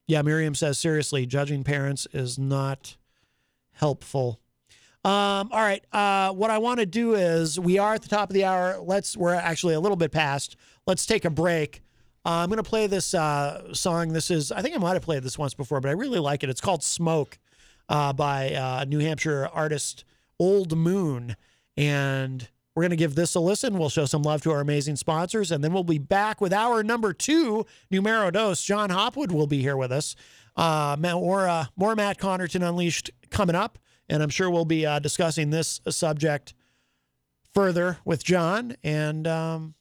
yeah, 0.06 0.22
Miriam 0.22 0.54
says, 0.54 0.78
seriously, 0.78 1.24
judging 1.24 1.64
parents 1.64 2.06
is 2.12 2.38
not 2.38 2.96
helpful. 3.72 4.40
Um, 5.04 5.50
all 5.52 5.60
right. 5.60 5.84
Uh, 5.92 6.32
what 6.32 6.50
I 6.50 6.58
want 6.58 6.80
to 6.80 6.86
do 6.86 7.14
is 7.14 7.60
we 7.60 7.78
are 7.78 7.94
at 7.94 8.02
the 8.02 8.08
top 8.08 8.28
of 8.28 8.34
the 8.34 8.44
hour. 8.44 8.78
Let's 8.80 9.16
we're 9.16 9.34
actually 9.34 9.74
a 9.74 9.80
little 9.80 9.96
bit 9.96 10.10
past. 10.10 10.56
Let's 10.84 11.06
take 11.06 11.24
a 11.24 11.30
break. 11.30 11.80
Uh, 12.26 12.42
I'm 12.42 12.48
going 12.48 12.56
to 12.56 12.68
play 12.68 12.88
this 12.88 13.14
uh, 13.14 13.72
song. 13.72 14.12
This 14.12 14.32
is 14.32 14.50
I 14.50 14.60
think 14.60 14.74
I 14.74 14.78
might 14.78 14.94
have 14.94 15.02
played 15.02 15.22
this 15.22 15.38
once 15.38 15.54
before, 15.54 15.80
but 15.80 15.90
I 15.90 15.92
really 15.92 16.18
like 16.18 16.42
it. 16.42 16.50
It's 16.50 16.60
called 16.60 16.82
"Smoke" 16.82 17.38
uh, 17.88 18.12
by 18.12 18.52
uh, 18.52 18.84
New 18.84 18.98
Hampshire 18.98 19.48
artist 19.52 20.04
Old 20.40 20.76
Moon, 20.76 21.36
and 21.76 22.48
we're 22.74 22.82
going 22.82 22.90
to 22.90 22.96
give 22.96 23.14
this 23.14 23.36
a 23.36 23.40
listen. 23.40 23.78
We'll 23.78 23.90
show 23.90 24.06
some 24.06 24.22
love 24.22 24.42
to 24.42 24.50
our 24.50 24.60
amazing 24.60 24.96
sponsors, 24.96 25.52
and 25.52 25.62
then 25.62 25.72
we'll 25.72 25.84
be 25.84 25.98
back 25.98 26.40
with 26.40 26.52
our 26.52 26.82
number 26.82 27.12
two 27.12 27.64
numero 27.92 28.32
dos. 28.32 28.60
Jon 28.60 28.90
Hopwood 28.90 29.30
will 29.30 29.46
be 29.46 29.62
here 29.62 29.76
with 29.76 29.92
us. 29.92 30.16
Uh, 30.56 30.96
more 30.98 31.68
more 31.76 31.94
Matt 31.94 32.18
Connarton 32.18 32.68
Unleashed 32.68 33.08
coming 33.30 33.54
up. 33.54 33.78
And 34.08 34.22
I'm 34.22 34.30
sure 34.30 34.50
we'll 34.50 34.64
be 34.64 34.86
uh, 34.86 34.98
discussing 34.98 35.50
this 35.50 35.80
subject 35.88 36.54
further 37.54 37.98
with 38.04 38.24
Jon. 38.24 38.76
And 38.84 39.26
um, 39.26 39.74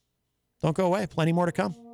don't 0.62 0.76
go 0.76 0.86
away, 0.86 1.08
plenty 1.08 1.32
more 1.32 1.46
to 1.46 1.52
come. 1.52 1.85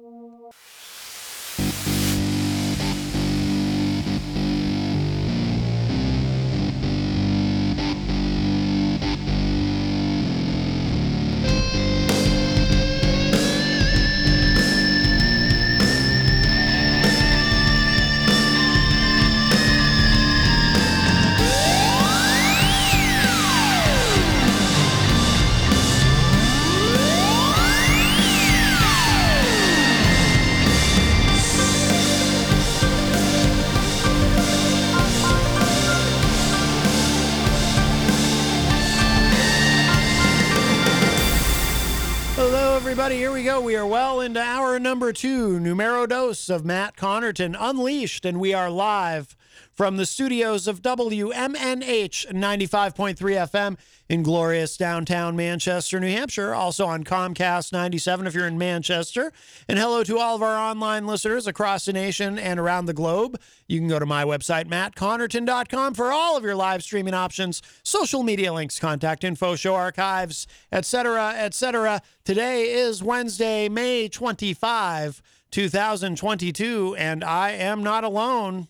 Two, 45.22 45.60
numero 45.60 46.08
dos 46.08 46.50
of 46.50 46.66
Matt 46.66 46.98
Connarton 46.98 47.56
Unleashed, 47.56 48.26
and 48.26 48.40
we 48.40 48.56
are 48.56 48.72
live 48.72 49.38
from 49.82 49.98
the 49.98 50.06
studios 50.06 50.68
of 50.68 50.84
WMNH 50.84 52.28
95.3 52.32 53.16
FM 53.16 53.78
in 54.10 54.22
glorious 54.22 54.78
downtown 54.78 55.36
Manchester, 55.36 56.00
New 56.00 56.08
Hampshire. 56.08 56.54
Also 56.54 56.86
on 56.86 57.04
Comcast 57.04 57.74
97 57.74 58.28
if 58.28 58.36
you're 58.36 58.46
in 58.46 58.60
Manchester. 58.60 59.34
And 59.68 59.80
hello 59.80 60.04
to 60.04 60.20
all 60.20 60.36
of 60.36 60.44
our 60.44 60.56
online 60.56 61.08
listeners 61.08 61.48
across 61.48 61.86
the 61.86 61.94
nation 61.94 62.38
and 62.38 62.60
around 62.60 62.86
the 62.86 62.94
globe. 62.94 63.42
You 63.68 63.80
can 63.80 63.88
go 63.88 63.98
to 63.98 64.06
my 64.06 64.24
website, 64.24 64.66
mattconnarton.com, 64.66 65.96
for 65.96 66.12
all 66.12 66.38
of 66.38 66.44
your 66.44 66.56
live 66.56 66.84
streaming 66.84 67.16
options, 67.16 67.64
social 67.82 68.22
media 68.22 68.54
links, 68.54 68.78
contact 68.78 69.24
info, 69.24 69.56
show 69.56 69.74
archives, 69.74 70.46
etc., 70.72 71.34
etc. 71.36 72.04
Today 72.24 72.72
is 72.72 73.02
Wednesday, 73.02 73.68
May 73.68 74.10
25, 74.10 75.24
2022, 75.50 76.96
and 77.00 77.24
I 77.24 77.54
am 77.54 77.82
not 77.82 78.04
alone. 78.04 78.68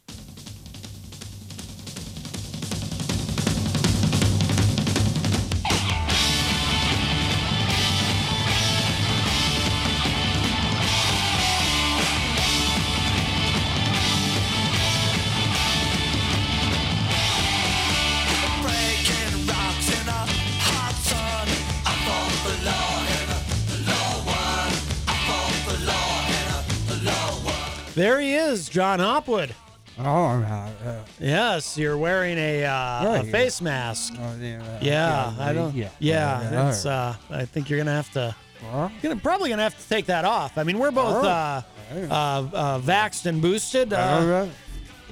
There 28.01 28.19
he 28.19 28.33
is, 28.33 28.67
Jon 28.67 28.97
Hopwood. 28.97 29.53
Oh, 29.99 30.03
uh, 30.03 30.71
uh, 30.83 31.03
Yes, 31.19 31.77
you're 31.77 31.99
wearing 31.99 32.35
a, 32.39 32.63
uh, 32.63 33.03
Yeah, 33.03 33.07
a 33.09 33.23
yeah. 33.23 33.31
face 33.31 33.61
mask. 33.61 34.13
Oh, 34.17 34.35
yeah, 34.41 34.57
uh, 34.57 34.79
yeah, 34.81 34.81
yeah, 34.81 35.35
I 35.37 35.53
don't. 35.53 35.75
yeah, 35.75 35.89
Yeah, 35.99 36.41
yeah, 36.51 36.69
it's. 36.69 36.83
Uh, 36.87 37.15
I 37.29 37.45
think 37.45 37.69
you're 37.69 37.77
gonna 37.77 37.91
have 37.91 38.11
to. 38.13 38.35
Huh? 38.71 38.89
You're 39.03 39.15
probably 39.17 39.51
gonna 39.51 39.61
have 39.61 39.79
to 39.79 39.87
take 39.87 40.07
that 40.07 40.25
off. 40.25 40.57
I 40.57 40.63
mean, 40.63 40.79
we're 40.79 40.89
both 40.89 41.23
uh, 41.23 41.61
uh, 41.93 42.03
uh, 42.09 42.79
vaxxed 42.79 43.27
and 43.27 43.39
boosted. 43.39 43.93
Uh, 43.93 44.47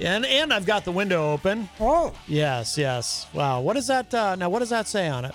and 0.00 0.26
and 0.26 0.52
I've 0.52 0.66
got 0.66 0.84
the 0.84 0.90
window 0.90 1.30
open. 1.32 1.68
Oh. 1.78 2.12
Yes, 2.26 2.76
yes. 2.76 3.28
Wow. 3.32 3.60
What 3.60 3.74
does 3.74 3.86
that? 3.86 4.12
Uh, 4.12 4.34
now, 4.34 4.48
what 4.50 4.58
does 4.58 4.70
that 4.70 4.88
say 4.88 5.06
on 5.06 5.26
it? 5.26 5.34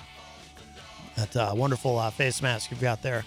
That 1.15 1.33
uh, 1.37 1.53
wonderful 1.55 1.99
uh, 1.99 2.09
face 2.09 2.41
mask 2.41 2.69
you've 2.69 2.81
got 2.81 3.01
there. 3.01 3.23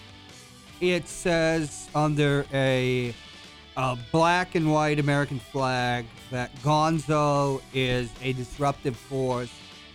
It 0.81 1.07
says 1.07 1.89
under 1.95 2.45
a, 2.53 3.15
a 3.79 3.97
black 4.11 4.55
and 4.55 4.71
white 4.71 4.99
American 4.99 5.39
flag 5.39 6.05
that 6.31 6.53
Gonzo 6.57 7.61
is 7.73 8.09
a 8.21 8.33
disruptive 8.33 8.95
force 8.97 9.49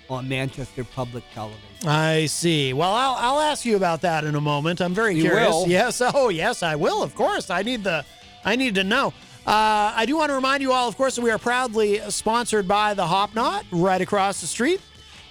on 0.09 0.27
Manchester 0.29 0.85
public 0.85 1.23
television. 1.35 1.61
I 1.87 2.27
see. 2.27 2.73
Well, 2.73 2.93
I'll, 2.93 3.15
I'll 3.19 3.41
ask 3.41 3.65
you 3.67 3.77
about 3.77 4.01
that 4.03 4.25
in 4.25 4.35
a 4.35 4.41
moment. 4.41 4.81
I'm 4.81 4.95
very 4.95 5.15
You 5.15 5.23
curious. 5.23 5.49
will? 5.51 5.69
Yes. 5.69 6.01
Oh, 6.03 6.29
yes, 6.31 6.63
I 6.63 6.77
will. 6.77 7.03
Of 7.03 7.15
course. 7.15 7.51
I 7.51 7.63
need 7.63 7.85
the. 7.85 8.05
I 8.45 8.57
need 8.57 8.75
to 8.77 8.85
know. 8.85 9.09
Uh, 9.47 9.93
I 9.95 10.05
do 10.07 10.17
want 10.17 10.31
to 10.31 10.35
remind 10.35 10.63
you 10.63 10.73
all, 10.73 10.89
of 10.89 10.97
course, 10.97 11.17
that 11.17 11.23
we 11.23 11.31
are 11.31 11.39
proudly 11.39 11.99
sponsored 12.11 12.67
by 12.67 12.95
the 12.95 13.07
Hop 13.07 13.35
Knot 13.35 13.67
right 13.71 14.01
across 14.01 14.41
the 14.41 14.47
street 14.47 14.81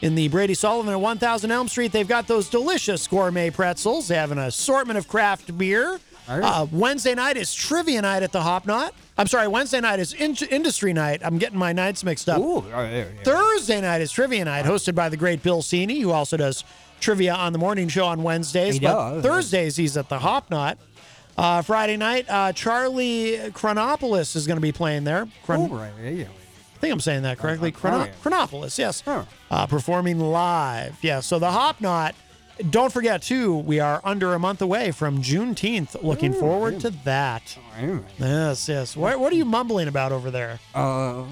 in 0.02 0.14
the 0.14 0.28
Brady 0.28 0.54
Sullivan 0.54 0.94
at 0.94 1.00
1000 1.00 1.50
Elm 1.52 1.68
Street. 1.68 1.92
They've 1.92 2.08
got 2.08 2.28
those 2.28 2.50
delicious 2.50 3.08
gourmet 3.08 3.50
pretzels. 3.50 4.08
They 4.08 4.16
have 4.16 4.32
an 4.32 4.38
assortment 4.38 4.98
of 5.00 5.08
craft 5.08 5.56
beer. 5.58 6.00
Uh, 6.28 6.66
Wednesday 6.72 7.14
night 7.16 7.38
is 7.38 7.54
trivia 7.54 8.02
night 8.02 8.24
at 8.24 8.32
the 8.32 8.42
Hop 8.42 8.66
Knot. 8.66 8.94
I'm 9.18 9.28
sorry, 9.28 9.48
Wednesday 9.48 9.80
night 9.82 10.00
is 10.00 10.14
in- 10.14 10.36
industry 10.50 10.94
night. 10.94 11.22
I'm 11.24 11.38
getting 11.38 11.58
my 11.60 11.74
nights 11.74 12.04
mixed 12.04 12.30
up. 12.30 12.40
Ooh, 12.40 12.58
oh, 12.58 12.64
yeah, 12.70 12.90
yeah. 12.92 13.04
Thursday 13.24 13.82
night 13.82 14.02
is 14.02 14.12
trivia 14.12 14.46
night, 14.46 14.66
hosted 14.66 14.96
by 14.96 15.10
the 15.10 15.18
great 15.18 15.44
Bill 15.44 15.62
Cini, 15.62 16.02
who 16.02 16.12
also 16.12 16.38
does 16.38 16.64
trivia 17.00 17.34
on 17.34 17.52
the 17.54 17.60
morning 17.60 17.88
show 17.90 18.06
on 18.06 18.24
Wednesdays. 18.24 18.76
He 18.76 18.80
but 18.80 18.94
does. 18.94 19.24
Thursdays, 19.24 19.76
he's 19.76 19.98
at 19.98 20.10
the 20.10 20.20
Hop 20.20 20.50
Knot. 20.50 20.78
Uh, 21.38 21.62
Friday 21.62 21.98
night, 21.98 22.26
uh, 22.30 22.54
Charlie 22.54 23.38
Chronopoulos 23.52 24.36
is 24.36 24.48
going 24.48 24.58
to 24.58 24.62
be 24.62 24.72
playing 24.72 25.04
there. 25.04 25.28
Chron- 25.46 25.70
Oh, 25.72 25.76
right, 25.76 25.92
yeah. 26.04 26.26
I 26.26 26.80
think 26.80 26.94
I'm 26.94 27.00
saying 27.00 27.24
that 27.24 27.38
correctly. 27.40 27.74
oh, 27.76 27.80
Chrono- 27.80 28.06
yeah. 28.06 28.12
Chronopolis, 28.22 28.78
yes. 28.78 29.04
Uh, 29.06 29.68
performing 29.68 30.20
live. 30.20 30.98
Yeah, 31.02 31.22
so 31.22 31.40
the 31.40 31.50
Hop 31.52 31.82
Knot. 31.82 32.14
Don't 32.70 32.94
forget, 32.94 33.22
too, 33.24 33.58
we 33.58 33.80
are 33.80 34.00
under 34.04 34.34
a 34.34 34.40
month 34.40 34.62
away 34.62 34.92
from 34.92 35.22
Juneteenth. 35.24 36.02
Looking 36.04 36.34
forward 36.34 36.80
to 36.82 36.92
that. 37.04 37.58
Yes, 38.20 38.70
yes. 38.70 38.96
What, 38.96 39.20
what 39.20 39.34
are 39.34 39.36
you 39.36 39.46
mumbling 39.46 39.88
about 39.88 40.12
over 40.12 40.30
there? 40.30 40.60
Uh, 40.76 41.24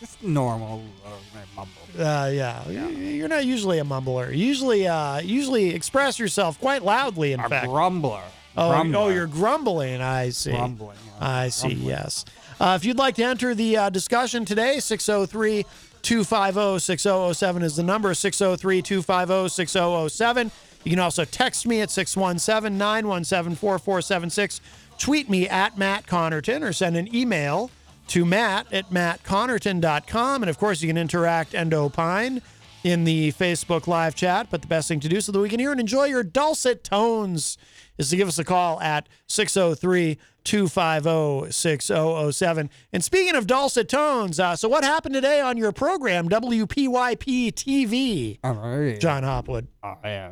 just 0.00 0.20
normal 0.22 0.82
uh, 1.06 1.10
mumble. 1.54 1.72
Uh, 1.96 2.28
yeah, 2.32 2.62
y- 2.66 2.72
you're 2.90 3.28
not 3.28 3.44
usually 3.46 3.78
a 3.78 3.84
mumbler. 3.84 4.36
Usually, 4.36 4.88
uh, 4.88 5.18
usually 5.20 5.72
express 5.74 6.18
yourself 6.18 6.58
quite 6.60 6.82
loudly. 6.82 7.32
In 7.32 7.40
A 7.40 7.48
fact, 7.48 7.68
grumbler. 7.68 8.22
Oh, 8.56 8.70
Grumbler. 8.70 8.98
oh, 9.00 9.08
you're 9.10 9.26
grumbling. 9.28 10.00
I 10.00 10.30
see. 10.30 10.50
Grumbling, 10.50 10.96
I 11.20 11.48
see. 11.50 11.74
Yes. 11.74 12.24
Uh, 12.60 12.76
if 12.80 12.84
you'd 12.84 12.98
like 12.98 13.14
to 13.16 13.22
enter 13.24 13.54
the 13.54 13.76
uh, 13.76 13.90
discussion 13.90 14.44
today, 14.44 14.78
603 14.80 15.64
250 16.04 16.78
6007 16.80 17.62
is 17.62 17.76
the 17.76 17.82
number 17.82 18.12
603 18.12 18.82
250 18.82 19.48
6007. 19.48 20.50
You 20.84 20.90
can 20.90 20.98
also 21.00 21.24
text 21.24 21.66
me 21.66 21.80
at 21.80 21.90
617 21.90 22.76
917 22.76 23.56
4476. 23.56 24.60
Tweet 24.98 25.30
me 25.30 25.48
at 25.48 25.78
Matt 25.78 26.06
Connarton 26.06 26.62
or 26.62 26.74
send 26.74 26.96
an 26.96 27.12
email 27.14 27.70
to 28.08 28.26
matt 28.26 28.70
at 28.70 28.90
mattconnarton.com. 28.90 30.42
And 30.42 30.50
of 30.50 30.58
course, 30.58 30.82
you 30.82 30.88
can 30.88 30.98
interact 30.98 31.54
and 31.54 31.72
opine 31.72 32.42
in 32.84 33.04
the 33.04 33.32
Facebook 33.32 33.86
live 33.86 34.14
chat. 34.14 34.48
But 34.50 34.60
the 34.60 34.68
best 34.68 34.88
thing 34.88 35.00
to 35.00 35.08
do 35.08 35.22
so 35.22 35.32
that 35.32 35.40
we 35.40 35.48
can 35.48 35.58
hear 35.58 35.70
and 35.70 35.80
enjoy 35.80 36.04
your 36.04 36.22
dulcet 36.22 36.84
tones 36.84 37.56
is 37.96 38.10
to 38.10 38.16
give 38.16 38.28
us 38.28 38.38
a 38.38 38.44
call 38.44 38.78
at 38.82 39.08
603 39.26 40.16
250 40.16 40.33
6007. 40.44 42.70
And 42.92 43.04
speaking 43.04 43.34
of 43.34 43.46
dulcet 43.46 43.88
tones, 43.88 44.38
uh, 44.38 44.56
so 44.56 44.68
what 44.68 44.84
happened 44.84 45.14
today 45.14 45.40
on 45.40 45.56
your 45.56 45.72
program, 45.72 46.28
WPYP 46.28 47.52
TV? 47.52 48.38
All 48.44 48.54
right. 48.54 49.00
Jon 49.00 49.22
Hopwood. 49.22 49.68
Oh, 49.82 49.94
yeah. 50.04 50.30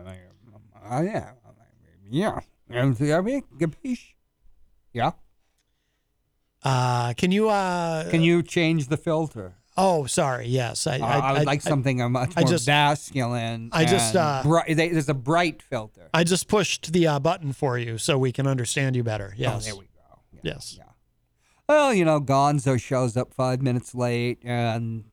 Oh, 0.90 1.02
yeah. 1.02 1.30
Yeah. 2.10 2.40
And 2.68 2.96
the 2.96 3.12
other 3.12 3.40
capiche? 3.58 4.14
Yeah. 4.92 5.12
Uh, 6.62 7.12
can 7.14 7.32
you 7.32 7.48
uh 7.48 8.08
Can 8.10 8.22
you 8.22 8.42
change 8.42 8.88
the 8.88 8.96
filter? 8.96 9.54
Oh, 9.76 10.04
sorry. 10.06 10.46
Yes. 10.48 10.86
I 10.86 10.98
Uh, 10.98 11.06
I, 11.06 11.32
would 11.32 11.46
like 11.46 11.62
something 11.62 12.02
uh, 12.02 12.08
much 12.10 12.32
I 12.36 12.42
more 12.42 12.50
just- 12.50 12.66
masculine. 12.66 13.70
I 13.72 13.86
just, 13.86 14.14
uh, 14.14 14.42
bri- 14.44 14.74
they- 14.74 14.90
there's 14.90 15.08
a 15.08 15.14
bright 15.14 15.62
filter. 15.62 16.08
I 16.12 16.24
just 16.24 16.46
pushed 16.46 16.92
the 16.92 17.06
uh, 17.06 17.18
button 17.18 17.52
for 17.54 17.78
you 17.78 17.96
so 17.98 18.18
we 18.18 18.32
can 18.32 18.46
understand 18.46 18.94
you 18.96 19.02
better. 19.02 19.32
Yes. 19.36 19.70
Oh, 19.72 19.82
there 20.42 20.52
we 20.54 20.54
go. 20.54 20.58
yes. 20.58 20.78
Well, 21.68 21.94
you 21.94 22.04
know, 22.04 22.20
Gonzo 22.20 22.80
shows 22.80 23.16
up 23.16 23.32
five 23.32 23.62
minutes 23.62 23.94
late 23.94 24.38
and 24.44 25.04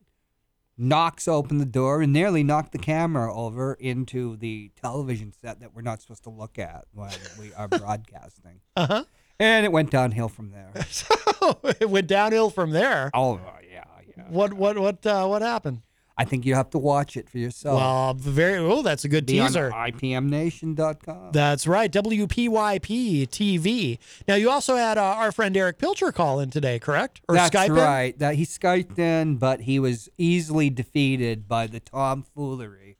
knocks 0.77 1.27
open 1.27 1.57
the 1.57 1.65
door 1.65 2.01
and 2.01 2.11
nearly 2.13 2.43
knocked 2.43 2.71
the 2.71 2.77
camera 2.77 3.33
over 3.33 3.73
into 3.75 4.35
the 4.37 4.71
television 4.81 5.31
set 5.31 5.59
that 5.59 5.75
we're 5.75 5.81
not 5.81 6.01
supposed 6.01 6.23
to 6.23 6.29
look 6.29 6.57
at 6.57 6.85
when 6.93 7.11
we 7.39 7.53
are 7.53 7.67
broadcasting. 7.69 8.61
Uh 8.75 8.87
huh. 8.87 9.03
And 9.39 9.65
it 9.65 9.71
went 9.71 9.89
downhill 9.91 10.27
from 10.27 10.51
there. 10.51 10.71
it 11.79 11.89
went 11.89 12.07
downhill 12.07 12.49
from 12.49 12.71
there. 12.71 13.09
Oh 13.13 13.39
yeah, 13.71 13.83
yeah. 14.17 14.23
What 14.29 14.53
what 14.53 14.77
what 14.77 15.05
uh, 15.05 15.25
what 15.27 15.41
happened? 15.41 15.81
I 16.19 16.25
think 16.25 16.45
you 16.45 16.53
have 16.53 16.69
to 16.71 16.77
watch 16.77 17.15
it 17.15 17.29
for 17.29 17.37
yourself. 17.37 17.77
Well, 17.77 18.13
very 18.13 18.57
oh, 18.57 18.81
that's 18.81 19.05
a 19.05 19.07
good 19.07 19.25
Be 19.25 19.39
on 19.39 19.47
teaser. 19.47 19.71
IPMNation.com. 19.71 21.31
That's 21.31 21.65
right, 21.65 21.89
WPYP 21.89 23.29
TV. 23.29 23.99
Now 24.27 24.35
you 24.35 24.49
also 24.49 24.75
had 24.75 24.97
uh, 24.97 25.01
our 25.03 25.31
friend 25.31 25.55
Eric 25.55 25.77
Pilcher 25.77 26.11
call 26.11 26.41
in 26.41 26.49
today, 26.49 26.77
correct? 26.77 27.21
Or 27.29 27.35
That's 27.35 27.55
Skype 27.55 27.67
in? 27.67 27.75
right. 27.75 28.19
That 28.19 28.35
he 28.35 28.45
Skyped 28.45 28.99
in, 28.99 29.37
but 29.37 29.61
he 29.61 29.79
was 29.79 30.09
easily 30.17 30.69
defeated 30.69 31.47
by 31.47 31.67
the 31.67 31.79
tomfoolery 31.79 32.97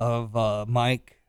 of 0.00 0.34
uh, 0.34 0.64
Mike 0.66 1.20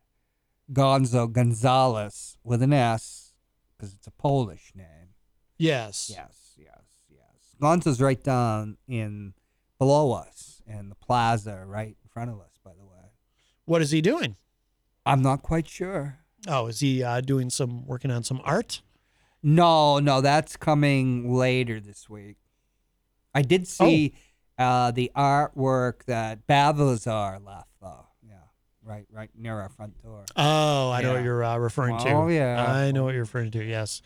Gonzo 0.72 1.30
Gonzalez 1.30 2.38
with 2.46 2.62
an 2.62 2.72
S 2.72 3.34
because 3.76 3.94
it's 3.94 4.08
a 4.08 4.12
Polish 4.12 4.72
name. 4.74 5.16
Yes. 5.58 6.10
Yes, 6.16 6.54
yes, 6.58 6.86
yes. 7.10 7.56
Gonzo's 7.62 8.00
right 8.00 8.24
down 8.24 8.78
in 8.88 9.34
below 9.78 10.14
us 10.14 10.55
in 10.68 10.90
the 10.90 10.96
plaza 10.96 11.64
right 11.66 11.96
in 12.02 12.10
front 12.10 12.30
of 12.30 12.40
us, 12.40 12.52
by 12.64 12.72
the 12.78 12.84
way. 12.84 13.12
What 13.66 13.82
is 13.82 13.92
he 13.92 14.02
doing? 14.02 14.38
I'm 15.06 15.22
not 15.22 15.42
quite 15.42 15.68
sure. 15.68 16.20
Oh, 16.48 16.68
is 16.68 16.80
he 16.80 17.04
uh, 17.04 17.22
doing 17.22 17.50
some 17.50 17.86
working 17.86 18.12
on 18.12 18.24
some 18.24 18.42
art? 18.44 18.82
No, 19.42 20.00
no, 20.00 20.22
that's 20.22 20.58
coming 20.58 21.34
later 21.34 21.80
this 21.80 22.10
week. 22.10 22.38
I 23.34 23.42
did 23.42 23.68
see 23.68 24.16
uh, 24.58 24.92
the 24.92 25.12
artwork 25.16 26.06
that 26.06 26.48
Bavazar 26.48 27.46
left, 27.46 27.70
though. 27.82 28.08
Yeah, 28.28 28.36
right, 28.84 29.06
right 29.12 29.30
near 29.38 29.60
our 29.60 29.70
front 29.70 30.02
door. 30.02 30.24
Oh, 30.36 30.90
I 30.92 31.02
know 31.02 31.14
what 31.14 31.24
you're 31.24 31.44
uh, 31.44 31.58
referring 31.58 31.98
to. 32.00 32.10
Oh, 32.10 32.28
yeah. 32.28 32.66
I 32.66 32.92
know 32.92 33.04
what 33.04 33.14
you're 33.14 33.24
referring 33.24 33.52
to. 33.52 33.64
Yes. 33.64 34.02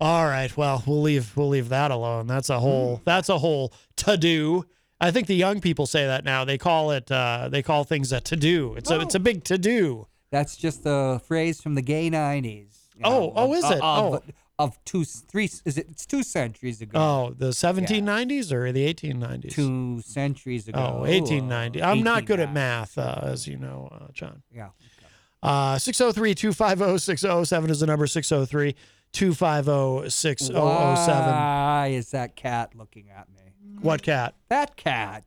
All 0.00 0.26
right. 0.26 0.54
Well, 0.56 0.82
we'll 0.86 1.02
leave 1.02 1.36
we'll 1.36 1.48
leave 1.48 1.70
that 1.70 1.90
alone. 1.90 2.26
That's 2.26 2.50
a 2.50 2.60
whole 2.60 3.00
that's 3.04 3.28
a 3.28 3.38
whole 3.38 3.72
to 3.96 4.16
do. 4.16 4.66
I 5.00 5.10
think 5.10 5.26
the 5.26 5.34
young 5.34 5.60
people 5.60 5.86
say 5.86 6.06
that 6.06 6.24
now. 6.24 6.44
They 6.44 6.58
call 6.58 6.90
it 6.90 7.10
uh, 7.10 7.48
they 7.50 7.62
call 7.62 7.84
things 7.84 8.12
a 8.12 8.20
to 8.20 8.36
do. 8.36 8.74
It's 8.76 8.90
a 8.90 9.00
it's 9.00 9.14
a 9.14 9.20
big 9.20 9.44
to 9.44 9.58
do. 9.58 10.06
That's 10.30 10.56
just 10.56 10.82
a 10.84 11.20
phrase 11.26 11.60
from 11.60 11.74
the 11.74 11.82
gay 11.82 12.10
'90s. 12.10 12.68
Oh, 13.02 13.10
know, 13.10 13.32
oh, 13.36 13.52
of- 13.52 13.58
is 13.58 13.64
it? 13.70 13.82
Of, 13.82 13.82
Oh. 14.14 14.22
of 14.58 14.84
two, 14.84 15.04
three. 15.04 15.50
Is 15.64 15.78
it? 15.78 15.88
It's 15.90 16.06
two 16.06 16.22
centuries 16.22 16.80
ago. 16.80 16.98
Oh, 16.98 17.34
the 17.36 17.50
1790s 17.52 18.52
or 18.52 18.70
the 18.72 18.86
1890s? 18.92 19.50
Two 19.52 20.00
centuries 20.02 20.68
ago. 20.68 20.78
Oh, 20.78 21.00
1890. 21.00 21.82
I'm 21.82 22.02
not 22.02 22.24
good 22.24 22.40
at 22.40 22.52
math, 22.52 22.96
uh, 22.96 23.20
as 23.22 23.48
you 23.48 23.56
know, 23.56 23.88
uh, 23.92 24.12
Jon. 24.12 24.42
Yeah. 24.52 24.68
Uh, 25.42 25.78
603 25.78 26.34
250 26.34 26.98
6007 26.98 27.70
is 27.70 27.80
the 27.80 27.86
number 27.86 28.06
603 28.06 28.74
250 29.12 30.08
6007. 30.08 30.62
Why 30.64 31.88
is 31.92 32.10
that 32.12 32.34
cat 32.36 32.74
looking 32.74 33.10
at 33.10 33.28
me? 33.28 33.43
What 33.80 34.02
cat? 34.02 34.34
That 34.48 34.76
cat. 34.76 35.24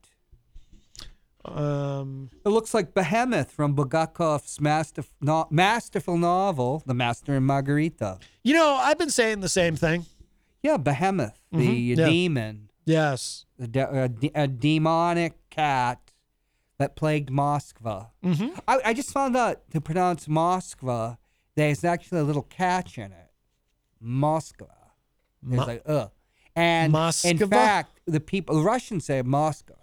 Um, 1.45 2.29
It 2.45 2.49
looks 2.49 2.73
like 2.73 2.93
Behemoth 2.93 3.51
from 3.51 3.73
Bulgakov's 3.75 4.57
masterf- 4.57 5.13
no- 5.21 5.47
masterful 5.49 6.17
novel, 6.17 6.83
The 6.85 6.93
Master 6.93 7.35
and 7.35 7.45
Margarita. 7.45 8.19
You 8.43 8.53
know, 8.55 8.75
I've 8.75 8.97
been 8.97 9.09
saying 9.09 9.39
the 9.39 9.49
same 9.49 9.75
thing. 9.77 10.05
Yeah, 10.61 10.75
Behemoth, 10.77 11.39
the 11.51 11.57
Mhm, 11.67 11.97
yeah. 11.97 12.05
demon, 12.09 12.69
Yes. 12.85 13.45
the 13.57 13.67
de- 13.67 14.03
a, 14.03 14.09
de- 14.09 14.31
a 14.35 14.47
demonic 14.47 15.49
cat 15.49 16.11
that 16.79 16.95
plagued 16.97 17.29
Moskva. 17.29 18.09
Mhm. 18.23 18.59
I, 18.67 18.79
I 18.85 18.93
just 18.93 19.11
found 19.11 19.37
out 19.37 19.61
to 19.71 19.79
pronounce 19.79 20.27
Moskva, 20.27 21.17
there's 21.55 21.85
actually 21.85 22.19
a 22.19 22.23
little 22.23 22.43
catch 22.43 22.97
in 22.97 23.11
it. 23.13 23.31
Moskva. 24.03 24.67
There's 25.41 25.59
Mo- 25.59 25.65
like, 25.65 25.83
ugh. 25.85 26.11
And 26.57 26.93
in 27.23 27.37
fact, 27.49 27.99
the 28.07 28.19
people, 28.19 28.55
the 28.55 28.61
Russians 28.63 29.05
say 29.05 29.21
Moskva 29.21 29.75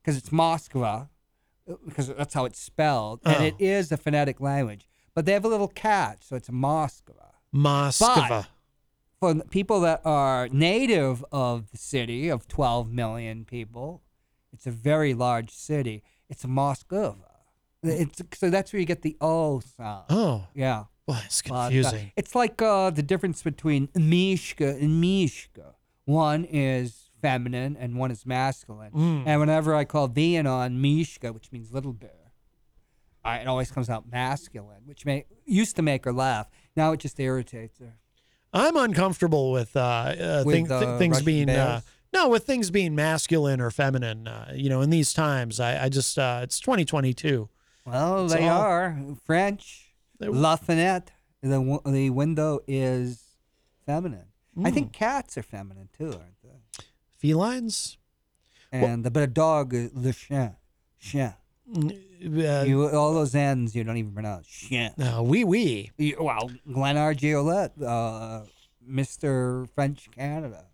because 0.00 0.16
it's 0.16 0.30
Moskva, 0.30 1.08
because 1.84 2.08
that's 2.08 2.32
how 2.34 2.44
it's 2.44 2.60
spelled. 2.60 3.20
And 3.24 3.36
Oh. 3.36 3.44
it 3.44 3.54
is 3.58 3.90
a 3.92 3.96
phonetic 3.96 4.40
language. 4.40 4.88
But 5.14 5.26
they 5.26 5.32
have 5.32 5.44
a 5.44 5.48
little 5.48 5.68
catch, 5.68 6.22
so 6.22 6.36
it's 6.36 6.48
Moskva. 6.48 7.32
Moskva. 7.54 8.46
For 9.20 9.34
people 9.50 9.80
that 9.80 10.00
are 10.04 10.48
native 10.50 11.24
of 11.32 11.70
the 11.72 11.76
city 11.78 12.28
of 12.28 12.46
12 12.46 12.92
million 12.92 13.44
people, 13.44 14.02
it's 14.52 14.66
a 14.66 14.70
very 14.70 15.12
large 15.14 15.50
city. 15.50 16.04
It's 16.30 16.44
Moskva. 16.44 17.16
It's 17.82 18.22
so 18.34 18.50
that's 18.50 18.72
where 18.72 18.78
you 18.80 18.86
get 18.86 19.02
the 19.02 19.16
O 19.20 19.60
sound. 19.60 20.04
Oh. 20.10 20.46
Yeah. 20.54 20.84
Well, 21.06 21.20
it's 21.24 21.42
But, 21.42 21.52
uh, 21.54 21.62
confusing. 21.64 22.12
it's 22.16 22.34
like 22.34 22.60
uh, 22.62 22.90
the 22.90 23.02
difference 23.02 23.42
between 23.42 23.88
Mishka 23.94 24.76
and 24.80 25.00
Mishka. 25.00 25.74
One 26.08 26.44
is 26.46 27.10
feminine 27.20 27.76
and 27.78 27.94
one 27.98 28.10
is 28.10 28.24
masculine. 28.24 28.92
Mm. 28.92 29.24
And 29.26 29.40
whenever 29.40 29.74
I 29.74 29.84
call 29.84 30.08
Vianon 30.08 30.76
Mishka, 30.80 31.34
which 31.34 31.52
means 31.52 31.70
little 31.70 31.92
bear, 31.92 32.32
I, 33.22 33.40
it 33.40 33.46
always 33.46 33.70
comes 33.70 33.90
out 33.90 34.10
masculine, 34.10 34.86
which 34.86 35.04
may, 35.04 35.26
used 35.44 35.76
to 35.76 35.82
make 35.82 36.06
her 36.06 36.12
laugh. 36.14 36.48
Now 36.74 36.92
it 36.92 37.00
just 37.00 37.20
irritates 37.20 37.78
her. 37.80 37.98
I'm 38.54 38.74
uncomfortable 38.78 39.52
with, 39.52 39.76
uh, 39.76 39.80
uh, 39.80 40.42
With, 40.46 40.54
thing, 40.54 40.66
thi- 40.66 40.74
uh, 40.74 40.96
things 40.96 41.16
Russian 41.16 41.26
being 41.26 41.50
uh, 41.50 41.82
no, 42.14 42.26
with 42.30 42.44
things 42.46 42.70
being 42.70 42.94
masculine 42.94 43.60
or 43.60 43.70
feminine. 43.70 44.26
Uh, 44.26 44.50
you 44.54 44.70
know, 44.70 44.80
in 44.80 44.88
these 44.88 45.12
times, 45.12 45.60
I, 45.60 45.84
I 45.84 45.88
just 45.90 46.18
uh, 46.18 46.40
it's 46.42 46.58
2022. 46.58 47.50
Well, 47.84 48.24
It's 48.24 48.32
they 48.32 48.48
all- 48.48 48.62
are 48.62 48.98
French. 49.26 49.90
They- 50.18 50.28
La 50.28 50.56
fenêtre. 50.56 51.08
The 51.42 51.80
the 51.84 52.08
window 52.08 52.60
is 52.66 53.22
feminine. 53.84 54.27
I 54.64 54.70
think 54.70 54.92
cats 54.92 55.38
are 55.38 55.42
feminine 55.42 55.88
too, 55.96 56.12
aren't 56.12 56.42
they? 56.42 56.84
Felines? 57.16 57.96
And 58.70 59.04
the, 59.04 59.10
but 59.10 59.22
a 59.22 59.26
dog 59.26 59.74
is 59.74 59.90
le 59.94 60.12
chien. 60.12 60.56
Chien. 61.00 61.34
Uh, 61.74 62.64
you, 62.66 62.88
all 62.88 63.14
those 63.14 63.34
N's 63.34 63.74
you 63.74 63.84
don't 63.84 63.96
even 63.96 64.12
pronounce. 64.12 64.46
Chien. 64.46 64.92
No, 64.96 65.22
wee 65.22 65.44
wee. 65.44 65.90
Well, 66.18 66.50
Glenard 66.68 67.18
Giolet, 67.18 67.72
uh, 67.82 68.42
Mr. 68.88 69.68
French 69.74 70.10
Canada. 70.10 70.64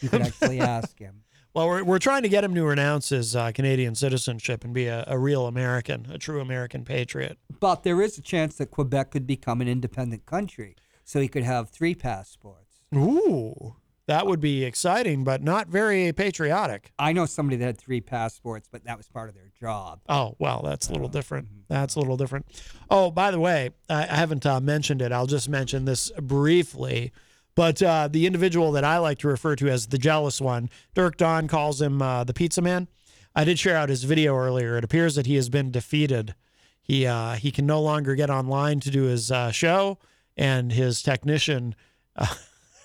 You 0.00 0.08
could 0.08 0.22
actually 0.22 0.60
ask 0.76 0.98
him. 0.98 1.22
Well, 1.54 1.66
we're, 1.66 1.82
we're 1.82 1.98
trying 1.98 2.22
to 2.22 2.28
get 2.28 2.44
him 2.44 2.54
to 2.54 2.64
renounce 2.64 3.08
his 3.08 3.34
uh, 3.34 3.50
Canadian 3.52 3.94
citizenship 3.94 4.64
and 4.64 4.74
be 4.74 4.86
a, 4.86 5.04
a 5.06 5.18
real 5.18 5.46
American, 5.46 6.06
a 6.12 6.18
true 6.18 6.40
American 6.40 6.84
patriot. 6.84 7.38
But 7.58 7.82
there 7.82 8.00
is 8.02 8.18
a 8.18 8.22
chance 8.22 8.56
that 8.56 8.70
Quebec 8.70 9.10
could 9.12 9.26
become 9.26 9.60
an 9.60 9.68
independent 9.68 10.26
country, 10.26 10.76
so 11.04 11.20
he 11.20 11.28
could 11.28 11.42
have 11.44 11.70
three 11.70 11.94
passports. 11.94 12.67
Ooh, 12.94 13.76
that 14.06 14.26
would 14.26 14.40
be 14.40 14.64
exciting, 14.64 15.22
but 15.22 15.42
not 15.42 15.68
very 15.68 16.12
patriotic. 16.12 16.92
I 16.98 17.12
know 17.12 17.26
somebody 17.26 17.56
that 17.58 17.64
had 17.64 17.78
three 17.78 18.00
passports, 18.00 18.68
but 18.70 18.84
that 18.84 18.96
was 18.96 19.06
part 19.08 19.28
of 19.28 19.34
their 19.34 19.50
job. 19.60 20.00
Oh, 20.08 20.34
well, 20.38 20.62
that's 20.64 20.88
a 20.88 20.92
little 20.92 21.08
different. 21.08 21.48
mm-hmm. 21.48 21.60
That's 21.68 21.94
a 21.94 22.00
little 22.00 22.16
different. 22.16 22.46
Oh, 22.90 23.10
by 23.10 23.30
the 23.30 23.38
way, 23.40 23.70
I, 23.90 24.04
I 24.04 24.16
haven't 24.16 24.46
uh, 24.46 24.60
mentioned 24.60 25.02
it. 25.02 25.12
I'll 25.12 25.26
just 25.26 25.48
mention 25.48 25.84
this 25.84 26.10
briefly. 26.12 27.12
But 27.54 27.82
uh, 27.82 28.08
the 28.08 28.24
individual 28.24 28.70
that 28.72 28.84
I 28.84 28.98
like 28.98 29.18
to 29.18 29.28
refer 29.28 29.56
to 29.56 29.68
as 29.68 29.88
the 29.88 29.98
jealous 29.98 30.40
one, 30.40 30.70
Dirk 30.94 31.16
Don 31.16 31.48
calls 31.48 31.82
him 31.82 32.00
uh, 32.00 32.22
the 32.22 32.32
pizza 32.32 32.62
man. 32.62 32.86
I 33.34 33.44
did 33.44 33.58
share 33.58 33.76
out 33.76 33.88
his 33.88 34.04
video 34.04 34.36
earlier. 34.36 34.78
It 34.78 34.84
appears 34.84 35.16
that 35.16 35.26
he 35.26 35.34
has 35.34 35.48
been 35.48 35.70
defeated. 35.70 36.34
He 36.80 37.04
uh, 37.04 37.32
he 37.32 37.50
can 37.50 37.66
no 37.66 37.82
longer 37.82 38.14
get 38.14 38.30
online 38.30 38.80
to 38.80 38.90
do 38.90 39.02
his 39.02 39.30
uh, 39.30 39.50
show, 39.50 39.98
and 40.36 40.72
his 40.72 41.02
technician 41.02 41.74
uh, 42.16 42.26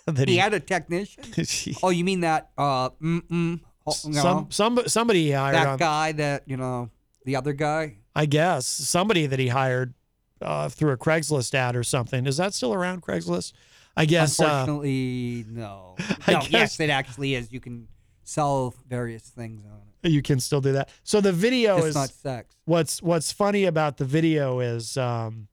that 0.06 0.28
He 0.28 0.36
he, 0.36 0.40
had 0.40 0.54
a 0.54 0.60
technician. 0.60 1.24
oh, 1.84 1.90
you 1.90 2.04
mean 2.04 2.22
that? 2.22 2.50
Uh, 2.58 2.90
mm 3.02 3.22
mm. 3.22 3.60
You 4.06 4.12
know, 4.12 4.22
some 4.22 4.52
some 4.52 4.88
somebody 4.88 5.26
he 5.26 5.32
hired 5.32 5.56
that 5.56 5.68
on, 5.68 5.78
guy 5.78 6.12
that 6.14 6.44
you 6.46 6.56
know, 6.56 6.90
the 7.26 7.36
other 7.36 7.54
guy. 7.54 7.98
I 8.16 8.26
guess 8.26 8.66
somebody 8.66 9.26
that 9.26 9.40
he 9.40 9.50
hired 9.50 9.94
uh, 10.42 10.70
through 10.70 10.92
a 10.92 10.98
Craigslist 10.98 11.54
ad 11.54 11.76
or 11.76 11.84
something. 11.84 12.26
Is 12.26 12.38
that 12.38 12.54
still 12.54 12.74
around 12.74 13.02
Craigslist? 13.02 13.54
I 13.98 14.06
guess. 14.06 14.40
Uh, 14.40 14.46
Unfortunately, 14.46 15.46
no. 15.50 15.96
I 16.28 16.34
no, 16.34 16.40
guess- 16.42 16.50
yes, 16.52 16.80
it 16.80 16.90
actually 16.90 17.36
is. 17.36 17.52
You 17.52 17.60
can 17.60 17.88
sell 18.24 18.74
various 18.88 19.24
things 19.24 19.66
on 19.66 19.82
it. 20.04 20.12
you 20.12 20.22
can 20.22 20.40
still 20.40 20.62
do 20.62 20.74
that. 20.74 20.90
So 21.04 21.20
the 21.20 21.34
video 21.34 21.76
Just 21.78 21.88
is 21.90 21.96
not 21.96 22.10
sex. 22.10 22.56
What's 22.66 23.02
What's 23.02 23.32
funny 23.32 23.66
about 23.66 23.98
the 23.98 24.06
video 24.06 24.60
is 24.62 24.96
um, 24.98 25.48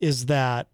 is 0.00 0.26
that 0.26 0.68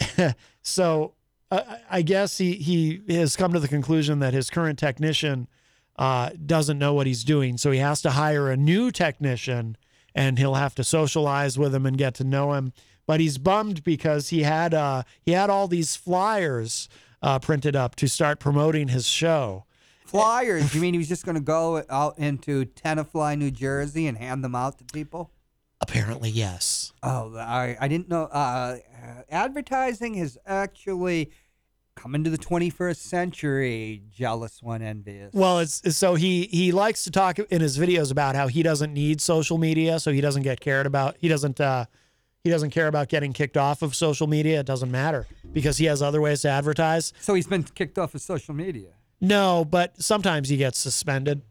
so 0.62 1.14
uh, 1.50 1.62
I 1.90 2.02
guess 2.02 2.38
he 2.38 2.54
he 2.54 3.02
has 3.14 3.36
come 3.36 3.52
to 3.52 3.60
the 3.60 3.68
conclusion 3.68 4.18
that 4.18 4.34
his 4.34 4.50
current 4.50 4.78
technician 4.78 5.48
uh, 5.96 6.30
doesn't 6.44 6.78
know 6.78 6.94
what 6.94 7.06
he's 7.06 7.24
doing, 7.24 7.56
so 7.56 7.70
he 7.70 7.78
has 7.78 8.02
to 8.02 8.10
hire 8.10 8.50
a 8.50 8.56
new 8.56 8.90
technician, 8.90 9.76
and 10.14 10.38
he'll 10.38 10.54
have 10.54 10.74
to 10.76 10.84
socialize 10.84 11.58
with 11.58 11.74
him 11.74 11.86
and 11.86 11.98
get 11.98 12.14
to 12.14 12.24
know 12.24 12.52
him. 12.52 12.72
But 13.06 13.20
he's 13.20 13.38
bummed 13.38 13.82
because 13.82 14.28
he 14.28 14.42
had 14.42 14.74
uh, 14.74 15.04
he 15.22 15.32
had 15.32 15.50
all 15.50 15.68
these 15.68 15.96
flyers 15.96 16.88
uh, 17.22 17.38
printed 17.38 17.74
up 17.74 17.96
to 17.96 18.08
start 18.08 18.38
promoting 18.38 18.88
his 18.88 19.06
show. 19.06 19.64
Flyers. 20.04 20.74
you 20.74 20.80
mean 20.80 20.94
he 20.94 20.98
was 20.98 21.08
just 21.08 21.26
going 21.26 21.34
to 21.34 21.40
go 21.40 21.84
out 21.90 22.18
into 22.18 22.64
Tenafly, 22.64 23.36
New 23.36 23.50
Jersey, 23.50 24.06
and 24.06 24.16
hand 24.16 24.42
them 24.42 24.54
out 24.54 24.78
to 24.78 24.84
people? 24.84 25.30
Apparently, 25.80 26.30
yes. 26.30 26.92
Oh, 27.02 27.36
I 27.36 27.76
I 27.80 27.88
didn't 27.88 28.08
know. 28.08 28.24
Uh, 28.24 28.78
uh, 29.02 29.22
advertising 29.30 30.14
has 30.14 30.36
actually 30.46 31.30
come 31.94 32.14
into 32.14 32.30
the 32.30 32.38
21st 32.38 32.96
century. 32.96 34.02
Jealous 34.10 34.62
one, 34.62 34.82
envious. 34.82 35.32
Well, 35.32 35.60
it's 35.60 35.78
it's- 35.80 35.96
so 35.96 36.14
he 36.14 36.44
he 36.46 36.72
likes 36.72 37.04
to 37.04 37.10
talk 37.10 37.38
in 37.38 37.60
his 37.60 37.78
videos 37.78 38.10
about 38.10 38.34
how 38.34 38.48
he 38.48 38.62
doesn't 38.62 38.92
need 38.92 39.20
social 39.20 39.58
media, 39.58 40.00
so 40.00 40.12
he 40.12 40.20
doesn't 40.20 40.42
get 40.42 40.60
cared 40.60 40.86
about. 40.86 41.16
He 41.20 41.28
doesn't 41.28 41.60
uh, 41.60 41.86
he 42.42 42.50
doesn't 42.50 42.70
care 42.70 42.88
about 42.88 43.08
getting 43.08 43.32
kicked 43.32 43.56
off 43.56 43.82
of 43.82 43.94
social 43.94 44.26
media. 44.26 44.60
It 44.60 44.66
doesn't 44.66 44.90
matter 44.90 45.26
because 45.52 45.78
he 45.78 45.84
has 45.86 46.02
other 46.02 46.20
ways 46.20 46.40
to 46.42 46.48
advertise. 46.48 47.12
So 47.20 47.34
he's 47.34 47.46
been 47.46 47.62
kicked 47.62 47.98
off 47.98 48.14
of 48.14 48.20
social 48.20 48.54
media. 48.54 48.90
No, 49.20 49.64
but 49.64 50.00
sometimes 50.00 50.48
he 50.48 50.56
gets 50.56 50.78
suspended. 50.78 51.42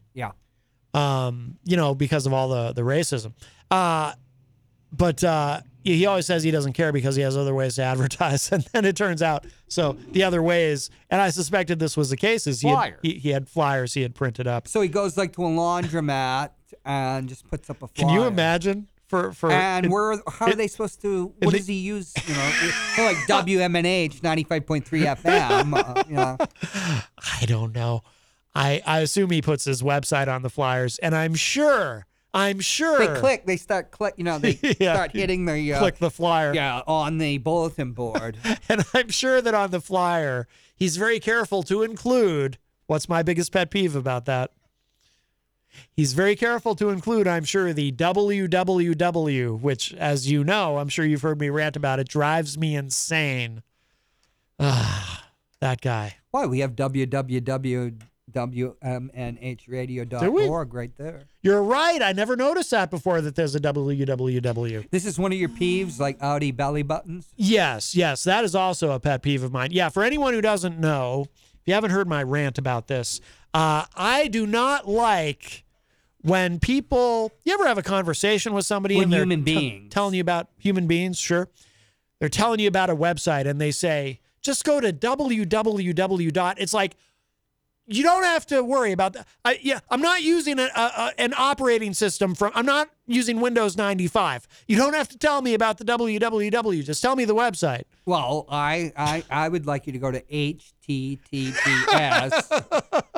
Yeah. 0.94 1.28
Um, 1.28 1.58
you 1.64 1.78
know, 1.78 1.94
because 1.96 2.26
of 2.26 2.34
all 2.34 2.50
the 2.50 2.74
the 2.74 2.82
racism. 2.82 3.34
Uh, 3.70 4.14
but 4.92 5.24
uh, 5.24 5.62
he 5.84 6.06
always 6.06 6.26
says 6.26 6.44
he 6.44 6.52
doesn't 6.52 6.74
care 6.74 6.92
because 6.92 7.16
he 7.16 7.22
has 7.22 7.36
other 7.38 7.54
ways 7.54 7.76
to 7.76 7.82
advertise, 7.84 8.52
and 8.52 8.64
then 8.74 8.86
it 8.86 8.96
turns 8.96 9.22
out 9.22 9.46
so 9.68 9.98
the 10.12 10.24
other 10.24 10.42
ways. 10.42 10.90
And 11.10 11.22
I 11.22 11.30
suspected 11.30 11.80
this 11.80 11.98
was 11.98 12.10
the 12.10 12.18
case. 12.18 12.48
Is 12.48 12.62
he 12.62 12.70
had, 12.70 12.76
Flyers. 12.76 13.00
he, 13.02 13.14
he 13.16 13.30
had 13.30 13.50
flyers 13.50 13.94
he 13.94 14.02
had 14.02 14.16
printed 14.16 14.48
up. 14.48 14.68
So 14.68 14.82
he 14.82 14.88
goes 14.88 15.18
like 15.18 15.34
to 15.34 15.46
a 15.46 15.50
laundromat 15.50 16.52
and 16.86 17.28
just 17.30 17.48
puts 17.50 17.70
up 17.70 17.78
a 17.84 17.88
flyer. 17.88 18.08
Can 18.08 18.10
you 18.10 18.24
imagine 18.24 18.88
for 19.08 19.34
for 19.34 19.52
and 19.52 19.86
in- 19.88 19.92
where? 19.92 20.18
How 20.28 20.48
are 20.48 20.52
in- 20.54 20.58
they 20.58 20.68
supposed 20.68 21.02
to? 21.02 21.34
in 21.42 21.46
What 21.46 21.52
the- 21.52 21.58
does 21.60 21.68
he 21.68 21.76
use? 21.80 22.14
You 22.28 22.34
know, 22.34 22.50
for 22.96 23.04
like 23.04 23.18
WMNH 23.28 24.24
ninety 24.24 24.46
five 24.46 24.66
point 24.66 24.86
three 24.86 25.02
FM. 25.04 25.74
Uh, 25.74 26.04
you 26.08 26.16
know, 26.16 26.38
I 27.42 27.46
don't 27.46 27.74
know. 27.76 28.04
I 28.58 28.82
I 28.86 29.00
assume 29.00 29.30
he 29.32 29.42
puts 29.42 29.66
his 29.66 29.82
website 29.84 30.28
on 30.28 30.42
the 30.42 30.50
flyers, 30.50 30.98
and 31.00 31.16
I'm 31.16 31.36
sure 31.36 32.06
I'm 32.34 32.60
sure 32.60 33.00
they 33.00 33.20
click. 33.20 33.46
They 33.46 33.58
start 33.58 33.92
click. 33.92 34.16
You 34.18 34.24
know, 34.24 34.38
they 34.40 34.60
Yeah. 34.80 34.94
start 34.96 35.12
hitting 35.14 35.46
the 35.46 35.74
uh, 35.74 35.80
click 35.80 35.98
the 35.98 36.12
flyer. 36.12 36.54
Yeah, 36.54 36.82
on 36.88 37.18
the 37.20 37.38
bulletin 37.38 37.94
board. 37.94 38.38
And 38.70 38.84
I'm 38.94 39.10
sure 39.10 39.42
that 39.42 39.54
on 39.54 39.72
the 39.72 39.80
flyer, 39.82 40.48
he's 40.76 40.98
very 40.98 41.20
careful 41.20 41.64
to 41.64 41.84
include 41.84 42.58
what's 42.88 43.08
my 43.08 43.24
biggest 43.24 43.52
pet 43.54 43.70
peeve 43.72 43.96
about 43.96 44.26
that. 44.26 44.52
He's 45.92 46.14
very 46.14 46.36
careful 46.36 46.76
to 46.76 46.90
include, 46.90 47.28
I'm 47.28 47.44
sure, 47.44 47.72
the 47.72 47.92
www, 47.92 49.60
which, 49.62 49.94
as 49.94 50.30
you 50.30 50.44
know, 50.44 50.78
I'm 50.80 50.90
sure 50.90 51.06
you've 51.06 51.22
heard 51.22 51.40
me 51.40 51.50
rant 51.50 51.76
about 51.76 52.00
it, 52.00 52.08
drives 52.10 52.58
me 52.58 52.76
insane. 52.76 53.62
Ah, 54.60 55.30
that 55.60 55.82
guy. 55.82 56.16
Why 56.32 56.46
we 56.46 56.60
have 56.60 56.76
www.wmnhradio.org 58.32 60.74
right 60.74 60.92
there. 60.98 61.24
You're 61.42 61.64
right. 61.64 62.02
I 62.02 62.14
never 62.14 62.36
noticed 62.36 62.72
that 62.72 62.90
before 62.90 63.22
that 63.22 63.36
there's 63.36 63.56
a 63.56 63.60
www. 63.60 64.90
This 64.90 65.06
is 65.06 65.18
one 65.18 65.32
of 65.32 65.38
your 65.38 65.50
peeves, 65.50 66.00
like 66.00 66.18
Audi 66.22 66.52
belly 66.52 66.84
buttons. 66.84 67.28
Yes, 67.36 67.96
yes, 67.96 68.24
that 68.26 68.44
is 68.44 68.56
also 68.56 68.92
a 68.92 69.00
pet 69.00 69.22
peeve 69.22 69.44
of 69.44 69.52
mine. 69.52 69.70
Yeah, 69.72 69.90
for 69.90 70.04
anyone 70.04 70.34
who 70.34 70.42
doesn't 70.42 70.80
know, 70.80 71.26
if 71.34 71.62
you 71.66 71.74
haven't 71.74 71.92
heard 71.92 72.08
my 72.08 72.24
rant 72.24 72.58
about 72.58 72.88
this, 72.88 73.22
uh, 73.54 73.86
I 73.96 74.28
do 74.28 74.46
not 74.46 74.88
like 74.88 75.64
when 76.22 76.60
people. 76.60 77.32
You 77.46 77.54
ever 77.54 77.68
have 77.68 77.78
a 77.78 77.84
conversation 77.84 78.54
with 78.54 78.66
somebody 78.66 79.00
and 79.00 79.12
they're 79.12 79.22
human 79.22 79.46
t- 79.46 79.88
telling 79.90 80.16
you 80.16 80.22
about 80.22 80.50
human 80.58 80.88
beings? 80.88 81.18
Sure, 81.18 81.50
they're 82.20 82.30
telling 82.30 82.60
you 82.60 82.68
about 82.68 82.90
a 82.90 82.96
website 82.96 83.48
and 83.48 83.62
they 83.62 83.72
say 83.72 84.20
just 84.42 84.64
go 84.64 84.80
to 84.80 84.94
www. 84.94 86.56
It's 86.58 86.74
like 86.74 86.96
you 87.88 88.04
don't 88.04 88.24
have 88.24 88.46
to 88.48 88.62
worry 88.64 88.92
about 88.92 89.14
that. 89.14 89.28
I, 89.46 89.60
yeah, 89.62 89.80
I'm 89.90 90.02
not 90.02 90.22
using 90.22 90.60
a, 90.60 90.70
a, 90.76 90.92
a- 90.98 91.14
an 91.18 91.34
operating 91.38 91.94
system 91.94 92.36
from. 92.36 92.52
I'm 92.54 92.66
not 92.66 92.90
using 93.08 93.40
Windows 93.42 93.78
95. 93.78 94.48
You 94.68 94.76
don't 94.78 94.94
have 94.94 95.08
to 95.10 95.18
tell 95.18 95.42
me 95.42 95.54
about 95.54 95.78
the 95.78 95.86
www. 95.86 96.84
Just 96.84 97.02
tell 97.02 97.16
me 97.16 97.24
the 97.26 97.36
website. 97.36 97.84
Well, 98.06 98.46
I, 98.50 98.92
I 98.98 99.24
I 99.30 99.48
would 99.50 99.66
like 99.66 99.88
you 99.88 99.94
to 99.94 100.00
go 100.00 100.12
to 100.12 100.22
https 100.22 101.14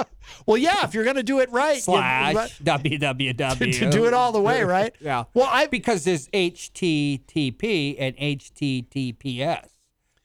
Well, 0.46 0.58
yeah, 0.58 0.84
if 0.86 0.94
you're 0.94 1.04
going 1.04 1.16
to 1.16 1.24
do 1.24 1.40
it 1.40 1.50
right, 1.52 1.76
you- 1.78 1.82
slash 1.82 2.34
but- 2.36 2.52
www 2.84 3.74
to 3.80 3.90
do 3.90 4.06
it 4.06 4.14
all 4.14 4.32
the 4.32 4.42
way, 4.42 4.64
right? 4.64 4.94
yeah. 5.00 5.24
Well, 5.34 5.48
I 5.50 5.66
because 5.68 6.04
there's 6.04 6.28
HTTP 6.30 7.96
and 8.00 8.16
HTTPS, 8.18 9.68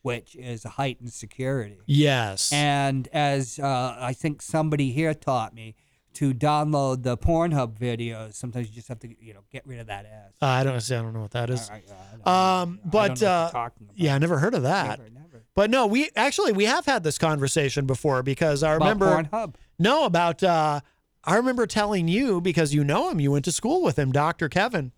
which 0.04 0.36
is 0.36 0.64
heightened 0.64 1.10
security. 1.14 1.78
Yes. 1.86 2.52
And 2.52 3.08
as 3.10 3.58
uh, 3.58 3.96
I 3.98 4.12
think 4.12 4.42
somebody 4.42 4.92
here 4.92 5.14
taught 5.14 5.54
me 5.54 5.76
to 6.12 6.34
download 6.34 7.04
the 7.04 7.16
Pornhub 7.16 7.78
videos, 7.78 8.34
sometimes 8.34 8.68
you 8.68 8.74
just 8.74 8.88
have 8.88 8.98
to 8.98 9.08
you 9.18 9.32
know 9.32 9.40
get 9.50 9.66
rid 9.66 9.80
of 9.80 9.86
that 9.86 10.04
ass. 10.04 10.32
Uh, 10.42 10.46
I 10.46 10.62
don't 10.62 10.78
see. 10.82 10.94
I 10.94 11.00
don't 11.00 11.14
know 11.14 11.22
what 11.22 11.30
that 11.30 11.48
is. 11.48 11.70
Um, 11.70 12.80
but 12.84 13.18
don't 13.18 13.22
know 13.22 13.22
what 13.22 13.22
you're 13.22 13.30
uh, 13.30 13.68
yeah, 13.94 14.14
I 14.14 14.18
never 14.18 14.38
heard 14.38 14.52
of 14.52 14.64
that. 14.64 14.98
Never, 14.98 15.10
never. 15.10 15.44
But 15.54 15.70
no, 15.70 15.86
we 15.86 16.10
actually 16.14 16.52
we 16.52 16.66
have 16.66 16.84
had 16.84 17.02
this 17.02 17.16
conversation 17.16 17.86
before 17.86 18.22
because 18.22 18.62
I 18.62 18.74
About 18.74 18.84
remember 18.84 19.22
Pornhub? 19.30 19.54
No, 19.78 20.04
about 20.04 20.42
uh, 20.42 20.80
I 21.24 21.36
remember 21.36 21.66
telling 21.66 22.08
you 22.08 22.42
because 22.42 22.74
you 22.74 22.84
know 22.84 23.08
him. 23.08 23.20
You 23.20 23.32
went 23.32 23.46
to 23.46 23.52
school 23.52 23.82
with 23.82 23.98
him, 23.98 24.12
Doctor 24.12 24.50
Kevin. 24.50 24.92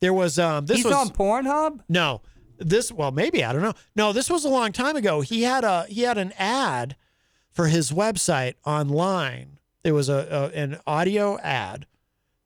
There 0.00 0.12
was 0.12 0.38
um 0.38 0.66
this 0.66 0.76
He's 0.78 0.84
was 0.84 0.94
on 0.94 1.08
Pornhub. 1.08 1.80
No, 1.88 2.20
this 2.58 2.90
well 2.92 3.10
maybe 3.10 3.44
I 3.44 3.52
don't 3.52 3.62
know. 3.62 3.74
No, 3.96 4.12
this 4.12 4.30
was 4.30 4.44
a 4.44 4.48
long 4.48 4.72
time 4.72 4.96
ago. 4.96 5.20
He 5.20 5.42
had 5.42 5.64
a 5.64 5.84
he 5.84 6.02
had 6.02 6.18
an 6.18 6.32
ad 6.38 6.96
for 7.50 7.66
his 7.68 7.90
website 7.92 8.54
online. 8.64 9.58
There 9.82 9.94
was 9.94 10.08
a, 10.08 10.50
a 10.54 10.58
an 10.58 10.78
audio 10.86 11.38
ad 11.40 11.86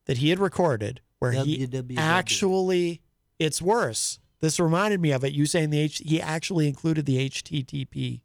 that 0.06 0.18
he 0.18 0.30
had 0.30 0.38
recorded 0.38 1.00
where 1.18 1.32
he 1.32 1.66
actually 1.96 3.00
it's 3.38 3.60
worse. 3.62 4.18
This 4.40 4.60
reminded 4.60 5.00
me 5.00 5.10
of 5.12 5.24
it. 5.24 5.32
You 5.32 5.46
saying 5.46 5.70
the 5.70 5.80
H 5.80 6.02
he 6.04 6.20
actually 6.20 6.68
included 6.68 7.06
the 7.06 7.28
HTTP 7.28 8.20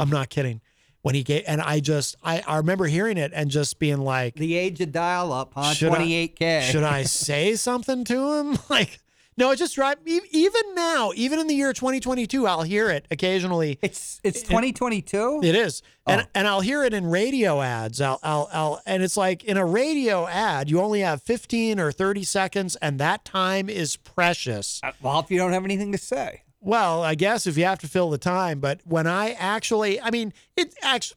I'm 0.00 0.10
not 0.10 0.28
kidding. 0.28 0.60
When 1.02 1.14
he 1.14 1.22
gave, 1.22 1.44
and 1.46 1.60
I 1.60 1.80
just, 1.80 2.16
I, 2.24 2.42
I 2.46 2.56
remember 2.56 2.86
hearing 2.86 3.18
it 3.18 3.30
and 3.34 3.50
just 3.50 3.78
being 3.78 3.98
like, 3.98 4.34
The 4.34 4.56
age 4.56 4.80
of 4.80 4.92
dial-up, 4.92 5.52
huh? 5.54 5.72
Should 5.72 5.92
28K. 5.92 6.62
should 6.62 6.82
I 6.82 7.04
say 7.04 7.54
something 7.54 8.04
to 8.04 8.32
him? 8.34 8.58
Like, 8.68 8.98
no, 9.38 9.50
it 9.52 9.56
just 9.56 9.78
e- 9.78 10.20
Even 10.32 10.74
now, 10.74 11.12
even 11.14 11.38
in 11.38 11.46
the 11.46 11.54
year 11.54 11.72
2022, 11.72 12.46
I'll 12.46 12.62
hear 12.62 12.90
it 12.90 13.06
occasionally. 13.10 13.78
It's 13.80 14.20
it's 14.22 14.42
2022. 14.42 15.40
It 15.42 15.54
is, 15.54 15.82
and 16.06 16.22
Oh. 16.22 16.24
and 16.34 16.46
I'll 16.48 16.60
hear 16.60 16.84
it 16.84 16.92
in 16.92 17.06
radio 17.06 17.62
ads. 17.62 18.00
I'll, 18.00 18.18
I'll 18.22 18.48
I'll 18.52 18.82
and 18.84 19.02
it's 19.02 19.16
like 19.16 19.44
in 19.44 19.56
a 19.56 19.64
radio 19.64 20.26
ad, 20.26 20.68
you 20.68 20.80
only 20.80 21.00
have 21.00 21.22
15 21.22 21.80
or 21.80 21.92
30 21.92 22.24
seconds, 22.24 22.76
and 22.76 22.98
that 22.98 23.24
time 23.24 23.70
is 23.70 23.96
precious. 23.96 24.80
Well, 25.00 25.20
if 25.20 25.30
you 25.30 25.38
don't 25.38 25.52
have 25.52 25.64
anything 25.64 25.92
to 25.92 25.98
say. 25.98 26.42
Well, 26.60 27.04
I 27.04 27.14
guess 27.14 27.46
if 27.46 27.56
you 27.56 27.64
have 27.66 27.78
to 27.78 27.88
fill 27.88 28.10
the 28.10 28.18
time, 28.18 28.58
but 28.58 28.80
when 28.84 29.06
I 29.06 29.30
actually, 29.38 30.00
I 30.00 30.10
mean, 30.10 30.32
it 30.56 30.74
actually, 30.82 31.16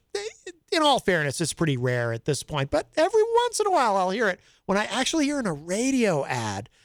in 0.70 0.82
all 0.82 1.00
fairness, 1.00 1.40
it's 1.40 1.52
pretty 1.52 1.76
rare 1.76 2.12
at 2.12 2.24
this 2.26 2.44
point, 2.44 2.70
but 2.70 2.86
every 2.96 3.22
once 3.44 3.58
in 3.58 3.66
a 3.66 3.70
while 3.72 3.96
I'll 3.96 4.10
hear 4.10 4.28
it. 4.28 4.38
When 4.66 4.78
I 4.78 4.84
actually 4.84 5.24
hear 5.24 5.40
in 5.40 5.46
a 5.48 5.52
radio 5.52 6.24
ad, 6.24 6.68
uh, 6.68 6.81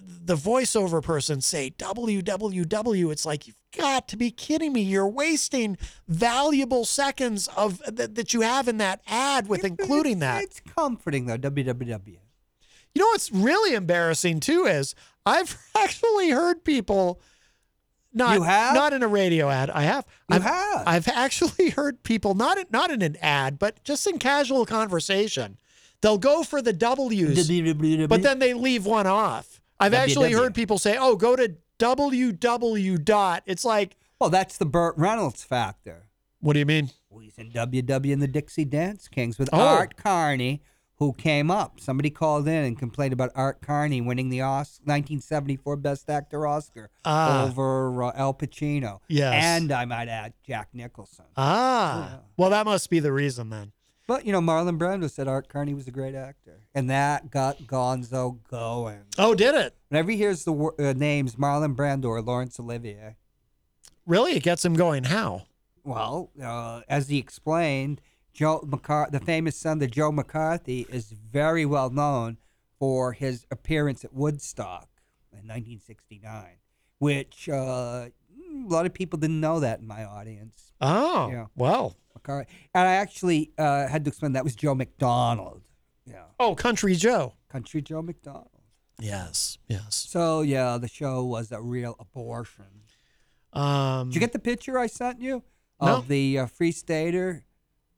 the 0.00 0.36
voiceover 0.36 1.02
person 1.02 1.40
say 1.40 1.70
www, 1.76 3.12
it's 3.12 3.26
like, 3.26 3.46
you've 3.46 3.56
got 3.76 4.08
to 4.08 4.16
be 4.16 4.30
kidding 4.30 4.72
me. 4.72 4.82
You're 4.82 5.08
wasting 5.08 5.76
valuable 6.08 6.84
seconds 6.84 7.48
of 7.56 7.82
that, 7.86 8.14
that 8.14 8.32
you 8.32 8.40
have 8.40 8.68
in 8.68 8.78
that 8.78 9.00
ad 9.06 9.48
with 9.48 9.64
including 9.64 10.20
that. 10.20 10.42
It's 10.44 10.60
comforting 10.60 11.26
though. 11.26 11.38
www. 11.38 12.18
You 12.94 13.00
know 13.02 13.08
what's 13.08 13.32
really 13.32 13.74
embarrassing 13.74 14.40
too 14.40 14.66
is 14.66 14.94
I've 15.26 15.58
actually 15.76 16.30
heard 16.30 16.64
people 16.64 17.20
not 18.12 18.34
You 18.36 18.42
have? 18.44 18.74
not 18.74 18.92
in 18.92 19.02
a 19.02 19.08
radio 19.08 19.50
ad. 19.50 19.70
I 19.70 19.82
have. 19.82 20.06
You 20.30 20.36
I've, 20.36 20.42
have? 20.42 20.82
I've 20.86 21.08
actually 21.08 21.70
heard 21.76 22.02
people 22.04 22.34
not 22.34 22.58
in, 22.58 22.66
not 22.70 22.90
in 22.90 23.02
an 23.02 23.16
ad, 23.20 23.58
but 23.58 23.82
just 23.82 24.06
in 24.06 24.18
casual 24.18 24.64
conversation. 24.64 25.58
They'll 26.00 26.18
go 26.18 26.42
for 26.42 26.60
the 26.60 26.72
W's, 26.74 27.48
but 28.08 28.22
then 28.22 28.38
they 28.38 28.52
leave 28.52 28.84
one 28.84 29.06
off. 29.06 29.53
I've 29.80 29.94
actually 29.94 30.30
WW. 30.30 30.34
heard 30.38 30.54
people 30.54 30.78
say, 30.78 30.96
"Oh, 30.98 31.16
go 31.16 31.36
to 31.36 31.54
www 31.78 33.04
dot." 33.04 33.42
It's 33.46 33.64
like, 33.64 33.96
well, 34.20 34.30
that's 34.30 34.56
the 34.58 34.66
Burt 34.66 34.94
Reynolds 34.96 35.44
factor. 35.44 36.08
What 36.40 36.52
do 36.54 36.58
you 36.58 36.66
mean? 36.66 36.90
Well, 37.10 37.20
he's 37.20 37.38
in 37.38 37.50
WW 37.50 38.12
and 38.12 38.22
the 38.22 38.28
Dixie 38.28 38.64
Dance 38.64 39.08
Kings 39.08 39.38
with 39.38 39.48
Oh. 39.52 39.58
Art 39.60 39.96
Carney, 39.96 40.62
who 40.96 41.12
came 41.14 41.50
up. 41.50 41.80
Somebody 41.80 42.10
called 42.10 42.46
in 42.46 42.64
and 42.64 42.78
complained 42.78 43.12
about 43.12 43.30
Art 43.34 43.60
Carney 43.62 44.00
winning 44.00 44.28
the 44.28 44.42
Os- 44.42 44.78
1974 44.84 45.76
Best 45.76 46.08
Actor 46.10 46.46
Oscar 46.46 46.90
Ah. 47.04 47.44
over 47.46 48.02
uh, 48.04 48.12
Al 48.14 48.34
Pacino. 48.34 49.00
Yes. 49.08 49.34
And 49.42 49.72
I 49.72 49.84
might 49.86 50.08
add, 50.08 50.34
Jack 50.46 50.68
Nicholson. 50.74 51.24
ah, 51.36 52.20
well, 52.36 52.50
that 52.50 52.66
must 52.66 52.90
be 52.90 53.00
the 53.00 53.12
reason 53.12 53.50
then. 53.50 53.72
But, 54.06 54.26
you 54.26 54.32
know, 54.32 54.40
Marlon 54.40 54.78
Brando 54.78 55.10
said 55.10 55.28
Art 55.28 55.48
Carney 55.48 55.72
was 55.72 55.88
a 55.88 55.90
great 55.90 56.14
actor. 56.14 56.60
And 56.74 56.90
that 56.90 57.30
got 57.30 57.58
Gonzo 57.62 58.38
going. 58.48 59.00
Oh, 59.18 59.34
did 59.34 59.54
it? 59.54 59.74
Whenever 59.88 60.10
he 60.10 60.16
hears 60.18 60.44
the 60.44 60.52
wor- 60.52 60.74
uh, 60.78 60.92
names 60.92 61.36
Marlon 61.36 61.74
Brando 61.74 62.06
or 62.06 62.20
Laurence 62.20 62.58
Olivier, 62.60 63.16
Really, 64.06 64.32
it 64.36 64.42
gets 64.42 64.62
him 64.62 64.74
going. 64.74 65.04
How? 65.04 65.46
Well, 65.82 66.30
uh, 66.42 66.82
as 66.90 67.08
he 67.08 67.16
explained, 67.16 68.02
Joe 68.34 68.62
McCarthy, 68.66 69.16
the 69.18 69.24
famous 69.24 69.56
son 69.56 69.80
of 69.82 69.90
Joe 69.90 70.12
McCarthy, 70.12 70.86
is 70.90 71.10
very 71.12 71.64
well 71.64 71.88
known 71.88 72.36
for 72.78 73.12
his 73.12 73.46
appearance 73.50 74.04
at 74.04 74.12
Woodstock 74.12 74.88
in 75.32 75.48
1969, 75.48 76.56
which 76.98 77.48
uh, 77.48 77.52
a 77.54 78.12
lot 78.66 78.84
of 78.84 78.92
people 78.92 79.18
didn't 79.18 79.40
know 79.40 79.58
that 79.60 79.80
in 79.80 79.86
my 79.86 80.04
audience. 80.04 80.74
Oh, 80.82 81.30
Yeah. 81.30 81.46
well. 81.56 81.96
McCarthy, 82.26 82.50
and 82.74 82.88
I 82.88 82.94
actually 82.94 83.52
uh, 83.58 83.86
had 83.86 84.04
to 84.04 84.08
explain 84.08 84.32
that 84.32 84.44
was 84.44 84.54
Joe 84.54 84.74
McDonald. 84.74 85.62
Yeah, 86.06 86.24
Oh, 86.40 86.54
Country 86.54 86.94
Joe. 86.94 87.34
Country 87.48 87.82
Joe 87.82 88.02
McDonald. 88.02 88.48
Yes, 89.00 89.58
yes. 89.68 90.06
So 90.08 90.42
yeah, 90.42 90.78
the 90.78 90.88
show 90.88 91.24
was 91.24 91.52
a 91.52 91.60
real 91.60 91.96
abortion. 91.98 92.64
Um, 93.52 94.08
Did 94.08 94.14
you 94.16 94.20
get 94.20 94.32
the 94.32 94.38
picture 94.38 94.78
I 94.78 94.86
sent 94.86 95.20
you 95.20 95.42
No. 95.80 95.96
of 95.98 96.08
the 96.08 96.38
uh, 96.40 96.46
Free 96.46 96.72
Stater 96.72 97.44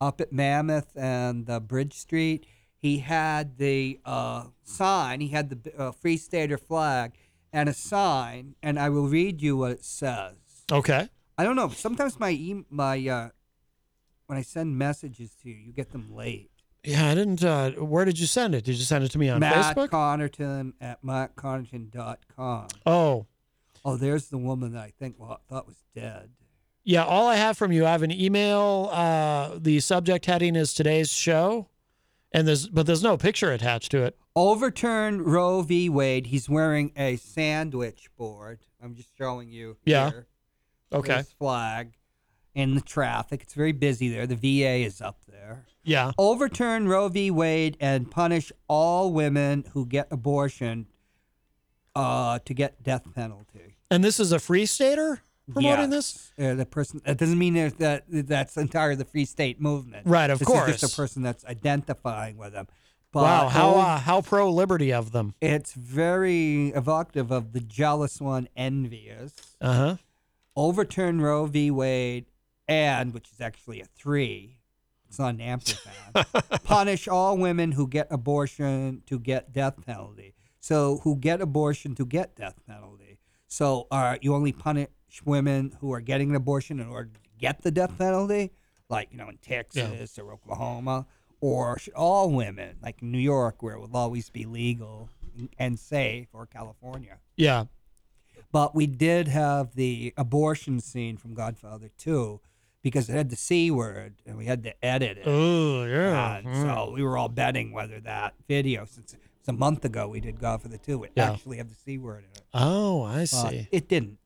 up 0.01 0.21
at 0.21 0.33
Mammoth 0.33 0.97
and 0.97 1.49
uh, 1.49 1.61
Bridge 1.61 1.95
Street? 1.95 2.47
He 2.79 2.99
had 2.99 3.57
the 3.59 4.01
uh, 4.05 4.45
sign. 4.65 5.21
He 5.21 5.29
had 5.29 5.51
the 5.51 5.73
uh, 5.79 5.93
Free 5.93 6.17
Stater 6.17 6.59
flag 6.59 7.13
and 7.53 7.69
a 7.69 7.73
sign, 7.75 8.55
and 8.63 8.79
I 8.79 8.89
will 8.91 9.09
read 9.09 9.41
you 9.43 9.57
what 9.57 9.73
it 9.73 9.85
says. 9.85 10.35
Okay. 10.71 11.09
I 11.39 11.45
don't 11.45 11.57
know. 11.57 11.69
Sometimes 11.71 12.19
my 12.21 12.31
e- 12.31 12.65
my 12.71 13.07
uh, 13.09 13.29
when 14.27 14.39
I 14.39 14.43
send 14.43 14.77
messages 14.77 15.31
to 15.43 15.49
you, 15.49 15.55
you 15.57 15.73
get 15.73 15.91
them 15.93 16.15
late. 16.15 16.51
Yeah, 16.85 17.09
I 17.11 17.15
didn't. 17.15 17.43
Uh, 17.43 17.73
where 17.73 18.05
did 18.05 18.19
you 18.19 18.27
send 18.27 18.55
it? 18.55 18.65
Did 18.65 18.77
you 18.77 18.85
send 18.85 19.03
it 19.05 19.11
to 19.11 19.19
me 19.19 19.29
on 19.29 19.41
Matt 19.41 19.77
Facebook? 19.77 19.89
Connarton 19.89 20.73
at 20.81 21.03
mattconnarton.com. 21.03 22.69
Oh, 22.87 23.27
Oh, 23.85 23.97
there's 23.97 24.27
the 24.29 24.39
woman 24.39 24.73
that 24.73 24.83
I 24.83 24.93
think 24.99 25.15
well, 25.19 25.41
thought 25.49 25.67
was 25.67 25.77
dead. 25.95 26.31
yeah. 26.83 27.05
All 27.05 27.29
I 27.29 27.37
have 27.37 27.57
from 27.57 27.71
you, 27.71 27.87
I 27.87 27.93
have 27.93 28.03
an 28.03 28.11
email. 28.11 28.89
Uh, 28.93 29.59
the 29.59 29.79
subject 29.79 30.27
heading 30.27 30.57
is 30.57 30.75
today's 30.75 31.13
show, 31.13 31.69
and 32.33 32.49
there's 32.49 32.67
but 32.69 32.87
there's 32.87 33.05
no 33.05 33.17
picture 33.17 33.53
attached 33.53 33.93
to 33.93 34.03
it. 34.03 34.17
Overturn 34.35 35.23
Roe 35.23 35.63
v. 35.63 35.89
Wade. 35.89 36.27
He's 36.27 36.49
wearing 36.49 36.91
a 36.97 37.15
sandwich 37.17 38.09
board. 38.19 38.59
I'm 38.83 38.97
just 38.97 39.11
showing 39.17 39.51
you. 39.51 39.77
Yeah. 39.85 40.11
Here. 40.11 40.27
Okay. 40.93 41.17
His 41.19 41.31
flag 41.33 41.93
in 42.57 42.75
the 42.75 42.81
traffic. 42.81 43.43
It's 43.43 43.55
very 43.55 43.71
busy 43.73 44.09
there. 44.09 44.27
The 44.27 44.35
VA 44.35 44.85
is 44.85 45.01
up 45.01 45.21
there. 45.29 45.67
Yeah. 45.85 46.11
Overturn 46.19 46.89
Roe 46.89 47.09
v. 47.09 47.31
Wade 47.31 47.77
and 47.79 48.11
punish 48.11 48.51
all 48.67 49.13
women 49.13 49.67
who 49.75 49.87
get 49.87 50.09
abortion 50.11 50.87
uh, 51.95 52.39
to 52.45 52.55
get 52.55 52.83
death 52.83 53.05
penalty. 53.15 53.77
And 53.91 54.03
this 54.03 54.19
is 54.19 54.33
a 54.33 54.39
free 54.39 54.67
stater 54.67 55.21
promoting 55.53 55.91
this. 55.91 56.33
Uh, 56.39 56.55
the 56.55 56.67
person 56.67 57.01
that 57.05 57.19
doesn't 57.19 57.39
mean 57.39 57.55
that 57.55 57.79
that 57.79 58.05
that's 58.09 58.57
entire 58.57 58.97
the 58.97 59.05
Free 59.05 59.25
State 59.27 59.61
movement. 59.61 60.07
Right, 60.07 60.29
of 60.31 60.39
This 60.41 60.49
Is 60.49 60.55
course. 60.55 60.81
just 60.81 60.93
a 60.93 60.97
person 60.97 61.23
that's 61.23 61.45
identifying 61.45 62.37
with 62.37 62.53
them. 62.53 62.67
But 63.13 63.23
wow, 63.23 63.49
how 63.49 63.71
uh, 63.75 63.99
how 63.99 64.23
pro 64.23 64.51
liberty 64.51 64.93
of 64.93 65.13
them. 65.13 65.35
it's 65.41 65.73
very 65.73 66.69
evocative 66.69 67.31
of 67.31 67.53
the 67.53 67.61
jealous 67.61 68.21
one, 68.21 68.49
envious. 68.57 69.33
Uh 69.61 69.73
huh. 69.73 69.97
Overturn 70.57 71.21
Roe 71.21 71.47
v. 71.47 71.71
Wade, 71.71 72.27
and 72.69 73.15
which 73.15 73.31
is 73.33 73.41
actually 73.41 73.81
a 73.81 73.85
three. 73.85 74.59
It's 75.09 75.19
not 75.19 75.35
an 75.35 75.41
ampersand. 75.41 76.27
punish 76.65 77.07
all 77.09 77.37
women 77.37 77.73
who 77.73 77.87
get 77.87 78.09
abortion 78.11 79.03
to 79.07 79.19
get 79.19 79.53
death 79.53 79.75
penalty. 79.87 80.35
So 80.61 80.99
who 81.05 81.17
get 81.17 81.41
abortion 81.41 81.95
to 81.95 82.05
get 82.05 82.35
death 82.35 82.61
penalty. 82.67 83.21
So 83.47 83.87
uh, 83.91 84.17
you 84.21 84.35
only 84.35 84.53
punish 84.53 84.89
women 85.25 85.77
who 85.81 85.93
are 85.93 86.01
getting 86.01 86.31
an 86.31 86.37
abortion 86.37 86.81
in 86.81 86.89
order 86.89 87.11
to 87.15 87.21
get 87.39 87.63
the 87.63 87.71
death 87.71 87.97
penalty, 87.97 88.53
like 88.89 89.09
you 89.13 89.19
know 89.19 89.29
in 89.29 89.39
Texas 89.39 90.19
or 90.19 90.33
Oklahoma, 90.33 91.07
or 91.41 91.79
should 91.79 91.95
all 91.95 92.31
women, 92.31 92.77
like 92.83 93.03
New 93.03 93.19
York, 93.19 93.63
where 93.63 93.75
it 93.75 93.81
will 93.81 93.97
always 93.97 94.29
be 94.29 94.45
legal 94.45 95.09
and 95.59 95.79
safe, 95.79 96.29
or 96.33 96.47
California. 96.47 97.19
Yeah. 97.37 97.67
But 98.53 98.75
we 98.75 98.87
did 98.87 99.29
have 99.29 99.75
the 99.75 100.15
abortion 100.17 100.81
scene 100.81 101.17
from 101.17 101.35
Godfather 101.35 101.91
2 101.99 102.41
because 102.83 103.09
it 103.09 103.13
had 103.15 103.31
the 103.31 103.37
C 103.37 103.71
word 103.71 104.15
and 104.27 104.37
we 104.39 104.45
had 104.47 104.63
to 104.65 104.85
edit 104.85 105.19
it. 105.19 105.25
Oh 105.27 105.85
yeah. 105.85 106.37
And 106.39 106.57
so 106.57 106.93
we 106.95 107.03
were 107.03 107.17
all 107.19 107.29
betting 107.29 107.73
whether 107.73 108.01
that 108.01 108.35
video, 108.49 108.85
since 108.85 109.15
it's 109.15 109.49
a 109.49 109.53
month 109.53 109.85
ago 109.85 110.09
we 110.09 110.21
did 110.21 110.41
Godfather 110.41 110.77
2, 110.79 110.99
would 110.99 111.11
Yeah. 111.17 111.33
actually 111.33 111.57
have 111.59 111.69
the 111.69 111.75
C 111.75 111.99
word 111.99 112.25
in 112.25 112.31
it. 112.37 112.43
Oh, 112.55 113.03
I 113.03 113.19
But 113.21 113.27
see. 113.29 113.69
it 113.73 113.89
didn't. 113.89 114.19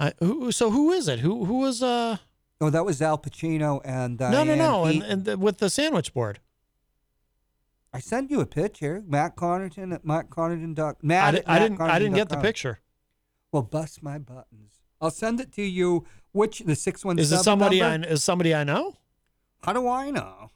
I, 0.00 0.12
who, 0.20 0.52
so 0.52 0.70
who 0.70 0.92
is 0.92 1.08
it? 1.08 1.18
Who 1.20 1.44
who 1.44 1.58
was 1.58 1.82
uh? 1.82 2.18
Oh, 2.60 2.70
that 2.70 2.84
was 2.84 3.00
Al 3.02 3.18
Pacino 3.18 3.80
and 3.84 4.18
no, 4.20 4.30
no, 4.30 4.44
Diane 4.44 4.58
no. 4.58 4.84
And, 4.84 5.02
and 5.02 5.24
the, 5.24 5.36
with 5.38 5.58
the 5.58 5.70
sandwich 5.70 6.12
board. 6.14 6.40
I 7.92 8.00
sent 8.00 8.30
you 8.30 8.40
a 8.40 8.46
picture. 8.46 9.02
Matt 9.06 9.34
Connarton 9.36 9.94
at 9.94 10.04
mattconnarton.com. 10.04 10.96
Matt 11.02 11.24
I, 11.24 11.30
di- 11.30 11.38
at 11.38 11.48
I 11.48 11.58
didn't. 11.58 11.80
I 11.80 11.98
didn't 11.98 12.14
get 12.14 12.28
the 12.28 12.34
mattconnarton.com. 12.36 12.42
picture. 12.42 12.80
Well, 13.50 13.62
bust 13.62 14.02
my 14.02 14.18
buttons. 14.18 14.74
I'll 15.00 15.10
send 15.10 15.40
it 15.40 15.52
to 15.52 15.62
you. 15.62 16.04
Which 16.32 16.60
the 16.60 16.74
six 16.76 17.04
one 17.04 17.18
Is 17.18 17.32
it 17.32 17.38
somebody 17.38 17.82
I 17.82 17.96
is 17.96 18.22
somebody 18.22 18.54
I 18.54 18.64
know? 18.64 18.96
How 19.62 19.72
do 19.72 19.88
I 19.88 20.10
know? 20.10 20.50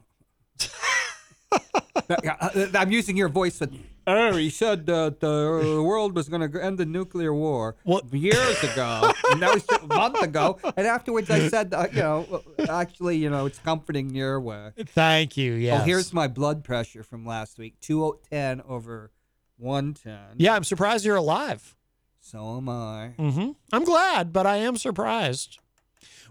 uh, 2.11 2.67
I'm 2.75 2.91
using 2.91 3.17
your 3.17 3.29
voice 3.29 3.61
with. 3.61 3.73
Oh, 4.05 4.35
he 4.37 4.51
said 4.51 4.87
that 4.87 5.21
the 5.21 5.81
world 5.85 6.17
was 6.17 6.29
going 6.29 6.51
to 6.51 6.65
end 6.65 6.77
the 6.79 6.87
nuclear 6.87 7.33
war 7.33 7.77
years 8.11 8.63
ago. 8.65 9.13
and 9.31 9.41
that 9.41 9.55
was 9.55 9.65
just 9.65 9.83
a 9.83 9.87
month 9.87 10.21
ago. 10.21 10.59
And 10.77 10.87
afterwards, 10.89 11.31
I 11.31 11.49
said, 11.49 11.73
uh, 11.73 11.87
you 11.93 11.99
know, 12.03 12.43
actually, 12.69 13.19
you 13.19 13.31
know, 13.31 13.47
it's 13.47 13.61
comforting 13.61 14.11
your 14.15 14.41
way. 14.41 14.71
Thank 14.77 15.37
you. 15.37 15.53
Yes. 15.53 15.83
Oh, 15.83 15.85
here's 15.85 16.13
my 16.13 16.27
blood 16.27 16.65
pressure 16.65 17.05
from 17.05 17.25
last 17.25 17.59
week: 17.59 17.79
two 17.81 18.19
ten 18.29 18.61
over 18.63 19.13
one 19.57 19.95
ten. 19.95 20.35
Yeah, 20.37 20.55
I'm 20.55 20.65
surprised 20.65 21.05
you're 21.05 21.17
alive. 21.17 21.77
So 22.21 22.57
am 22.57 22.69
I. 22.69 23.09
hmm 23.19 23.51
I'm 23.73 23.85
glad, 23.85 24.33
but 24.33 24.47
I 24.47 24.57
am 24.57 24.77
surprised. 24.77 25.59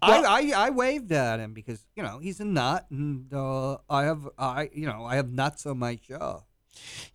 I, 0.02 0.22
I 0.22 0.68
I 0.68 0.69
waved 0.72 1.11
at 1.11 1.40
him 1.40 1.53
because 1.53 1.86
you 1.95 2.03
know 2.03 2.19
he's 2.19 2.40
a 2.40 2.45
nut, 2.45 2.86
and 2.90 3.32
uh, 3.34 3.78
I 3.90 4.03
have 4.03 4.28
I 4.38 4.69
you 4.73 4.88
know 4.88 5.06
I 5.06 5.15
have 5.15 5.32
nuts 5.32 5.65
on 5.65 5.80
my 5.80 5.99
show. 6.07 6.44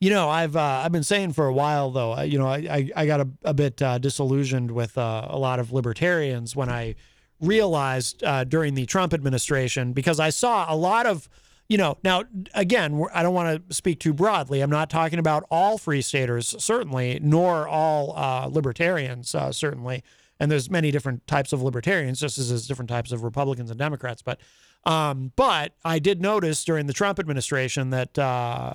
You 0.00 0.10
know, 0.10 0.28
I've 0.28 0.56
uh, 0.56 0.82
I've 0.84 0.92
been 0.92 1.02
saying 1.02 1.32
for 1.32 1.46
a 1.46 1.52
while 1.52 1.90
though. 1.90 2.12
I, 2.12 2.24
you 2.24 2.38
know, 2.38 2.46
I 2.46 2.56
I, 2.56 2.90
I 2.94 3.06
got 3.06 3.20
a, 3.20 3.28
a 3.42 3.54
bit 3.54 3.80
uh, 3.82 3.98
disillusioned 3.98 4.70
with 4.70 4.96
uh, 4.98 5.26
a 5.28 5.38
lot 5.38 5.58
of 5.58 5.72
libertarians 5.72 6.54
when 6.54 6.68
I 6.68 6.94
realized 7.40 8.22
uh, 8.24 8.44
during 8.44 8.74
the 8.74 8.86
Trump 8.86 9.12
administration 9.12 9.92
because 9.92 10.20
I 10.20 10.30
saw 10.30 10.72
a 10.72 10.76
lot 10.76 11.06
of 11.06 11.28
you 11.68 11.78
know 11.78 11.98
now 12.04 12.22
again 12.54 13.02
I 13.12 13.22
don't 13.22 13.34
want 13.34 13.68
to 13.68 13.74
speak 13.74 13.98
too 14.00 14.12
broadly. 14.12 14.60
I'm 14.60 14.70
not 14.70 14.90
talking 14.90 15.18
about 15.18 15.44
all 15.50 15.78
free 15.78 16.02
staters 16.02 16.54
certainly, 16.62 17.18
nor 17.22 17.66
all 17.66 18.14
uh, 18.16 18.46
libertarians 18.46 19.34
uh, 19.34 19.52
certainly. 19.52 20.04
And 20.38 20.50
there's 20.50 20.70
many 20.70 20.90
different 20.90 21.26
types 21.26 21.52
of 21.52 21.62
libertarians, 21.62 22.20
just 22.20 22.38
as 22.38 22.50
there's 22.50 22.66
different 22.66 22.90
types 22.90 23.12
of 23.12 23.24
Republicans 23.24 23.70
and 23.70 23.78
Democrats. 23.78 24.22
But 24.22 24.40
um, 24.84 25.32
but 25.34 25.74
I 25.84 25.98
did 25.98 26.20
notice 26.20 26.64
during 26.64 26.86
the 26.86 26.92
Trump 26.92 27.18
administration 27.18 27.90
that. 27.90 28.18
Uh, 28.18 28.74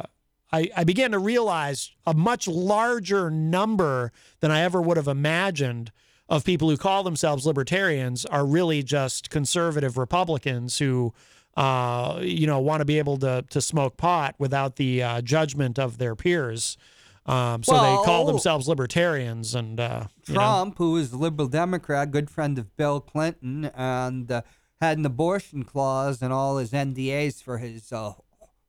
I, 0.53 0.69
I 0.75 0.83
began 0.83 1.11
to 1.11 1.19
realize 1.19 1.91
a 2.05 2.13
much 2.13 2.45
larger 2.45 3.31
number 3.31 4.11
than 4.41 4.51
I 4.51 4.63
ever 4.63 4.81
would 4.81 4.97
have 4.97 5.07
imagined 5.07 5.93
of 6.31 6.45
people 6.45 6.69
who 6.69 6.77
call 6.77 7.03
themselves 7.03 7.45
libertarians 7.45 8.25
are 8.25 8.45
really 8.45 8.83
just 8.83 9.29
conservative 9.29 9.97
Republicans 9.97 10.77
who, 10.77 11.13
uh, 11.57 12.19
you 12.21 12.47
know, 12.47 12.59
want 12.59 12.79
to 12.79 12.85
be 12.85 12.97
able 12.97 13.17
to 13.17 13.43
to 13.49 13.61
smoke 13.61 13.97
pot 13.97 14.35
without 14.39 14.77
the 14.77 15.03
uh, 15.03 15.21
judgment 15.21 15.77
of 15.77 15.97
their 15.97 16.15
peers. 16.15 16.77
Um, 17.26 17.64
so 17.64 17.73
they 17.73 18.03
call 18.03 18.26
themselves 18.26 18.68
libertarians, 18.68 19.53
and 19.53 19.80
uh, 19.80 20.06
you 20.27 20.34
know. 20.34 20.39
Trump, 20.39 20.77
who 20.77 20.98
is 20.98 21.14
a 21.14 21.18
liberal 21.18 21.48
Democrat, 21.48 22.11
good 22.11 22.30
friend 22.30 22.57
of 22.57 22.76
Bill 22.77 22.99
Clinton, 22.99 23.65
and 23.76 24.31
uh, 24.31 24.41
had 24.81 24.98
an 24.98 25.06
abortion 25.06 25.64
clause 25.64 26.22
in 26.22 26.31
all 26.31 26.57
his 26.57 26.72
NDAs 26.72 27.41
for 27.41 27.60
his 27.60 27.91
uh, 27.91 28.14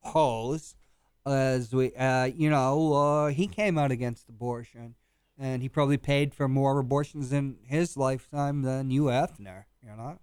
hoes. 0.01 0.75
As 1.25 1.73
we, 1.73 1.95
uh, 1.95 2.25
you 2.25 2.49
know, 2.49 2.93
uh, 2.93 3.27
he 3.29 3.47
came 3.47 3.77
out 3.77 3.91
against 3.91 4.29
abortion, 4.29 4.95
and 5.39 5.61
he 5.61 5.69
probably 5.69 5.97
paid 5.97 6.33
for 6.33 6.47
more 6.47 6.77
abortions 6.77 7.31
in 7.33 7.57
his 7.65 7.97
lifetime 7.97 8.61
than 8.61 8.91
you, 8.91 9.05
Hefner. 9.05 9.63
You 9.81 9.95
know. 9.95 10.19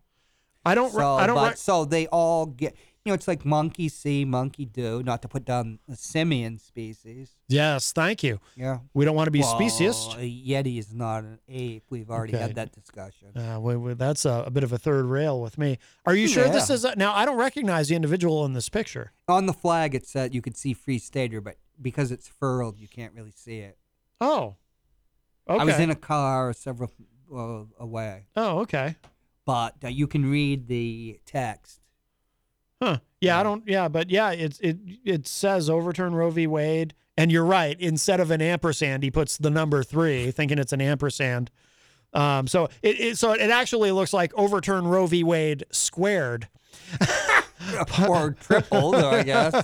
I 0.65 0.75
don't. 0.75 0.93
So, 0.93 1.15
I 1.15 1.27
don't. 1.27 1.37
but, 1.37 1.51
re- 1.53 1.57
so 1.57 1.85
they 1.85 2.07
all 2.09 2.47
get. 2.47 2.77
You 3.05 3.11
know, 3.11 3.15
it's 3.15 3.27
like 3.27 3.47
monkey 3.47 3.89
see, 3.89 4.27
monkey 4.27 4.67
do. 4.67 5.03
Not 5.03 5.23
to 5.23 5.29
put 5.29 5.47
down 5.47 5.79
the 5.89 5.97
simian 5.97 6.59
species. 6.59 7.31
yes, 7.49 7.93
thank 7.93 8.23
you. 8.23 8.41
Yeah. 8.57 8.81
We 8.93 9.07
don't 9.07 9.17
want 9.17 9.27
to 9.29 9.31
be 9.31 9.41
Well, 9.41 9.55
speciest. 9.55 10.15
A 10.17 10.19
yeti 10.19 10.79
is 10.79 10.93
not 10.93 11.25
an 11.25 11.39
ape. 11.49 11.85
We've 11.89 12.11
already 12.11 12.35
Okay. 12.35 12.43
had 12.43 12.55
that 12.57 12.73
discussion. 12.73 13.35
Uh, 13.37 13.59
we, 13.59 13.75
we- 13.77 13.95
that's 13.95 14.27
a, 14.27 14.45
a 14.47 14.51
bit 14.51 14.65
of 14.65 14.73
a 14.73 14.79
third 14.79 15.07
rail 15.07 15.41
with 15.41 15.57
me. 15.57 15.79
Are 16.05 16.15
you 16.15 16.29
sure 16.29 16.49
this 16.51 16.69
is 16.69 16.85
a, 16.85 16.95
now? 16.95 17.15
I 17.15 17.25
don't 17.25 17.39
recognize 17.39 17.89
the 17.89 17.95
individual 17.97 18.45
in 18.45 18.53
this 18.53 18.69
picture. 18.69 19.13
On 19.29 19.47
the 19.47 19.55
flag, 19.55 19.95
it 19.95 20.07
said 20.07 20.35
you 20.35 20.43
could 20.43 20.57
see 20.59 20.75
Free 20.75 20.99
Stater, 20.99 21.41
but 21.41 21.57
because 21.81 22.13
it's 22.13 22.29
furled, 22.29 22.79
you 22.79 22.87
can't 22.89 23.15
really 23.15 23.33
see 23.35 23.61
it. 23.61 23.79
Oh, 24.21 24.57
okay. 25.49 25.59
I 25.63 25.65
was 25.65 25.79
in 25.79 25.89
a 25.89 25.95
car 25.97 26.53
several 26.53 26.93
uh, 27.35 27.65
away, 27.83 28.27
Oh, 28.37 28.59
okay. 28.61 28.97
but 29.47 29.77
uh, 29.85 29.89
you 29.89 30.07
can 30.07 30.31
read 30.31 30.69
the 30.69 31.19
text. 31.25 31.80
Huh. 32.81 32.99
Yeah, 33.21 33.39
I 33.39 33.43
don't. 33.43 33.63
Yeah, 33.67 33.89
but 33.89 34.11
yeah, 34.11 34.31
it 34.31 34.59
it 34.61 34.79
it 35.05 35.27
says 35.27 35.69
overturn 35.69 36.15
Roe 36.15 36.31
v. 36.31 36.47
Wade, 36.47 36.95
and 37.17 37.31
you're 37.31 37.45
right. 37.45 37.79
Instead 37.79 38.21
of 38.21 38.31
an 38.31 38.41
ampersand, 38.41 39.03
he 39.03 39.11
puts 39.11 39.37
the 39.37 39.51
number 39.51 39.83
three, 39.83 40.31
thinking 40.31 40.59
it's 40.59 40.73
an 40.73 40.81
ampersand. 40.81 41.51
Um, 42.13 42.47
so 42.47 42.69
it, 42.83 43.01
it 43.01 43.19
so 43.19 43.33
it 43.33 43.51
actually 43.51 43.93
looks 43.93 44.13
like 44.13 44.33
overturn 44.35 44.87
Roe 44.87 45.07
v. 45.07 45.23
Wade 45.23 45.65
squared. 45.71 46.49
or 48.09 48.33
tripled, 48.33 48.95
I 48.97 49.23
guess. 49.23 49.63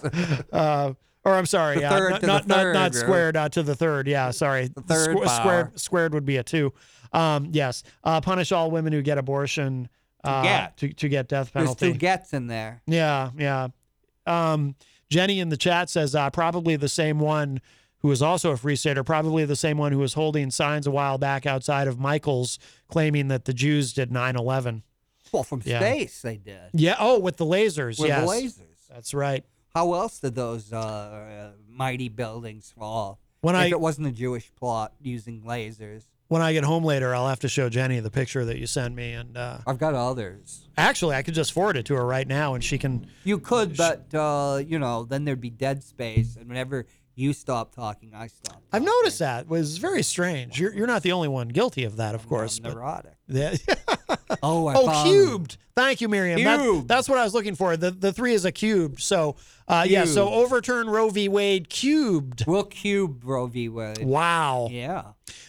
Uh, 0.53 0.95
or 1.25 1.35
I'm 1.35 1.47
sorry, 1.47 1.81
yeah, 1.81 1.91
third 1.91 2.11
not, 2.11 2.21
to 2.21 2.27
not, 2.27 2.47
not, 2.47 2.57
third, 2.57 2.75
not 2.75 2.95
squared 2.95 3.37
uh, 3.37 3.49
to 3.49 3.63
the 3.65 3.75
third. 3.75 4.07
Yeah, 4.07 4.31
sorry. 4.31 4.69
The 4.69 4.81
third 4.83 5.17
power. 5.17 5.29
squared 5.29 5.81
squared 5.81 6.15
would 6.15 6.25
be 6.25 6.37
a 6.37 6.45
two. 6.45 6.73
Um, 7.13 7.49
yes, 7.51 7.83
uh, 8.05 8.21
punish 8.21 8.53
all 8.53 8.71
women 8.71 8.93
who 8.93 9.03
get 9.03 9.19
abortion 9.19 9.89
uh, 10.25 10.43
get. 10.43 10.77
to 10.79 10.93
to 10.93 11.09
get 11.09 11.29
death 11.29 11.53
penalty. 11.53 11.79
There's 11.87 11.93
two 11.95 11.99
gets 11.99 12.33
in 12.33 12.47
there. 12.47 12.83
Yeah, 12.87 13.31
yeah. 13.37 13.69
Um, 14.27 14.75
Jenny 15.09 15.41
in 15.41 15.49
the 15.51 15.57
chat 15.57 15.89
says 15.89 16.15
uh, 16.15 16.31
probably 16.31 16.77
the 16.77 16.89
same 16.89 17.19
one 17.19 17.61
who 18.01 18.11
is 18.11 18.23
also 18.23 18.51
a 18.53 18.57
free 18.57 18.77
stater, 18.77 19.03
probably 19.05 19.45
the 19.45 19.57
same 19.57 19.79
one 19.79 19.93
who 19.93 19.99
was 19.99 20.15
holding 20.15 20.51
signs 20.51 20.87
a 20.87 20.91
while 20.91 21.19
back 21.19 21.47
outside 21.47 21.89
of 21.89 21.99
Michael's 21.99 22.59
claiming 22.89 23.29
that 23.29 23.47
the 23.47 23.53
Jews 23.53 23.93
did 23.93 24.13
9 24.13 24.37
11. 24.37 24.83
Well, 25.33 25.43
from 25.43 25.63
Yeah. 25.65 25.81
space 25.81 26.23
they 26.23 26.37
did. 26.37 26.71
Yeah. 26.73 26.97
Oh, 26.99 27.19
with 27.19 27.37
the 27.37 27.47
lasers. 27.47 27.99
With 27.99 28.09
yes. 28.09 28.21
the 28.21 28.27
lasers. 28.27 28.89
That's 28.89 29.15
right. 29.15 29.45
How 29.75 29.93
else 29.95 30.21
did 30.21 30.35
those 30.35 30.73
uh, 30.73 30.77
uh, 30.77 31.51
mighty 31.69 32.09
buildings 32.09 32.73
fall? 32.77 33.19
When 33.41 33.55
if 33.55 33.61
I- 33.61 33.67
it 33.67 33.81
wasn't 33.81 34.07
a 34.09 34.13
Jewish 34.13 34.51
plot 34.55 34.93
using 35.01 35.43
lasers. 35.43 36.05
When 36.29 36.43
I 36.43 36.53
get 36.53 36.65
home 36.65 36.83
later, 36.85 37.15
I'll 37.15 37.29
have 37.29 37.41
to 37.41 37.49
show 37.49 37.69
Jenny 37.69 38.01
the 38.01 38.11
picture 38.11 38.45
that 38.45 38.59
you 38.59 38.67
sent 38.67 38.95
me. 38.95 39.13
And 39.13 39.37
uh, 39.37 39.59
I've 39.67 39.79
got 39.79 39.95
others. 39.95 40.69
actually, 40.77 41.15
I 41.15 41.23
could 41.23 41.35
just 41.35 41.53
forward 41.53 41.77
it 41.77 41.87
to 41.87 41.95
her 41.95 42.05
right 42.05 42.27
now 42.27 42.55
and 42.55 42.65
she 42.65 42.79
can. 42.79 43.07
You 43.25 43.39
could, 43.39 43.77
but 43.77 44.13
uh, 44.13 44.61
you 44.67 44.79
know, 44.79 45.05
then 45.05 45.25
there'd 45.25 45.41
be 45.41 45.51
dead 45.51 45.85
space, 45.85 46.37
and 46.37 46.49
whenever 46.49 46.87
you 47.15 47.33
stop 47.33 47.75
talking, 47.75 48.13
I 48.15 48.27
stop. 48.27 48.61
I've 48.73 48.83
noticed 48.83 49.21
that 49.21 49.43
it 49.43 49.49
was 49.49 49.79
very 49.79 50.03
strange. 50.03 50.61
You're, 50.61 50.75
you're 50.75 50.87
not 50.87 51.03
the 51.03 51.13
only 51.13 51.29
one 51.29 51.49
guilty 51.49 51.85
of 51.85 51.97
that, 51.97 52.15
of 52.15 52.29
course. 52.29 52.59
but- 52.59 52.75
neurotic. 52.75 53.13
Yeah. 53.29 53.57
Oh, 54.41 54.69
I 54.69 54.75
oh, 54.77 55.03
cubed. 55.05 55.57
Thank 55.75 56.01
you, 56.01 56.09
Miriam. 56.09 56.43
That- 56.45 56.61
Cubed. 56.61 56.87
that's 56.87 57.09
what 57.09 57.19
I 57.19 57.25
was 57.25 57.35
looking 57.35 57.57
for. 57.57 57.77
The 57.77 57.91
the 57.91 58.13
three 58.13 58.35
is 58.35 58.45
a 58.45 58.53
cubed. 58.53 59.01
So, 59.01 59.35
uh, 59.67 59.85
yeah. 59.89 60.05
So 60.05 60.29
overturn 60.29 60.89
Roe 60.89 61.11
v. 61.11 61.29
Wade 61.29 61.69
cubed. 61.69 62.45
We'll 62.47 62.63
cube 62.65 63.25
Roe 63.25 63.47
v. 63.47 63.69
Wade. 63.69 64.05
Wow. 64.05 64.69
Yeah. 64.71 65.03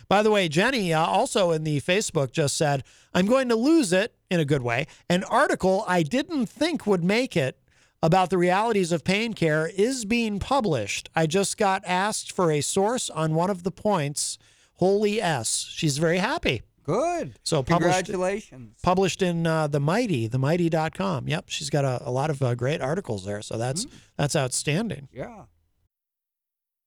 By 0.10 0.24
the 0.24 0.32
way, 0.32 0.48
Jenny 0.48 0.94
uh, 0.94 1.06
also 1.06 1.52
in 1.52 1.64
the 1.64 1.82
Facebook 1.82 2.32
just 2.32 2.56
said, 2.58 2.84
"I'm 3.14 3.26
going 3.26 3.50
to 3.50 3.56
lose 3.56 3.92
it 3.94 4.14
in 4.30 4.40
a 4.40 4.46
good 4.46 4.62
way." 4.62 4.88
An 5.10 5.24
article 5.26 5.84
I 5.88 6.04
didn't 6.04 6.48
think 6.48 6.86
would 6.88 7.04
make 7.04 7.36
it 7.36 7.58
about 8.04 8.30
the 8.30 8.38
realities 8.38 8.92
of 8.92 9.04
pain 9.04 9.34
care 9.34 9.68
is 9.76 10.06
being 10.06 10.40
published. 10.40 11.10
I 11.16 11.26
just 11.28 11.58
got 11.58 11.84
asked 11.86 12.32
for 12.32 12.52
a 12.52 12.62
source 12.62 13.10
on 13.10 13.34
one 13.36 13.50
of 13.50 13.64
the 13.64 13.72
points. 13.72 14.38
Holy 14.76 15.20
S. 15.22 15.66
She's 15.72 15.98
very 15.98 16.20
happy. 16.20 16.62
Good. 16.84 17.34
So 17.44 17.64
published 17.64 18.06
Congratulations. 18.06 18.80
published 18.82 19.22
in 19.22 19.46
uh, 19.46 19.68
the 19.68 19.80
mighty 19.82 20.30
themighty.com 20.30 21.28
yep 21.28 21.46
she's 21.50 21.70
got 21.70 21.84
a, 21.84 22.02
a 22.08 22.12
lot 22.12 22.30
of 22.30 22.42
uh, 22.42 22.56
great 22.56 22.80
articles 22.80 23.26
there 23.26 23.42
so 23.42 23.58
that's 23.58 23.84
Hmm. 23.84 23.90
that's 24.16 24.38
outstanding 24.38 25.10
Yeah. 25.12 25.46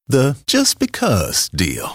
The 0.09 0.39
just 0.47 0.79
because 0.79 1.51
deal. 1.51 1.95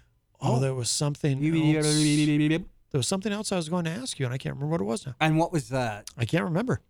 Oh, 0.41 0.59
there 0.59 0.73
was 0.73 0.89
something. 0.89 1.43
Else. 1.43 1.95
There 2.91 2.97
was 2.99 3.07
something 3.07 3.31
else 3.31 3.51
I 3.51 3.55
was 3.55 3.69
going 3.69 3.85
to 3.85 3.91
ask 3.91 4.19
you, 4.19 4.25
and 4.25 4.33
I 4.33 4.37
can't 4.37 4.55
remember 4.55 4.71
what 4.71 4.81
it 4.81 4.85
was 4.85 5.05
now. 5.05 5.15
And 5.19 5.37
what 5.37 5.51
was 5.51 5.69
that? 5.69 6.09
I 6.17 6.25
can't 6.25 6.43
remember. 6.43 6.81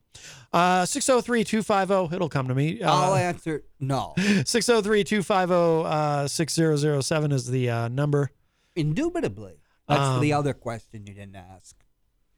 Uh, 0.52 0.86
603 0.86 1.44
250, 1.44 2.16
it'll 2.16 2.28
come 2.30 2.48
to 2.48 2.56
me. 2.56 2.82
Uh, 2.82 2.92
I'll 2.92 3.16
answer 3.16 3.64
no. 3.80 4.14
603 4.18 5.04
250 5.04 5.54
uh, 5.54 6.28
6007 6.28 7.32
is 7.32 7.48
the 7.48 7.70
uh, 7.70 7.88
number. 7.88 8.32
Indubitably. 8.76 9.60
That's 9.88 10.22
the 10.22 10.34
Um, 10.34 10.40
other 10.40 10.54
question 10.54 11.06
you 11.06 11.14
didn't 11.14 11.36
ask. 11.36 11.76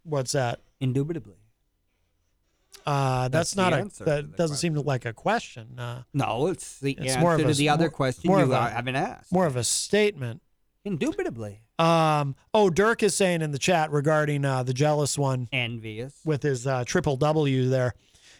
What's 0.03 0.33
that? 0.33 0.59
Indubitably. 0.81 1.35
Uh, 2.85 3.29
That's 3.29 3.31
that's, 3.31 3.53
the 3.53 3.61
not 3.61 3.73
a, 3.73 3.75
answer 3.77 4.03
to 4.03 4.09
that 4.09 4.31
the 4.31 4.37
doesn't 4.37 4.57
seem 4.57 4.73
like 4.75 5.05
a 5.05 5.13
question. 5.13 5.79
Uh, 5.79 6.03
No, 6.13 6.47
it's 6.47 6.79
the 6.79 6.91
it's 6.93 7.11
answer 7.11 7.19
more 7.21 7.35
of 7.35 7.39
a, 7.39 7.43
to 7.45 7.53
the 7.53 7.69
other 7.69 7.85
more- 7.85 7.89
question 7.91 8.27
more 8.27 8.39
you 8.39 8.43
of 8.45 8.51
a- 8.51 8.69
haven't 8.71 8.95
asked. 8.97 9.31
More 9.31 9.45
of 9.45 9.55
a 9.55 9.63
statement. 9.63 10.41
Indubitably. 10.85 11.61
Um, 11.79 12.35
oh, 12.53 12.69
Dirk 12.69 13.03
is 13.03 13.15
saying 13.15 13.41
in 13.41 13.51
the 13.51 13.57
chat 13.59 13.91
regarding 13.91 14.45
uh, 14.45 14.63
the 14.63 14.73
jealous 14.73 15.17
one 15.17 15.47
Envious. 15.51 16.13
with 16.25 16.43
his 16.43 16.67
uh, 16.67 16.83
triple 16.85 17.15
W 17.17 17.69
there. 17.69 17.93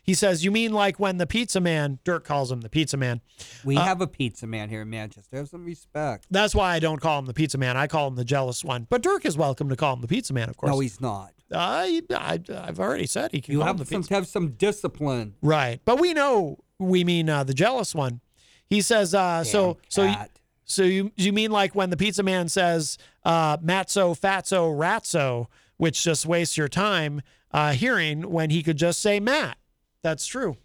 He 0.03 0.13
says, 0.13 0.43
"You 0.43 0.51
mean 0.51 0.73
like 0.73 0.99
when 0.99 1.17
the 1.17 1.25
pizza 1.25 1.61
man?" 1.61 1.99
Dirk 2.03 2.25
calls 2.25 2.51
him 2.51 2.59
the 2.59 2.69
pizza 2.69 2.97
man. 2.97 3.21
We 3.63 3.77
Uh, 3.77 3.85
have 3.85 4.01
a 4.01 4.07
pizza 4.07 4.45
man 4.45 4.67
here 4.69 4.81
in 4.81 4.89
Manchester. 4.89 5.37
Have 5.37 5.47
some 5.47 5.63
respect. 5.63 6.27
That's 6.29 6.53
why 6.53 6.73
I 6.73 6.79
don't 6.79 6.99
call 6.99 7.19
him 7.19 7.25
the 7.25 7.33
pizza 7.33 7.57
man. 7.57 7.77
I 7.77 7.87
call 7.87 8.09
him 8.09 8.15
the 8.15 8.25
jealous 8.25 8.65
one. 8.65 8.85
But 8.89 9.01
Dirk 9.01 9.25
is 9.25 9.37
welcome 9.37 9.69
to 9.69 9.77
call 9.77 9.93
him 9.93 10.01
the 10.01 10.07
pizza 10.09 10.33
man, 10.33 10.49
of 10.49 10.57
course. 10.57 10.71
No, 10.71 10.79
he's 10.79 10.99
not. 10.99 11.31
I, 11.55 12.01
I, 12.11 12.39
I've 12.53 12.79
already 12.81 13.05
said 13.05 13.31
he 13.31 13.39
can 13.39 13.53
You 13.53 13.59
call 13.59 13.67
have 13.67 13.75
him 13.79 13.85
the 13.85 14.03
some, 14.03 14.03
have 14.15 14.27
some 14.27 14.49
discipline. 14.51 15.35
Right. 15.41 15.79
But 15.85 16.01
we 16.01 16.13
know 16.13 16.57
we 16.79 17.05
mean 17.05 17.29
uh, 17.29 17.45
the 17.45 17.53
jealous 17.53 17.95
one. 17.95 18.19
He 18.65 18.81
says, 18.81 19.13
uh, 19.13 19.43
so, 19.45 19.77
so, 19.87 20.03
you, 20.03 20.15
so 20.65 20.84
you, 20.84 21.11
you 21.15 21.34
mean 21.34 21.52
like 21.52 21.76
when 21.76 21.90
the 21.90 21.98
pizza 21.98 22.23
man 22.23 22.49
says, 22.49 22.98
uh, 23.23 23.57
matzo, 23.57 24.19
fatso, 24.19 24.76
ratso, 24.76 25.48
which 25.77 26.03
just 26.03 26.26
wastes 26.26 26.57
your 26.57 26.68
time 26.68 27.22
uh, 27.52 27.73
hearing 27.73 28.30
when 28.30 28.49
he 28.49 28.64
could 28.64 28.77
just 28.77 29.02
say 29.02 29.19
Matt. 29.19 29.57
That's 30.02 30.26
true. 30.26 30.57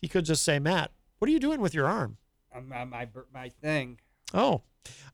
He 0.00 0.08
could 0.08 0.24
just 0.24 0.42
say 0.42 0.58
Matt. 0.58 0.90
What 1.18 1.28
are 1.28 1.32
you 1.32 1.40
doing 1.40 1.60
with 1.60 1.74
your 1.74 1.86
arm? 1.86 2.16
I'm, 2.54 2.72
I'm, 2.72 2.90
my, 2.90 3.08
my 3.32 3.48
thing. 3.48 3.98
Oh, 4.32 4.62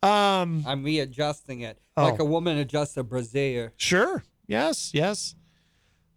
um, 0.02 0.62
I'm 0.66 0.85
readjusting 0.85 1.60
it. 1.60 1.78
Oh. 1.97 2.05
Like 2.05 2.20
a 2.20 2.24
woman 2.24 2.59
adjusts 2.59 2.97
a 2.97 3.02
brassiere. 3.02 3.73
sure. 3.77 4.23
Yes. 4.47 4.93
Yes. 4.94 5.35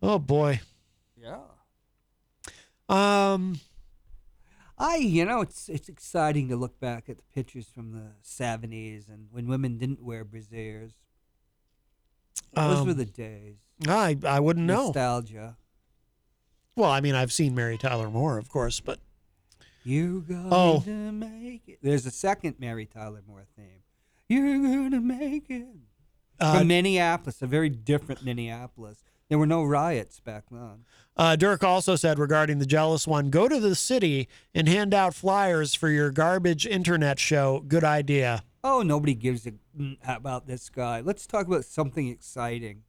Oh 0.03 0.19
boy. 0.19 0.61
Yeah. 1.17 1.39
Um, 2.87 3.59
I, 4.79 4.95
you 4.97 5.25
know, 5.25 5.41
it's 5.41 5.67
it's 5.69 5.89
exciting 5.89 6.47
to 6.49 6.55
look 6.55 6.79
back 6.79 7.09
at 7.09 7.17
the 7.17 7.23
pictures 7.35 7.67
from 7.67 7.91
the 7.91 8.11
'70s 8.23 9.09
and 9.09 9.27
when 9.31 9.47
women 9.47 9.77
didn't 9.77 10.01
wear 10.03 10.23
brassieres. 10.23 10.93
Those 12.53 12.85
were 12.85 12.91
Um, 12.93 12.97
the 12.97 13.05
days. 13.05 13.57
I, 13.87 14.17
I 14.25 14.39
wouldn't 14.39 14.65
know. 14.65 14.85
Nostalgia. 14.85 15.57
Well, 16.75 16.89
I 16.89 17.01
mean, 17.01 17.13
I've 17.15 17.31
seen 17.33 17.53
Mary 17.55 17.77
Tyler 17.77 18.09
Moore, 18.09 18.37
of 18.37 18.47
course, 18.49 18.79
but 18.79 18.99
You 19.83 20.21
going 20.21 20.49
Oh. 20.51 20.81
to 20.81 21.11
make 21.11 21.67
it? 21.67 21.79
There's 21.81 22.05
a 22.05 22.11
second 22.11 22.55
Mary 22.59 22.85
Tyler 22.85 23.21
Moore 23.27 23.45
theme. 23.55 23.83
You're 24.27 24.57
gonna 24.59 25.01
make 25.01 25.49
it. 25.49 25.67
Uh, 26.39 26.59
From 26.59 26.67
Minneapolis, 26.67 27.41
a 27.41 27.47
very 27.47 27.69
different 27.69 28.23
Minneapolis. 28.23 29.03
There 29.29 29.37
were 29.37 29.45
no 29.45 29.63
riots 29.63 30.19
back 30.19 30.45
then. 30.49 30.85
Uh, 31.15 31.35
Dirk 31.35 31.63
also 31.63 31.95
said 31.95 32.17
regarding 32.17 32.57
the 32.59 32.65
jealous 32.65 33.07
one, 33.07 33.29
go 33.29 33.47
to 33.47 33.59
the 33.59 33.75
city 33.75 34.27
and 34.55 34.67
hand 34.67 34.93
out 34.93 35.13
flyers 35.13 35.75
for 35.75 35.89
your 35.89 36.11
garbage 36.11 36.65
internet 36.65 37.19
show. 37.19 37.63
Good 37.67 37.83
idea. 37.83 38.43
Oh, 38.63 38.81
nobody 38.81 39.13
gives 39.13 39.47
a 39.47 39.53
about 40.07 40.47
this 40.47 40.69
guy. 40.69 41.01
Let's 41.01 41.27
talk 41.27 41.47
about 41.47 41.63
something 41.63 42.07
exciting. 42.07 42.83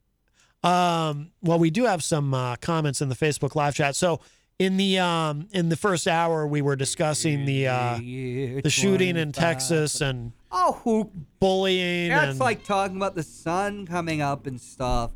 Um, 0.63 1.31
well, 1.41 1.59
we 1.59 1.69
do 1.69 1.85
have 1.85 2.03
some 2.03 2.33
uh, 2.33 2.55
comments 2.57 3.01
in 3.01 3.09
the 3.09 3.15
Facebook 3.15 3.55
live 3.55 3.75
chat. 3.75 3.95
So 3.95 4.19
in 4.59 4.77
the 4.77 4.99
um, 4.99 5.47
in 5.51 5.69
the 5.69 5.75
first 5.75 6.07
hour, 6.07 6.45
we 6.45 6.61
were 6.61 6.75
discussing 6.75 7.45
the 7.45 7.67
uh, 7.67 7.97
the 7.97 8.69
shooting 8.69 9.17
in 9.17 9.31
Texas 9.31 10.01
and 10.01 10.33
oh, 10.51 10.79
who 10.83 11.09
bullying. 11.39 12.09
That's 12.09 12.31
and 12.31 12.39
like 12.39 12.63
talking 12.63 12.97
about 12.97 13.15
the 13.15 13.23
sun 13.23 13.87
coming 13.87 14.21
up 14.21 14.45
and 14.45 14.59
stuff. 14.59 15.11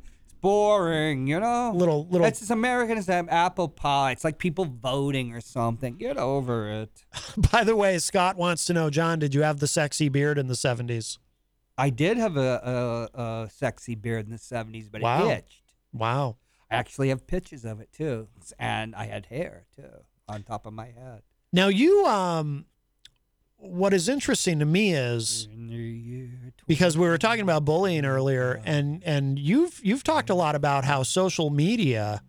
Boring, 0.45 1.25
you 1.25 1.39
know. 1.39 1.71
Little 1.73 2.05
little. 2.07 2.27
It's 2.27 2.39
as 2.43 2.51
American 2.51 2.99
as 2.99 3.07
that 3.07 3.25
apple 3.29 3.67
pie. 3.67 4.11
It's 4.11 4.23
like 4.23 4.37
people 4.37 4.65
voting 4.65 5.33
or 5.33 5.41
something. 5.41 5.95
Get 5.95 6.17
over 6.17 6.69
it. 6.69 7.03
By 7.51 7.63
the 7.63 7.75
way, 7.75 7.97
Scott 7.97 8.37
wants 8.37 8.67
to 8.67 8.73
know, 8.73 8.91
Jon, 8.91 9.17
did 9.17 9.33
you 9.33 9.41
have 9.41 9.59
the 9.59 9.65
sexy 9.65 10.07
beard 10.07 10.37
in 10.37 10.45
the 10.45 10.55
seventies? 10.55 11.17
I 11.79 11.89
did 11.89 12.17
have 12.17 12.37
a, 12.37 13.09
a, 13.15 13.19
a 13.21 13.49
sexy 13.49 13.95
beard 13.95 14.25
in 14.25 14.31
the 14.31 14.37
'70s, 14.37 14.87
but 14.91 15.01
Wow. 15.01 15.29
it 15.29 15.39
itched. 15.39 15.63
Wow. 15.91 16.37
I 16.69 16.75
actually 16.75 17.09
have 17.09 17.25
pictures 17.25 17.65
of 17.65 17.79
it 17.81 17.91
too, 17.91 18.27
and 18.59 18.93
I 18.93 19.07
had 19.07 19.25
hair 19.25 19.65
too 19.75 20.03
on 20.29 20.43
top 20.43 20.67
of 20.67 20.73
my 20.73 20.85
head. 20.91 21.23
Now 21.53 21.69
you 21.69 22.05
um, 22.05 22.67
what 23.57 23.93
is 23.93 24.09
interesting 24.09 24.59
to 24.59 24.65
me 24.65 24.93
is 24.93 25.47
because 26.67 26.97
we 26.97 27.07
were 27.07 27.17
talking 27.17 27.41
about 27.41 27.65
bullying 27.65 28.05
earlier, 28.05 28.61
and 28.65 29.03
and 29.03 29.37
you've 29.39 29.79
you've 29.83 30.03
talked 30.03 30.29
a 30.29 30.35
lot 30.35 30.55
about 30.55 30.85
how 30.85 31.03
social 31.03 31.49
media 31.49 32.21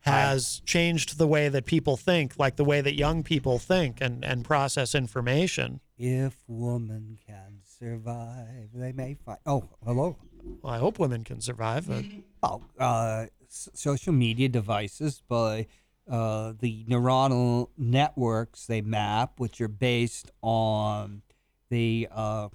has 0.00 0.62
changed 0.64 1.18
the 1.18 1.26
way 1.26 1.48
that 1.48 1.66
people 1.66 1.96
think, 1.96 2.38
like 2.38 2.56
the 2.56 2.64
way 2.64 2.80
that 2.80 2.94
young 2.94 3.22
people 3.22 3.58
think 3.58 3.98
and 4.00 4.24
and 4.24 4.44
process 4.44 4.94
information. 4.94 5.80
If 5.98 6.36
woman 6.46 7.18
can 7.26 7.60
survive, 7.64 8.70
they 8.74 8.92
may 8.92 9.14
find. 9.14 9.38
Oh, 9.46 9.68
hello. 9.84 10.16
Well, 10.62 10.72
I 10.72 10.78
hope 10.78 10.98
women 10.98 11.24
can 11.24 11.40
survive. 11.40 11.88
But 11.88 12.04
Oh, 12.42 12.62
uh, 12.78 13.26
social 13.48 14.12
media 14.12 14.48
devices 14.48 15.22
by 15.26 15.66
uh, 16.08 16.52
the 16.58 16.84
neuronal 16.84 17.68
networks 17.76 18.66
they 18.66 18.80
map, 18.80 19.38
which 19.38 19.60
are 19.60 19.68
based 19.68 20.30
on 20.42 21.22
the 21.68 22.08
uh, 22.10 22.48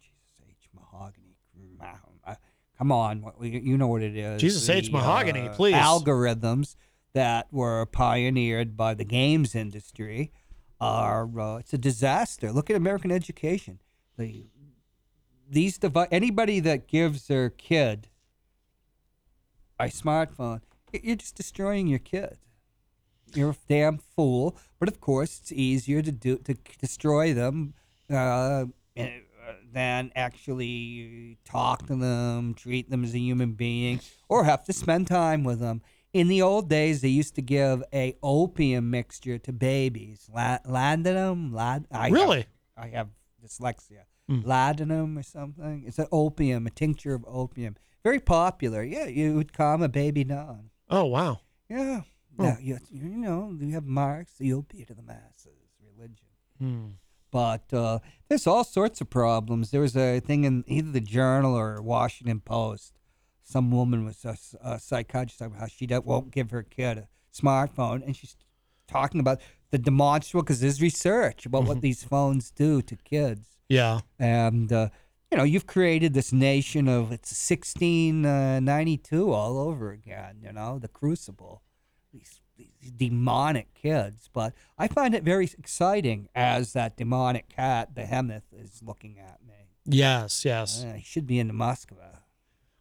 Jesus 0.00 0.34
H 0.48 0.68
mahogany. 0.74 1.24
Come 2.78 2.90
on, 2.90 3.24
you 3.40 3.78
know 3.78 3.86
what 3.86 4.02
it 4.02 4.16
is. 4.16 4.40
Jesus 4.40 4.68
H. 4.68 4.90
Mahogany, 4.90 5.48
uh, 5.48 5.54
please. 5.54 5.74
Algorithms 5.74 6.74
that 7.12 7.46
were 7.52 7.86
pioneered 7.86 8.76
by 8.76 8.94
the 8.94 9.04
games 9.04 9.54
industry 9.54 10.32
are 10.80 11.30
uh, 11.38 11.56
it's 11.58 11.72
a 11.72 11.78
disaster. 11.78 12.50
Look 12.50 12.68
at 12.70 12.76
American 12.76 13.12
education. 13.12 13.78
The 14.18 14.46
these 15.48 15.78
devi- 15.78 16.08
anybody 16.10 16.58
that 16.60 16.88
gives 16.88 17.28
their 17.28 17.48
kid 17.48 18.08
a 19.78 19.84
smartphone, 19.84 20.60
you're 20.92 21.16
just 21.16 21.36
destroying 21.36 21.86
your 21.86 22.00
kid. 22.00 22.38
You're 23.34 23.50
a 23.50 23.56
damn 23.68 23.98
fool. 23.98 24.56
But 24.78 24.88
of 24.88 25.00
course, 25.00 25.38
it's 25.40 25.52
easier 25.52 26.02
to 26.02 26.12
do 26.12 26.38
to 26.38 26.54
destroy 26.80 27.32
them 27.34 27.74
uh, 28.10 28.66
eh, 28.96 29.10
than 29.72 30.12
actually 30.14 31.38
talk 31.44 31.86
to 31.86 31.96
them, 31.96 32.54
treat 32.54 32.90
them 32.90 33.04
as 33.04 33.14
a 33.14 33.18
human 33.18 33.52
being, 33.52 34.00
or 34.28 34.44
have 34.44 34.64
to 34.66 34.72
spend 34.72 35.06
time 35.06 35.44
with 35.44 35.60
them. 35.60 35.82
In 36.12 36.28
the 36.28 36.42
old 36.42 36.68
days, 36.68 37.00
they 37.00 37.08
used 37.08 37.34
to 37.34 37.42
give 37.42 37.82
a 37.92 38.16
opium 38.22 38.90
mixture 38.90 39.36
to 39.38 39.52
babies. 39.52 40.28
La- 40.32 40.58
laudanum, 40.64 41.52
lad- 41.52 41.88
I 41.90 42.08
Really? 42.08 42.46
Have, 42.76 42.84
I 42.84 42.88
have 42.96 43.08
dyslexia. 43.44 44.04
Mm. 44.30 44.46
Laudanum 44.46 45.18
or 45.18 45.22
something. 45.24 45.84
It's 45.86 45.98
an 45.98 46.06
opium, 46.12 46.66
a 46.66 46.70
tincture 46.70 47.14
of 47.14 47.24
opium. 47.26 47.76
Very 48.04 48.20
popular. 48.20 48.82
Yeah, 48.82 49.06
you 49.06 49.34
would 49.34 49.52
calm 49.52 49.82
a 49.82 49.88
baby 49.88 50.24
down. 50.24 50.70
oh 50.88 51.04
wow, 51.06 51.40
Yeah. 51.68 52.02
Oh. 52.38 52.44
Now, 52.44 52.56
you, 52.60 52.78
you 52.90 53.08
know, 53.08 53.56
you 53.58 53.74
have 53.74 53.86
Marx, 53.86 54.32
the 54.38 54.52
opiate 54.52 54.90
of 54.90 54.96
the 54.96 55.02
masses, 55.02 55.70
religion. 55.80 56.26
Hmm. 56.58 56.86
But 57.30 57.72
uh, 57.72 57.98
there's 58.28 58.46
all 58.46 58.64
sorts 58.64 59.00
of 59.00 59.10
problems. 59.10 59.70
There 59.70 59.80
was 59.80 59.96
a 59.96 60.20
thing 60.20 60.44
in 60.44 60.64
either 60.68 60.92
the 60.92 61.00
Journal 61.00 61.56
or 61.56 61.82
Washington 61.82 62.40
Post. 62.40 62.92
Some 63.42 63.70
woman 63.70 64.04
was 64.04 64.24
a 64.24 64.78
psychiatrist 64.78 65.38
talking 65.38 65.54
about 65.54 65.60
how 65.60 65.66
she 65.66 65.86
won't 66.04 66.30
give 66.30 66.50
her 66.50 66.62
kid 66.62 66.98
a 66.98 67.08
smartphone, 67.36 68.04
and 68.04 68.16
she's 68.16 68.36
talking 68.86 69.20
about 69.20 69.40
the 69.70 69.78
demonstrable 69.78 70.42
because 70.42 70.60
there's 70.60 70.80
research 70.80 71.44
about 71.44 71.64
what 71.64 71.80
these 71.80 72.04
phones 72.04 72.50
do 72.50 72.80
to 72.82 72.96
kids. 72.96 73.48
yeah. 73.68 74.00
And 74.18 74.72
uh, 74.72 74.88
you 75.30 75.38
know, 75.38 75.44
you've 75.44 75.66
created 75.66 76.14
this 76.14 76.32
nation 76.32 76.86
of 76.86 77.10
it's 77.10 77.32
1692 77.32 79.32
all 79.32 79.58
over 79.58 79.90
again. 79.90 80.36
You 80.40 80.52
know, 80.52 80.78
the 80.78 80.86
Crucible, 80.86 81.62
these, 82.14 82.40
these 82.56 82.90
demonic 82.92 83.74
kids. 83.74 84.30
But 84.32 84.54
I 84.78 84.88
find 84.88 85.14
it 85.14 85.22
very 85.24 85.50
exciting 85.58 86.28
as 86.34 86.72
that 86.72 86.96
demonic 86.96 87.48
cat, 87.48 87.94
Behemoth, 87.94 88.44
is 88.56 88.80
looking 88.82 89.18
at 89.18 89.40
me. 89.46 89.54
Yes, 89.84 90.44
yes. 90.46 90.82
Uh, 90.82 90.94
he 90.94 91.02
should 91.02 91.26
be 91.26 91.38
in 91.38 91.54
Moscow. 91.54 91.96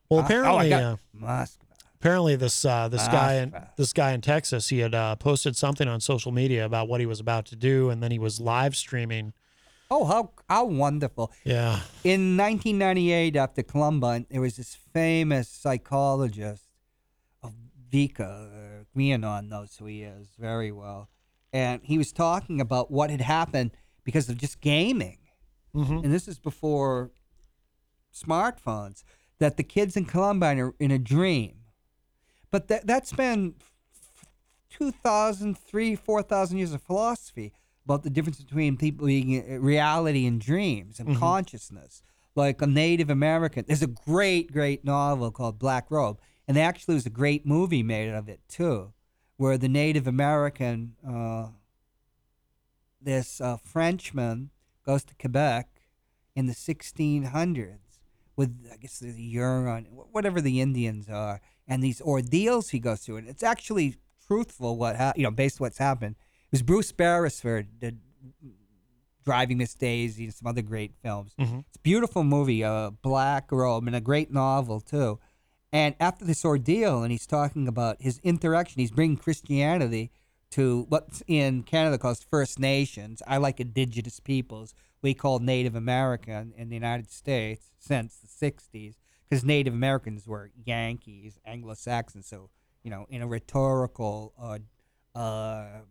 Well, 0.10 0.20
Uh, 0.20 0.22
oh, 0.22 0.26
apparently, 0.26 0.70
got 0.70 0.84
uh, 0.84 0.96
Moscow. 1.12 1.66
apparently 2.00 2.36
this 2.36 2.64
uh, 2.64 2.88
this 2.88 3.08
guy 3.08 3.34
in 3.36 3.54
this 3.78 3.92
guy 3.94 4.12
in 4.14 4.22
Texas, 4.22 4.70
he 4.70 4.80
had 4.80 4.94
uh, 4.96 5.16
posted 5.18 5.58
something 5.58 5.88
on 5.88 6.00
social 6.00 6.32
media 6.32 6.64
about 6.66 6.88
what 6.88 7.00
he 7.00 7.06
was 7.06 7.20
about 7.20 7.46
to 7.48 7.56
do, 7.56 7.90
and 7.90 8.02
then 8.04 8.12
he 8.12 8.20
was 8.20 8.40
live 8.40 8.76
streaming. 8.76 9.34
Oh, 9.92 10.06
how 10.06 10.32
how 10.50 10.66
wonderful! 10.66 11.32
Yeah. 11.44 11.82
In 12.04 12.38
1998, 12.38 13.36
after 13.36 13.64
Columbine, 13.64 14.26
there 14.30 14.42
was 14.42 14.56
this 14.58 14.76
famous 14.94 15.50
psychologist, 15.50 16.64
Vika 17.92 18.50
uh, 18.96 19.00
Guianon 19.00 19.50
knows 19.50 19.76
who 19.78 19.86
he 19.86 20.04
is 20.04 20.30
very 20.40 20.72
well, 20.72 21.10
and 21.52 21.82
he 21.84 21.98
was 21.98 22.12
talking 22.12 22.60
about 22.62 22.92
what 22.92 23.10
had 23.10 23.22
happened 23.22 23.72
because 24.04 24.30
of 24.30 24.38
just 24.38 24.62
gaming, 24.62 25.18
and 25.74 26.14
this 26.14 26.28
is 26.28 26.40
before 26.40 27.12
smartphones. 28.14 29.04
That 29.40 29.58
the 29.58 29.64
kids 29.64 29.98
in 29.98 30.06
Columbine 30.06 30.60
are 30.60 30.74
in 30.80 30.92
a 30.92 31.00
dream, 31.00 31.56
but 32.52 32.68
that 32.70 32.86
that's 32.88 33.12
been 33.12 33.56
2,000, 34.70 35.58
3,000, 35.58 35.98
4,000 36.04 36.58
years 36.58 36.74
of 36.74 36.82
philosophy 36.82 37.52
about 37.86 38.04
the 38.04 38.10
difference 38.10 38.42
between 38.42 38.78
people 38.78 39.08
being 39.08 39.62
reality 39.62 40.26
and 40.26 40.40
dreams 40.40 41.00
and 41.00 41.10
Mhm. 41.10 41.20
consciousness. 41.20 42.02
Like 42.36 42.62
a 42.62 42.68
Native 42.68 43.10
American, 43.10 43.66
there's 43.68 43.84
a 43.84 43.88
great, 43.88 44.52
great 44.52 44.84
novel 44.86 45.30
called 45.32 45.60
Black 45.60 45.92
Robe, 45.92 46.20
and 46.48 46.56
there 46.58 46.68
actually 46.68 46.96
was 46.96 47.06
a 47.06 47.10
great 47.12 47.46
movie 47.46 47.84
made 47.84 48.10
of 48.10 48.28
it 48.30 48.42
too, 48.48 48.94
where 49.38 49.58
the 49.58 49.70
Native 49.70 50.08
American, 50.08 50.96
uh, 51.08 51.48
this 53.02 53.42
uh, 53.42 53.58
Frenchman, 53.58 54.50
goes 54.86 55.04
to 55.06 55.16
Quebec 55.16 55.70
in 56.36 56.48
the 56.48 56.54
1600s 56.54 57.78
with, 58.36 58.68
I 58.72 58.78
guess, 58.78 59.00
the 59.00 59.12
Huron, 59.12 59.86
whatever 60.12 60.42
the 60.42 60.60
Indians 60.60 61.08
are, 61.10 61.40
and 61.68 61.84
these 61.84 62.02
ordeals 62.02 62.70
he 62.70 62.80
goes 62.80 63.02
through. 63.02 63.18
And 63.18 63.28
it's 63.30 63.44
actually 63.44 63.96
truthful 64.26 64.78
what 64.78 64.96
hap- 64.96 65.18
you 65.18 65.24
know, 65.24 65.32
based 65.32 65.62
on 65.62 65.66
what's 65.66 65.78
happened. 65.78 66.16
It 66.46 66.52
was 66.52 66.62
Bruce 66.64 66.92
Beresford 66.92 67.80
did 67.80 68.00
Driving 69.24 69.58
Miss 69.58 69.74
Daisy 69.74 70.26
and 70.26 70.34
some 70.34 70.48
other 70.48 70.62
great 70.62 70.94
films. 71.02 71.34
Mhm. 71.40 71.60
It's 71.68 71.78
a 71.78 71.82
beautiful 71.82 72.24
movie, 72.26 72.62
uh, 72.64 72.90
Black 72.90 73.52
Robe, 73.52 73.88
and 73.88 73.96
a 73.96 74.02
great 74.02 74.32
novel 74.32 74.82
too. 74.82 75.20
And 75.74 75.96
after 76.00 76.24
this 76.24 76.46
ordeal, 76.46 77.02
and 77.02 77.12
he's 77.12 77.26
talking 77.26 77.68
about 77.68 77.98
his 78.00 78.20
interaction, 78.24 78.80
he's 78.80 78.92
bringing 78.92 79.18
Christianity 79.18 80.12
to 80.52 80.86
what's 80.88 81.24
in 81.26 81.64
Canada 81.64 81.98
called 81.98 82.24
First 82.30 82.60
Nations. 82.60 83.24
I 83.26 83.38
like 83.38 83.60
indigenous 83.60 84.20
peoples. 84.20 84.76
We 85.02 85.16
call 85.16 85.40
Native 85.40 85.74
American 85.74 86.54
in 86.56 86.70
the 86.70 86.76
United 86.76 87.10
States 87.10 87.72
since 87.80 88.18
the 88.18 88.28
60s 88.28 88.98
because 89.28 89.44
Native 89.44 89.74
Americans 89.74 90.28
were 90.28 90.52
Yankees, 90.64 91.40
Anglo 91.44 91.74
Saxons. 91.74 92.28
So, 92.28 92.52
you 92.84 92.92
know, 92.92 93.08
in 93.10 93.24
a 93.24 93.28
rhetorical, 93.28 94.32
uh, 94.40 94.60
uh, 95.18 95.82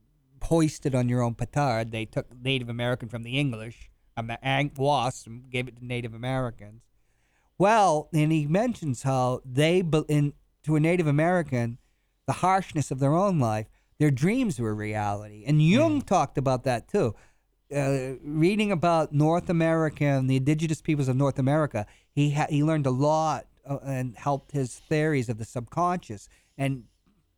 hoisted 0.45 0.95
on 0.95 1.09
your 1.09 1.23
own 1.23 1.35
petard, 1.35 1.91
they 1.91 2.05
took 2.05 2.29
Native 2.41 2.69
American 2.69 3.09
from 3.09 3.25
the 3.25 3.37
English, 3.37 3.91
um, 4.17 4.29
the 4.29 4.43
ang- 4.47 4.71
wasp, 4.77 5.27
and 5.27 5.51
gave 5.51 5.67
it 5.67 5.77
to 5.79 5.85
Native 5.85 6.15
Americans. 6.15 6.83
Well, 7.63 8.09
and 8.13 8.33
he 8.33 8.47
mentions 8.47 9.05
how 9.05 9.41
they, 9.45 9.85
in, 10.09 10.33
to 10.65 10.75
a 10.75 10.81
Native 10.81 11.07
American, 11.07 11.79
the 12.27 12.33
harshness 12.45 12.91
of 12.91 12.99
their 12.99 13.15
own 13.15 13.39
life, 13.39 13.69
their 14.01 14.11
dreams 14.11 14.59
were 14.59 14.75
reality. 14.75 15.45
And 15.47 15.63
Jung 15.63 16.03
talked 16.03 16.37
about 16.39 16.65
that 16.65 16.89
too. 16.89 17.15
Uh, 17.73 18.15
reading 18.25 18.73
about 18.73 19.13
North 19.13 19.49
America 19.49 20.05
and 20.05 20.29
the 20.29 20.35
indigenous 20.39 20.83
peoples 20.83 21.07
of 21.07 21.15
North 21.17 21.39
America, 21.39 21.87
he 22.11 22.33
ha- 22.33 22.49
he 22.51 22.65
learned 22.65 22.87
a 22.87 22.91
lot 22.91 23.47
uh, 23.65 23.79
and 23.85 24.17
helped 24.17 24.51
his 24.51 24.81
theories 24.89 25.29
of 25.29 25.39
the 25.39 25.45
subconscious. 25.45 26.29
And 26.59 26.85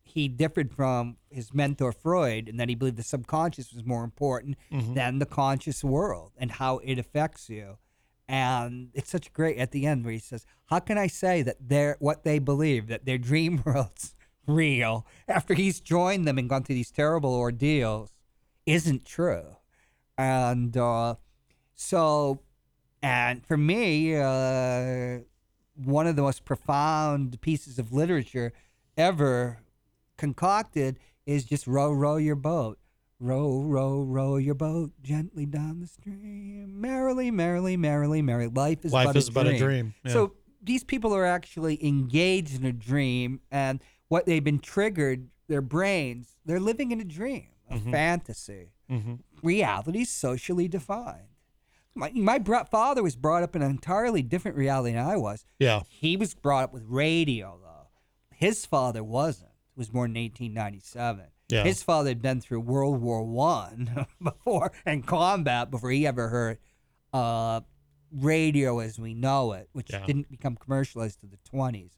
he 0.01 0.27
differed 0.27 0.73
from 0.73 1.17
his 1.29 1.53
mentor 1.53 1.91
Freud 1.91 2.49
in 2.49 2.57
that 2.57 2.67
he 2.69 2.73
believed 2.73 2.97
the 2.97 3.03
subconscious 3.03 3.71
was 3.73 3.85
more 3.85 4.03
important 4.03 4.57
Mhm. 4.71 4.95
than 4.95 5.19
the 5.19 5.27
conscious 5.27 5.83
world 5.83 6.31
and 6.35 6.49
how 6.49 6.79
it 6.79 6.97
affects 6.97 7.47
you. 7.47 7.77
And 8.27 8.89
it's 8.93 9.09
such 9.11 9.33
great 9.33 9.57
at 9.57 9.71
the 9.71 9.85
end 9.85 10.03
where 10.03 10.13
he 10.13 10.19
says, 10.19 10.45
"How 10.65 10.79
can 10.79 10.97
I 10.97 11.07
say 11.07 11.41
that 11.43 11.57
they're 11.59 11.97
what 11.99 12.23
they 12.23 12.39
believe 12.39 12.87
that 12.87 13.05
their 13.05 13.17
dream 13.17 13.61
world's 13.65 14.15
real 14.47 15.05
after 15.27 15.53
he's 15.53 15.79
joined 15.79 16.27
them 16.27 16.37
and 16.37 16.49
gone 16.49 16.63
through 16.63 16.75
these 16.75 16.91
terrible 16.91 17.33
ordeals 17.33 18.11
isn't 18.65 19.05
true?" 19.05 19.57
And 20.17 20.75
uh, 20.75 21.15
so, 21.75 22.41
and 23.01 23.45
for 23.45 23.57
me, 23.57 24.15
uh, 24.15 25.19
one 25.75 26.07
of 26.07 26.15
the 26.15 26.21
most 26.21 26.45
profound 26.45 27.39
pieces 27.41 27.77
of 27.77 27.91
literature 27.91 28.53
ever 28.97 29.59
concocted 30.17 30.99
is 31.25 31.43
just 31.43 31.67
row, 31.67 31.91
row 31.91 32.17
your 32.17 32.35
boat. 32.35 32.79
Row, 33.19 33.61
row, 33.61 34.01
row 34.03 34.35
your 34.37 34.55
boat 34.55 34.91
gently 35.01 35.45
down 35.45 35.79
the 35.79 35.87
stream. 35.87 36.81
Merrily, 36.81 37.31
merrily, 37.31 37.77
merrily, 37.77 38.21
merrily. 38.21 38.51
Life 38.53 38.83
is 38.83 38.91
Life 38.91 39.07
but 39.07 39.15
is 39.15 39.29
a 39.29 39.31
but 39.31 39.47
a 39.47 39.49
dream. 39.51 39.59
dream, 39.59 39.93
yeah. 40.03 40.11
So 40.11 40.33
these 40.61 40.83
people 40.83 41.13
are 41.15 41.25
actually 41.25 41.83
engaged 41.85 42.55
in 42.59 42.65
a 42.65 42.73
dream, 42.73 43.39
and 43.51 43.81
what 44.09 44.25
they've 44.25 44.43
been 44.43 44.59
triggered, 44.59 45.29
their 45.47 45.61
brains, 45.61 46.35
they're 46.45 46.59
living 46.59 46.91
in 46.91 46.99
a 46.99 47.05
dream, 47.05 47.47
a 47.69 47.77
Mhm. 47.77 47.91
fantasy. 47.91 48.73
Mhm. 48.91 49.19
Reality 49.41 50.01
is 50.01 50.09
socially 50.09 50.67
defined. 50.67 51.27
My, 51.97 52.11
my 52.13 52.37
bro- 52.37 52.65
father 52.65 53.01
was 53.01 53.15
brought 53.15 53.43
up 53.43 53.55
in 53.55 53.61
an 53.61 53.71
entirely 53.71 54.21
different 54.23 54.57
reality 54.57 54.93
than 54.93 55.07
I 55.07 55.15
was. 55.15 55.45
Yeah. 55.59 55.83
He 55.87 56.17
was 56.17 56.33
brought 56.35 56.65
up 56.65 56.73
with 56.73 56.83
radio, 56.83 57.57
though. 57.63 57.87
His 58.35 58.65
father 58.65 59.01
wasn't. 59.03 59.51
He 59.73 59.79
was 59.79 59.89
born 59.89 60.11
in 60.11 60.17
1897. 60.17 61.27
Yeah. 61.49 61.63
His 61.63 61.83
father 61.83 62.09
had 62.09 62.21
been 62.21 62.41
through 62.41 62.61
World 62.61 63.01
War 63.01 63.23
One 63.23 64.07
before 64.23 64.71
and 64.85 65.05
combat 65.05 65.69
before 65.69 65.91
he 65.91 66.07
ever 66.07 66.29
heard 66.29 66.57
uh, 67.13 67.61
radio 68.11 68.79
as 68.79 68.97
we 68.99 69.13
know 69.13 69.53
it, 69.53 69.69
which 69.71 69.91
Yeah. 69.91 70.05
didn't 70.05 70.29
become 70.29 70.55
commercialized 70.55 71.19
to 71.21 71.27
the 71.27 71.37
20s. 71.51 71.91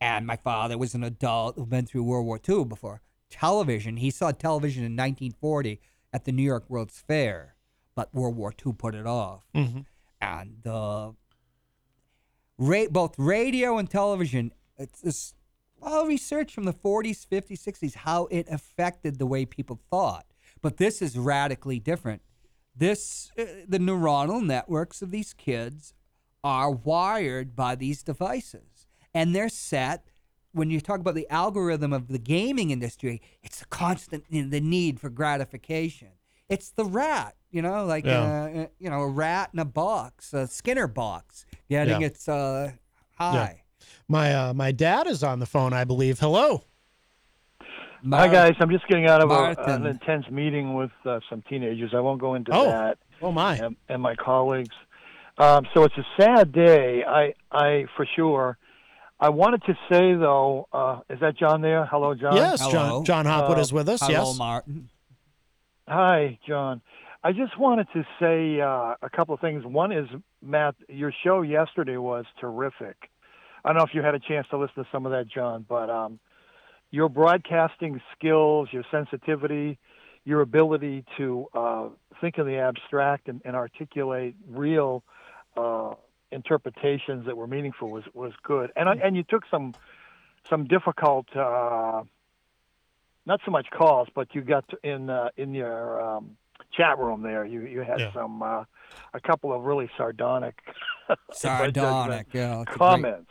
And 0.00 0.26
my 0.26 0.36
father 0.36 0.76
was 0.78 0.94
an 0.94 1.04
adult 1.04 1.56
who'd 1.56 1.68
been 1.70 1.86
through 1.86 2.04
World 2.04 2.26
War 2.26 2.40
II 2.48 2.64
before. 2.64 3.00
Television, 3.30 3.96
he 3.98 4.10
saw 4.10 4.30
television 4.32 4.84
in 4.84 4.92
1940 4.92 5.80
at 6.12 6.24
the 6.24 6.32
New 6.32 6.42
York 6.42 6.64
World's 6.68 7.00
Fair, 7.06 7.56
but 7.94 8.14
World 8.14 8.36
War 8.36 8.54
II 8.64 8.72
put 8.74 8.94
it 8.94 9.06
off. 9.06 9.44
Mhm. 9.54 9.84
And 10.20 10.66
uh, 10.66 11.12
ra- 12.58 12.86
both 12.90 13.14
radio 13.18 13.78
and 13.78 13.90
television, 13.90 14.52
it's 14.78 15.00
this 15.00 15.34
well 15.84 16.06
research 16.06 16.54
from 16.54 16.64
the 16.64 16.72
40s, 16.72 17.26
50s, 17.26 17.62
60s, 17.62 17.94
how 17.94 18.26
it 18.30 18.46
affected 18.50 19.18
the 19.18 19.26
way 19.26 19.44
people 19.44 19.80
thought. 19.90 20.26
But 20.62 20.78
this 20.78 21.02
is 21.02 21.18
radically 21.18 21.78
different. 21.78 22.22
This, 22.76 23.30
uh, 23.38 23.44
the 23.68 23.78
neuronal 23.78 24.44
networks 24.44 25.02
of 25.02 25.10
these 25.10 25.32
kids 25.32 25.94
are 26.42 26.70
wired 26.70 27.54
by 27.54 27.74
these 27.74 28.02
devices, 28.02 28.86
and 29.12 29.34
they're 29.34 29.48
set. 29.48 30.06
When 30.52 30.70
you 30.70 30.80
talk 30.80 31.00
about 31.00 31.14
the 31.16 31.28
algorithm 31.30 31.92
of 31.92 32.08
the 32.08 32.18
gaming 32.18 32.70
industry, 32.70 33.20
it's 33.42 33.58
the 33.60 33.66
constant 33.66 34.24
you 34.28 34.42
know, 34.44 34.50
the 34.50 34.60
need 34.60 35.00
for 35.00 35.10
gratification. 35.10 36.08
It's 36.48 36.70
the 36.70 36.84
rat, 36.84 37.34
you 37.50 37.60
know, 37.62 37.84
like 37.86 38.04
Yeah. 38.04 38.20
uh, 38.20 38.58
uh, 38.62 38.66
you 38.78 38.88
know, 38.90 39.00
a 39.00 39.08
rat 39.08 39.50
in 39.52 39.58
a 39.58 39.64
box, 39.64 40.32
a 40.32 40.46
Skinner 40.46 40.86
box, 40.86 41.44
getting 41.68 42.00
Yeah. 42.00 42.06
its 42.06 42.28
uh, 42.28 42.72
high. 43.16 43.63
My 44.08 44.34
uh, 44.34 44.54
my 44.54 44.72
dad 44.72 45.06
is 45.06 45.22
on 45.22 45.38
the 45.38 45.46
phone, 45.46 45.72
I 45.72 45.84
believe. 45.84 46.18
Hello. 46.20 46.64
Hi 48.10 48.28
guys, 48.28 48.52
I'm 48.60 48.68
just 48.70 48.86
getting 48.86 49.06
out 49.06 49.22
of 49.22 49.30
a, 49.30 49.54
an 49.72 49.86
intense 49.86 50.26
meeting 50.30 50.74
with 50.74 50.90
uh, 51.06 51.20
some 51.30 51.42
teenagers. 51.48 51.92
I 51.96 52.00
won't 52.00 52.20
go 52.20 52.34
into 52.34 52.50
Oh. 52.52 52.66
that. 52.66 52.98
Oh 53.22 53.32
my! 53.32 53.56
And, 53.56 53.76
and 53.88 54.02
my 54.02 54.14
colleagues. 54.14 54.74
Um, 55.38 55.66
so 55.72 55.84
it's 55.84 55.96
a 55.96 56.04
sad 56.20 56.52
day. 56.52 57.02
I, 57.02 57.32
I 57.50 57.86
for 57.96 58.06
sure. 58.14 58.58
I 59.18 59.30
wanted 59.30 59.62
to 59.64 59.72
say 59.90 60.14
though, 60.14 60.68
uh, 60.72 61.00
is 61.08 61.18
that 61.20 61.38
Jon 61.38 61.62
there? 61.62 61.86
Hello, 61.86 62.14
Jon. 62.14 62.36
Yes, 62.36 62.60
Jon- 62.60 62.70
Hello. 62.88 63.04
Jon 63.04 63.24
Hopwood 63.24 63.56
Uh, 63.56 63.62
is 63.62 63.72
with 63.72 63.88
us, 63.88 64.00
Hello, 64.02 64.12
yes. 64.28 64.38
Martin. 64.38 64.90
Hi, 65.88 66.38
Jon. 66.46 66.82
I 67.22 67.32
just 67.32 67.58
wanted 67.58 67.86
to 67.94 68.04
say 68.20 68.60
uh, 68.60 68.96
a 69.00 69.08
couple 69.16 69.34
of 69.34 69.40
things. 69.40 69.64
One 69.64 69.92
is, 69.92 70.06
Matt, 70.42 70.74
your 70.90 71.12
show 71.24 71.40
yesterday 71.40 71.96
was 71.96 72.26
terrific. 72.38 72.96
I 73.64 73.70
don't 73.70 73.78
know 73.78 73.84
if 73.84 73.94
you 73.94 74.02
had 74.02 74.14
a 74.14 74.18
chance 74.20 74.46
to 74.50 74.58
listen 74.58 74.84
to 74.84 74.88
some 74.92 75.06
of 75.06 75.12
that, 75.12 75.26
Jon, 75.28 75.64
but 75.68 75.88
um, 75.88 76.18
your 76.90 77.08
broadcasting 77.08 78.00
skills, 78.16 78.68
your 78.72 78.84
sensitivity, 78.90 79.78
your 80.24 80.42
ability 80.42 81.04
to 81.16 81.46
uh, 81.54 81.88
think 82.20 82.38
in 82.38 82.46
the 82.46 82.56
abstract 82.58 83.28
and, 83.28 83.40
and 83.44 83.56
articulate 83.56 84.34
real 84.48 85.02
uh, 85.56 85.94
interpretations 86.30 87.26
that 87.26 87.36
were 87.36 87.46
meaningful 87.46 87.88
was 87.90 88.04
was 88.12 88.32
good, 88.42 88.70
and 88.76 88.88
and 88.88 89.16
you 89.16 89.22
took 89.22 89.44
some 89.50 89.74
some 90.50 90.64
difficult, 90.66 91.26
uh, 91.34 92.02
not 93.24 93.40
so 93.46 93.50
much 93.50 93.66
calls, 93.70 94.08
but 94.14 94.34
you 94.34 94.42
got 94.42 94.68
to- 94.68 94.78
in 94.82 95.08
uh, 95.08 95.28
in 95.36 95.54
your 95.54 96.02
um, 96.02 96.36
chat 96.72 96.98
room 96.98 97.22
there. 97.22 97.44
You 97.46 97.62
you 97.62 97.80
had 97.80 98.00
Yeah. 98.00 98.12
some 98.12 98.42
uh, 98.42 98.64
a 99.14 99.20
couple 99.20 99.52
of 99.52 99.62
really 99.62 99.88
sardonic, 99.96 100.60
Sardonic, 101.32 102.26
yeah, 102.34 102.64
comments. 102.66 103.30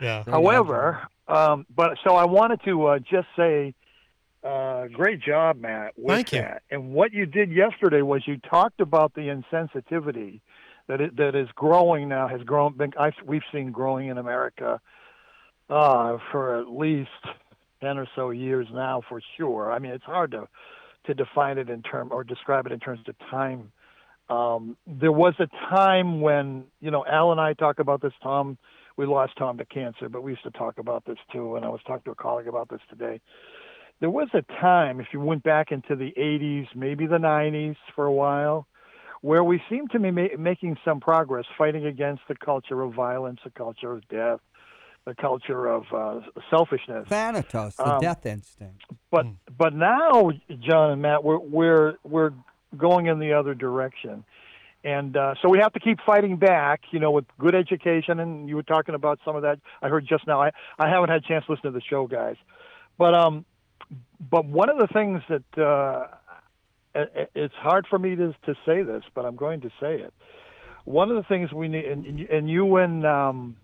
Yeah. 0.00 0.24
However, 0.26 1.08
um, 1.26 1.66
but 1.74 1.98
so 2.04 2.14
I 2.14 2.24
wanted 2.24 2.60
to 2.64 2.86
uh, 2.86 2.98
just 2.98 3.28
say, 3.36 3.74
uh, 4.44 4.86
great 4.88 5.20
job, 5.20 5.60
Matt, 5.60 5.94
with 5.96 6.14
Thank 6.14 6.32
you. 6.32 6.40
that. 6.40 6.62
And 6.70 6.92
what 6.92 7.12
you 7.12 7.26
did 7.26 7.50
yesterday 7.50 8.02
was 8.02 8.22
you 8.26 8.38
talked 8.38 8.80
about 8.80 9.14
the 9.14 9.22
insensitivity 9.22 10.40
that 10.86 11.00
it, 11.00 11.16
that 11.16 11.34
is 11.34 11.48
growing 11.54 12.08
now, 12.08 12.28
has 12.28 12.42
grown. 12.42 12.76
Been, 12.76 12.92
I've, 12.98 13.14
we've 13.24 13.42
seen 13.52 13.72
growing 13.72 14.08
in 14.08 14.18
America 14.18 14.80
uh, 15.68 16.18
for 16.30 16.60
at 16.60 16.68
least 16.68 17.10
ten 17.82 17.98
or 17.98 18.06
so 18.14 18.30
years 18.30 18.66
now, 18.72 19.02
for 19.08 19.20
sure. 19.36 19.70
I 19.70 19.78
mean, 19.78 19.92
it's 19.92 20.04
hard 20.04 20.30
to 20.32 20.48
to 21.06 21.14
define 21.14 21.58
it 21.58 21.70
in 21.70 21.82
term 21.82 22.08
or 22.12 22.22
describe 22.22 22.66
it 22.66 22.72
in 22.72 22.80
terms 22.80 23.00
of 23.08 23.14
time. 23.30 23.72
Um, 24.28 24.76
there 24.86 25.12
was 25.12 25.34
a 25.38 25.46
time 25.70 26.20
when 26.20 26.64
you 26.80 26.90
know 26.90 27.04
Al 27.06 27.32
and 27.32 27.40
I 27.40 27.54
talk 27.54 27.78
about 27.78 28.00
this. 28.00 28.12
Tom, 28.22 28.58
we 28.98 29.06
lost 29.06 29.32
Tom 29.38 29.56
to 29.56 29.64
cancer, 29.64 30.08
but 30.08 30.22
we 30.22 30.32
used 30.32 30.42
to 30.42 30.50
talk 30.50 30.78
about 30.78 31.04
this 31.06 31.16
too. 31.32 31.56
And 31.56 31.64
I 31.64 31.68
was 31.68 31.80
talking 31.86 32.02
to 32.06 32.10
a 32.10 32.14
colleague 32.16 32.48
about 32.48 32.68
this 32.68 32.80
today. 32.90 33.20
There 34.00 34.10
was 34.10 34.28
a 34.34 34.42
time, 34.60 35.00
if 35.00 35.06
you 35.12 35.20
went 35.20 35.42
back 35.44 35.72
into 35.72 35.96
the 35.96 36.12
80s, 36.18 36.66
maybe 36.74 37.06
the 37.06 37.16
90s 37.16 37.76
for 37.94 38.04
a 38.04 38.12
while, 38.12 38.66
where 39.22 39.42
we 39.42 39.62
seemed 39.70 39.92
to 39.92 40.00
be 40.00 40.10
ma- 40.10 40.36
making 40.38 40.76
some 40.84 41.00
progress, 41.00 41.44
fighting 41.56 41.86
against 41.86 42.22
the 42.28 42.34
culture 42.36 42.82
of 42.82 42.92
violence, 42.92 43.40
the 43.44 43.50
culture 43.50 43.92
of 43.92 44.06
death, 44.08 44.40
the 45.04 45.14
culture 45.14 45.66
of 45.66 45.84
uh, 45.92 46.20
selfishness. 46.50 47.08
Thanatos, 47.08 47.76
the 47.76 47.94
Um, 47.94 48.00
death 48.00 48.26
instinct. 48.26 48.84
But 49.10 49.26
but 49.56 49.74
now, 49.74 50.30
Jon 50.60 50.90
and 50.90 51.02
Matt, 51.02 51.22
we're 51.24 51.38
we're 51.38 51.94
we're 52.04 52.32
going 52.76 53.06
in 53.06 53.18
the 53.18 53.32
other 53.32 53.54
direction, 53.54 54.24
and 54.84 55.16
uh, 55.16 55.34
so 55.42 55.48
we 55.48 55.58
have 55.58 55.72
to 55.74 55.80
keep 55.80 55.98
fighting 56.06 56.36
back. 56.36 56.82
You 56.90 57.00
know, 57.00 57.10
with 57.10 57.26
good 57.38 57.54
education, 57.54 58.20
and 58.20 58.48
you 58.48 58.56
were 58.56 58.62
talking 58.62 58.94
about 58.94 59.18
some 59.24 59.36
of 59.36 59.42
that. 59.42 59.58
I 59.82 59.88
heard 59.88 60.06
just 60.08 60.26
now. 60.26 60.40
I 60.42 60.50
I 60.78 60.88
haven't 60.88 61.10
had 61.10 61.24
a 61.24 61.26
chance 61.28 61.44
to 61.46 61.52
listen 61.52 61.64
to 61.64 61.70
the 61.72 61.82
show, 61.82 62.06
guys, 62.06 62.36
but 62.98 63.14
um, 63.14 63.44
but 64.30 64.44
one 64.46 64.68
of 64.70 64.78
the 64.78 64.86
things 64.88 65.22
that 65.28 65.62
uh, 65.62 66.06
it- 66.94 67.12
it- 67.14 67.30
it's 67.34 67.54
hard 67.54 67.86
for 67.88 67.98
me 67.98 68.16
to 68.16 68.32
to 68.46 68.54
say 68.66 68.82
this, 68.82 69.02
but 69.14 69.24
I'm 69.24 69.36
going 69.36 69.60
to 69.62 69.70
say 69.80 69.96
it. 70.00 70.14
One 70.84 71.10
of 71.10 71.16
the 71.16 71.22
things 71.24 71.52
we 71.52 71.68
need, 71.68 71.84
and, 71.84 72.20
and 72.30 72.48
you 72.48 72.76
and 72.76 73.04
um, 73.06 73.56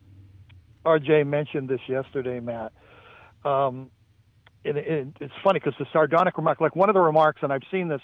RJ 0.85 1.27
mentioned 1.27 1.69
this 1.69 1.81
yesterday, 1.89 2.41
Matt. 2.41 2.73
Um, 3.45 3.91
and 4.65 4.79
it, 4.79 5.09
it's 5.21 5.33
funny 5.43 5.61
because 5.61 5.75
the 5.79 5.87
sardonic 5.93 6.37
remark, 6.37 6.61
like 6.61 6.77
one 6.77 6.89
of 6.89 6.95
the 6.95 7.01
remarks, 7.01 7.41
and 7.43 7.53
I've 7.53 7.63
seen 7.71 7.89
this 7.89 8.01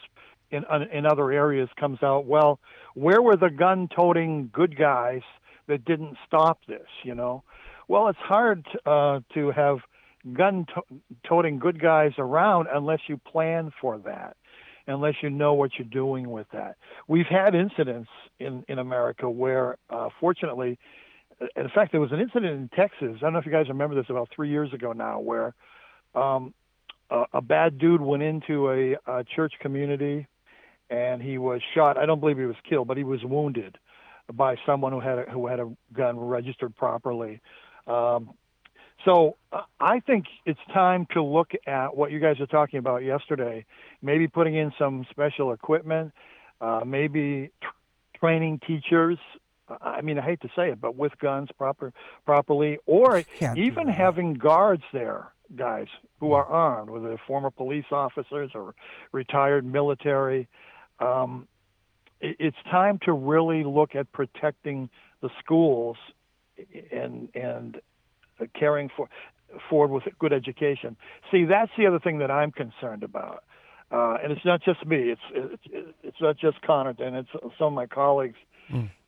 in 0.50 0.64
in 0.92 1.06
other 1.06 1.30
areas, 1.30 1.68
comes 1.78 2.02
out. 2.02 2.26
Well, 2.26 2.58
where 2.94 3.22
were 3.22 3.36
the 3.36 3.50
gun-toting 3.50 4.50
good 4.52 4.76
guys 4.76 5.22
that 5.68 5.84
didn't 5.84 6.16
stop 6.26 6.58
this? 6.66 6.88
You 7.04 7.14
know, 7.14 7.42
well, 7.88 8.08
it's 8.08 8.18
hard 8.18 8.66
uh, 8.84 9.20
to 9.34 9.50
have 9.50 9.78
gun-toting 10.32 11.58
good 11.58 11.80
guys 11.80 12.12
around 12.18 12.68
unless 12.72 13.00
you 13.08 13.16
plan 13.16 13.72
for 13.80 13.98
that, 13.98 14.36
unless 14.86 15.14
you 15.22 15.30
know 15.30 15.54
what 15.54 15.70
you're 15.78 15.88
doing 15.88 16.30
with 16.30 16.46
that. 16.52 16.76
We've 17.08 17.26
had 17.26 17.54
incidents 17.54 18.10
in 18.38 18.64
in 18.68 18.78
America 18.78 19.30
where, 19.30 19.76
uh, 19.88 20.08
fortunately, 20.20 20.78
in 21.56 21.68
fact, 21.74 21.92
there 21.92 22.00
was 22.00 22.12
an 22.12 22.20
incident 22.20 22.52
in 22.52 22.68
Texas. 22.76 23.16
I 23.16 23.20
don't 23.20 23.32
know 23.32 23.38
if 23.38 23.46
you 23.46 23.52
guys 23.52 23.68
remember 23.68 23.94
this 23.94 24.10
about 24.10 24.28
three 24.34 24.50
years 24.50 24.74
ago 24.74 24.92
now, 24.92 25.20
where 25.20 25.54
um, 26.14 26.52
a, 27.10 27.24
a 27.34 27.40
bad 27.40 27.78
dude 27.78 28.02
went 28.02 28.22
into 28.22 28.70
a, 28.70 28.96
a 29.06 29.24
church 29.24 29.54
community 29.60 30.26
and 30.90 31.22
he 31.22 31.38
was 31.38 31.60
shot. 31.74 31.96
I 31.96 32.04
don't 32.04 32.20
believe 32.20 32.38
he 32.38 32.44
was 32.44 32.56
killed, 32.68 32.88
but 32.88 32.96
he 32.96 33.04
was 33.04 33.24
wounded 33.24 33.78
by 34.32 34.56
someone 34.66 34.92
who 34.92 35.00
had 35.00 35.18
a, 35.20 35.22
who 35.30 35.46
had 35.46 35.60
a 35.60 35.70
gun 35.92 36.18
registered 36.18 36.76
properly. 36.76 37.40
Um, 37.86 38.30
so 39.04 39.36
uh, 39.52 39.62
I 39.80 40.00
think 40.00 40.26
it's 40.44 40.60
time 40.74 41.06
to 41.12 41.22
look 41.22 41.52
at 41.66 41.96
what 41.96 42.10
you 42.10 42.20
guys 42.20 42.38
are 42.40 42.46
talking 42.46 42.78
about 42.78 43.02
yesterday. 43.02 43.64
Maybe 44.02 44.28
putting 44.28 44.56
in 44.56 44.72
some 44.78 45.06
special 45.10 45.52
equipment, 45.52 46.12
uh, 46.60 46.82
maybe 46.84 47.50
tr- 47.62 47.68
training 48.18 48.60
teachers. 48.66 49.18
I 49.80 50.00
mean, 50.00 50.18
I 50.18 50.22
hate 50.22 50.40
to 50.40 50.48
say 50.56 50.70
it, 50.70 50.80
but 50.80 50.96
with 50.96 51.16
guns 51.18 51.48
proper 51.56 51.92
properly, 52.26 52.78
or 52.86 53.22
even 53.56 53.86
having 53.86 54.34
guards 54.34 54.82
there, 54.92 55.32
guys 55.56 55.86
who 56.18 56.32
are 56.32 56.44
armed, 56.44 56.90
whether 56.90 57.08
they're 57.08 57.22
former 57.26 57.50
police 57.50 57.84
officers 57.92 58.50
or 58.54 58.74
retired 59.12 59.64
military. 59.64 60.48
Um, 61.00 61.48
it- 62.20 62.36
it's 62.38 62.62
time 62.70 62.98
to 63.00 63.12
really 63.12 63.64
look 63.64 63.94
at 63.94 64.10
protecting 64.12 64.90
the 65.20 65.30
schools 65.38 65.96
and 66.92 67.28
and 67.34 67.80
caring 68.54 68.88
for 68.90 69.08
forward 69.68 69.90
with 69.90 70.18
good 70.18 70.32
education. 70.32 70.96
See, 71.30 71.44
that's 71.44 71.72
the 71.76 71.86
other 71.86 71.98
thing 71.98 72.18
that 72.18 72.30
I'm 72.30 72.52
concerned 72.52 73.02
about, 73.02 73.44
uh, 73.90 74.18
and 74.22 74.32
it's 74.32 74.44
not 74.44 74.62
just 74.62 74.84
me. 74.86 75.10
It's 75.10 75.20
it's 75.30 75.94
it's 76.02 76.20
not 76.20 76.36
just 76.36 76.60
Connor, 76.62 76.94
and 76.98 77.16
It's 77.16 77.30
some 77.58 77.68
of 77.68 77.72
my 77.72 77.86
colleagues. 77.86 78.38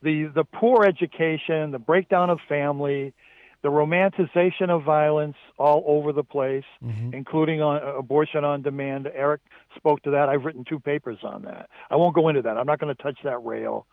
The 0.02 0.24
the 0.24 0.44
poor 0.44 0.84
education, 0.84 1.70
the 1.70 1.78
breakdown 1.78 2.30
of 2.30 2.40
family, 2.48 3.12
the 3.62 3.68
romanticization 3.68 4.70
of 4.70 4.82
violence 4.82 5.36
all 5.58 5.84
over 5.86 6.12
the 6.12 6.24
place, 6.24 6.64
including 7.12 7.62
on 7.62 7.80
abortion 7.96 8.44
on 8.44 8.62
demand. 8.62 9.08
Eric 9.14 9.40
spoke 9.76 10.02
to 10.02 10.10
that. 10.10 10.28
I've 10.28 10.44
written 10.44 10.64
two 10.68 10.80
papers 10.80 11.18
on 11.22 11.42
that. 11.42 11.68
I 11.90 11.96
won't 11.96 12.14
go 12.14 12.28
into 12.28 12.42
that. 12.42 12.56
I'm 12.56 12.66
not 12.66 12.80
going 12.80 12.94
to 12.94 13.00
touch 13.02 13.18
that 13.24 13.38
rail. 13.44 13.86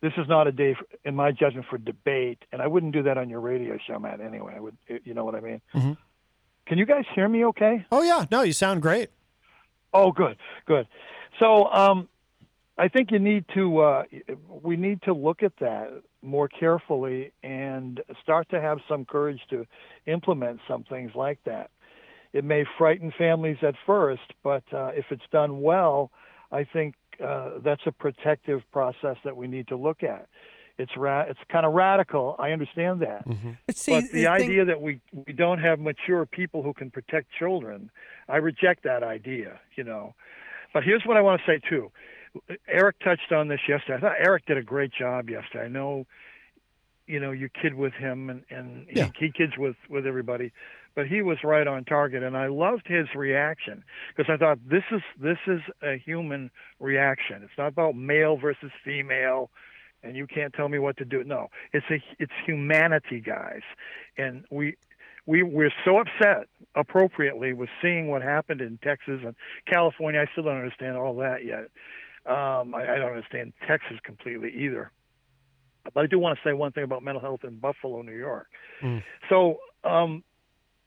This 0.00 0.12
is 0.16 0.28
not 0.28 0.46
a 0.46 0.52
day, 0.52 0.74
for, 0.74 0.84
in 1.04 1.16
my 1.16 1.32
judgment, 1.32 1.66
for 1.68 1.76
debate, 1.78 2.38
and 2.52 2.62
I 2.62 2.68
wouldn't 2.68 2.92
do 2.92 3.02
that 3.02 3.18
on 3.18 3.28
your 3.28 3.40
radio 3.40 3.76
show, 3.84 3.98
Matt. 3.98 4.20
Anyway, 4.20 4.52
I 4.56 4.60
would. 4.60 4.76
You 5.04 5.12
know 5.14 5.24
what 5.24 5.34
I 5.34 5.40
mean? 5.40 5.60
Mhm. 5.74 5.96
Can 6.66 6.78
you 6.78 6.86
guys 6.86 7.04
hear 7.14 7.28
me? 7.28 7.44
Okay. 7.46 7.84
Oh 7.90 8.02
yeah, 8.02 8.26
no, 8.30 8.42
you 8.42 8.52
sound 8.52 8.80
great. 8.82 9.10
Oh, 9.92 10.12
good, 10.12 10.36
good. 10.66 10.86
So, 11.40 11.64
um, 11.72 12.08
I 12.76 12.86
think 12.86 13.10
you 13.10 13.18
need 13.18 13.46
to. 13.54 13.78
Uh, 13.80 14.02
we 14.62 14.76
need 14.76 15.02
to 15.02 15.12
look 15.14 15.42
at 15.42 15.56
that 15.58 16.02
more 16.22 16.48
carefully 16.48 17.32
and 17.42 18.00
start 18.22 18.48
to 18.50 18.60
have 18.60 18.78
some 18.88 19.04
courage 19.04 19.40
to 19.50 19.66
implement 20.06 20.60
some 20.68 20.84
things 20.84 21.12
like 21.14 21.38
that. 21.44 21.70
It 22.32 22.44
may 22.44 22.64
frighten 22.76 23.12
families 23.16 23.58
at 23.62 23.74
first, 23.86 24.34
but 24.42 24.64
uh, 24.72 24.88
if 24.94 25.06
it's 25.10 25.22
done 25.32 25.60
well, 25.60 26.10
I 26.52 26.64
think 26.64 26.94
uh, 27.24 27.58
that's 27.64 27.82
a 27.86 27.92
protective 27.92 28.60
process 28.72 29.16
that 29.24 29.36
we 29.36 29.46
need 29.46 29.68
to 29.68 29.76
look 29.76 30.02
at. 30.02 30.28
It's 30.78 30.96
ra- 30.96 31.22
it's 31.28 31.40
kind 31.50 31.66
of 31.66 31.72
radical. 31.72 32.36
I 32.38 32.52
understand 32.52 33.00
that. 33.00 33.24
But 33.66 33.76
see, 33.76 33.92
but 33.92 34.04
the 34.04 34.08
the 34.08 34.12
thing- 34.24 34.28
idea 34.28 34.64
that 34.66 34.80
we 34.80 35.00
we 35.12 35.32
don't 35.32 35.58
have 35.58 35.80
mature 35.80 36.24
people 36.26 36.62
who 36.62 36.72
can 36.72 36.90
protect 36.90 37.32
children, 37.36 37.90
I 38.28 38.36
reject 38.36 38.84
that 38.84 39.02
idea. 39.02 39.58
You 39.76 39.84
know, 39.84 40.14
but 40.72 40.84
here's 40.84 41.02
what 41.04 41.16
I 41.16 41.20
want 41.20 41.40
to 41.44 41.50
say 41.50 41.60
too. 41.68 41.90
Eric 42.68 42.98
touched 43.00 43.32
on 43.32 43.48
this 43.48 43.60
yesterday. 43.68 43.96
I 43.98 44.00
thought 44.00 44.16
Eric 44.18 44.46
did 44.46 44.56
a 44.56 44.62
great 44.62 44.92
job 44.92 45.28
yesterday. 45.30 45.64
I 45.64 45.68
know, 45.68 46.06
you 47.06 47.20
know, 47.20 47.30
you 47.30 47.48
kid 47.48 47.74
with 47.74 47.92
him 47.94 48.30
and 48.30 48.42
and 48.50 48.86
Yeah. 48.92 49.10
he, 49.18 49.26
he 49.26 49.32
kids 49.32 49.52
with 49.58 49.76
with 49.88 50.06
everybody, 50.06 50.52
but 50.94 51.06
he 51.06 51.22
was 51.22 51.38
right 51.44 51.66
on 51.66 51.84
target, 51.84 52.22
and 52.22 52.36
I 52.36 52.48
loved 52.48 52.86
his 52.86 53.06
reaction 53.14 53.84
because 54.16 54.30
I 54.32 54.36
thought 54.36 54.58
this 54.68 54.84
is 54.90 55.02
this 55.20 55.38
is 55.46 55.60
a 55.82 55.96
human 55.96 56.50
reaction. 56.80 57.42
It's 57.42 57.56
not 57.58 57.68
about 57.68 57.96
male 57.96 58.36
versus 58.36 58.70
female 58.84 59.50
and 60.02 60.16
you 60.16 60.26
can't 60.26 60.54
tell 60.54 60.68
me 60.68 60.78
what 60.78 60.96
to 60.98 61.04
do. 61.04 61.24
No, 61.24 61.48
it's 61.72 61.86
a 61.90 62.02
it's 62.18 62.32
humanity, 62.46 63.20
guys, 63.20 63.62
and 64.16 64.44
we 64.50 64.76
we 65.26 65.42
we're 65.42 65.72
so 65.84 65.98
upset 65.98 66.46
appropriately 66.74 67.52
with 67.52 67.68
seeing 67.82 68.08
what 68.08 68.22
happened 68.22 68.60
in 68.60 68.78
Texas 68.82 69.20
and 69.24 69.34
California. 69.66 70.20
I 70.20 70.30
still 70.32 70.44
don't 70.44 70.56
understand 70.58 70.96
all 70.96 71.16
that 71.16 71.44
yet. 71.44 71.68
Um, 72.28 72.74
I, 72.74 72.82
I 72.82 72.98
don't 72.98 73.08
understand 73.08 73.52
Texas 73.66 73.96
completely 74.04 74.52
either. 74.54 74.90
But 75.94 76.04
I 76.04 76.06
do 76.06 76.18
want 76.18 76.38
to 76.38 76.48
say 76.48 76.52
one 76.52 76.72
thing 76.72 76.84
about 76.84 77.02
mental 77.02 77.20
health 77.20 77.40
in 77.44 77.58
Buffalo, 77.58 78.02
New 78.02 78.16
York. 78.16 78.48
So 79.30 79.58
um, 79.84 80.22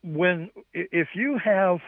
when 0.03 0.49
if 0.73 1.09
you 1.15 1.39
have 1.43 1.79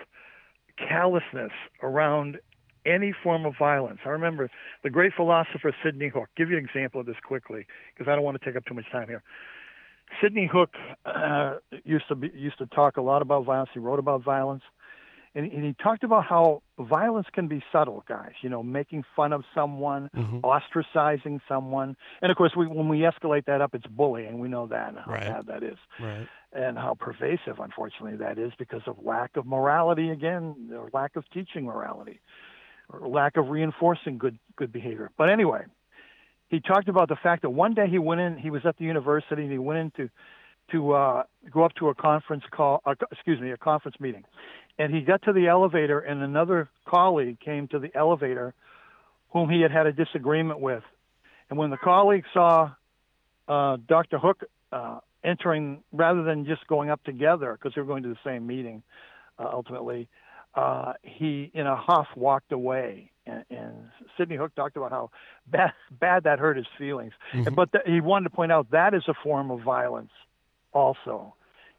callousness 0.78 1.52
around 1.84 2.38
any 2.86 3.14
form 3.24 3.46
of 3.46 3.54
violence, 3.58 4.00
I 4.06 4.10
remember 4.10 4.50
the 4.84 4.90
great 4.90 5.14
philosopher 5.16 5.74
Sidney 5.84 6.10
Hook. 6.10 6.30
Give 6.36 6.50
you 6.50 6.58
an 6.58 6.66
example 6.66 7.02
of 7.02 7.06
this 7.06 7.16
quickly 7.24 7.66
because 7.94 8.12
I 8.12 8.16
don't 8.16 8.24
want 8.24 8.40
to 8.40 8.46
take 8.46 8.56
up 8.56 8.66
too 8.66 8.74
much 8.74 8.90
time 8.92 9.08
here. 9.08 9.24
Sidney 10.22 10.50
Hook 10.52 10.72
uh, 11.06 11.56
used 11.86 12.08
to 12.10 12.16
be, 12.16 12.32
used 12.36 12.58
to 12.58 12.66
talk 12.68 12.98
a 12.98 13.02
lot 13.02 13.22
about 13.22 13.46
violence. 13.46 13.70
He 13.74 13.80
wrote 13.80 14.00
about 14.00 14.24
violence, 14.24 14.64
and, 15.36 15.52
and 15.52 15.64
he 15.64 15.74
talked 15.82 16.04
about 16.04 16.26
how 16.26 16.62
violence 16.80 17.28
can 17.34 17.48
be 17.48 17.64
subtle, 17.72 18.04
guys. 18.08 18.34
You 18.42 18.50
know, 18.50 18.62
making 18.64 19.04
fun 19.16 19.34
of 19.34 19.44
someone, 19.56 20.10
Mm-hmm. 20.16 20.40
ostracizing 20.40 21.40
someone, 21.48 21.96
and 22.22 22.32
of 22.32 22.38
course, 22.38 22.54
we, 22.56 22.68
when 22.68 22.88
we 22.90 23.00
escalate 23.00 23.46
that 23.46 23.62
up, 23.62 23.74
it's 23.74 23.88
bullying. 23.88 24.40
We 24.40 24.48
know 24.48 24.68
that 24.68 24.94
how 25.06 25.12
Right. 25.12 25.28
bad 25.28 25.48
that 25.48 25.64
is 25.64 25.78
Right. 26.00 26.28
and 26.52 26.78
how 26.78 26.94
pervasive, 27.00 27.60
unfortunately, 27.60 28.18
that 28.18 28.38
is 28.38 28.52
because 28.60 28.82
of 28.86 29.04
lack 29.04 29.36
of 29.38 29.46
morality 29.46 30.10
again, 30.12 30.70
or 30.74 30.90
lack 30.94 31.16
of 31.16 31.24
teaching 31.32 31.66
morality, 31.66 32.20
or 32.90 33.08
lack 33.08 33.38
of 33.38 33.50
reinforcing 33.50 34.18
good 34.18 34.38
good 34.56 34.72
behavior. 34.72 35.10
But 35.18 35.30
anyway, 35.30 35.64
he 36.50 36.60
talked 36.60 36.90
about 36.90 37.10
the 37.10 37.16
fact 37.16 37.42
that 37.42 37.50
one 37.50 37.74
day 37.74 37.88
he 37.90 37.98
went 37.98 38.22
in, 38.22 38.38
he 38.38 38.52
was 38.52 38.66
at 38.66 38.78
the 38.78 38.86
university, 38.86 39.42
and 39.42 39.52
he 39.52 39.58
went 39.58 39.80
in 39.80 39.92
to 39.98 40.10
to 40.72 40.94
uh, 40.94 41.24
go 41.52 41.64
up 41.64 41.74
to 41.76 41.90
a 41.90 41.96
conference 41.96 42.44
call, 42.52 42.82
uh, 42.86 42.96
excuse 43.12 43.40
me, 43.42 43.52
a 43.52 43.58
conference 43.58 44.00
meeting, 44.00 44.24
and 44.78 44.94
he 44.94 45.02
got 45.02 45.22
to 45.24 45.34
the 45.34 45.48
elevator, 45.48 46.00
and 46.00 46.22
another 46.22 46.70
colleague 46.86 47.40
came 47.40 47.68
to 47.70 47.80
the 47.80 47.96
elevator, 47.96 48.54
whom 49.32 49.50
he 49.50 49.62
had 49.62 49.72
had 49.72 49.86
a 49.88 49.92
disagreement 49.94 50.60
with, 50.60 50.84
and 51.50 51.58
when 51.60 51.70
the 51.70 51.78
colleague 51.78 52.26
saw 52.34 52.72
uh, 53.48 53.78
Dr. 53.88 54.18
Hook 54.20 54.44
uh, 54.72 55.00
entering 55.24 55.84
rather 55.92 56.24
than 56.24 56.46
just 56.46 56.66
going 56.68 56.90
up 56.90 57.04
together 57.04 57.54
because 57.54 57.74
they 57.76 57.82
were 57.82 57.88
going 57.88 58.04
to 58.04 58.10
the 58.10 58.18
same 58.24 58.48
meeting 58.48 58.84
uh, 59.40 59.50
ultimately. 59.52 60.08
Uh, 60.56 60.94
he, 61.02 61.50
in 61.54 61.66
a 61.66 61.76
huff, 61.76 62.06
walked 62.16 62.52
away, 62.52 63.10
and, 63.26 63.44
and 63.50 63.74
Sidney 64.18 64.36
Hook 64.36 64.54
talked 64.56 64.78
about 64.78 64.92
how 64.92 65.10
bad, 65.48 65.74
bad 65.92 66.24
that 66.26 66.38
hurt 66.38 66.58
his 66.58 66.68
feelings. 66.78 67.12
Mhm. 67.34 67.56
But 67.56 67.72
th- 67.72 67.84
he 67.88 68.02
wanted 68.02 68.30
to 68.30 68.36
point 68.36 68.52
out 68.52 68.70
that 68.70 68.94
is 68.94 69.04
a 69.08 69.16
form 69.24 69.50
of 69.50 69.62
violence, 69.62 70.12
also. 70.72 71.34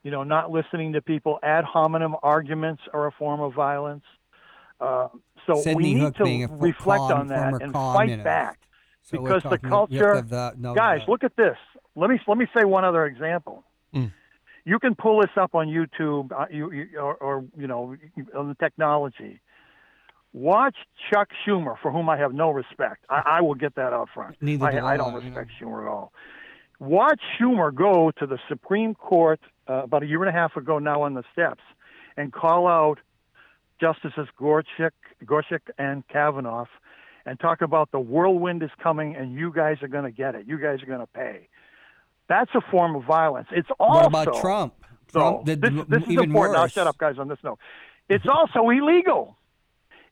You 0.05 0.10
know, 0.12 0.22
not 0.22 0.51
listening 0.52 0.93
to 0.93 1.02
people. 1.02 1.39
Ad 1.43 1.64
hominem 1.64 2.14
arguments 2.22 2.82
are 2.93 3.06
a 3.06 3.12
form 3.12 3.40
of 3.40 3.55
violence. 3.55 4.05
Uh, 4.81 5.09
so 5.47 5.55
Sidney 5.56 5.74
we 5.76 5.94
need 5.94 6.01
Hook 6.01 6.16
to 6.16 6.24
being 6.24 6.44
a 6.44 6.48
reflect 6.48 7.01
com- 7.01 7.20
on 7.20 7.26
that 7.28 7.55
and 7.62 7.72
communist. 7.72 8.18
fight 8.18 8.24
back 8.24 8.59
So 9.02 9.22
because 9.22 9.43
the 9.44 9.51
talking 9.51 9.66
about- 9.68 9.90
you 9.90 9.98
have 9.98 10.06
culture. 10.06 10.12
to 10.12 10.16
have 10.16 10.62
that- 10.62 10.74
guys, 10.74 11.01
that. 11.01 11.09
look 11.09 11.24
at 11.24 11.35
this. 11.36 11.56
Let 11.97 12.10
me 12.10 12.20
let 12.26 12.36
me 12.39 12.47
say 12.56 12.64
one 12.64 12.85
other 12.85 13.06
example. 13.06 13.64
Mm. 13.94 14.12
You 14.66 14.78
can 14.78 14.94
pull 14.94 15.20
this 15.20 15.31
up 15.36 15.55
on 15.55 15.68
YouTube, 15.68 16.32
uh, 16.32 16.47
you, 16.51 16.70
you 16.72 16.98
or, 16.98 17.14
or 17.14 17.44
you 17.56 17.66
know 17.66 17.97
on 18.36 18.48
the 18.48 18.55
technology. 18.56 19.40
Watch 20.32 20.74
Chuck 21.12 21.28
Schumer, 21.47 21.76
for 21.81 21.93
whom 21.93 22.09
I 22.09 22.16
have 22.16 22.32
no 22.35 22.51
respect. 22.51 23.05
I, 23.09 23.22
I 23.24 23.40
will 23.43 23.55
get 23.55 23.76
that 23.76 23.93
out 23.93 24.09
front. 24.12 24.36
Neither 24.40 24.70
do 24.72 24.76
I, 24.78 24.81
I 24.81 24.94
I, 24.94 24.97
don't 24.97 25.12
you 25.12 25.20
respect 25.20 25.51
Schumer 25.60 25.82
at 25.82 25.89
all. 25.89 26.12
Watch 26.78 27.20
Schumer 27.38 27.74
go 27.74 28.10
to 28.18 28.26
the 28.26 28.38
Supreme 28.48 28.94
Court 28.94 29.40
uh, 29.68 29.84
about 29.84 30.02
a 30.02 30.06
year 30.06 30.24
and 30.24 30.28
a 30.28 30.38
half 30.38 30.56
ago 30.56 30.78
now 30.78 31.02
on 31.02 31.14
the 31.14 31.22
steps 31.32 31.62
and 32.16 32.32
call 32.32 32.66
out 32.66 32.98
Justices 33.80 34.28
Gorsuch, 34.38 34.94
Gorsuch 35.24 35.62
and 35.78 36.06
Kavanaugh 36.09 36.66
and 37.26 37.40
talk 37.40 37.62
about 37.62 37.90
the 37.90 38.01
whirlwind 38.01 38.62
is 38.62 38.70
coming 38.82 39.16
and 39.16 39.34
you 39.34 39.52
guys 39.52 39.78
are 39.82 39.88
going 39.88 40.05
to 40.05 40.10
get 40.10 40.34
it. 40.34 40.46
You 40.46 40.59
guys 40.59 40.82
are 40.82 40.86
going 40.86 41.01
to 41.01 41.06
pay. 41.06 41.48
That's 42.28 42.51
a 42.55 42.60
form 42.70 42.96
of 42.96 43.05
violence. 43.05 43.48
It's 43.51 43.68
also 43.78 44.01
What 44.01 44.06
about 44.06 44.40
Trump? 44.40 44.74
Trump 45.10 45.40
so 45.40 45.42
did 45.44 45.60
this, 45.60 45.72
this 45.88 46.02
is 46.02 46.09
even 46.10 46.24
important. 46.24 46.56
I'll 46.56 46.64
worse. 46.64 46.72
shut 46.72 46.86
up, 46.86 46.98
guys, 46.98 47.18
on 47.18 47.28
this 47.28 47.38
note. 47.44 47.59
It's 48.09 48.26
also 48.26 48.68
illegal. 48.70 49.36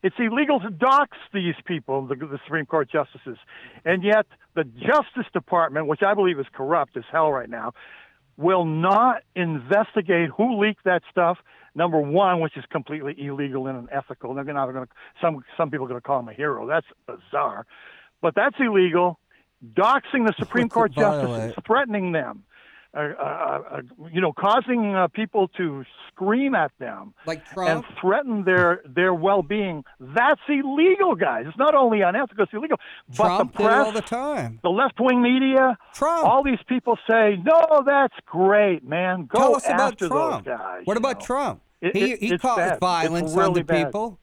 It's 0.03 0.17
illegal 0.19 0.59
to 0.61 0.71
dox 0.71 1.17
these 1.33 1.55
people, 1.65 2.07
the, 2.07 2.17
the 2.17 2.39
Supreme 2.45 2.67
Court 2.67 2.91
justices. 2.91 3.39
And 3.85 4.03
yet, 4.03 4.27
the 4.55 4.65
Justice 4.65 5.31
Department, 5.33 5.87
which 5.87 6.03
I 6.03 6.15
believe 6.15 6.39
is 6.39 6.47
corrupt 6.53 6.97
as 6.97 7.05
hell 7.11 7.31
right 7.31 7.49
now, 7.49 7.73
will 8.37 8.65
not 8.65 9.23
investigate 9.37 10.31
who 10.37 10.61
leaked 10.61 10.85
that 10.85 11.03
stuff. 11.11 11.39
Number 11.75 12.01
one, 12.01 12.41
which 12.41 12.57
is 12.57 12.65
completely 12.71 13.15
illegal 13.17 13.67
and 13.67 13.89
unethical. 13.89 14.35
They're 14.35 14.45
not 14.45 14.71
going 14.73 14.87
to. 14.87 14.93
Some 15.21 15.43
some 15.57 15.71
people 15.71 15.87
are 15.87 15.89
going 15.89 16.01
to 16.01 16.07
call 16.07 16.21
him 16.21 16.29
a 16.29 16.35
hero. 16.35 16.67
That's 16.67 16.87
bizarre, 17.07 17.67
but 18.21 18.35
that's 18.35 18.57
illegal. 18.59 19.19
Doxing 19.75 20.27
the 20.27 20.35
Supreme 20.39 20.69
Court 20.69 20.93
violate? 20.93 21.23
justices, 21.23 21.65
threatening 21.65 22.13
them, 22.13 22.45
uh, 22.95 22.99
uh, 22.99 23.23
uh, 23.23 23.81
you 24.13 24.21
know, 24.21 24.33
causing 24.33 24.95
uh, 24.95 25.09
people 25.09 25.49
to 25.49 25.85
scream 26.09 26.55
at 26.55 26.71
them 26.79 27.15
Like 27.27 27.43
and 27.57 27.83
threaten 28.01 28.45
their 28.45 28.83
their 28.85 29.15
well-being. 29.15 29.85
That's 29.99 30.41
illegal, 30.49 31.15
guys. 31.15 31.47
It's 31.49 31.57
not 31.57 31.75
only 31.75 32.03
unethical; 32.03 32.45
it's 32.45 32.53
illegal. 32.53 32.79
But 33.09 33.15
Trump 33.17 33.53
the 33.53 33.59
did 33.59 33.65
it 33.65 33.69
press, 33.69 33.87
all 33.87 33.93
the 33.93 34.01
time. 34.03 34.61
the 34.63 34.71
left-wing 34.71 35.23
media, 35.23 35.79
Trump. 35.95 36.27
all 36.27 36.43
these 36.45 36.63
people 36.69 36.99
say, 37.11 37.37
"No, 37.43 37.83
that's 37.87 38.15
great, 38.27 38.85
man. 38.85 39.27
Go 39.27 39.39
Tell 39.39 39.57
us 39.57 39.67
about 39.67 39.97
Trump. 39.99 40.45
those 40.45 40.55
guys." 40.59 40.83
What 40.85 40.97
about 40.99 41.21
know. 41.21 41.27
Trump? 41.27 41.63
It- 41.81 41.97
he 41.97 42.13
it- 42.13 42.21
he 42.21 42.39
caused 42.39 42.59
bad. 42.59 42.79
Violence 42.81 43.33
really 43.35 43.47
under 43.47 43.65
bad. 43.65 43.87
people. 43.87 44.19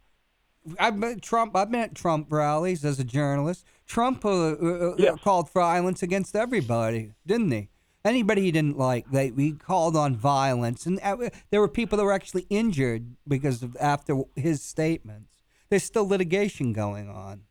I've 0.79 0.95
met 0.97 1.21
Trump. 1.21 1.55
I've 1.55 1.71
been 1.71 1.79
at 1.81 1.95
Trump 1.95 2.27
rallies 2.31 2.85
as 2.85 2.99
a 2.99 3.03
journalist. 3.03 3.65
Trump 3.87 4.23
uh, 4.23 4.29
uh, 4.29 4.95
uh, 4.99 5.15
called 5.17 5.49
for 5.49 5.61
violence 5.61 6.03
against 6.03 6.35
everybody, 6.35 7.13
didn't 7.25 7.49
he? 7.51 7.69
Anybody 8.05 8.43
he 8.43 8.51
didn't 8.51 8.77
like, 8.77 9.09
they 9.11 9.29
he 9.35 9.51
called 9.53 9.97
on 9.97 10.15
violence, 10.15 10.85
and 10.85 10.99
uh, 11.03 11.17
there 11.51 11.59
were 11.59 11.67
people 11.67 11.97
that 11.97 12.03
were 12.05 12.13
actually 12.13 12.45
injured 12.49 13.15
because 13.27 13.61
of 13.61 13.75
after 13.79 14.21
his 14.35 14.61
statements. 14.61 15.29
There's 15.69 15.83
still 15.83 16.07
litigation 16.07 16.71
going 16.73 17.09
on. 17.09 17.41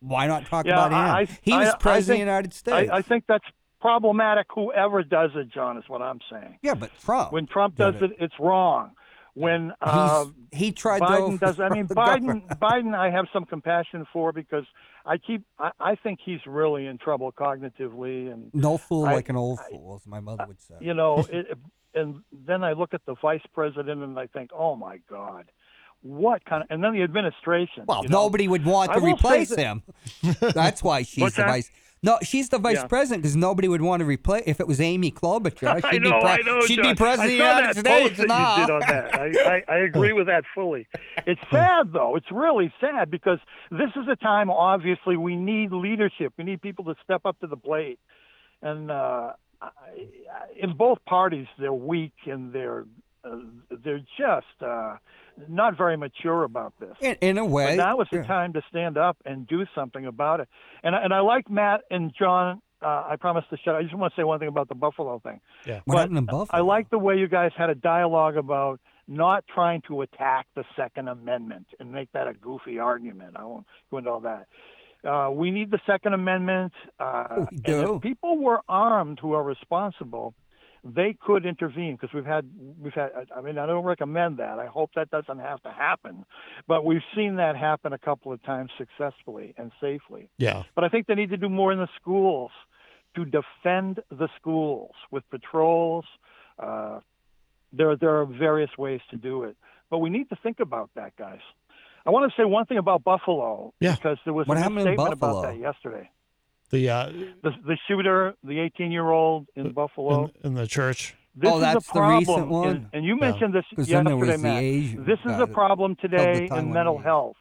Why 0.00 0.26
not 0.26 0.46
talk 0.46 0.64
Yeah, 0.64 0.72
about 0.86 0.92
him? 0.92 0.98
I, 0.98 1.28
he 1.42 1.52
was 1.52 1.68
I- 1.68 1.76
president 1.76 2.14
of 2.22 2.26
the 2.26 2.30
United 2.32 2.54
States. 2.54 2.90
I, 2.90 2.96
I 2.96 3.02
think 3.02 3.24
that's 3.28 3.44
problematic. 3.80 4.46
Whoever 4.54 5.02
does 5.02 5.30
it, 5.34 5.50
Jon, 5.52 5.76
is 5.76 5.84
what 5.88 6.00
I'm 6.00 6.20
saying. 6.30 6.58
yeah, 6.62 6.74
but 6.74 6.90
Trump. 7.00 7.32
When 7.32 7.46
Trump 7.46 7.76
does 7.76 7.96
it, 8.00 8.12
it's 8.18 8.34
wrong. 8.40 8.92
When 9.34 9.72
uh, 9.80 10.26
he 10.52 10.72
tried 10.72 11.02
Biden 11.02 11.38
does, 11.38 11.60
I 11.60 11.68
mean, 11.68 11.86
Biden, 11.88 11.94
government. 12.26 12.48
Biden, 12.60 12.94
I 12.94 13.10
have 13.10 13.26
some 13.32 13.44
compassion 13.44 14.06
for 14.12 14.32
because 14.32 14.64
I 15.06 15.18
keep, 15.18 15.44
I, 15.58 15.70
I 15.78 15.94
think 15.94 16.18
he's 16.24 16.40
really 16.46 16.86
in 16.86 16.98
trouble 16.98 17.32
cognitively, 17.32 18.32
and 18.32 18.50
No 18.54 18.76
fool 18.76 19.06
I- 19.06 19.14
like 19.14 19.28
an 19.28 19.36
old 19.36 19.60
fool, 19.70 19.96
as 20.00 20.06
my 20.06 20.20
mother 20.20 20.44
would 20.48 20.60
say. 20.60 20.74
you 20.80 20.94
know, 20.94 21.24
it, 21.32 21.46
and 21.94 22.22
then 22.46 22.64
I 22.64 22.72
look 22.72 22.94
at 22.94 23.04
the 23.06 23.14
vice 23.20 23.42
president 23.54 24.02
and 24.02 24.18
I 24.18 24.26
think, 24.26 24.50
oh 24.52 24.76
my 24.76 24.98
God, 25.08 25.46
what 26.02 26.44
kind 26.44 26.62
of, 26.62 26.68
and 26.70 26.82
then 26.82 26.92
the 26.92 27.02
administration. 27.02 27.84
Well, 27.86 28.02
you 28.02 28.08
know. 28.08 28.22
nobody 28.22 28.48
would 28.48 28.64
want 28.64 28.92
to 28.92 29.00
replace 29.00 29.50
that- 29.50 29.58
him. 29.58 29.82
That's 30.40 30.82
why 30.82 31.02
she's 31.02 31.34
the 31.34 31.42
vice. 31.42 31.70
No, 32.02 32.18
she's 32.22 32.48
the 32.48 32.58
vice 32.58 32.76
Yeah. 32.76 32.86
president 32.86 33.22
because 33.22 33.36
nobody 33.36 33.68
would 33.68 33.82
want 33.82 34.00
to 34.00 34.06
replace. 34.06 34.44
If 34.46 34.58
it 34.58 34.66
was 34.66 34.80
Amy 34.80 35.10
Klobuchar, 35.12 35.84
I 35.84 35.90
she'd 35.90 36.02
know, 36.02 36.12
be 36.12 36.20
pre- 36.20 36.30
I 36.30 36.36
know, 36.46 36.60
she'd 36.62 36.76
Jon. 36.76 36.86
be 36.86 36.94
president 36.94 37.24
of 37.26 37.30
the 37.30 37.36
United 37.36 37.76
States. 37.78 38.16
that 38.18 38.28
nah. 38.28 38.56
you 38.60 38.66
did 38.66 38.72
on 38.72 38.80
that. 38.80 39.14
I, 39.14 39.26
I, 39.68 39.74
I 39.74 39.78
agree 39.80 40.12
with 40.14 40.26
that 40.28 40.44
fully. 40.54 40.86
It's 41.26 41.40
sad 41.50 41.92
though. 41.92 42.16
It's 42.16 42.30
really 42.32 42.72
sad 42.80 43.10
because 43.10 43.38
this 43.70 43.90
is 43.96 44.08
a 44.10 44.16
time. 44.16 44.50
Obviously, 44.50 45.16
we 45.18 45.36
need 45.36 45.72
leadership. 45.72 46.32
We 46.38 46.44
need 46.44 46.62
people 46.62 46.86
to 46.86 46.94
step 47.04 47.22
up 47.26 47.38
to 47.40 47.46
the 47.46 47.56
plate, 47.58 47.98
and 48.62 48.90
uh, 48.90 49.32
I, 49.60 49.66
I- 49.66 49.70
in 50.58 50.76
both 50.76 51.04
parties, 51.04 51.48
they're 51.58 51.70
weak 51.72 52.14
and 52.24 52.50
they're 52.52 52.86
uh, 53.24 53.36
they're 53.84 54.00
just 54.18 54.62
uh, 54.62 54.96
not 55.48 55.76
very 55.76 55.96
mature 55.96 56.44
about 56.44 56.72
this. 56.80 56.94
In, 57.00 57.16
in 57.20 57.38
a 57.38 57.44
way, 57.44 57.76
But 57.76 57.82
now 57.82 58.00
is 58.00 58.08
the 58.10 58.18
yeah. 58.18 58.22
time 58.24 58.52
to 58.54 58.62
stand 58.68 58.96
up 58.98 59.16
and 59.24 59.46
do 59.46 59.64
something 59.74 60.06
about 60.06 60.40
it. 60.40 60.48
And 60.82 60.94
I- 60.96 61.02
and 61.02 61.12
I 61.14 61.20
like 61.20 61.48
Matt 61.50 61.82
and 61.90 62.12
John. 62.18 62.60
Uh, 62.82 63.04
I 63.10 63.16
promise 63.16 63.44
to 63.50 63.56
shut. 63.58 63.74
I 63.74 63.82
just 63.82 63.94
want 63.94 64.14
to 64.14 64.20
say 64.20 64.24
one 64.24 64.38
thing 64.38 64.48
about 64.48 64.68
the 64.68 64.74
Buffalo 64.74 65.18
thing. 65.18 65.40
Yeah. 65.66 65.80
What 65.84 65.94
But 65.94 65.98
happened 65.98 66.18
in 66.18 66.24
Buffalo? 66.24 66.46
I 66.50 66.60
like 66.60 66.88
the 66.90 66.98
way 66.98 67.16
you 67.18 67.28
guys 67.28 67.52
had 67.56 67.68
a 67.68 67.74
dialogue 67.74 68.36
about 68.38 68.80
not 69.06 69.44
trying 69.52 69.82
to 69.88 70.00
attack 70.02 70.46
the 70.54 70.64
Second 70.76 71.08
Amendment 71.08 71.66
and 71.78 71.92
make 71.92 72.10
that 72.12 72.26
a 72.26 72.32
goofy 72.32 72.78
argument. 72.78 73.36
I 73.36 73.44
won't 73.44 73.66
go 73.90 73.98
into 73.98 74.10
all 74.10 74.20
that. 74.20 74.46
Uh, 75.06 75.30
we 75.30 75.50
need 75.50 75.70
the 75.70 75.80
Second 75.86 76.14
Amendment. 76.14 76.72
Uh, 76.98 77.24
We 77.50 77.56
and 77.56 77.64
do. 77.64 77.94
if 77.96 78.02
people 78.02 78.38
were 78.38 78.60
armed 78.68 79.18
who 79.20 79.32
are 79.34 79.42
responsible, 79.42 80.34
they 80.84 81.14
could 81.20 81.44
intervene 81.44 81.96
because 81.96 82.12
we've 82.14 82.24
had 82.24 82.48
we've 82.80 82.94
had. 82.94 83.10
I 83.36 83.40
mean, 83.42 83.58
I 83.58 83.66
don't 83.66 83.84
recommend 83.84 84.38
that. 84.38 84.58
I 84.58 84.66
hope 84.66 84.90
that 84.96 85.10
doesn't 85.10 85.38
have 85.38 85.62
to 85.62 85.70
happen, 85.70 86.24
but 86.66 86.84
we've 86.84 87.02
seen 87.14 87.36
that 87.36 87.56
happen 87.56 87.92
a 87.92 87.98
couple 87.98 88.32
of 88.32 88.42
times 88.42 88.70
successfully 88.78 89.54
and 89.58 89.72
safely. 89.80 90.30
Yeah. 90.38 90.62
But 90.74 90.84
I 90.84 90.88
think 90.88 91.06
they 91.06 91.14
need 91.14 91.30
to 91.30 91.36
do 91.36 91.48
more 91.48 91.72
in 91.72 91.78
the 91.78 91.88
schools 92.00 92.50
to 93.16 93.24
defend 93.24 94.00
the 94.10 94.28
schools 94.40 94.92
with 95.10 95.28
patrols. 95.30 96.04
Uh, 96.58 97.00
there, 97.72 97.96
there 97.96 98.20
are 98.20 98.24
various 98.26 98.70
ways 98.78 99.00
to 99.10 99.16
do 99.16 99.44
it, 99.44 99.56
but 99.90 99.98
we 99.98 100.10
need 100.10 100.28
to 100.30 100.36
think 100.42 100.60
about 100.60 100.90
that, 100.96 101.14
guys. 101.16 101.40
I 102.06 102.10
want 102.10 102.30
to 102.32 102.40
say 102.40 102.44
one 102.46 102.64
thing 102.66 102.78
about 102.78 103.04
Buffalo 103.04 103.74
Yeah. 103.80 103.94
because 103.94 104.18
there 104.24 104.32
was 104.34 104.46
What 104.46 104.56
a 104.56 104.60
happened 104.60 104.78
in 104.80 104.84
statement 104.86 105.12
about 105.12 105.20
Buffalo? 105.34 105.42
that 105.52 105.58
yesterday. 105.58 106.10
The 106.70 106.88
uh, 106.88 107.06
The, 107.42 107.50
the 107.66 107.76
shooter, 107.88 108.34
the 108.44 108.70
18-year-old 108.78 109.48
in 109.56 109.72
Buffalo. 109.72 110.30
in, 110.42 110.50
in 110.50 110.54
the 110.54 110.66
church. 110.66 111.14
This 111.34 111.50
Oh, 111.52 111.56
is 111.56 111.62
that's 111.62 111.88
a 111.88 111.92
the 111.92 112.00
problem, 112.00 112.40
recent 112.40 112.48
one? 112.48 112.68
and, 112.68 112.86
and 112.92 113.04
you 113.04 113.14
Yeah. 113.14 113.30
mentioned 113.30 113.54
this 113.54 113.64
'Cause 113.74 113.88
then 113.88 114.04
there 114.04 114.16
yesterday, 114.16 114.32
was 114.32 114.42
the 114.42 114.48
Matt. 114.48 114.62
Asian 114.62 115.04
This 115.04 115.18
is 115.24 115.40
a 115.40 115.46
problem 115.46 115.96
today 115.96 116.46
in 116.46 116.72
mental 116.72 116.98
Taiwanese. 116.98 117.02
health. 117.04 117.36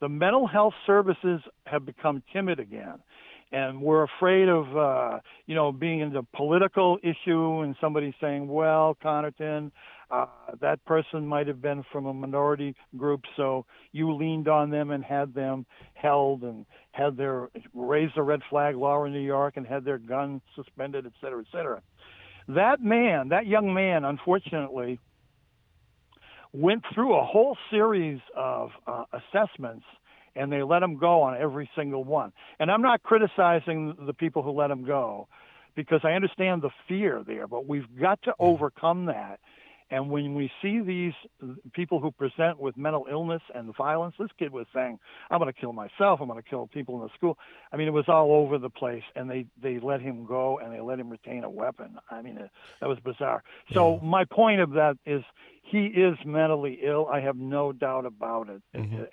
The 0.00 0.08
mental 0.08 0.46
health 0.46 0.74
services 0.86 1.40
have 1.66 1.86
become 1.86 2.22
timid 2.32 2.60
again, 2.60 2.98
and 3.52 3.80
we're 3.80 4.02
afraid 4.02 4.48
of 4.48 4.76
uh, 4.76 5.20
you 5.46 5.54
know 5.54 5.72
being 5.72 6.00
in 6.00 6.12
the 6.12 6.22
political 6.34 6.98
issue 7.02 7.60
and 7.60 7.74
somebody 7.80 8.14
saying, 8.20 8.48
"Well, 8.48 8.96
Connarton, 9.02 9.70
Uh, 10.10 10.26
that 10.60 10.84
person 10.84 11.26
might 11.26 11.46
have 11.48 11.60
been 11.62 11.82
from 11.90 12.04
a 12.06 12.12
minority 12.12 12.76
group, 12.96 13.22
so 13.36 13.64
you 13.90 14.12
leaned 14.14 14.48
on 14.48 14.68
them 14.70 14.90
and 14.90 15.02
had 15.02 15.32
them 15.34 15.64
held 15.94 16.42
and 16.44 16.66
had 16.94 17.16
their 17.16 17.50
raised 17.74 18.14
the 18.14 18.22
red 18.22 18.40
flag 18.48 18.76
law 18.76 19.04
in 19.04 19.12
New 19.12 19.18
York 19.18 19.56
and 19.56 19.66
had 19.66 19.84
their 19.84 19.98
gun 19.98 20.40
suspended, 20.54 21.04
et 21.06 21.12
cetera, 21.20 21.40
et 21.40 21.46
cetera. 21.50 21.82
That 22.46 22.80
man, 22.80 23.30
that 23.30 23.46
young 23.46 23.74
man, 23.74 24.04
unfortunately, 24.04 25.00
went 26.52 26.84
through 26.94 27.16
a 27.16 27.24
whole 27.24 27.56
series 27.70 28.20
of 28.36 28.70
uh, 28.86 29.04
assessments 29.12 29.84
and 30.36 30.52
they 30.52 30.62
let 30.62 30.82
him 30.82 30.96
go 30.96 31.22
on 31.22 31.36
every 31.36 31.68
single 31.76 32.04
one. 32.04 32.32
And 32.60 32.70
I'm 32.70 32.82
not 32.82 33.02
criticizing 33.02 33.96
the 34.06 34.14
people 34.14 34.42
who 34.42 34.52
let 34.52 34.70
him 34.70 34.84
go 34.84 35.26
because 35.74 36.00
I 36.04 36.12
understand 36.12 36.62
the 36.62 36.70
fear 36.86 37.24
there, 37.26 37.48
but 37.48 37.66
we've 37.66 37.88
got 38.00 38.22
to 38.22 38.34
overcome 38.38 39.06
that. 39.06 39.40
And 39.94 40.10
when 40.10 40.34
we 40.34 40.50
see 40.60 40.80
these 40.80 41.12
people 41.72 42.00
who 42.00 42.10
present 42.10 42.58
with 42.58 42.76
mental 42.76 43.06
illness 43.08 43.42
and 43.54 43.72
violence, 43.76 44.16
this 44.18 44.30
kid 44.40 44.50
was 44.50 44.66
saying, 44.74 44.98
"I'm 45.30 45.38
going 45.38 45.52
to 45.52 45.60
kill 45.60 45.72
myself. 45.72 46.20
I'm 46.20 46.26
going 46.26 46.42
to 46.42 46.48
kill 46.48 46.66
people 46.66 46.96
in 46.96 47.02
the 47.02 47.14
school." 47.14 47.38
I 47.72 47.76
mean, 47.76 47.86
it 47.86 47.92
was 47.92 48.08
all 48.08 48.32
over 48.32 48.58
the 48.58 48.70
place, 48.70 49.04
and 49.14 49.30
they 49.30 49.46
they 49.62 49.78
let 49.78 50.00
him 50.00 50.26
go 50.26 50.58
and 50.58 50.74
they 50.74 50.80
let 50.80 50.98
him 50.98 51.10
retain 51.10 51.44
a 51.44 51.48
weapon. 51.48 51.96
I 52.10 52.22
mean, 52.22 52.38
it, 52.38 52.50
that 52.80 52.88
was 52.88 52.98
bizarre. 53.04 53.44
So 53.72 54.00
my 54.02 54.24
point 54.24 54.60
of 54.60 54.72
that 54.72 54.96
is, 55.06 55.22
he 55.62 55.86
is 55.86 56.18
mentally 56.24 56.80
ill. 56.82 57.06
I 57.06 57.20
have 57.20 57.36
no 57.36 57.70
doubt 57.72 58.04
about 58.04 58.48
it. 58.48 58.62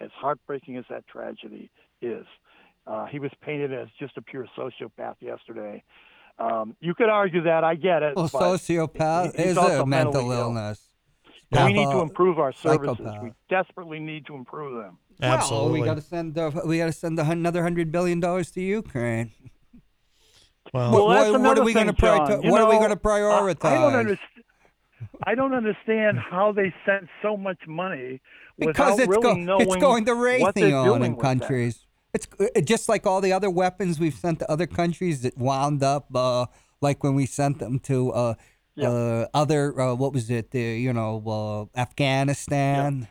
As 0.02 0.10
heartbreaking 0.16 0.78
as 0.78 0.86
that 0.90 1.06
tragedy 1.06 1.70
is, 2.02 2.26
uh, 2.88 3.06
he 3.06 3.20
was 3.20 3.30
painted 3.42 3.72
as 3.72 3.88
just 4.00 4.18
a 4.18 4.22
pure 4.24 4.48
sociopath 4.58 5.18
yesterday. 5.20 5.84
Um, 6.40 6.76
you 6.80 6.94
could 6.96 7.10
argue 7.10 7.44
that. 7.44 7.64
I 7.64 7.76
get 7.76 8.02
it. 8.04 8.16
Well, 8.16 8.30
but 8.32 8.42
sociopath 8.42 9.36
is 9.36 9.58
a 9.58 9.62
mental 9.62 9.86
mentally 9.86 10.36
ill. 10.36 10.42
illness. 10.44 10.88
We 11.52 11.74
need 11.74 11.86
to 11.92 12.00
improve 12.00 12.40
our 12.40 12.54
services. 12.54 12.98
psychopath. 12.98 13.24
We 13.24 13.32
desperately 13.50 14.00
need 14.00 14.26
to 14.28 14.36
improve 14.36 14.82
them. 14.84 14.98
Well, 15.20 15.70
we 15.70 15.82
got 15.82 15.96
to 15.96 16.02
send 16.02 16.38
uh, 16.38 16.50
we 16.66 16.78
got 16.78 16.86
to 16.88 16.94
send 16.94 17.20
a 17.20 17.30
another 17.30 17.62
hundred 17.62 17.92
billion 17.92 18.20
dollars 18.20 18.52
to 18.52 18.62
Ukraine. 18.62 19.32
Well, 20.74 20.92
what, 20.92 21.32
what- 21.32 21.42
what 21.42 21.60
are 21.60 21.64
we 21.64 21.74
gonna 21.74 21.94
prioritize? 21.94 22.28
Jon. 22.30 22.44
You 22.44 22.52
What 22.52 22.62
are 22.62 22.70
we 22.70 22.78
going 22.78 22.90
to 22.92 22.96
prioritize? 22.96 23.66
I, 23.66 23.76
I 23.76 23.82
don't 23.82 23.96
understand. 23.96 24.44
I 25.24 25.36
don't 25.36 25.54
understand 25.54 26.18
how 26.20 26.52
they 26.52 26.74
sent 26.86 27.08
so 27.22 27.36
much 27.36 27.58
money 27.68 28.22
because 28.58 28.98
without 28.98 29.00
it's, 29.00 29.08
really 29.08 29.22
go- 29.22 29.34
knowing 29.36 29.62
it's 29.62 29.76
going 29.76 30.06
to 30.06 30.14
what 30.16 30.56
they're 30.56 30.66
Raytheon 30.70 30.86
doing 30.86 31.04
in 31.04 31.16
with 31.16 31.22
that. 31.22 31.48
It's 32.14 32.28
uh, 32.40 32.62
just 32.62 32.90
like 32.90 33.06
all 33.06 33.22
the 33.22 33.34
other 33.34 33.50
weapons 33.50 34.00
we've 34.00 34.14
sent 34.14 34.40
to 34.40 34.52
other 34.52 34.68
countries 34.68 35.22
that 35.22 35.38
wound 35.38 35.84
up, 35.84 36.14
uh, 36.14 36.48
like 36.82 37.04
when 37.04 37.16
we 37.16 37.26
sent 37.26 37.60
them 37.60 37.80
to 37.80 38.12
uh, 38.12 38.34
uh, 38.82 39.26
other, 39.34 39.80
uh, 39.80 39.94
what 39.96 40.14
was 40.14 40.30
it, 40.30 40.52
the, 40.52 40.60
you 40.60 40.94
know, 40.94 41.70
uh, 41.76 41.80
Afghanistan. 41.80 43.08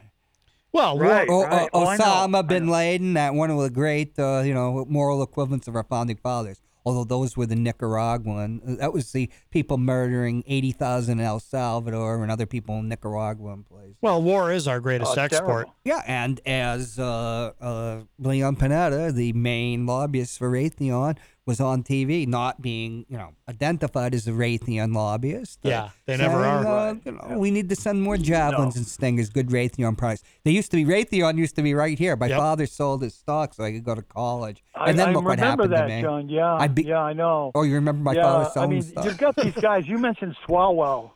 Well, 0.73 0.99
Right, 0.99 1.29
or, 1.29 1.47
right. 1.47 1.69
Oh, 1.73 1.87
Osama 1.87 2.47
bin 2.47 2.69
Laden, 2.69 3.15
that 3.15 3.35
one 3.35 3.51
of 3.51 3.59
the 3.59 3.71
great, 3.71 4.19
uh, 4.19 4.43
you 4.45 4.55
know, 4.55 4.85
moral 4.89 5.23
equivalents 5.23 5.67
of 5.67 5.75
our 5.75 5.83
founding 5.85 6.17
fathers. 6.17 6.61
Although 6.85 7.05
those 7.05 7.37
were 7.37 7.47
the 7.47 7.57
Nicaraguan, 7.57 8.61
uh, 8.67 8.75
that 8.77 8.93
was 8.93 9.13
the 9.13 9.31
people 9.51 9.79
murdering 9.79 10.43
eighty 10.47 10.73
thousand 10.73 11.21
in 11.21 11.27
El 11.27 11.41
Salvador 11.41 12.23
and 12.23 12.31
other 12.33 12.47
people 12.47 12.77
in 12.79 12.89
Nicaragua 12.89 13.53
and 13.53 13.67
places. 13.67 13.97
Well, 14.01 14.23
war 14.23 14.53
is 14.53 14.67
our 14.67 14.81
greatest 14.81 15.17
Oh, 15.17 15.21
export. 15.21 15.69
Yeah, 15.85 16.03
and 16.07 16.41
as 16.47 16.99
uh, 16.99 17.53
uh, 17.61 18.01
Leon 18.19 18.57
Panetta, 18.57 19.13
the 19.15 19.33
main 19.33 19.87
lobbyist 19.87 20.39
for 20.39 20.51
Raytheon, 20.51 21.19
was 21.51 21.61
on 21.61 21.83
TV, 21.83 22.27
not 22.29 22.63
being 22.63 23.05
you 23.09 23.19
know 23.19 23.35
identified 23.49 24.15
as 24.15 24.27
a 24.29 24.31
Raytheon 24.31 24.95
lobbyist. 24.95 25.59
Yeah, 25.63 25.91
they 26.07 26.17
never 26.17 26.37
are. 26.37 26.67
Uh, 26.67 26.95
you 27.05 27.13
know, 27.13 27.39
we 27.39 27.51
need 27.51 27.69
to 27.69 27.77
send 27.77 28.01
more 28.03 28.17
javelins 28.17 28.77
and 28.77 28.87
stingers. 28.87 29.29
Good 29.31 29.49
Raytheon 29.49 29.99
products. 29.99 30.23
They 30.45 30.53
used 30.53 30.71
to 30.71 30.77
be 30.77 30.85
Raytheon 30.85 31.37
used 31.37 31.57
to 31.57 31.63
be 31.63 31.75
right 31.75 31.99
here. 31.99 32.15
My 32.17 32.29
father 32.29 32.67
sold 32.67 33.03
his 33.03 33.15
stock 33.15 33.55
so 33.55 33.65
I 33.65 33.73
could 33.73 33.85
go 33.85 33.97
to 33.97 34.03
college. 34.03 34.63
I, 34.77 34.93
then 34.93 35.09
I 35.09 35.13
look 35.13 35.25
what 35.25 35.39
remember 35.41 35.65
happened 35.65 35.73
that, 35.73 35.89
to 35.89 35.97
me. 35.97 36.03
Jon. 36.03 36.29
Yeah, 36.29 36.55
I'd 36.55 36.75
be- 36.75 36.85
yeah, 36.85 37.01
I 37.01 37.13
know. 37.13 37.51
Oh, 37.55 37.65
you 37.65 37.75
remember 37.75 38.03
my 38.05 38.15
yeah, 38.15 38.23
father 38.23 38.61
I 38.61 38.67
mean, 38.67 38.83
stuff? 38.83 39.05
you've 39.05 39.19
got 39.19 39.35
these 39.37 39.55
guys. 39.55 39.89
You 39.89 39.99
mentioned 39.99 40.37
Swalwell. 40.47 41.11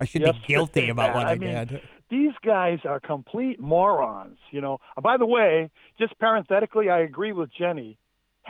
I 0.00 0.04
should 0.04 0.22
be 0.22 0.32
guilty 0.46 0.88
about 0.88 1.14
what 1.14 1.26
I, 1.26 1.34
mean, 1.34 1.66
did. 1.66 1.82
These 2.08 2.32
guys 2.44 2.78
are 2.84 3.00
complete 3.00 3.60
morons. 3.60 4.38
You 4.52 4.60
know. 4.60 4.78
By 5.02 5.16
the 5.16 5.26
way, 5.26 5.70
just 5.98 6.16
parenthetically, 6.20 6.88
I 6.88 7.00
agree 7.00 7.32
with 7.32 7.50
Jenny. 7.52 7.98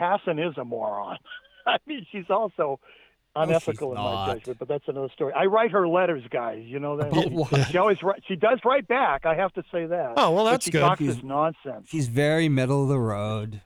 Hassan 0.01 0.39
is 0.39 0.57
a 0.57 0.65
moron. 0.65 1.17
I 1.67 1.77
mean, 1.85 2.05
she's 2.11 2.25
also 2.29 2.79
unethical 3.35 3.91
in 3.91 3.97
my 3.97 4.33
judgment, 4.33 4.59
but 4.59 4.67
that's 4.67 4.83
another 4.87 5.07
story. 5.13 5.31
I 5.33 5.45
write 5.45 5.71
her 5.71 5.87
letters, 5.87 6.23
guys. 6.31 6.63
You 6.65 6.79
know 6.79 6.97
that. 6.97 7.07
About 7.11 7.23
She- 7.23 7.29
what? 7.29 7.67
She 7.67 7.77
always 7.77 8.01
write, 8.03 8.21
she 8.27 8.35
does 8.35 8.59
write 8.65 8.87
back. 8.87 9.25
I 9.25 9.35
have 9.35 9.53
to 9.53 9.63
say 9.71 9.85
that. 9.85 10.13
Oh, 10.17 10.31
well, 10.31 10.45
But 10.45 10.51
that's 10.51 10.65
she 10.65 10.71
good. 10.71 10.81
Talks 10.81 10.99
She's- 10.99 11.23
nonsense. 11.23 11.87
She's 11.89 12.07
very 12.07 12.49
middle 12.49 12.83
of 12.83 12.89
the 12.89 12.99
road. 12.99 13.61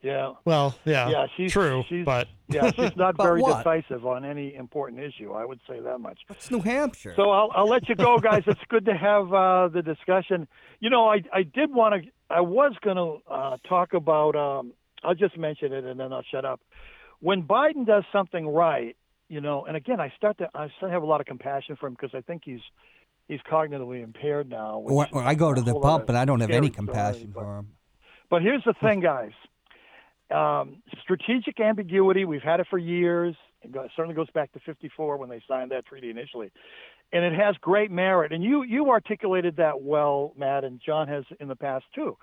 Yeah. 0.00 0.34
Well, 0.44 0.76
yeah, 0.84 1.08
Yeah, 1.08 1.26
she's 1.34 1.50
true, 1.50 1.82
She's, 1.88 2.04
but 2.04 2.28
yeah, 2.48 2.70
she's 2.72 2.94
not 2.94 3.16
very 3.22 3.40
what? 3.40 3.58
decisive 3.64 4.04
on 4.04 4.22
any 4.26 4.54
important 4.54 5.00
issue. 5.02 5.32
I 5.32 5.46
would 5.46 5.60
say 5.66 5.80
that 5.80 5.98
much. 5.98 6.20
It's 6.28 6.50
New 6.50 6.60
Hampshire. 6.60 7.14
So 7.16 7.30
I'll, 7.30 7.50
I'll 7.54 7.68
let 7.68 7.88
you 7.88 7.94
go, 7.94 8.18
guys. 8.18 8.42
It's 8.46 8.60
good 8.68 8.84
to 8.84 8.92
have 8.94 9.32
uh, 9.32 9.68
the 9.68 9.80
discussion. 9.80 10.46
You 10.80 10.90
know, 10.90 11.08
I 11.08 11.22
I 11.32 11.42
did 11.42 11.72
want 11.72 12.02
to. 12.04 12.10
I 12.28 12.42
was 12.42 12.74
going 12.82 12.96
to 12.98 13.18
uh, 13.32 13.56
talk 13.66 13.94
about. 13.94 14.36
Um, 14.36 14.72
I'll 15.04 15.14
just 15.14 15.36
mention 15.36 15.72
it 15.72 15.84
and 15.84 15.98
then 15.98 16.12
I'll 16.12 16.24
shut 16.30 16.44
up. 16.44 16.60
When 17.20 17.42
Biden 17.42 17.86
does 17.86 18.04
something 18.12 18.46
right, 18.46 18.96
you 19.28 19.40
know, 19.40 19.64
and 19.64 19.76
again, 19.76 20.00
I 20.00 20.12
start 20.16 20.38
to 20.38 20.48
I 20.54 20.68
start 20.76 20.90
to 20.90 20.90
have 20.90 21.02
a 21.02 21.06
lot 21.06 21.20
of 21.20 21.26
compassion 21.26 21.76
for 21.76 21.86
him 21.86 21.94
because 21.94 22.14
I 22.14 22.20
think 22.20 22.42
he's 22.44 22.60
he's 23.28 23.40
cognitively 23.50 24.02
impaired 24.02 24.48
now. 24.48 24.78
When, 24.78 25.08
when 25.10 25.26
I 25.26 25.34
go 25.34 25.54
to 25.54 25.60
the 25.60 25.78
pump, 25.78 26.08
and 26.08 26.18
I 26.18 26.24
don't 26.24 26.40
have 26.40 26.50
any 26.50 26.68
story, 26.68 26.70
compassion 26.70 27.32
but- 27.34 27.42
for 27.42 27.58
him. 27.58 27.68
but 28.30 28.42
here's 28.42 28.64
the 28.64 28.74
thing, 28.82 29.00
guys. 29.00 29.32
Um, 30.30 30.82
strategic 31.02 31.60
ambiguity, 31.60 32.24
we've 32.24 32.42
had 32.42 32.60
it 32.60 32.66
for 32.68 32.78
years. 32.78 33.36
It 33.62 33.72
certainly 33.96 34.14
goes 34.14 34.30
back 34.30 34.52
to 34.52 34.60
54 34.60 35.16
when 35.16 35.28
they 35.28 35.40
signed 35.46 35.70
that 35.70 35.86
treaty 35.86 36.10
initially. 36.10 36.50
And 37.12 37.24
it 37.24 37.34
has 37.38 37.56
great 37.60 37.90
merit. 37.90 38.32
And 38.32 38.42
you, 38.42 38.62
you 38.62 38.90
articulated 38.90 39.56
that 39.56 39.82
well, 39.82 40.32
Matt, 40.36 40.64
and 40.64 40.80
John 40.84 41.08
has 41.08 41.24
in 41.40 41.48
the 41.48 41.56
past 41.56 41.84
too. 41.94 42.16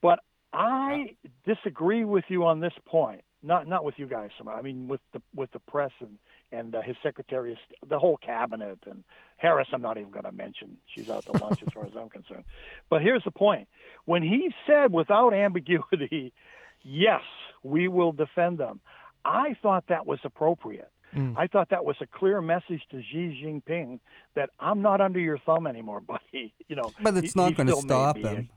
But 0.00 0.20
I 0.54 1.16
disagree 1.46 2.04
with 2.04 2.24
you 2.28 2.44
on 2.44 2.60
this 2.60 2.72
point. 2.86 3.22
Not 3.42 3.66
not 3.68 3.84
with 3.84 3.98
you 3.98 4.06
guys. 4.06 4.30
I 4.48 4.62
mean, 4.62 4.88
with 4.88 5.00
the 5.12 5.20
with 5.34 5.50
the 5.52 5.58
press 5.58 5.90
and 6.00 6.18
and 6.50 6.74
uh, 6.74 6.80
his 6.80 6.96
secretary, 7.02 7.58
the 7.86 7.98
whole 7.98 8.16
cabinet, 8.16 8.78
and 8.90 9.04
Harris. 9.36 9.68
I'm 9.72 9.82
not 9.82 9.98
even 9.98 10.10
going 10.10 10.24
to 10.24 10.32
mention. 10.32 10.78
She's 10.86 11.10
out 11.10 11.26
to 11.26 11.32
lunch 11.44 11.62
as 11.62 11.70
far 11.72 11.84
as 11.84 11.92
I'm 11.98 12.08
concerned. 12.08 12.44
But 12.88 13.02
here's 13.02 13.22
the 13.24 13.30
point: 13.30 13.68
when 14.06 14.22
he 14.22 14.50
said 14.66 14.92
without 14.92 15.34
ambiguity, 15.34 16.32
yes, 16.82 17.20
we 17.62 17.88
will 17.88 18.12
defend 18.12 18.56
them. 18.58 18.80
I 19.26 19.56
thought 19.62 19.84
that 19.88 20.06
was 20.06 20.20
appropriate. 20.24 20.90
Mm. 21.14 21.34
I 21.36 21.46
thought 21.46 21.68
that 21.70 21.84
was 21.84 21.96
a 22.00 22.06
clear 22.06 22.40
message 22.40 22.82
to 22.90 23.00
Xi 23.02 23.40
Jinping 23.44 24.00
that 24.34 24.50
I'm 24.58 24.82
not 24.82 25.00
under 25.00 25.20
your 25.20 25.38
thumb 25.38 25.66
anymore, 25.66 26.00
buddy. 26.14 26.54
You 26.66 26.76
know, 26.76 26.92
But 27.02 27.14
he- 27.14 27.20
it's 27.20 27.36
not 27.36 27.54
going 27.54 27.68
to 27.68 27.76
stop 27.76 28.16
him. 28.16 28.48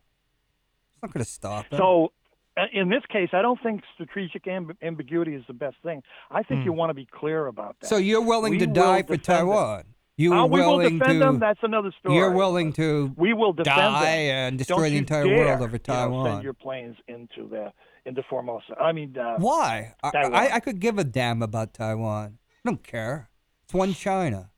It's 0.98 1.04
not 1.04 1.14
going 1.14 1.24
to 1.24 1.30
stop 1.32 1.66
him. 1.72 1.78
So, 1.78 2.12
uh, 2.58 2.62
in 2.74 2.90
this 2.90 3.04
case, 3.12 3.30
I 3.34 3.44
don't 3.44 3.60
think 3.62 3.84
strategic 3.94 4.46
amb- 4.46 4.76
ambiguity 4.82 5.36
is 5.36 5.44
the 5.48 5.54
best 5.54 5.76
thing. 5.84 6.02
I 6.32 6.42
think 6.44 6.62
Hmm. 6.62 6.66
you 6.66 6.74
want 6.74 6.90
to 6.90 6.96
be 6.96 7.06
clear 7.06 7.46
about 7.48 7.76
that. 7.80 7.86
So 7.88 7.98
you're 7.98 8.22
willing 8.26 8.54
We 8.54 8.58
to 8.60 8.66
will 8.66 8.74
die 8.74 9.04
for 9.04 9.10
them. 9.16 9.20
Taiwan? 9.20 9.84
You 10.20 10.34
Uh, 10.34 10.38
are 10.38 10.48
we 10.48 10.60
will 10.62 10.78
willing 10.78 10.98
defend 10.98 11.20
to? 11.20 11.26
them. 11.26 11.40
That's 11.40 11.60
another 11.62 11.92
story. 12.00 12.16
You're 12.16 12.32
willing 12.32 12.74
to 12.74 13.14
we 13.16 13.34
will 13.36 13.54
defend 13.54 13.76
die 13.76 14.02
them. 14.26 14.36
and 14.48 14.58
destroy 14.58 14.78
Don't 14.78 14.90
the 14.90 14.98
entire 14.98 15.28
world 15.28 15.62
over 15.62 15.66
you 15.66 15.72
know, 15.74 15.78
Taiwan. 15.78 16.32
send 16.32 16.44
your 16.44 16.54
planes 16.54 16.98
into 17.08 17.48
the 17.48 17.72
into 18.08 18.24
Formosa. 18.24 18.76
I 18.82 18.94
mean, 18.94 19.16
uh, 19.16 19.36
Why? 19.38 19.94
I, 20.02 20.10
I, 20.16 20.56
I 20.56 20.60
could 20.62 20.80
give 20.80 20.98
a 20.98 21.04
damn 21.04 21.44
about 21.44 21.74
Taiwan. 21.76 22.40
I 22.66 22.70
don't 22.70 22.82
care. 22.82 23.30
It's 23.66 23.74
one 23.76 23.94
China. 23.94 24.50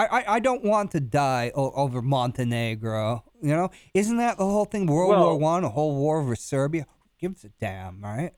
I, 0.00 0.20
I, 0.20 0.34
I 0.36 0.40
don't 0.40 0.64
want 0.64 0.90
to 0.92 1.00
die 1.00 1.52
o- 1.54 1.72
over 1.72 2.00
Montenegro. 2.02 3.24
You 3.42 3.54
know, 3.56 3.70
isn't 3.94 4.16
that 4.18 4.38
the 4.38 4.44
whole 4.44 4.64
thing? 4.64 4.86
World 4.86 5.10
Well- 5.10 5.24
War 5.24 5.38
One, 5.38 5.64
a 5.64 5.68
whole 5.68 5.96
war 5.96 6.20
over 6.20 6.34
Serbia. 6.36 6.82
Who 6.82 7.28
gives 7.28 7.44
a 7.44 7.50
damn, 7.60 8.02
right? 8.02 8.32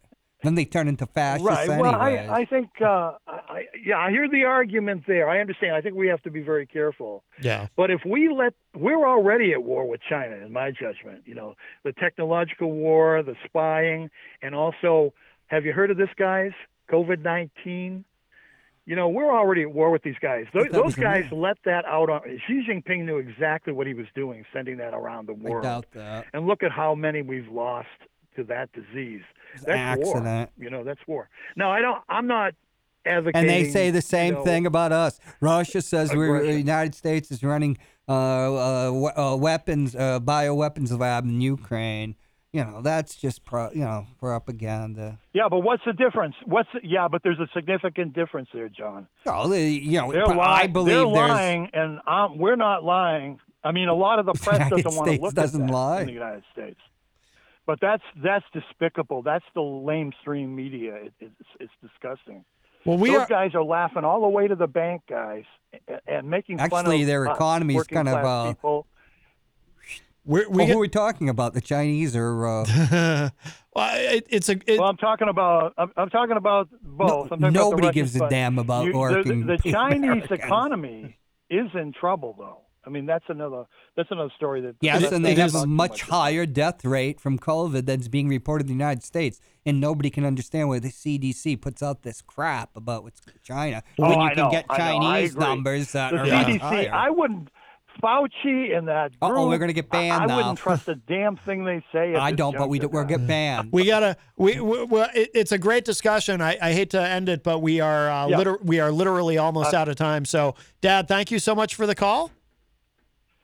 Then 0.45 0.57
they 0.57 0.65
turn 0.65 0.89
into 0.89 1.07
fascists 1.07 1.47
right. 1.49 1.69
anyways. 1.69 1.93
Well, 1.93 2.01
I, 2.03 2.41
I 2.41 2.45
think, 2.47 2.71
uh, 2.81 3.13
I, 3.29 3.41
I- 3.49 3.65
yeah, 3.85 3.99
I 3.99 4.11
hear 4.11 4.29
the 4.29 4.43
argument 4.45 5.05
there. 5.07 5.29
I 5.29 5.41
understand. 5.41 5.77
I 5.77 5.81
think 5.81 5.95
we 5.95 6.09
have 6.09 6.21
to 6.23 6.31
be 6.33 6.41
very 6.43 6.67
careful. 6.67 7.23
yeah. 7.41 7.69
But 7.77 7.93
if 7.93 8.01
we 8.05 8.29
let, 8.29 8.55
we're 8.75 9.07
already 9.07 9.53
at 9.53 9.63
war 9.63 9.87
with 9.89 10.01
China, 10.09 10.35
in 10.45 10.53
my 10.53 10.73
judgment. 10.73 11.23
You 11.27 11.37
know, 11.37 11.55
the 11.85 11.93
technological 11.93 12.73
war, 12.73 13.23
the 13.23 13.37
spying, 13.45 14.11
and 14.43 14.55
also, 14.55 15.15
have 15.47 15.65
you 15.65 15.73
heard 15.73 15.93
of 15.93 15.97
this, 15.97 16.09
guys? 16.19 16.51
COVID 16.91 17.23
nineteen. 17.23 18.05
You 18.85 18.97
know, 18.97 19.09
we're 19.09 19.31
already 19.33 19.63
at 19.63 19.73
war 19.73 19.91
with 19.91 20.03
these 20.03 20.17
guys. 20.21 20.47
Those, 20.53 20.65
But 20.65 20.73
that 20.73 20.85
was 20.85 20.95
those 20.97 21.05
guys 21.05 21.31
man. 21.31 21.41
let 21.41 21.57
that 21.65 21.85
out 21.85 22.11
on. 22.11 22.21
Xi 22.47 22.65
Jinping 22.69 23.05
knew 23.05 23.19
exactly 23.19 23.73
what 23.73 23.87
he 23.87 23.95
was 23.95 24.07
doing, 24.15 24.45
sending 24.53 24.77
that 24.79 24.93
around 24.93 25.29
the 25.29 25.35
I 25.35 25.51
world. 25.51 25.63
doubt 25.63 25.87
that. 25.93 26.27
And 26.33 26.47
look 26.47 26.63
at 26.63 26.73
how 26.73 26.95
many 26.95 27.23
we've 27.23 27.49
lost 27.49 27.89
to 28.37 28.45
that 28.45 28.71
disease. 28.73 29.23
That's 29.65 30.01
war. 30.01 30.49
You 30.59 30.71
know, 30.71 30.83
that's 30.83 31.01
war. 31.07 31.29
No, 31.55 31.71
I 31.71 31.81
don't. 31.81 32.03
I'm 32.09 32.27
not. 32.27 32.55
advocating. 33.07 33.41
And 33.41 33.49
they 33.49 33.71
say 33.71 33.91
the 33.91 34.03
same 34.03 34.33
you 34.35 34.39
know, 34.41 34.45
thing 34.45 34.67
about 34.67 34.91
us. 34.93 35.21
Russia 35.41 35.81
says 35.83 36.15
we're, 36.15 36.43
the. 36.43 36.59
United 36.59 36.95
States 36.95 37.31
is 37.31 37.43
running 37.45 37.79
uh, 38.09 38.13
uh, 38.13 39.13
uh, 39.17 39.37
weapons, 39.37 39.95
uh, 39.95 40.19
bioweapons 40.21 40.99
lab 40.99 41.25
in 41.25 41.41
Ukraine. 41.41 42.17
You 42.53 42.65
know, 42.65 42.83
that's 42.83 43.17
just 43.17 43.45
pro, 43.47 43.71
you 43.71 43.81
know 43.81 44.07
propaganda. 44.19 45.19
Yeah, 45.33 45.49
but 45.49 45.61
what's 45.61 45.83
the 45.87 45.95
difference? 45.95 46.35
What's 46.45 46.69
the, 46.75 46.81
yeah, 46.87 47.09
but 47.09 47.23
there's 47.23 47.39
a 47.41 47.49
significant 47.55 48.13
difference 48.13 48.51
there, 48.53 48.69
Jon. 48.69 49.07
Oh, 49.27 49.49
they- 49.49 49.69
you 49.71 49.99
know, 50.01 50.13
They're 50.13 50.27
but 50.27 50.33
I 50.35 50.37
lying. 50.37 50.73
believe 50.73 50.95
they're 50.97 51.07
lying, 51.07 51.71
and 51.73 52.01
um, 52.07 52.37
we're 52.39 52.57
not 52.57 52.85
lying. 52.85 53.39
I 53.65 53.73
mean, 53.73 53.89
a 53.89 53.95
lot 53.95 54.19
of 54.19 54.27
the 54.27 54.33
press 54.35 54.59
United 54.59 54.83
doesn't 54.83 54.99
want 54.99 55.11
to 55.13 55.21
look 55.23 55.35
doesn't 55.35 55.63
at 55.63 55.67
that 55.69 55.73
lie. 55.73 56.01
in 56.03 56.07
the 56.09 56.13
United 56.13 56.43
States. 56.53 56.81
But 57.65 57.79
that's 57.81 58.03
that's 58.23 58.45
despicable. 58.53 59.23
That's 59.23 59.45
the 59.55 59.61
lamestream 59.61 60.49
media. 60.49 60.97
It, 60.97 61.13
it's 61.21 61.35
it's 61.61 61.73
disgusting. 61.81 62.45
Well, 62.85 62.99
we 62.99 63.11
Those 63.13 63.21
are- 63.21 63.27
guys 63.29 63.55
are 63.55 63.63
laughing 63.65 64.05
all 64.05 64.21
the 64.21 64.29
way 64.29 64.49
to 64.49 64.57
the 64.57 64.67
bank, 64.67 65.03
guys, 65.09 65.45
and, 65.89 66.01
and 66.07 66.29
making 66.29 66.59
fun 66.59 66.71
Actually, 66.73 67.03
of 67.03 67.07
their 67.07 67.29
us, 67.29 67.37
economy 67.37 67.77
is 67.77 67.85
kind 67.87 68.09
of, 68.09 68.17
uh, 68.25 68.49
people. 68.49 68.87
We're, 70.25 70.49
well, 70.49 70.67
who 70.67 70.75
are 70.75 70.81
we 70.81 70.89
talking 70.89 71.29
about? 71.29 71.53
The 71.55 71.61
Chinese 71.61 72.15
or? 72.15 72.47
Uh, 72.47 72.65
well, 73.75 73.91
it, 73.97 74.27
it's 74.31 74.49
a. 74.49 74.57
well, 74.69 74.85
I'm 74.85 74.97
talking 74.97 75.29
about 75.29 75.75
I'm, 75.77 75.91
I'm 75.97 76.11
talking 76.11 76.37
about 76.37 76.69
both. 76.83 77.33
I'm 77.33 77.41
talking 77.41 77.45
about 77.45 77.53
the 77.53 77.59
nobody 77.59 77.87
Russians, 77.89 78.13
gives 78.13 78.17
a 78.23 78.29
damn 78.29 78.59
about 78.59 78.85
you- 78.87 78.93
the- 78.93 78.99
working 78.99 79.47
The, 79.47 79.57
Chinese 79.71 80.03
Americans. 80.05 80.31
economy 80.41 81.17
is 81.51 81.67
in 81.75 81.93
trouble, 81.93 82.37
though. 82.39 82.59
I 82.85 82.91
mean, 82.91 83.07
that's 83.07 83.25
another 83.29 83.65
that's 83.97 84.11
another 84.13 84.31
story 84.37 84.61
that. 84.61 84.77
Yes, 84.81 85.03
that- 85.03 85.13
and 85.13 85.25
they 85.25 85.35
that 85.35 85.51
have 85.53 85.55
a 85.63 85.67
much 85.67 86.03
higher 86.03 86.47
death 86.47 86.85
rate 86.85 87.21
from 87.21 87.37
COVID 87.39 87.87
that's 87.87 88.07
being 88.09 88.29
reported 88.29 88.65
in 88.65 88.69
the 88.69 88.73
United 88.85 89.03
States, 89.03 89.41
and 89.67 89.81
nobody 89.81 90.09
can 90.11 90.25
understand 90.25 90.69
why 90.69 90.79
the 90.79 90.89
CDC 90.91 91.61
puts 91.61 91.83
out 91.83 92.03
this 92.05 92.23
crap 92.23 92.77
about 92.77 93.03
what's 93.03 93.21
China 93.43 93.83
Oh, 93.99 94.09
when 94.09 94.19
you 94.21 94.25
I 94.27 94.35
can 94.35 94.45
know, 94.45 94.51
get 94.51 94.67
I 94.69 94.79
know, 94.79 94.85
I 94.85 95.15
Chinese 95.21 95.37
numbers 95.37 95.93
that 95.93 96.13
the 96.13 96.19
are 96.21 96.27
CDC, 96.27 96.49
much 96.55 96.61
higher. 96.61 96.91
I 96.93 97.11
wouldn't. 97.11 97.49
Fauci 98.03 98.77
and 98.77 98.87
that. 98.89 99.13
Uh-oh, 99.21 99.49
we're 99.49 99.59
gonna 99.59 99.73
get 99.73 99.91
banned 99.91 100.23
I, 100.23 100.25
I 100.25 100.27
now. 100.27 100.37
wouldn't 100.37 100.59
trust 100.59 100.89
a 100.89 100.95
damn 100.95 101.37
thing 101.37 101.65
they 101.65 101.85
say. 101.93 102.15
I 102.15 102.33
don't, 102.33 102.57
but 102.57 102.69
we 102.69 102.79
do, 102.79 102.85
juncture, 102.85 102.99
we'll 102.99 103.05
get 103.07 103.27
banned. 103.27 103.71
We 103.73 103.87
gotta. 103.87 104.17
We, 104.37 104.61
we 104.61 104.85
well, 104.85 105.09
it, 105.15 105.31
it's 105.35 105.53
a 105.53 105.59
great 105.59 105.85
discussion. 105.85 106.41
I, 106.41 106.57
I 106.61 106.73
hate 106.73 106.91
to 106.91 107.01
end 107.01 107.29
it, 107.29 107.43
but 107.43 107.61
we 107.61 107.81
are 107.81 108.11
uh, 108.11 108.29
Yeah. 108.29 108.39
liter- 108.39 108.59
we 108.63 108.81
are 108.81 108.93
literally 108.93 109.39
almost 109.39 109.75
Uh, 109.75 109.79
out 109.79 109.89
of 109.89 109.97
time. 109.97 110.25
So, 110.25 110.55
Dad, 110.81 111.09
thank 111.09 111.31
you 111.31 111.39
so 111.39 111.55
much 111.55 111.75
for 111.75 111.87
the 111.87 111.95
call. 111.95 112.31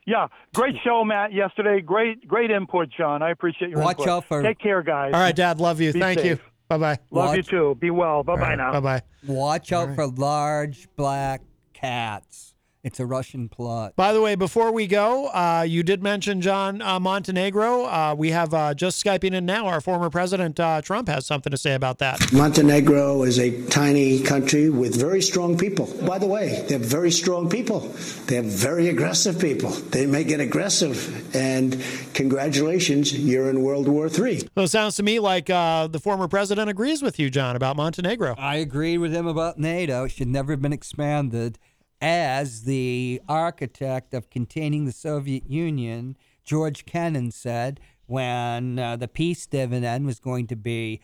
Yeah, 0.07 0.27
great 0.55 0.75
show, 0.83 1.03
Matt. 1.05 1.33
Yesterday, 1.33 1.81
great, 1.81 2.27
great 2.27 2.49
input, 2.49 2.89
Jon. 2.97 3.21
I 3.21 3.29
appreciate 3.29 3.69
your 3.69 3.79
Watch 3.81 3.99
input. 3.99 4.07
out 4.09 4.25
for- 4.25 4.41
Take 4.41 4.57
care, 4.59 4.81
guys. 4.81 5.13
All 5.13 5.19
right, 5.19 5.35
Dad, 5.35 5.59
love 5.59 5.79
you. 5.81 5.93
Be 5.93 5.99
thank 5.99 6.23
you. 6.23 6.39
Bye 6.67 6.77
bye. 6.77 6.97
Love 7.11 7.35
you 7.35 7.43
too. 7.43 7.75
Be 7.79 7.89
well. 7.91 8.23
Bye 8.23 8.35
bye 8.35 8.55
now. 8.55 8.71
Bye 8.73 8.79
bye. 8.79 9.01
Watch 9.27 9.71
out 9.71 9.95
for 9.95 10.05
large 10.07 10.87
black 10.95 11.41
cats. 11.73 12.48
It's 12.81 12.97
a 13.01 13.05
Russian 13.05 13.49
plot. 13.49 13.97
By 13.97 14.13
the 14.13 14.21
way, 14.21 14.35
before 14.35 14.71
we 14.71 14.87
go, 14.87 15.27
uh, 15.27 15.65
you 15.67 15.83
did 15.83 16.01
mention 16.01 16.39
Jon 16.39 16.81
uh, 16.81 16.97
Montenegro. 16.97 17.83
Uh, 17.83 18.15
we 18.17 18.29
have 18.31 18.53
uh, 18.53 18.73
just 18.73 19.03
skyping 19.03 19.33
in 19.33 19.45
now. 19.45 19.67
Our 19.67 19.81
former 19.81 20.09
president 20.09 20.57
uh, 20.61 20.81
Trump 20.81 21.09
has 21.09 21.25
something 21.25 21.51
to 21.51 21.57
say 21.57 21.73
about 21.73 21.97
that. 21.97 22.31
Montenegro 22.31 23.23
is 23.23 23.37
a 23.37 23.65
tiny 23.67 24.21
country 24.21 24.69
with 24.69 24.95
very 24.97 25.21
strong 25.21 25.57
people. 25.57 25.93
By 26.07 26.19
the 26.19 26.27
way, 26.27 26.63
they're 26.69 26.79
very 26.79 27.11
strong 27.11 27.49
people. 27.49 27.81
They're 28.27 28.43
very 28.43 28.87
aggressive 28.87 29.39
people. 29.39 29.71
They 29.71 30.05
may 30.05 30.23
get 30.23 30.39
aggressive. 30.39 31.35
And 31.35 31.83
congratulations, 32.13 33.11
you're 33.11 33.49
in 33.49 33.61
World 33.61 33.89
War 33.89 34.07
III. 34.07 34.39
So 34.39 34.61
it 34.63 34.69
sounds 34.69 34.95
to 34.95 35.03
me 35.03 35.19
like 35.19 35.49
uh, 35.49 35.87
the 35.87 35.99
former 35.99 36.29
president 36.29 36.69
agrees 36.69 37.01
with 37.01 37.19
you, 37.19 37.29
Jon, 37.29 37.57
about 37.57 37.75
Montenegro. 37.75 38.35
I 38.37 38.55
agree 38.55 38.97
with 38.97 39.13
him 39.13 39.27
about 39.27 39.59
NATO. 39.59 40.05
It 40.05 40.11
should 40.11 40.29
never 40.29 40.53
have 40.53 40.61
been 40.61 40.71
expanded. 40.71 41.59
As 42.01 42.63
the 42.63 43.21
architect 43.27 44.13
of 44.13 44.29
containing 44.29 44.85
the 44.85 44.91
Soviet 44.91 45.49
Union, 45.49 46.15
George 46.43 46.85
Kennan 46.85 47.31
said 47.31 47.79
when 48.05 48.79
uh, 48.79 48.95
the 48.95 49.07
peace 49.07 49.45
dividend 49.45 50.05
was 50.05 50.19
going 50.19 50.47
to 50.47 50.55
be 50.55 51.01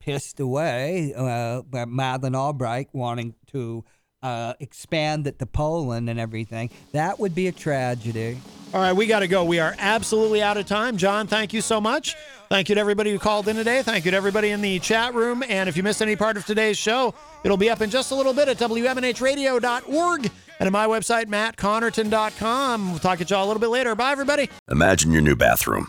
pissed 0.00 0.40
away 0.40 1.12
uh, 1.16 1.62
by 1.62 1.84
Madeleine 1.84 2.34
Albright 2.34 2.88
wanting 2.92 3.34
to 3.48 3.84
uh, 4.22 4.54
expand 4.60 5.26
it 5.26 5.38
to 5.38 5.46
Poland 5.46 6.08
and 6.08 6.18
everything, 6.18 6.70
that 6.92 7.18
would 7.18 7.34
be 7.34 7.48
a 7.48 7.52
tragedy. 7.52 8.40
All 8.74 8.82
right, 8.82 8.92
we 8.92 9.06
got 9.06 9.20
to 9.20 9.28
go. 9.28 9.44
We 9.44 9.60
are 9.60 9.74
absolutely 9.78 10.42
out 10.42 10.58
of 10.58 10.66
time. 10.66 10.98
Jon, 10.98 11.26
thank 11.26 11.54
you 11.54 11.62
so 11.62 11.80
much. 11.80 12.14
Thank 12.50 12.68
you 12.68 12.74
to 12.74 12.80
everybody 12.80 13.10
who 13.10 13.18
called 13.18 13.48
in 13.48 13.56
today. 13.56 13.82
Thank 13.82 14.04
you 14.04 14.10
to 14.10 14.16
everybody 14.16 14.50
in 14.50 14.60
the 14.60 14.78
chat 14.78 15.14
room. 15.14 15.42
And 15.48 15.68
if 15.68 15.76
you 15.76 15.82
missed 15.82 16.02
any 16.02 16.16
part 16.16 16.36
of 16.36 16.44
today's 16.44 16.76
show, 16.76 17.14
it'll 17.44 17.56
be 17.56 17.70
up 17.70 17.80
in 17.80 17.88
just 17.88 18.10
a 18.10 18.14
little 18.14 18.34
bit 18.34 18.48
at 18.48 18.58
WMNHradio.org 18.58 20.30
and 20.60 20.66
at 20.66 20.72
my 20.72 20.86
website, 20.86 21.26
mattconnarton.com. 21.26 22.90
We'll 22.90 22.98
talk 22.98 23.18
to 23.18 23.24
y'all 23.24 23.44
a 23.44 23.48
little 23.48 23.60
bit 23.60 23.68
later. 23.68 23.94
Bye, 23.94 24.12
everybody. 24.12 24.50
Imagine 24.70 25.12
your 25.12 25.22
new 25.22 25.36
bathroom. 25.36 25.88